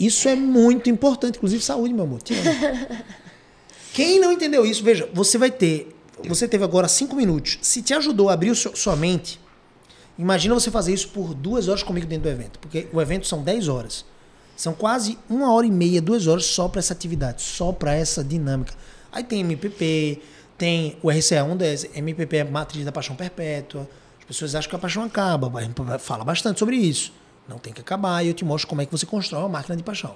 Isso 0.02 0.28
é 0.28 0.36
muito 0.36 0.90
importante, 0.90 1.38
inclusive 1.38 1.64
saúde, 1.64 1.94
meu 1.94 2.06
amor. 2.06 2.22
Quem 3.94 4.20
não 4.20 4.32
entendeu 4.32 4.66
isso, 4.66 4.84
veja, 4.84 5.08
você 5.14 5.38
vai 5.38 5.52
ter, 5.52 5.96
você 6.28 6.48
teve 6.48 6.64
agora 6.64 6.88
cinco 6.88 7.16
minutos. 7.16 7.60
Se 7.62 7.84
te 7.84 7.94
ajudou 7.94 8.28
a 8.28 8.34
abrir 8.34 8.56
seu, 8.56 8.76
sua 8.76 8.96
mente, 8.96 9.40
imagina 10.18 10.56
você 10.56 10.72
fazer 10.72 10.92
isso 10.92 11.10
por 11.10 11.36
duas 11.36 11.68
horas 11.68 11.84
comigo 11.84 12.08
dentro 12.08 12.24
do 12.24 12.30
evento, 12.30 12.58
porque 12.58 12.88
o 12.92 13.00
evento 13.00 13.28
são 13.28 13.44
dez 13.44 13.68
horas. 13.68 14.04
São 14.58 14.74
quase 14.74 15.20
uma 15.30 15.54
hora 15.54 15.68
e 15.68 15.72
meia, 15.72 16.02
duas 16.02 16.26
horas 16.26 16.46
só 16.46 16.68
para 16.68 16.80
essa 16.80 16.94
atividade, 16.94 17.44
só 17.44 17.72
para 17.72 17.94
essa 17.94 18.24
dinâmica. 18.24 18.74
Aí 19.12 19.24
tem 19.24 19.42
MPP, 19.42 20.20
tem 20.58 20.98
o 21.04 21.12
RCA 21.12 21.46
110, 21.46 21.90
MPP 21.94 22.38
é 22.38 22.44
matriz 22.44 22.84
da 22.84 22.92
paixão 22.92 23.16
perpétua. 23.16 23.88
As 24.20 24.26
pessoas 24.26 24.56
acham 24.56 24.68
que 24.68 24.76
a 24.76 24.80
paixão 24.80 25.04
acaba, 25.04 25.52
fala 26.00 26.24
bastante 26.24 26.58
sobre 26.58 26.76
isso. 26.76 27.14
Não 27.48 27.58
tem 27.58 27.74
que 27.74 27.82
acabar 27.82 28.24
e 28.24 28.28
eu 28.28 28.34
te 28.34 28.46
mostro 28.46 28.68
como 28.68 28.82
é 28.82 28.86
que 28.86 28.92
você 28.92 29.06
constrói 29.06 29.42
uma 29.42 29.50
máquina 29.50 29.76
de 29.76 29.84
paixão. 29.84 30.16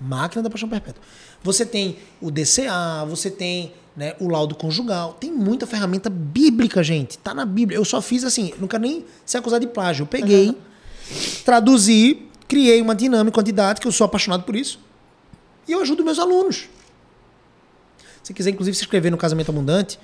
Máquina 0.00 0.42
da 0.42 0.48
paixão 0.48 0.68
perpétua. 0.68 1.02
Você 1.42 1.66
tem 1.66 1.98
o 2.20 2.30
DCA, 2.30 3.04
você 3.06 3.30
tem 3.30 3.74
né, 3.94 4.14
o 4.18 4.28
laudo 4.28 4.54
conjugal. 4.54 5.12
Tem 5.14 5.30
muita 5.30 5.66
ferramenta 5.66 6.08
bíblica, 6.08 6.82
gente. 6.82 7.18
Tá 7.18 7.34
na 7.34 7.44
Bíblia. 7.44 7.76
Eu 7.76 7.84
só 7.84 8.00
fiz 8.00 8.24
assim, 8.24 8.54
não 8.58 8.66
quero 8.66 8.82
nem 8.82 9.04
ser 9.26 9.38
acusado 9.38 9.66
de 9.66 9.72
plágio. 9.72 10.04
Eu 10.04 10.06
peguei, 10.06 10.48
uhum. 10.48 10.56
traduzi, 11.44 12.26
criei 12.48 12.80
uma 12.80 12.94
dinâmica, 12.94 13.38
uma 13.38 13.44
didática, 13.44 13.86
eu 13.86 13.92
sou 13.92 14.04
apaixonado 14.06 14.44
por 14.44 14.56
isso. 14.56 14.80
E 15.68 15.72
eu 15.72 15.82
ajudo 15.82 16.02
meus 16.04 16.18
alunos. 16.18 16.68
Se 18.22 18.32
quiser, 18.32 18.50
inclusive, 18.50 18.76
se 18.76 18.82
inscrever 18.82 19.10
no 19.10 19.18
Casamento 19.18 19.50
Abundante, 19.50 19.98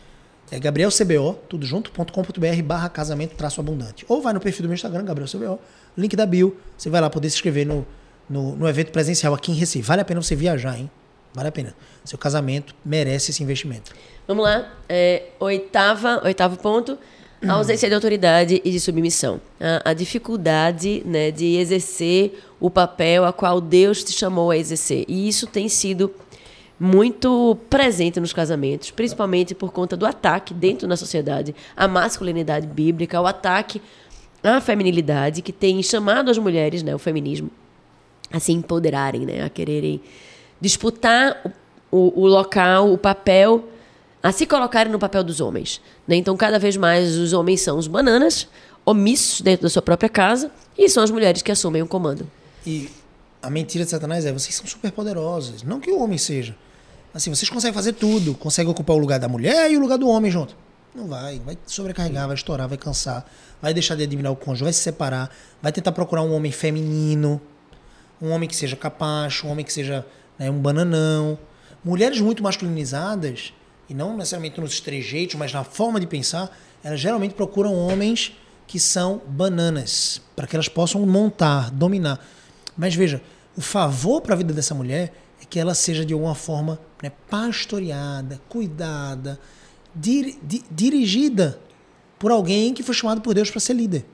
é 0.51 0.61
gabrielcbo, 0.61 1.39
tudo 1.49 1.67
junto.com.br 1.67 2.63
barra 2.65 2.89
casamento 2.89 3.35
traço 3.35 3.61
abundante. 3.61 4.05
Ou 4.09 4.23
vai 4.23 4.33
no 4.33 4.41
perfil 4.41 4.63
do 4.63 4.69
meu 4.69 4.75
Instagram, 4.75 5.05
gabrielcbo, 5.05 5.59
link 5.97 6.15
da 6.17 6.27
bio, 6.27 6.57
você 6.77 6.91
vai 6.91 7.01
lá 7.01 7.09
poder 7.09 7.31
se 7.31 7.37
inscrever 7.37 7.67
no, 7.67 7.87
no, 8.29 8.57
no, 8.57 8.69
evento 8.69 8.91
presencial 8.93 9.35
aqui 9.35 9.53
em 9.53 9.55
Recife. 9.55 9.87
Vale 9.87 10.03
a 10.03 10.05
pena 10.05 10.23
você 10.23 10.35
viajar, 10.35 10.79
hein? 10.79 10.91
Vale 11.35 11.49
a 11.49 11.53
pena. 11.53 11.75
Seu 12.05 12.19
casamento 12.19 12.75
merece 12.85 13.31
esse 13.31 13.43
investimento. 13.43 13.93
Vamos 14.27 14.45
lá. 14.45 14.73
É, 14.89 15.25
oitava, 15.39 16.23
oitavo 16.25 16.57
ponto. 16.59 16.99
A 17.47 17.53
ausência 17.53 17.89
de 17.89 17.95
autoridade 17.95 18.63
e 18.65 18.71
de 18.71 18.81
submissão. 18.81 19.41
A, 19.61 19.91
a, 19.91 19.93
dificuldade 19.93 21.03
né, 21.05 21.31
de 21.31 21.57
exercer 21.57 22.43
o 22.59 22.71
papel 22.71 23.25
a 23.25 23.33
qual 23.33 23.61
Deus 23.61 24.03
te 24.03 24.13
chamou 24.13 24.51
a 24.51 24.57
exercer. 24.57 25.05
E 25.07 25.29
isso 25.29 25.47
tem 25.47 25.69
sido 25.69 26.13
muito 26.79 27.57
presente 27.71 28.21
nos 28.21 28.33
casamentos, 28.33 28.91
principalmente 28.91 29.55
por 29.55 29.73
conta 29.73 29.97
do 29.97 30.05
ataque 30.05 30.53
dentro 30.53 30.87
da 30.87 30.97
sociedade 30.97 31.55
à 31.77 31.89
masculinidade 31.89 32.67
bíblica, 32.67 33.17
ao 33.17 33.27
ataque 33.27 33.81
à 34.47 34.61
feminilidade, 34.61 35.43
que 35.43 35.53
tem 35.53 35.83
chamado 35.83 36.31
as 36.31 36.39
mulheres, 36.39 36.83
né, 36.83 36.95
o 36.95 36.99
feminismo, 36.99 37.51
a 38.31 38.39
se 38.39 38.53
empoderarem, 38.53 39.27
né, 39.27 39.43
a 39.43 39.49
quererem 39.49 40.01
disputar 40.61 41.55
o, 41.91 41.99
o, 41.99 42.23
o 42.23 42.27
local, 42.27 42.93
o 42.93 42.99
papel 42.99 43.65
a 44.23 44.33
se 44.33 44.45
colocarem 44.45 44.91
no 44.91 44.99
papel 44.99 45.23
dos 45.23 45.41
homens. 45.41 45.81
Né? 46.07 46.17
Então, 46.17 46.37
cada 46.37 46.59
vez 46.59 46.77
mais 46.77 47.17
os 47.17 47.33
homens 47.33 47.61
são 47.61 47.79
os 47.79 47.87
bananas, 47.87 48.49
omissos 48.85 49.41
dentro 49.41 49.63
da 49.63 49.69
sua 49.69 49.83
própria 49.83 50.09
casa, 50.09 50.51
e 50.77 50.89
são 50.89 51.03
as 51.03 51.13
mulheres 51.13 51.43
que 51.43 51.53
assumem 51.53 51.81
o 51.81 51.87
comando. 51.87 52.29
E 52.67 52.89
a 53.41 53.49
mentira 53.49 53.85
de 53.85 53.91
Satanás 53.91 54.27
é: 54.27 54.33
vocês 54.33 54.55
são 54.55 54.67
super 54.67 54.91
poderosos. 54.91 55.63
Não 55.63 55.79
que 55.79 55.91
o 55.93 56.01
homem 56.01 56.19
seja. 56.19 56.57
Assim, 57.15 57.33
vocês 57.33 57.49
conseguem 57.49 57.73
fazer 57.73 57.93
tudo. 57.93 58.35
Conseguem 58.35 58.71
ocupar 58.71 58.97
o 58.97 58.99
lugar 58.99 59.21
da 59.21 59.29
mulher 59.29 59.71
e 59.71 59.77
o 59.77 59.81
lugar 59.81 59.97
do 59.97 60.09
homem 60.09 60.29
junto. 60.29 60.57
Não 60.97 61.07
vai. 61.07 61.39
Vai 61.41 61.59
sobrecarregar, 61.67 62.27
vai 62.27 62.35
estourar, 62.35 62.67
vai 62.67 62.79
cansar. 62.79 63.31
Vai 63.61 63.75
deixar 63.75 63.95
de 63.97 64.03
admirar 64.03 64.33
o 64.33 64.37
cônjuge, 64.37 64.65
vai 64.65 64.73
se 64.73 64.81
separar. 64.81 65.31
Vai 65.61 65.71
tentar 65.71 65.93
procurar 65.93 66.23
um 66.23 66.35
homem 66.35 66.51
feminino. 66.51 67.39
Um 68.21 68.31
homem 68.31 68.49
que 68.49 68.57
seja 68.57 68.75
capacho, 68.77 69.47
um 69.47 69.51
homem 69.51 69.63
que 69.63 69.73
seja 69.73 70.07
né, 70.39 70.51
um 70.51 70.59
bananão. 70.59 71.39
Mulheres 71.85 72.19
muito 72.19 72.43
masculinizadas, 72.43 73.53
e 73.91 73.95
não 73.95 74.17
necessariamente 74.17 74.59
nos 74.59 74.81
trejeitos, 74.81 75.37
mas 75.37 75.53
na 75.53 75.63
forma 75.63 76.01
de 76.01 76.07
pensar, 76.07 76.51
elas 76.83 76.99
geralmente 76.99 77.35
procuram 77.35 77.75
homens 77.75 78.33
que 78.67 78.81
são 78.81 79.21
bananas, 79.29 80.21
para 80.35 80.47
que 80.47 80.57
elas 80.57 80.69
possam 80.69 81.05
montar, 81.07 81.71
dominar. 81.71 82.25
Mas 82.77 82.95
veja, 82.95 83.21
o 83.55 83.61
favor 83.61 84.23
para 84.23 84.35
a 84.35 84.37
vida 84.37 84.53
dessa 84.53 84.75
mulher 84.75 85.13
é 85.41 85.45
que 85.45 85.61
ela 85.61 85.75
seja 85.75 86.05
de 86.05 86.15
alguma 86.15 86.35
forma 86.35 86.81
né, 87.03 87.13
pastoreada, 87.29 88.41
cuidada, 88.49 89.39
dir, 89.97 90.39
di, 90.43 90.63
dirigida 90.71 91.59
por 92.19 92.31
alguém 92.31 92.75
que 92.75 92.83
foi 92.83 92.95
chamado 92.95 93.21
por 93.21 93.35
Deus 93.35 93.51
para 93.51 93.61
ser 93.61 93.75
líder. 93.75 94.05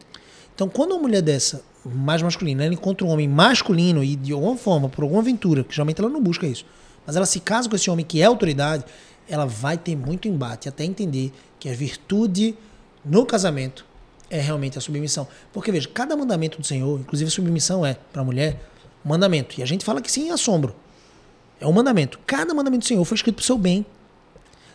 Então, 0.54 0.68
quando 0.68 0.92
uma 0.92 1.00
mulher 1.00 1.22
dessa, 1.22 1.62
mais 1.84 2.22
masculina, 2.22 2.64
ela 2.64 2.74
encontra 2.74 3.06
um 3.06 3.10
homem 3.10 3.28
masculino 3.28 4.04
e 4.04 4.14
de 4.14 4.32
alguma 4.32 4.56
forma, 4.56 4.88
por 4.88 5.02
alguma 5.02 5.20
aventura, 5.20 5.64
que 5.64 5.74
geralmente 5.74 6.00
ela 6.00 6.10
não 6.10 6.22
busca 6.22 6.46
isso, 6.46 6.64
mas 7.06 7.16
ela 7.16 7.26
se 7.26 7.40
casa 7.40 7.68
com 7.68 7.74
esse 7.74 7.90
homem 7.90 8.04
que 8.04 8.20
é 8.22 8.24
autoridade, 8.24 8.84
ela 9.28 9.44
vai 9.44 9.76
ter 9.76 9.96
muito 9.96 10.28
embate 10.28 10.68
até 10.68 10.84
entender 10.84 11.32
que 11.58 11.68
a 11.68 11.74
virtude 11.74 12.54
no 13.04 13.26
casamento 13.26 13.84
é 14.30 14.40
realmente 14.40 14.78
a 14.78 14.80
submissão. 14.80 15.26
Porque 15.52 15.70
veja, 15.72 15.88
cada 15.92 16.16
mandamento 16.16 16.60
do 16.60 16.66
Senhor, 16.66 17.00
inclusive 17.00 17.28
a 17.28 17.30
submissão 17.30 17.84
é 17.84 17.94
para 18.12 18.22
a 18.22 18.24
mulher 18.24 18.60
mandamento. 19.04 19.58
E 19.58 19.62
a 19.62 19.66
gente 19.66 19.84
fala 19.84 20.00
que 20.00 20.10
sim, 20.10 20.30
é 20.30 20.32
assombro. 20.32 20.74
É 21.60 21.66
um 21.66 21.72
mandamento. 21.72 22.18
Cada 22.26 22.52
mandamento 22.54 22.84
do 22.84 22.88
Senhor 22.88 23.04
foi 23.04 23.16
escrito 23.16 23.36
para 23.36 23.42
o 23.42 23.46
seu 23.46 23.58
bem. 23.58 23.84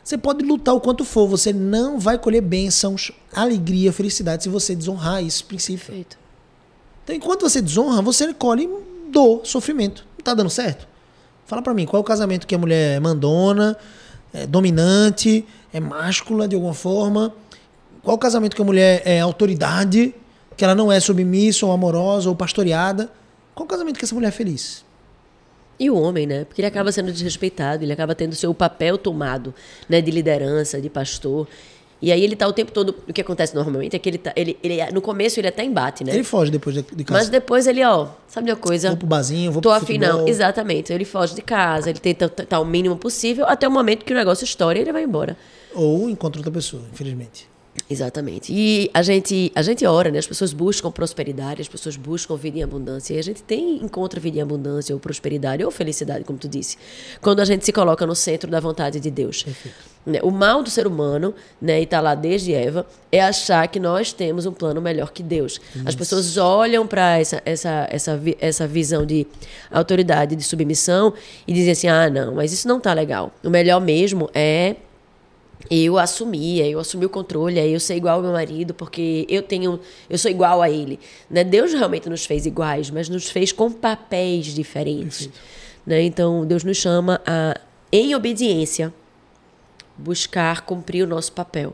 Você 0.07 0.17
pode 0.17 0.41
lutar 0.41 0.73
o 0.73 0.79
quanto 0.79 1.03
for, 1.03 1.27
você 1.27 1.51
não 1.51 1.99
vai 1.99 2.17
colher 2.17 2.39
bênçãos, 2.39 3.11
alegria, 3.33 3.91
felicidade 3.91 4.43
se 4.43 4.47
você 4.47 4.73
desonrar 4.73 5.21
esse 5.21 5.43
princípio. 5.43 5.87
Perfeito. 5.87 6.17
Então, 7.03 7.13
enquanto 7.13 7.41
você 7.41 7.61
desonra, 7.61 8.01
você 8.01 8.33
colhe 8.33 8.69
dor, 9.11 9.41
sofrimento. 9.43 10.05
Não 10.13 10.19
está 10.19 10.33
dando 10.33 10.49
certo? 10.49 10.87
Fala 11.45 11.61
para 11.61 11.73
mim, 11.73 11.85
qual 11.85 11.99
é 11.99 12.01
o 12.01 12.05
casamento 12.05 12.47
que 12.47 12.55
a 12.55 12.57
mulher 12.57 12.95
é 12.95 12.99
mandona, 13.01 13.75
é 14.33 14.47
dominante, 14.47 15.45
é 15.73 15.81
máscula 15.81 16.47
de 16.47 16.55
alguma 16.55 16.73
forma? 16.73 17.35
Qual 18.01 18.15
o 18.15 18.17
casamento 18.17 18.55
que 18.55 18.61
a 18.61 18.65
mulher 18.65 19.01
é 19.03 19.19
autoridade, 19.19 20.15
que 20.55 20.63
ela 20.63 20.73
não 20.73 20.89
é 20.89 21.01
submissa 21.01 21.65
ou 21.65 21.71
amorosa 21.73 22.29
ou 22.29 22.35
pastoreada? 22.35 23.11
Qual 23.53 23.65
o 23.65 23.69
casamento 23.69 23.99
que 23.99 24.05
essa 24.05 24.15
mulher 24.15 24.29
é 24.29 24.31
feliz? 24.31 24.85
E 25.79 25.89
o 25.89 25.95
homem, 25.95 26.25
né? 26.25 26.45
Porque 26.45 26.61
ele 26.61 26.67
acaba 26.67 26.91
sendo 26.91 27.11
desrespeitado, 27.11 27.83
ele 27.83 27.93
acaba 27.93 28.15
tendo 28.15 28.33
seu 28.35 28.53
papel 28.53 28.97
tomado, 28.97 29.53
né? 29.87 30.01
De 30.01 30.09
liderança, 30.09 30.81
de 30.81 30.89
pastor. 30.89 31.47
E 32.01 32.11
aí 32.11 32.23
ele 32.23 32.35
tá 32.35 32.47
o 32.47 32.53
tempo 32.53 32.71
todo. 32.71 32.95
O 33.07 33.13
que 33.13 33.21
acontece 33.21 33.55
normalmente 33.55 33.95
é 33.95 33.99
que 33.99 34.07
ele 34.07 34.17
tá. 34.17 34.31
Ele, 34.35 34.57
ele, 34.63 34.83
no 34.91 35.01
começo 35.01 35.39
ele 35.39 35.47
até 35.47 35.63
embate, 35.63 36.03
né? 36.03 36.13
Ele 36.13 36.23
foge 36.23 36.51
depois 36.51 36.75
de, 36.75 36.83
de 36.83 37.03
casa. 37.03 37.19
Mas 37.19 37.29
depois 37.29 37.65
ele, 37.65 37.83
ó, 37.83 38.09
sabe 38.27 38.45
de 38.45 38.51
uma 38.51 38.57
coisa? 38.57 38.89
Vou 38.89 38.97
pro 38.97 39.07
barzinho, 39.07 39.51
vou 39.51 39.61
Tô 39.61 39.69
pro 39.69 39.79
futebol. 39.79 40.19
não. 40.19 40.27
Exatamente. 40.27 40.93
Ele 40.93 41.05
foge 41.05 41.33
de 41.33 41.41
casa, 41.41 41.89
ele 41.89 41.99
tenta 41.99 42.25
estar 42.25 42.59
o 42.59 42.65
mínimo 42.65 42.95
possível, 42.97 43.45
até 43.47 43.67
o 43.67 43.71
momento 43.71 44.05
que 44.05 44.13
o 44.13 44.15
negócio 44.15 44.43
estoura 44.43 44.77
e 44.77 44.81
ele 44.81 44.91
vai 44.91 45.03
embora. 45.03 45.35
Ou 45.73 46.09
encontra 46.09 46.39
outra 46.39 46.51
pessoa, 46.51 46.83
infelizmente. 46.91 47.47
Exatamente. 47.89 48.51
E 48.51 48.89
a 48.93 49.01
gente, 49.01 49.51
a 49.55 49.61
gente 49.61 49.85
ora, 49.85 50.11
né? 50.11 50.19
As 50.19 50.27
pessoas 50.27 50.51
buscam 50.51 50.91
prosperidade, 50.91 51.61
as 51.61 51.67
pessoas 51.67 51.95
buscam 51.95 52.35
vida 52.35 52.57
em 52.59 52.63
abundância. 52.63 53.13
E 53.13 53.19
a 53.19 53.23
gente 53.23 53.41
tem, 53.43 53.77
encontra 53.77 54.19
vida 54.19 54.37
em 54.39 54.41
abundância, 54.41 54.93
ou 54.93 54.99
prosperidade, 54.99 55.63
ou 55.63 55.71
felicidade, 55.71 56.23
como 56.23 56.37
tu 56.37 56.47
disse, 56.47 56.77
quando 57.21 57.39
a 57.39 57.45
gente 57.45 57.63
se 57.63 57.71
coloca 57.71 58.05
no 58.05 58.15
centro 58.15 58.49
da 58.49 58.59
vontade 58.59 58.99
de 58.99 59.09
Deus. 59.09 59.45
Né? 60.05 60.19
O 60.23 60.31
mal 60.31 60.63
do 60.63 60.69
ser 60.69 60.87
humano, 60.87 61.35
né, 61.61 61.81
e 61.81 61.83
está 61.83 61.99
lá 61.99 62.15
desde 62.15 62.53
Eva, 62.53 62.85
é 63.11 63.21
achar 63.21 63.67
que 63.67 63.77
nós 63.77 64.13
temos 64.13 64.45
um 64.45 64.53
plano 64.53 64.81
melhor 64.81 65.11
que 65.11 65.21
Deus. 65.21 65.59
As 65.85 65.95
pessoas 65.95 66.37
olham 66.37 66.87
para 66.87 67.19
essa, 67.19 67.41
essa, 67.45 67.87
essa, 67.91 68.21
essa 68.39 68.67
visão 68.67 69.05
de 69.05 69.27
autoridade, 69.69 70.35
de 70.35 70.43
submissão, 70.43 71.13
e 71.45 71.53
dizem 71.53 71.73
assim: 71.73 71.87
ah, 71.87 72.09
não, 72.09 72.35
mas 72.35 72.53
isso 72.53 72.67
não 72.69 72.79
tá 72.79 72.93
legal. 72.93 73.33
O 73.43 73.49
melhor 73.49 73.81
mesmo 73.81 74.29
é 74.33 74.77
eu 75.69 75.97
assumir, 75.97 76.61
é 76.61 76.69
eu 76.69 76.79
assumir 76.79 77.05
o 77.05 77.09
controle, 77.09 77.59
é 77.59 77.67
eu 77.67 77.79
ser 77.79 77.95
igual 77.95 78.17
ao 78.17 78.21
meu 78.21 78.31
marido, 78.31 78.73
porque 78.73 79.25
eu 79.29 79.41
tenho, 79.41 79.79
eu 80.09 80.17
sou 80.17 80.31
igual 80.31 80.61
a 80.61 80.69
ele. 80.69 80.99
Né? 81.29 81.43
Deus 81.43 81.73
realmente 81.73 82.09
nos 82.09 82.25
fez 82.25 82.45
iguais, 82.45 82.89
mas 82.89 83.09
nos 83.09 83.29
fez 83.29 83.51
com 83.51 83.71
papéis 83.71 84.47
diferentes. 84.47 85.29
Né? 85.85 86.03
Então, 86.03 86.45
Deus 86.45 86.63
nos 86.63 86.77
chama 86.77 87.21
a, 87.25 87.59
em 87.91 88.13
obediência, 88.15 88.93
buscar 89.97 90.61
cumprir 90.61 91.03
o 91.03 91.07
nosso 91.07 91.31
papel. 91.31 91.73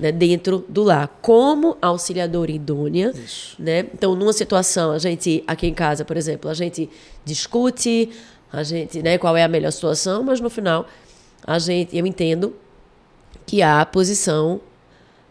Né, 0.00 0.10
dentro 0.10 0.64
do 0.68 0.82
lar, 0.82 1.06
como 1.20 1.76
auxiliadora 1.80 2.50
idônea. 2.50 3.12
Né? 3.56 3.80
Então, 3.80 4.16
numa 4.16 4.32
situação, 4.32 4.90
a 4.90 4.98
gente, 4.98 5.44
aqui 5.46 5.66
em 5.66 5.74
casa, 5.74 6.04
por 6.04 6.16
exemplo, 6.16 6.50
a 6.50 6.54
gente 6.54 6.90
discute, 7.24 8.10
a 8.52 8.64
gente, 8.64 9.00
né, 9.00 9.16
qual 9.16 9.36
é 9.36 9.44
a 9.44 9.48
melhor 9.48 9.70
situação, 9.70 10.24
mas 10.24 10.40
no 10.40 10.50
final, 10.50 10.88
a 11.46 11.58
gente, 11.58 11.96
eu 11.96 12.04
entendo 12.04 12.54
que 13.46 13.62
a 13.62 13.84
posição, 13.86 14.60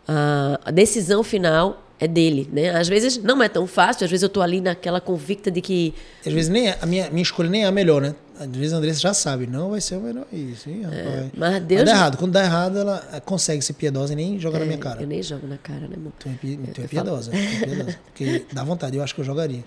a, 0.07 0.71
decisão 0.71 1.23
final 1.23 1.81
é 1.99 2.07
dele, 2.07 2.49
né? 2.51 2.71
Às 2.71 2.87
vezes 2.87 3.17
não 3.21 3.43
é 3.43 3.47
tão 3.47 3.67
fácil, 3.67 4.05
às 4.05 4.09
vezes 4.09 4.23
eu 4.23 4.29
tô 4.29 4.41
ali 4.41 4.59
naquela 4.59 4.99
convicta 4.99 5.51
de 5.51 5.61
que 5.61 5.93
Às 6.25 6.33
vezes 6.33 6.49
nem 6.49 6.67
é- 6.69 6.77
a 6.81 6.85
minha, 6.85 7.09
minha 7.11 7.21
escolha 7.21 7.47
nem 7.49 7.63
é 7.63 7.67
a 7.67 7.71
melhor, 7.71 8.01
né? 8.01 8.15
Às 8.39 8.47
vezes 8.49 8.73
a 8.73 8.77
Andressa 8.77 8.99
já 8.99 9.13
sabe, 9.13 9.45
não 9.45 9.69
vai 9.69 9.79
ser 9.79 9.97
o 9.97 10.01
melhor 10.01 10.25
isso, 10.33 10.67
hein, 10.67 10.81
rapaz. 10.81 11.29
mas 11.37 11.51
Vai 11.51 11.59
Deus 11.59 11.83
dar 11.83 11.91
errado. 11.91 12.17
Quando 12.17 12.31
dá 12.31 12.43
errado, 12.43 12.79
ela 12.79 13.21
consegue 13.23 13.61
ser 13.61 13.73
piedosa 13.73 14.13
e 14.13 14.15
nem 14.15 14.39
joga 14.39 14.57
na 14.57 14.65
minha 14.65 14.79
cara. 14.79 15.03
eu 15.03 15.07
nem 15.07 15.21
jogo 15.21 15.45
na 15.45 15.57
cara, 15.59 15.81
né, 15.81 15.93
amor? 15.95 16.11
Tu 16.17 16.27
é, 16.27 16.31
pi- 16.31 16.59
tu 16.73 16.81
é 16.81 16.85
eu 16.85 16.89
piedosa, 16.89 17.29
tu 17.29 17.37
é 17.37 17.65
piedosa. 17.67 17.99
Porque 18.07 18.45
dá 18.51 18.63
vontade, 18.63 18.97
eu 18.97 19.03
acho 19.03 19.13
que 19.13 19.21
eu 19.21 19.25
jogaria. 19.25 19.63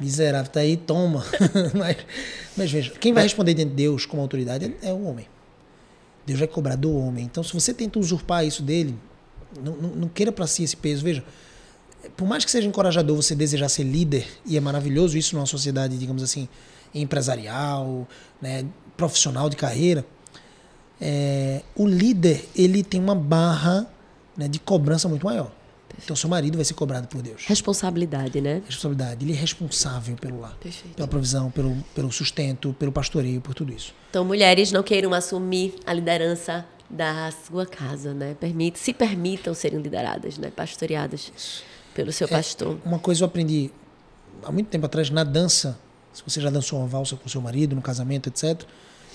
Miserável, 0.00 0.50
tá 0.50 0.60
aí, 0.60 0.78
toma. 0.78 1.22
mas, 1.78 1.96
mas 2.56 2.70
veja, 2.72 2.90
quem 2.98 3.12
vai 3.12 3.24
responder 3.24 3.52
diante 3.52 3.68
de 3.72 3.76
Deus 3.76 4.06
como 4.06 4.22
autoridade 4.22 4.74
é, 4.82 4.88
é 4.88 4.92
o 4.94 5.04
homem. 5.04 5.26
Deus 6.26 6.38
vai 6.38 6.48
cobrar 6.48 6.76
do 6.76 6.94
homem. 6.96 7.24
Então, 7.24 7.42
se 7.42 7.52
você 7.52 7.72
tenta 7.72 7.98
usurpar 7.98 8.44
isso 8.44 8.62
dele, 8.62 8.96
não, 9.62 9.76
não, 9.76 9.88
não 9.90 10.08
queira 10.08 10.30
para 10.30 10.46
si 10.46 10.62
esse 10.62 10.76
peso. 10.76 11.02
Veja, 11.02 11.24
por 12.16 12.26
mais 12.26 12.44
que 12.44 12.50
seja 12.50 12.66
encorajador 12.66 13.16
você 13.16 13.34
desejar 13.34 13.68
ser 13.68 13.84
líder, 13.84 14.26
e 14.46 14.56
é 14.56 14.60
maravilhoso 14.60 15.16
isso 15.18 15.34
numa 15.34 15.46
sociedade, 15.46 15.96
digamos 15.96 16.22
assim, 16.22 16.48
empresarial, 16.94 18.06
né, 18.40 18.64
profissional 18.96 19.48
de 19.48 19.56
carreira, 19.56 20.04
é, 21.00 21.62
o 21.74 21.86
líder 21.86 22.46
ele 22.54 22.82
tem 22.82 23.00
uma 23.00 23.14
barra 23.14 23.90
né, 24.36 24.48
de 24.48 24.58
cobrança 24.58 25.08
muito 25.08 25.24
maior. 25.24 25.50
Então, 26.02 26.16
seu 26.16 26.28
marido 26.28 26.56
vai 26.56 26.64
ser 26.64 26.74
cobrado 26.74 27.08
por 27.08 27.22
Deus. 27.22 27.44
Responsabilidade, 27.46 28.40
né? 28.40 28.62
Responsabilidade. 28.66 29.24
Ele 29.24 29.32
é 29.32 29.36
responsável 29.36 30.16
pelo 30.16 30.40
lar, 30.40 30.56
Perfeito. 30.60 30.94
pela 30.94 31.08
provisão, 31.08 31.50
pelo, 31.50 31.76
pelo 31.94 32.10
sustento, 32.10 32.74
pelo 32.78 32.92
pastoreio, 32.92 33.40
por 33.40 33.54
tudo 33.54 33.72
isso. 33.72 33.94
Então, 34.10 34.24
mulheres 34.24 34.72
não 34.72 34.82
queiram 34.82 35.12
assumir 35.14 35.74
a 35.86 35.92
liderança 35.92 36.64
da 36.88 37.30
sua 37.46 37.64
casa, 37.64 38.12
né? 38.12 38.34
Permite, 38.38 38.78
se 38.78 38.92
permitam 38.92 39.54
serem 39.54 39.80
lideradas, 39.80 40.38
né? 40.38 40.50
Pastoreadas 40.50 41.62
pelo 41.94 42.12
seu 42.12 42.26
pastor. 42.28 42.78
Uma 42.84 42.98
coisa 42.98 43.22
eu 43.22 43.26
aprendi 43.26 43.70
há 44.42 44.50
muito 44.50 44.68
tempo 44.68 44.86
atrás 44.86 45.10
na 45.10 45.24
dança. 45.24 45.78
Se 46.12 46.22
você 46.26 46.40
já 46.40 46.50
dançou 46.50 46.80
uma 46.80 46.88
valsa 46.88 47.14
com 47.14 47.28
seu 47.28 47.40
marido, 47.40 47.76
no 47.76 47.82
casamento, 47.82 48.28
etc. 48.28 48.62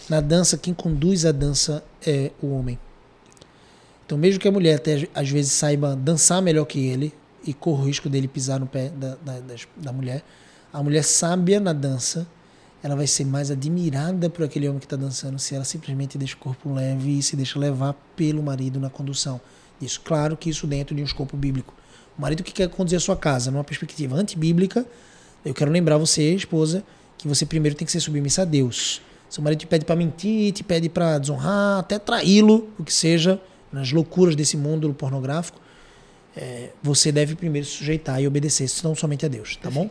Na 0.08 0.22
dança, 0.22 0.58
quem 0.58 0.74
conduz 0.74 1.26
a 1.26 1.32
dança 1.32 1.84
é 2.06 2.32
o 2.42 2.54
homem. 2.54 2.80
Então, 4.06 4.18
mesmo 4.18 4.40
que 4.40 4.48
a 4.48 4.52
mulher 4.52 4.76
até 4.76 5.08
às 5.14 5.30
vezes 5.30 5.52
saiba 5.52 5.96
dançar 5.96 6.42
melhor 6.42 6.66
que 6.66 6.80
ele 6.80 7.14
e 7.46 7.54
corra 7.54 7.84
o 7.84 7.86
risco 7.86 8.10
dele 8.10 8.28
pisar 8.28 8.60
no 8.60 8.68
pé 8.68 8.90
da, 8.90 9.16
da, 9.16 9.56
da 9.78 9.94
mulher, 9.94 10.24
a 10.72 10.84
mulher 10.84 11.04
sábia 11.04 11.60
na 11.60 11.74
dança, 11.74 12.28
ela 12.84 12.96
vai 12.96 13.08
ser 13.08 13.26
mais 13.26 13.50
admirada 13.50 14.30
por 14.30 14.46
aquele 14.46 14.68
homem 14.68 14.80
que 14.80 14.86
está 14.86 14.96
dançando 14.96 15.40
se 15.40 15.56
ela 15.56 15.64
simplesmente 15.64 16.18
deixa 16.18 16.36
o 16.36 16.38
corpo 16.38 16.72
leve 16.72 17.18
e 17.18 17.24
se 17.24 17.36
deixa 17.36 17.58
levar 17.58 17.94
pelo 18.16 18.44
marido 18.44 18.80
na 18.80 18.90
condução. 18.90 19.42
Isso, 19.82 20.02
claro 20.02 20.38
que 20.38 20.50
isso 20.50 20.68
dentro 20.68 20.96
de 20.96 21.02
um 21.02 21.06
escopo 21.06 21.36
bíblico. 21.36 21.74
O 22.18 22.22
marido 22.22 22.44
que 22.44 22.52
quer 22.52 22.70
conduzir 22.70 22.98
a 22.98 23.00
sua 23.00 23.16
casa 23.16 23.50
numa 23.50 23.64
perspectiva 23.64 24.16
antibíblica, 24.16 24.86
eu 25.44 25.54
quero 25.54 25.72
lembrar 25.72 25.98
você, 25.98 26.34
esposa, 26.36 26.84
que 27.18 27.28
você 27.28 27.46
primeiro 27.46 27.76
tem 27.76 27.86
que 27.86 27.92
ser 27.92 28.00
submissa 28.00 28.44
a 28.44 28.46
Deus. 28.46 29.02
Seu 29.30 29.44
marido 29.44 29.60
te 29.60 29.68
pede 29.68 29.84
para 29.84 29.96
mentir, 29.96 30.52
te 30.54 30.64
pede 30.64 30.88
para 30.88 31.18
desonrar, 31.18 31.80
até 31.80 31.98
traí-lo, 31.98 32.70
o 32.78 32.84
que 32.84 32.94
seja, 32.94 33.42
nas 33.76 33.92
loucuras 33.92 34.36
desse 34.36 34.56
mundo 34.56 34.92
pornográfico. 34.94 35.60
é, 36.36 36.72
você 36.82 37.12
deve 37.12 37.36
primeiro 37.36 37.66
se 37.68 37.74
sujeitar 37.74 38.22
e 38.22 38.28
obedecer, 38.28 38.70
não 38.84 38.94
somente 38.96 39.26
a 39.26 39.30
Deus, 39.30 39.56
tá 39.58 39.70
bom? 39.70 39.90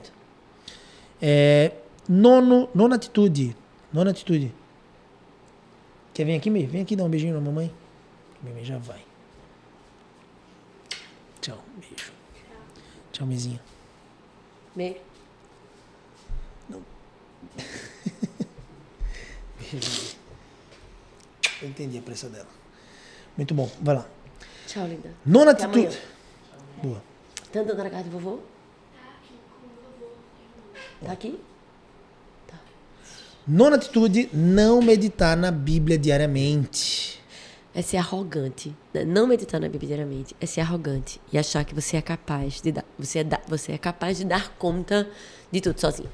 É, 1.20 1.72
nono, 2.08 2.68
nona 2.74 2.96
atitude. 2.96 3.56
Nona 3.92 4.10
atitude. 4.10 4.52
Quer 6.12 6.24
vir 6.24 6.34
aqui, 6.36 6.50
Mir? 6.50 6.66
Vem 6.66 6.82
aqui 6.82 6.96
dar 6.96 7.04
um 7.04 7.08
beijinho 7.08 7.34
na 7.34 7.40
mamãe. 7.40 7.72
Minha 8.42 8.64
já 8.64 8.78
vai. 8.78 9.02
Tchau, 11.40 11.58
beijo. 11.76 12.12
Tchau, 13.12 13.26
mesinha. 13.26 13.60
Beijo. 14.74 15.00
Beijo. 19.58 20.16
Eu 21.62 21.68
entendi 21.68 21.98
a 21.98 22.02
pressa 22.02 22.28
dela. 22.28 22.63
Muito 23.36 23.54
bom, 23.54 23.70
vai 23.80 23.96
lá. 23.96 24.06
Tchau, 24.66 24.86
linda. 24.86 25.10
Nona 25.24 25.50
Até 25.52 25.64
atitude. 25.64 25.86
amanhã. 25.86 26.00
Boa. 26.82 27.02
Tá 27.52 27.60
andando 27.60 27.82
na 27.84 27.90
casa 27.90 28.04
do 28.04 28.10
vovô? 28.18 28.38
Tá 31.04 31.12
aqui? 31.12 31.38
Nona 33.46 33.76
atitude, 33.76 34.30
não 34.32 34.80
meditar 34.80 35.36
na 35.36 35.50
Bíblia 35.50 35.98
diariamente. 35.98 37.20
É 37.74 37.82
ser 37.82 37.98
arrogante. 37.98 38.74
Não 39.06 39.26
meditar 39.26 39.60
na 39.60 39.68
Bíblia 39.68 39.88
diariamente. 39.88 40.34
É 40.40 40.46
ser 40.46 40.62
arrogante. 40.62 41.20
E 41.30 41.36
achar 41.36 41.62
que 41.64 41.74
você 41.74 41.96
é 41.98 42.02
capaz 42.02 42.62
de 42.62 42.72
dar. 42.72 42.84
Você 42.98 43.18
é, 43.18 43.24
da- 43.24 43.40
você 43.46 43.72
é 43.72 43.78
capaz 43.78 44.16
de 44.16 44.24
dar 44.24 44.50
conta 44.56 45.06
de 45.52 45.60
tudo 45.60 45.78
sozinho. 45.78 46.08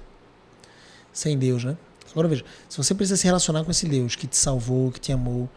Sem 1.12 1.39
Deus, 1.39 1.62
né? 1.62 1.77
Agora 2.11 2.27
veja, 2.27 2.45
se 2.68 2.77
você 2.79 2.95
precisa 2.95 3.16
se 3.16 3.25
relacionar 3.27 3.62
com 3.62 3.71
esse 3.71 3.87
Deus 3.87 4.16
que 4.16 4.27
te 4.27 4.37
salvou, 4.37 4.91
que 4.91 4.99
te 4.99 5.12
amou, 5.12 5.49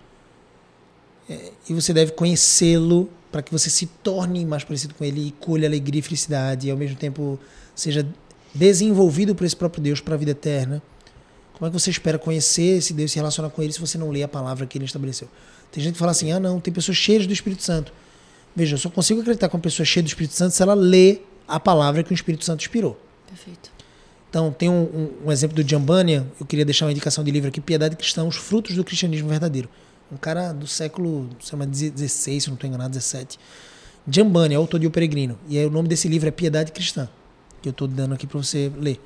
é, 1.29 1.51
e 1.69 1.73
você 1.73 1.93
deve 1.93 2.11
conhecê-lo 2.13 3.09
para 3.31 3.41
que 3.41 3.51
você 3.51 3.69
se 3.69 3.85
torne 3.85 4.45
mais 4.45 4.63
parecido 4.63 4.93
com 4.93 5.03
ele 5.03 5.27
e 5.27 5.31
colhe 5.31 5.65
alegria 5.65 5.99
e 5.99 6.01
felicidade, 6.03 6.67
e 6.67 6.71
ao 6.71 6.77
mesmo 6.77 6.95
tempo 6.97 7.39
seja 7.75 8.07
desenvolvido 8.53 9.33
por 9.33 9.45
esse 9.45 9.55
próprio 9.55 9.81
Deus 9.81 9.99
para 9.99 10.13
a 10.13 10.17
vida 10.17 10.31
eterna. 10.31 10.81
Como 11.53 11.67
é 11.67 11.69
que 11.71 11.79
você 11.79 11.89
espera 11.89 12.19
conhecer 12.19 12.77
esse 12.77 12.93
Deus 12.93 13.11
e 13.11 13.13
se 13.13 13.19
relacionar 13.19 13.49
com 13.49 13.61
ele 13.61 13.73
se 13.73 13.79
você 13.79 13.97
não 13.97 14.09
lê 14.11 14.23
a 14.23 14.27
palavra 14.27 14.65
que 14.65 14.77
ele 14.77 14.85
estabeleceu? 14.85 15.27
Tem 15.71 15.83
gente 15.83 15.93
que 15.93 15.99
fala 15.99 16.11
assim: 16.11 16.31
ah, 16.31 16.39
não, 16.39 16.59
tem 16.59 16.73
pessoas 16.73 16.97
cheias 16.97 17.25
do 17.25 17.33
Espírito 17.33 17.63
Santo. 17.63 17.91
Veja, 18.55 18.75
eu 18.75 18.77
só 18.79 18.89
consigo 18.89 19.21
acreditar 19.21 19.49
que 19.49 19.55
uma 19.55 19.61
pessoa 19.61 19.85
cheia 19.85 20.03
do 20.03 20.07
Espírito 20.07 20.35
Santo 20.35 20.53
se 20.53 20.61
ela 20.61 20.75
lê 20.75 21.21
a 21.47 21.59
palavra 21.59 22.03
que 22.03 22.11
o 22.11 22.13
Espírito 22.13 22.45
Santo 22.45 22.61
inspirou. 22.61 22.99
Perfeito. 23.27 23.71
Então, 24.29 24.51
tem 24.51 24.69
um, 24.69 24.81
um- 24.83 25.27
um 25.27 25.31
exemplo 25.31 25.55
do 25.61 25.67
Jambania, 25.67 26.25
eu 26.39 26.45
queria 26.45 26.65
deixar 26.65 26.85
uma 26.85 26.91
indicação 26.91 27.23
de 27.23 27.31
livro 27.31 27.49
aqui, 27.49 27.61
Piedade 27.61 27.95
Cristã, 27.95 28.23
Os 28.25 28.35
Frutos 28.35 28.75
do 28.75 28.83
Cristianismo 28.83 29.29
Verdadeiro. 29.29 29.69
Um 30.13 30.17
cara 30.17 30.53
do 30.53 30.67
século, 30.67 31.27
se 31.39 31.49
chama 31.49 31.65
16, 31.65 32.43
se 32.43 32.49
não 32.49 32.53
estou 32.53 32.67
enganado, 32.67 32.91
17. 32.91 33.39
Jambania, 34.07 34.57
autor 34.57 34.79
de 34.79 34.85
O 34.85 34.91
Peregrino. 34.91 35.39
E 35.49 35.57
aí, 35.57 35.65
o 35.65 35.71
nome 35.71 35.87
desse 35.87 36.07
livro 36.07 36.27
é 36.27 36.31
Piedade 36.31 36.71
Cristã, 36.71 37.09
que 37.61 37.69
eu 37.69 37.71
estou 37.71 37.87
dando 37.87 38.13
aqui 38.13 38.27
para 38.27 38.37
você 38.37 38.71
ler. 38.77 39.01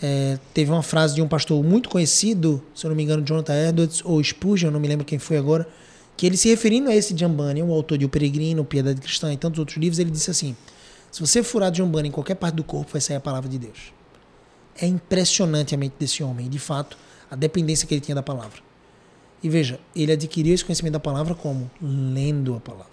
É, 0.00 0.38
teve 0.54 0.70
uma 0.70 0.82
frase 0.82 1.14
de 1.14 1.20
um 1.20 1.28
pastor 1.28 1.62
muito 1.62 1.90
conhecido, 1.90 2.62
se 2.74 2.86
eu 2.86 2.88
não 2.88 2.96
me 2.96 3.02
engano, 3.02 3.22
Jonathan 3.22 3.68
Edwards 3.68 4.00
ou 4.04 4.24
Spurgeon, 4.24 4.68
eu 4.68 4.72
não 4.72 4.80
me 4.80 4.88
lembro 4.88 5.04
quem 5.04 5.18
foi 5.18 5.36
agora, 5.36 5.68
que 6.16 6.24
ele 6.24 6.36
se 6.36 6.48
referindo 6.48 6.88
a 6.88 6.94
esse 6.94 7.16
Jambania, 7.16 7.62
o 7.62 7.72
autor 7.72 7.98
de 7.98 8.06
O 8.06 8.08
Peregrino, 8.08 8.64
Piedade 8.64 9.00
Cristã 9.02 9.32
e 9.32 9.36
tantos 9.36 9.58
outros 9.58 9.76
livros, 9.76 9.98
ele 9.98 10.10
disse 10.10 10.30
assim, 10.30 10.56
se 11.10 11.20
você 11.20 11.42
furar 11.42 11.74
Jambania 11.74 12.08
em 12.08 12.12
qualquer 12.12 12.36
parte 12.36 12.54
do 12.54 12.64
corpo, 12.64 12.90
vai 12.90 13.02
sair 13.02 13.16
a 13.16 13.20
palavra 13.20 13.50
de 13.50 13.58
Deus. 13.58 13.92
É 14.80 14.86
impressionante 14.86 15.74
a 15.74 15.78
mente 15.78 15.94
desse 15.98 16.22
homem, 16.22 16.48
de 16.48 16.58
fato, 16.58 16.96
a 17.30 17.36
dependência 17.36 17.86
que 17.86 17.92
ele 17.92 18.00
tinha 18.00 18.14
da 18.14 18.22
palavra. 18.22 18.71
E 19.42 19.48
veja, 19.48 19.80
ele 19.94 20.12
adquiriu 20.12 20.54
esse 20.54 20.64
conhecimento 20.64 20.92
da 20.92 21.00
palavra 21.00 21.34
como? 21.34 21.70
Lendo 21.80 22.54
a 22.54 22.60
palavra. 22.60 22.92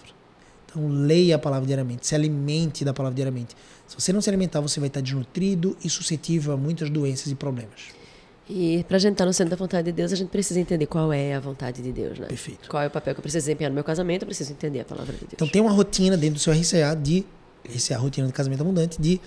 Então, 0.65 0.87
leia 0.87 1.35
a 1.35 1.39
palavra 1.39 1.65
diariamente, 1.65 2.05
se 2.05 2.13
alimente 2.13 2.85
da 2.85 2.93
palavra 2.93 3.15
diariamente. 3.15 3.55
Se 3.87 3.95
você 3.95 4.13
não 4.13 4.21
se 4.21 4.29
alimentar, 4.29 4.61
você 4.61 4.79
vai 4.79 4.87
estar 4.87 5.01
desnutrido 5.01 5.75
e 5.83 5.89
suscetível 5.89 6.53
a 6.53 6.57
muitas 6.57 6.89
doenças 6.89 7.31
e 7.31 7.35
problemas. 7.35 7.99
E 8.47 8.83
pra 8.87 8.97
gente 8.97 9.13
estar 9.13 9.25
no 9.25 9.33
centro 9.33 9.51
da 9.51 9.55
vontade 9.55 9.85
de 9.85 9.91
Deus, 9.91 10.11
a 10.11 10.15
gente 10.15 10.29
precisa 10.29 10.59
entender 10.59 10.87
qual 10.87 11.13
é 11.13 11.35
a 11.35 11.39
vontade 11.39 11.83
de 11.83 11.91
Deus, 11.91 12.17
né? 12.17 12.27
Perfeito. 12.27 12.67
Qual 12.67 12.81
é 12.81 12.87
o 12.87 12.89
papel 12.89 13.13
que 13.13 13.19
eu 13.19 13.21
preciso 13.21 13.45
desempenhar 13.45 13.69
no 13.69 13.75
meu 13.75 13.83
casamento, 13.83 14.23
eu 14.23 14.25
preciso 14.27 14.51
entender 14.51 14.79
a 14.79 14.85
palavra 14.85 15.13
de 15.13 15.19
Deus. 15.19 15.33
Então, 15.33 15.47
tem 15.47 15.61
uma 15.61 15.71
rotina 15.71 16.17
dentro 16.17 16.35
do 16.35 16.39
seu 16.39 16.51
RCA 16.53 16.95
de. 16.95 17.25
RCA, 17.63 17.97
rotina 17.97 18.25
do 18.25 18.33
casamento 18.33 18.61
abundante, 18.61 18.99
de 18.99 19.21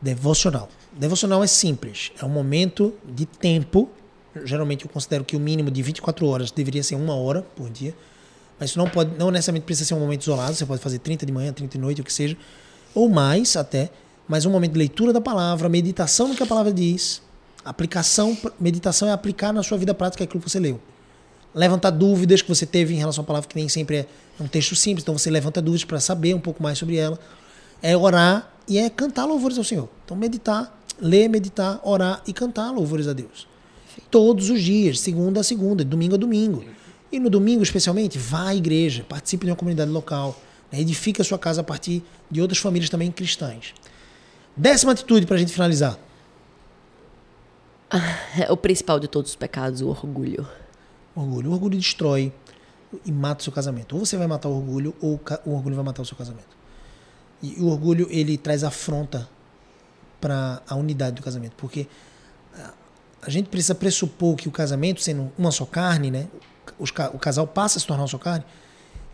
devocional. 0.00 0.68
Devocional 0.92 1.44
é 1.44 1.46
simples, 1.46 2.12
é 2.20 2.24
um 2.24 2.30
momento 2.30 2.94
de 3.04 3.26
tempo. 3.26 3.90
Geralmente 4.44 4.84
eu 4.84 4.90
considero 4.90 5.24
que 5.24 5.36
o 5.36 5.40
mínimo 5.40 5.70
de 5.70 5.82
24 5.82 6.26
horas 6.26 6.50
deveria 6.50 6.82
ser 6.82 6.94
uma 6.94 7.14
hora 7.14 7.42
por 7.54 7.68
dia. 7.70 7.94
Mas 8.58 8.70
isso 8.70 8.78
não 8.78 8.88
pode, 8.88 9.18
não 9.18 9.30
necessariamente 9.30 9.66
precisa 9.66 9.88
ser 9.88 9.94
um 9.94 10.00
momento 10.00 10.22
isolado, 10.22 10.54
você 10.54 10.64
pode 10.64 10.80
fazer 10.80 10.98
30 11.00 11.26
de 11.26 11.32
manhã, 11.32 11.52
30 11.52 11.72
de 11.72 11.78
noite, 11.78 12.00
o 12.00 12.04
que 12.04 12.12
seja, 12.12 12.36
ou 12.94 13.08
mais 13.08 13.56
até, 13.56 13.90
mas 14.28 14.46
um 14.46 14.50
momento 14.50 14.72
de 14.72 14.78
leitura 14.78 15.12
da 15.12 15.20
palavra, 15.20 15.68
meditação 15.68 16.28
no 16.28 16.34
que 16.36 16.42
a 16.42 16.46
palavra 16.46 16.72
diz, 16.72 17.20
aplicação, 17.64 18.36
meditação 18.60 19.08
é 19.08 19.12
aplicar 19.12 19.52
na 19.52 19.62
sua 19.62 19.76
vida 19.76 19.92
prática 19.92 20.22
aquilo 20.22 20.40
que 20.40 20.48
você 20.48 20.60
leu. 20.60 20.80
Levantar 21.54 21.90
dúvidas 21.90 22.40
que 22.40 22.48
você 22.48 22.64
teve 22.64 22.94
em 22.94 22.98
relação 22.98 23.24
à 23.24 23.26
palavra, 23.26 23.48
que 23.48 23.56
nem 23.56 23.68
sempre 23.68 23.96
é 23.96 24.06
um 24.40 24.46
texto 24.46 24.74
simples, 24.74 25.02
então 25.02 25.18
você 25.18 25.30
levanta 25.30 25.60
dúvidas 25.60 25.84
para 25.84 26.00
saber 26.00 26.34
um 26.34 26.40
pouco 26.40 26.62
mais 26.62 26.78
sobre 26.78 26.96
ela. 26.96 27.18
É 27.82 27.96
orar 27.96 28.50
e 28.68 28.78
é 28.78 28.88
cantar 28.88 29.24
louvores 29.24 29.58
ao 29.58 29.64
Senhor. 29.64 29.88
Então 30.04 30.16
meditar, 30.16 30.80
ler, 31.00 31.28
meditar, 31.28 31.80
orar 31.82 32.22
e 32.26 32.32
cantar 32.32 32.70
louvores 32.70 33.08
a 33.08 33.12
Deus. 33.12 33.51
Todos 34.10 34.50
os 34.50 34.60
dias, 34.60 35.00
segunda 35.00 35.40
a 35.40 35.42
segunda, 35.42 35.84
domingo 35.84 36.14
a 36.14 36.18
domingo. 36.18 36.64
E 37.10 37.18
no 37.18 37.28
domingo, 37.28 37.62
especialmente, 37.62 38.18
vá 38.18 38.48
à 38.48 38.54
igreja, 38.54 39.04
participe 39.06 39.44
de 39.44 39.50
uma 39.50 39.56
comunidade 39.56 39.90
local, 39.90 40.40
né? 40.70 40.80
edifique 40.80 41.20
a 41.20 41.24
sua 41.24 41.38
casa 41.38 41.60
a 41.60 41.64
partir 41.64 42.02
de 42.30 42.40
outras 42.40 42.58
famílias 42.58 42.88
também 42.88 43.10
cristãs. 43.10 43.74
Décima 44.56 44.92
atitude 44.92 45.26
para 45.26 45.36
a 45.36 45.38
gente 45.38 45.52
finalizar. 45.52 45.98
É 48.38 48.50
o 48.50 48.56
principal 48.56 48.98
de 48.98 49.06
todos 49.06 49.32
os 49.32 49.36
pecados, 49.36 49.82
o 49.82 49.88
orgulho. 49.88 50.48
Orgulho. 51.14 51.50
O 51.50 51.52
orgulho 51.52 51.76
destrói 51.76 52.32
e 53.04 53.12
mata 53.12 53.40
o 53.40 53.44
seu 53.44 53.52
casamento. 53.52 53.94
Ou 53.94 54.06
você 54.06 54.16
vai 54.16 54.26
matar 54.26 54.48
o 54.48 54.56
orgulho, 54.56 54.94
ou 55.00 55.14
o 55.14 55.50
o 55.50 55.54
orgulho 55.54 55.76
vai 55.76 55.84
matar 55.84 56.00
o 56.00 56.06
seu 56.06 56.16
casamento. 56.16 56.56
E 57.42 57.56
o 57.58 57.66
orgulho, 57.68 58.06
ele 58.10 58.38
traz 58.38 58.64
afronta 58.64 59.28
para 60.20 60.62
a 60.66 60.74
unidade 60.74 61.16
do 61.16 61.22
casamento. 61.22 61.52
Porque 61.56 61.86
a- 63.22 63.30
gente 63.30 63.48
precisa 63.48 63.74
pressupor 63.74 64.36
que 64.36 64.48
o 64.48 64.52
casamento, 64.52 65.00
sendo 65.00 65.32
uma 65.38 65.50
só 65.50 65.64
carne, 65.64 66.10
né? 66.10 66.28
o 67.12 67.18
casal 67.18 67.46
passa 67.46 67.78
a 67.78 67.80
se 67.80 67.86
tornar 67.86 68.02
uma 68.02 68.08
só 68.08 68.18
carne, 68.18 68.44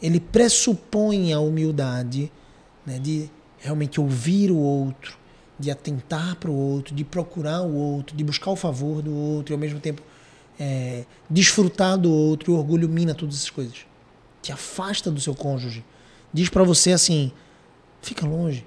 ele 0.02 0.20
pressupõe 0.20 1.32
a 1.32 1.40
humildade 1.40 2.30
né? 2.86 2.98
de 2.98 3.30
realmente 3.58 4.00
ouvir 4.00 4.50
o 4.50 4.56
outro, 4.56 5.16
de 5.58 5.70
atentar 5.70 6.36
para 6.36 6.50
o 6.50 6.54
outro, 6.54 6.94
de 6.94 7.04
procurar 7.04 7.62
o 7.62 7.74
outro, 7.74 8.16
de 8.16 8.22
buscar 8.22 8.50
o 8.50 8.56
favor 8.56 9.02
do 9.02 9.14
outro 9.14 9.52
e 9.52 9.54
ao 9.54 9.58
mesmo 9.58 9.80
tempo 9.80 10.02
é, 10.58 11.04
desfrutar 11.28 11.98
do 11.98 12.10
outro. 12.10 12.50
E 12.50 12.54
o 12.54 12.58
orgulho 12.58 12.88
mina 12.88 13.14
todas 13.14 13.36
essas 13.36 13.50
coisas. 13.50 13.78
Te 14.40 14.52
afasta 14.52 15.10
do 15.10 15.20
seu 15.20 15.34
cônjuge. 15.34 15.84
Diz 16.32 16.48
para 16.48 16.62
você 16.64 16.92
assim: 16.92 17.32
fica 18.00 18.26
longe. 18.26 18.64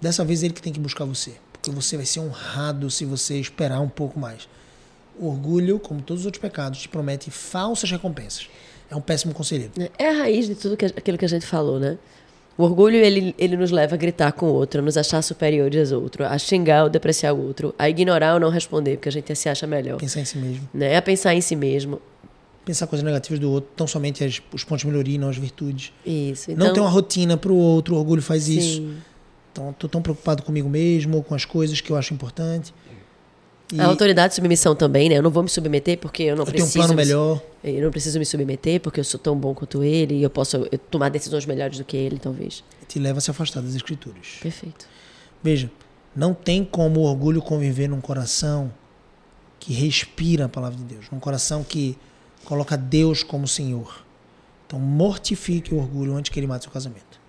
Dessa 0.00 0.24
vez 0.24 0.42
é 0.42 0.46
ele 0.46 0.54
que 0.54 0.62
tem 0.62 0.72
que 0.72 0.80
buscar 0.80 1.04
você. 1.04 1.34
Porque 1.52 1.70
você 1.70 1.96
vai 1.96 2.06
ser 2.06 2.20
honrado 2.20 2.90
se 2.90 3.04
você 3.04 3.38
esperar 3.38 3.80
um 3.80 3.88
pouco 3.88 4.18
mais. 4.18 4.48
O 5.20 5.28
orgulho, 5.28 5.78
como 5.78 6.00
todos 6.00 6.22
os 6.22 6.26
outros 6.26 6.40
pecados, 6.40 6.80
te 6.80 6.88
promete 6.88 7.30
falsas 7.30 7.90
recompensas. 7.90 8.48
É 8.90 8.96
um 8.96 9.00
péssimo 9.00 9.34
conselheiro. 9.34 9.72
É 9.98 10.08
a 10.08 10.12
raiz 10.12 10.46
de 10.46 10.54
tudo 10.54 10.76
que, 10.76 10.86
aquilo 10.86 11.18
que 11.18 11.24
a 11.24 11.28
gente 11.28 11.44
falou, 11.46 11.78
né? 11.78 11.98
O 12.56 12.64
orgulho, 12.64 12.96
ele, 12.96 13.34
ele 13.38 13.56
nos 13.56 13.70
leva 13.70 13.94
a 13.94 13.98
gritar 13.98 14.32
com 14.32 14.46
o 14.46 14.52
outro, 14.52 14.80
a 14.80 14.82
nos 14.84 14.96
achar 14.96 15.22
superiores 15.22 15.92
ao 15.92 16.02
outro, 16.02 16.24
a 16.24 16.36
xingar 16.38 16.84
ou 16.84 16.90
depreciar 16.90 17.32
o 17.32 17.46
outro, 17.46 17.74
a 17.78 17.88
ignorar 17.88 18.34
ou 18.34 18.40
não 18.40 18.50
responder, 18.50 18.96
porque 18.96 19.08
a 19.08 19.12
gente 19.12 19.34
se 19.36 19.48
acha 19.48 19.66
melhor. 19.66 19.98
Pensar 19.98 20.20
em 20.20 20.24
si 20.24 20.36
mesmo. 20.38 20.68
Né? 20.74 20.96
A 20.96 21.02
pensar 21.02 21.34
em 21.34 21.40
si 21.40 21.54
mesmo. 21.56 22.00
Pensar 22.64 22.86
coisas 22.86 23.04
negativas 23.04 23.38
do 23.38 23.50
outro, 23.50 23.70
tão 23.76 23.86
somente 23.86 24.22
as- 24.24 24.42
os 24.52 24.64
pontos 24.64 24.80
de 24.82 24.88
melhoria 24.88 25.18
não 25.18 25.28
as 25.28 25.36
virtudes. 25.38 25.92
Isso. 26.04 26.50
Então, 26.50 26.66
não 26.66 26.74
ter 26.74 26.80
uma 26.80 26.90
rotina 26.90 27.36
pro 27.36 27.54
outro, 27.54 27.94
o 27.94 27.98
orgulho 27.98 28.20
faz 28.22 28.48
isso. 28.48 28.76
sim. 28.78 28.96
Então, 29.52 29.72
tô 29.72 29.88
tão 29.88 30.00
preocupado 30.02 30.42
comigo 30.42 30.68
mesmo, 30.68 31.16
ou 31.16 31.22
com 31.24 31.34
as 31.34 31.44
coisas 31.44 31.80
que 31.80 31.90
eu 31.90 31.96
acho 31.96 32.12
importante. 32.14 32.72
E 33.72 33.80
A 33.80 33.86
autoridade 33.86 34.32
e 34.32 34.36
submissão 34.36 34.74
também, 34.74 35.08
né? 35.08 35.16
Eu 35.18 35.22
não 35.22 35.30
vou 35.30 35.42
me 35.42 35.48
submeter 35.48 35.98
porque 35.98 36.24
eu 36.24 36.34
não 36.36 36.42
eu 36.44 36.52
tenho 36.52 36.64
preciso. 36.64 36.78
um 36.78 36.82
plano 36.86 36.94
me- 36.94 37.04
melhor. 37.04 37.42
Eu 37.62 37.82
não 37.84 37.90
preciso 37.90 38.18
me 38.18 38.26
submeter 38.26 38.80
porque 38.80 38.98
eu 39.00 39.04
sou 39.04 39.20
tão 39.20 39.36
bom 39.36 39.54
quanto 39.54 39.84
ele 39.84 40.16
e 40.16 40.22
eu 40.22 40.30
posso 40.30 40.56
eu 40.70 40.78
tomar 40.78 41.08
decisões 41.08 41.46
melhores 41.46 41.78
do 41.78 41.84
que 41.84 41.96
ele, 41.96 42.18
talvez. 42.18 42.64
Te 42.88 42.98
leva 42.98 43.18
a 43.18 43.20
se 43.20 43.30
afastar 43.30 43.60
das 43.62 43.74
escrituras. 43.74 44.38
Perfeito. 44.42 44.86
Veja, 45.42 45.70
não 46.16 46.34
tem 46.34 46.64
como 46.64 47.00
o 47.00 47.02
orgulho 47.04 47.40
conviver 47.40 47.88
num 47.88 48.00
coração 48.00 48.72
que 49.60 49.72
respira 49.72 50.46
a 50.46 50.48
palavra 50.48 50.76
de 50.78 50.84
Deus, 50.84 51.06
num 51.12 51.20
coração 51.20 51.62
que 51.62 51.96
coloca 52.44 52.76
Deus 52.76 53.22
como 53.22 53.46
Senhor. 53.46 54.04
Então 54.66 54.80
mortifique 54.80 55.74
o 55.74 55.78
orgulho 55.78 56.14
antes 56.16 56.32
que 56.32 56.40
ele 56.40 56.46
mate 56.46 56.64
seu 56.64 56.72
casamento. 56.72 57.20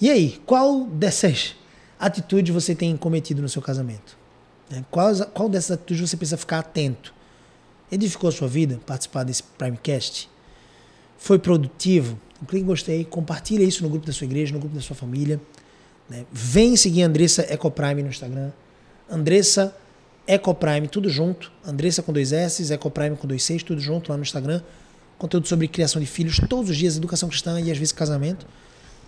E 0.00 0.10
aí, 0.10 0.40
qual 0.44 0.84
dessas 0.84 1.54
atitudes 1.98 2.52
você 2.52 2.74
tem 2.74 2.96
cometido 2.96 3.40
no 3.40 3.48
seu 3.48 3.62
casamento? 3.62 4.20
Né? 4.72 4.82
Qual, 4.90 5.48
dessas 5.50 5.72
atitudes 5.72 6.08
você 6.08 6.16
precisa 6.16 6.38
ficar 6.38 6.60
atento? 6.60 7.12
Edificou 7.90 8.28
a 8.28 8.32
sua 8.32 8.48
vida 8.48 8.80
participar 8.86 9.22
desse 9.22 9.42
Primecast? 9.42 10.30
Foi 11.18 11.38
produtivo? 11.38 12.18
Clique 12.48 12.64
em 12.64 12.66
gostei, 12.66 13.04
compartilha 13.04 13.62
isso 13.62 13.82
no 13.82 13.90
grupo 13.90 14.06
da 14.06 14.12
sua 14.12 14.24
igreja, 14.24 14.52
no 14.52 14.58
grupo 14.58 14.74
da 14.74 14.80
sua 14.80 14.96
família. 14.96 15.38
né? 16.08 16.24
Vem 16.32 16.74
seguir 16.74 17.02
a 17.02 17.06
Andressa 17.06 17.42
Ecoprime 17.52 18.02
no 18.02 18.08
Instagram. 18.08 18.50
Andressa 19.10 19.76
Ecoprime, 20.26 20.88
tudo 20.88 21.10
junto. 21.10 21.52
Andressa 21.64 22.02
com 22.02 22.12
dois 22.12 22.32
S, 22.32 22.72
Ecoprime 22.72 23.14
com 23.14 23.28
dois 23.28 23.44
Cs, 23.44 23.62
tudo 23.62 23.80
junto 23.80 24.10
lá 24.10 24.16
no 24.16 24.22
Instagram. 24.22 24.62
conteúdo 25.18 25.46
sobre 25.46 25.68
criação 25.68 26.00
de 26.00 26.06
filhos 26.06 26.40
todos 26.48 26.70
os 26.70 26.76
dias, 26.76 26.96
educação 26.96 27.28
cristã 27.28 27.60
e 27.60 27.70
às 27.70 27.76
vezes 27.76 27.92
casamento. 27.92 28.46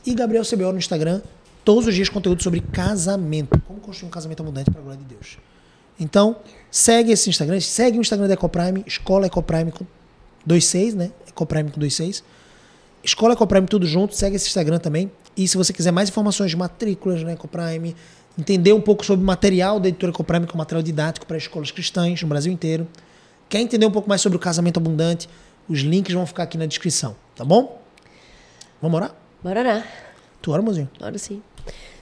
E 0.07 0.15
Gabriel 0.15 0.45
CBO 0.45 0.71
no 0.71 0.79
Instagram, 0.79 1.23
todos 1.65 1.89
os 1.89 1.95
dias 1.95 2.11
conteúdo 2.11 2.43
sobre 2.43 2.61
casamento, 2.61 3.59
como 3.63 3.81
construir 3.81 4.09
um 4.09 4.13
casamento 4.13 4.43
abundante 4.43 4.71
para 4.71 4.81
a 4.81 4.85
glória 4.85 5.01
de 5.01 5.07
Deus. 5.07 5.39
Então, 5.99 6.37
segue 6.71 7.13
esse 7.13 7.31
Instagram, 7.31 7.61
segue 7.61 7.99
o 7.99 8.01
Instagram 8.01 8.27
da 8.27 8.35
Ecoprime, 8.35 8.83
Escola 8.87 9.27
Ecoprime 9.27 9.71
com 9.71 9.87
26, 10.47 10.95
né? 10.95 11.13
Ecoprime 11.29 11.71
com 11.71 11.81
26. 11.81 12.25
Escola 13.03 13.35
Ecoprime 13.35 13.67
tudo 13.67 13.87
junto, 13.87 14.15
segue 14.15 14.37
esse 14.37 14.47
Instagram 14.47 14.79
também. 14.79 15.11
E 15.37 15.47
se 15.47 15.57
você 15.57 15.73
quiser 15.73 15.93
mais 15.93 16.09
informações 16.09 16.51
de 16.51 16.57
matrículas 16.57 17.23
na 17.23 17.33
Ecoprime, 17.33 17.95
entender 18.39 18.73
um 18.73 18.81
pouco 18.81 19.05
sobre 19.05 19.23
o 19.23 19.27
material 19.27 19.79
da 19.79 19.89
editora 19.89 20.13
Ecoprime, 20.13 20.47
que 20.47 20.53
é 20.53 20.55
um 20.55 20.59
material 20.59 20.83
didático 20.83 21.27
para 21.27 21.37
escolas 21.37 21.71
cristãs 21.71 22.21
no 22.23 22.29
Brasil 22.29 22.53
inteiro, 22.53 22.89
quer 23.49 23.61
entender 23.61 23.87
um 23.87 23.91
pouco 23.91 24.09
mais 24.09 24.21
sobre 24.21 24.37
o 24.37 24.41
casamento 24.41 24.79
abundante, 24.79 25.29
os 25.69 25.81
links 25.81 26.13
vão 26.15 26.27
ficar 26.27 26.43
aqui 26.43 26.59
na 26.59 26.67
descrição, 26.67 27.17
tá 27.35 27.45
bom? 27.45 27.81
Vamos 28.83 28.97
orar? 28.97 29.15
Bora 29.43 29.61
orar. 29.61 29.87
Tu 30.43 30.51
ora, 30.51 30.61
mozinho? 30.61 30.91
Ora 31.01 31.17
sim. 31.17 31.43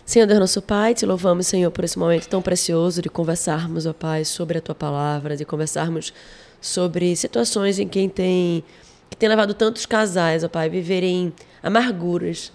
Senhor 0.05 0.27
Deus 0.27 0.41
nosso 0.41 0.61
Pai, 0.61 0.95
te 0.95 1.07
louvamos, 1.07 1.47
Senhor, 1.47 1.71
por 1.71 1.85
esse 1.85 1.97
momento 1.97 2.27
tão 2.29 2.43
precioso 2.43 3.01
de 3.01 3.09
conversarmos, 3.09 3.87
ó 3.87 3.93
Pai, 3.93 4.25
sobre 4.25 4.59
a 4.59 4.61
tua 4.61 4.75
palavra, 4.75 5.37
de 5.37 5.45
conversarmos 5.45 6.13
sobre 6.61 7.15
situações 7.15 7.79
em 7.79 7.87
quem 7.87 8.09
tem 8.09 8.65
que 9.09 9.17
tem 9.17 9.29
levado 9.29 9.55
tantos 9.55 9.87
casais, 9.87 10.43
ó 10.43 10.49
Pai, 10.49 10.67
a 10.67 10.71
viverem 10.71 11.33
amarguras 11.63 12.53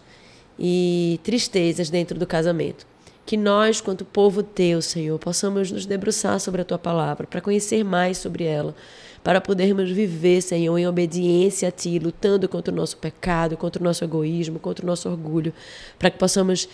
e 0.59 1.19
tristezas 1.23 1.89
dentro 1.89 2.19
do 2.19 2.27
casamento. 2.27 2.85
Que 3.25 3.37
nós, 3.37 3.79
quanto 3.79 4.03
povo 4.03 4.43
teu, 4.43 4.81
Senhor, 4.81 5.17
possamos 5.17 5.71
nos 5.71 5.85
debruçar 5.85 6.39
sobre 6.39 6.61
a 6.61 6.65
tua 6.65 6.79
palavra, 6.79 7.27
para 7.27 7.41
conhecer 7.41 7.83
mais 7.83 8.17
sobre 8.17 8.43
ela, 8.43 8.75
para 9.23 9.41
podermos 9.41 9.91
viver, 9.91 10.41
Senhor, 10.41 10.77
em 10.77 10.87
obediência 10.87 11.67
a 11.67 11.71
Ti, 11.71 11.99
lutando 11.99 12.47
contra 12.47 12.73
o 12.73 12.77
nosso 12.77 12.97
pecado, 12.97 13.57
contra 13.57 13.81
o 13.81 13.83
nosso 13.83 14.03
egoísmo, 14.03 14.59
contra 14.59 14.85
o 14.85 14.87
nosso 14.87 15.09
orgulho, 15.09 15.53
para 15.99 16.09
que 16.09 16.17
possamos 16.17 16.69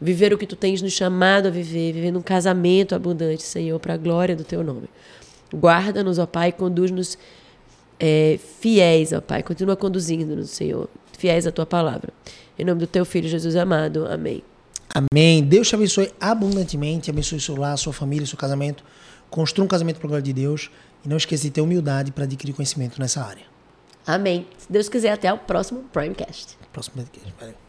viver 0.00 0.32
o 0.32 0.38
que 0.38 0.46
Tu 0.46 0.56
tens 0.56 0.82
nos 0.82 0.92
chamado 0.92 1.48
a 1.48 1.50
viver, 1.50 1.92
vivendo 1.92 2.18
um 2.18 2.22
casamento 2.22 2.94
abundante, 2.94 3.42
Senhor, 3.42 3.78
para 3.78 3.94
a 3.94 3.96
glória 3.96 4.36
do 4.36 4.44
Teu 4.44 4.62
nome. 4.62 4.88
Guarda-nos, 5.52 6.18
ó 6.18 6.26
Pai, 6.26 6.52
conduz-nos 6.52 7.16
é, 7.98 8.38
fiéis, 8.60 9.12
ó 9.12 9.20
Pai, 9.20 9.42
continua 9.42 9.76
conduzindo-nos, 9.76 10.50
Senhor, 10.50 10.88
fiéis 11.16 11.46
à 11.46 11.52
Tua 11.52 11.66
palavra. 11.66 12.12
Em 12.58 12.64
nome 12.64 12.80
do 12.80 12.86
Teu 12.86 13.04
Filho 13.04 13.28
Jesus 13.28 13.56
amado. 13.56 14.06
Amém. 14.06 14.42
Amém. 14.94 15.42
Deus 15.42 15.68
te 15.68 15.74
abençoe 15.74 16.12
abundantemente, 16.20 17.10
abençoe 17.10 17.40
seu 17.40 17.56
lar, 17.56 17.76
sua 17.76 17.92
família, 17.92 18.26
seu 18.26 18.38
casamento. 18.38 18.84
Construa 19.28 19.64
um 19.64 19.68
casamento 19.68 19.98
para 19.98 20.06
a 20.06 20.08
glória 20.08 20.22
de 20.22 20.32
Deus. 20.32 20.70
E 21.04 21.08
não 21.08 21.16
esqueça 21.16 21.42
de 21.42 21.50
ter 21.50 21.60
humildade 21.60 22.12
para 22.12 22.24
adquirir 22.24 22.54
conhecimento 22.54 22.98
nessa 22.98 23.22
área. 23.22 23.42
Amém. 24.06 24.46
Se 24.56 24.70
Deus 24.70 24.88
quiser, 24.88 25.12
até 25.12 25.32
o 25.32 25.38
próximo 25.38 25.84
Primecast. 25.92 26.56
Próximo 26.72 26.96
podcast. 26.96 27.34
Valeu. 27.38 27.63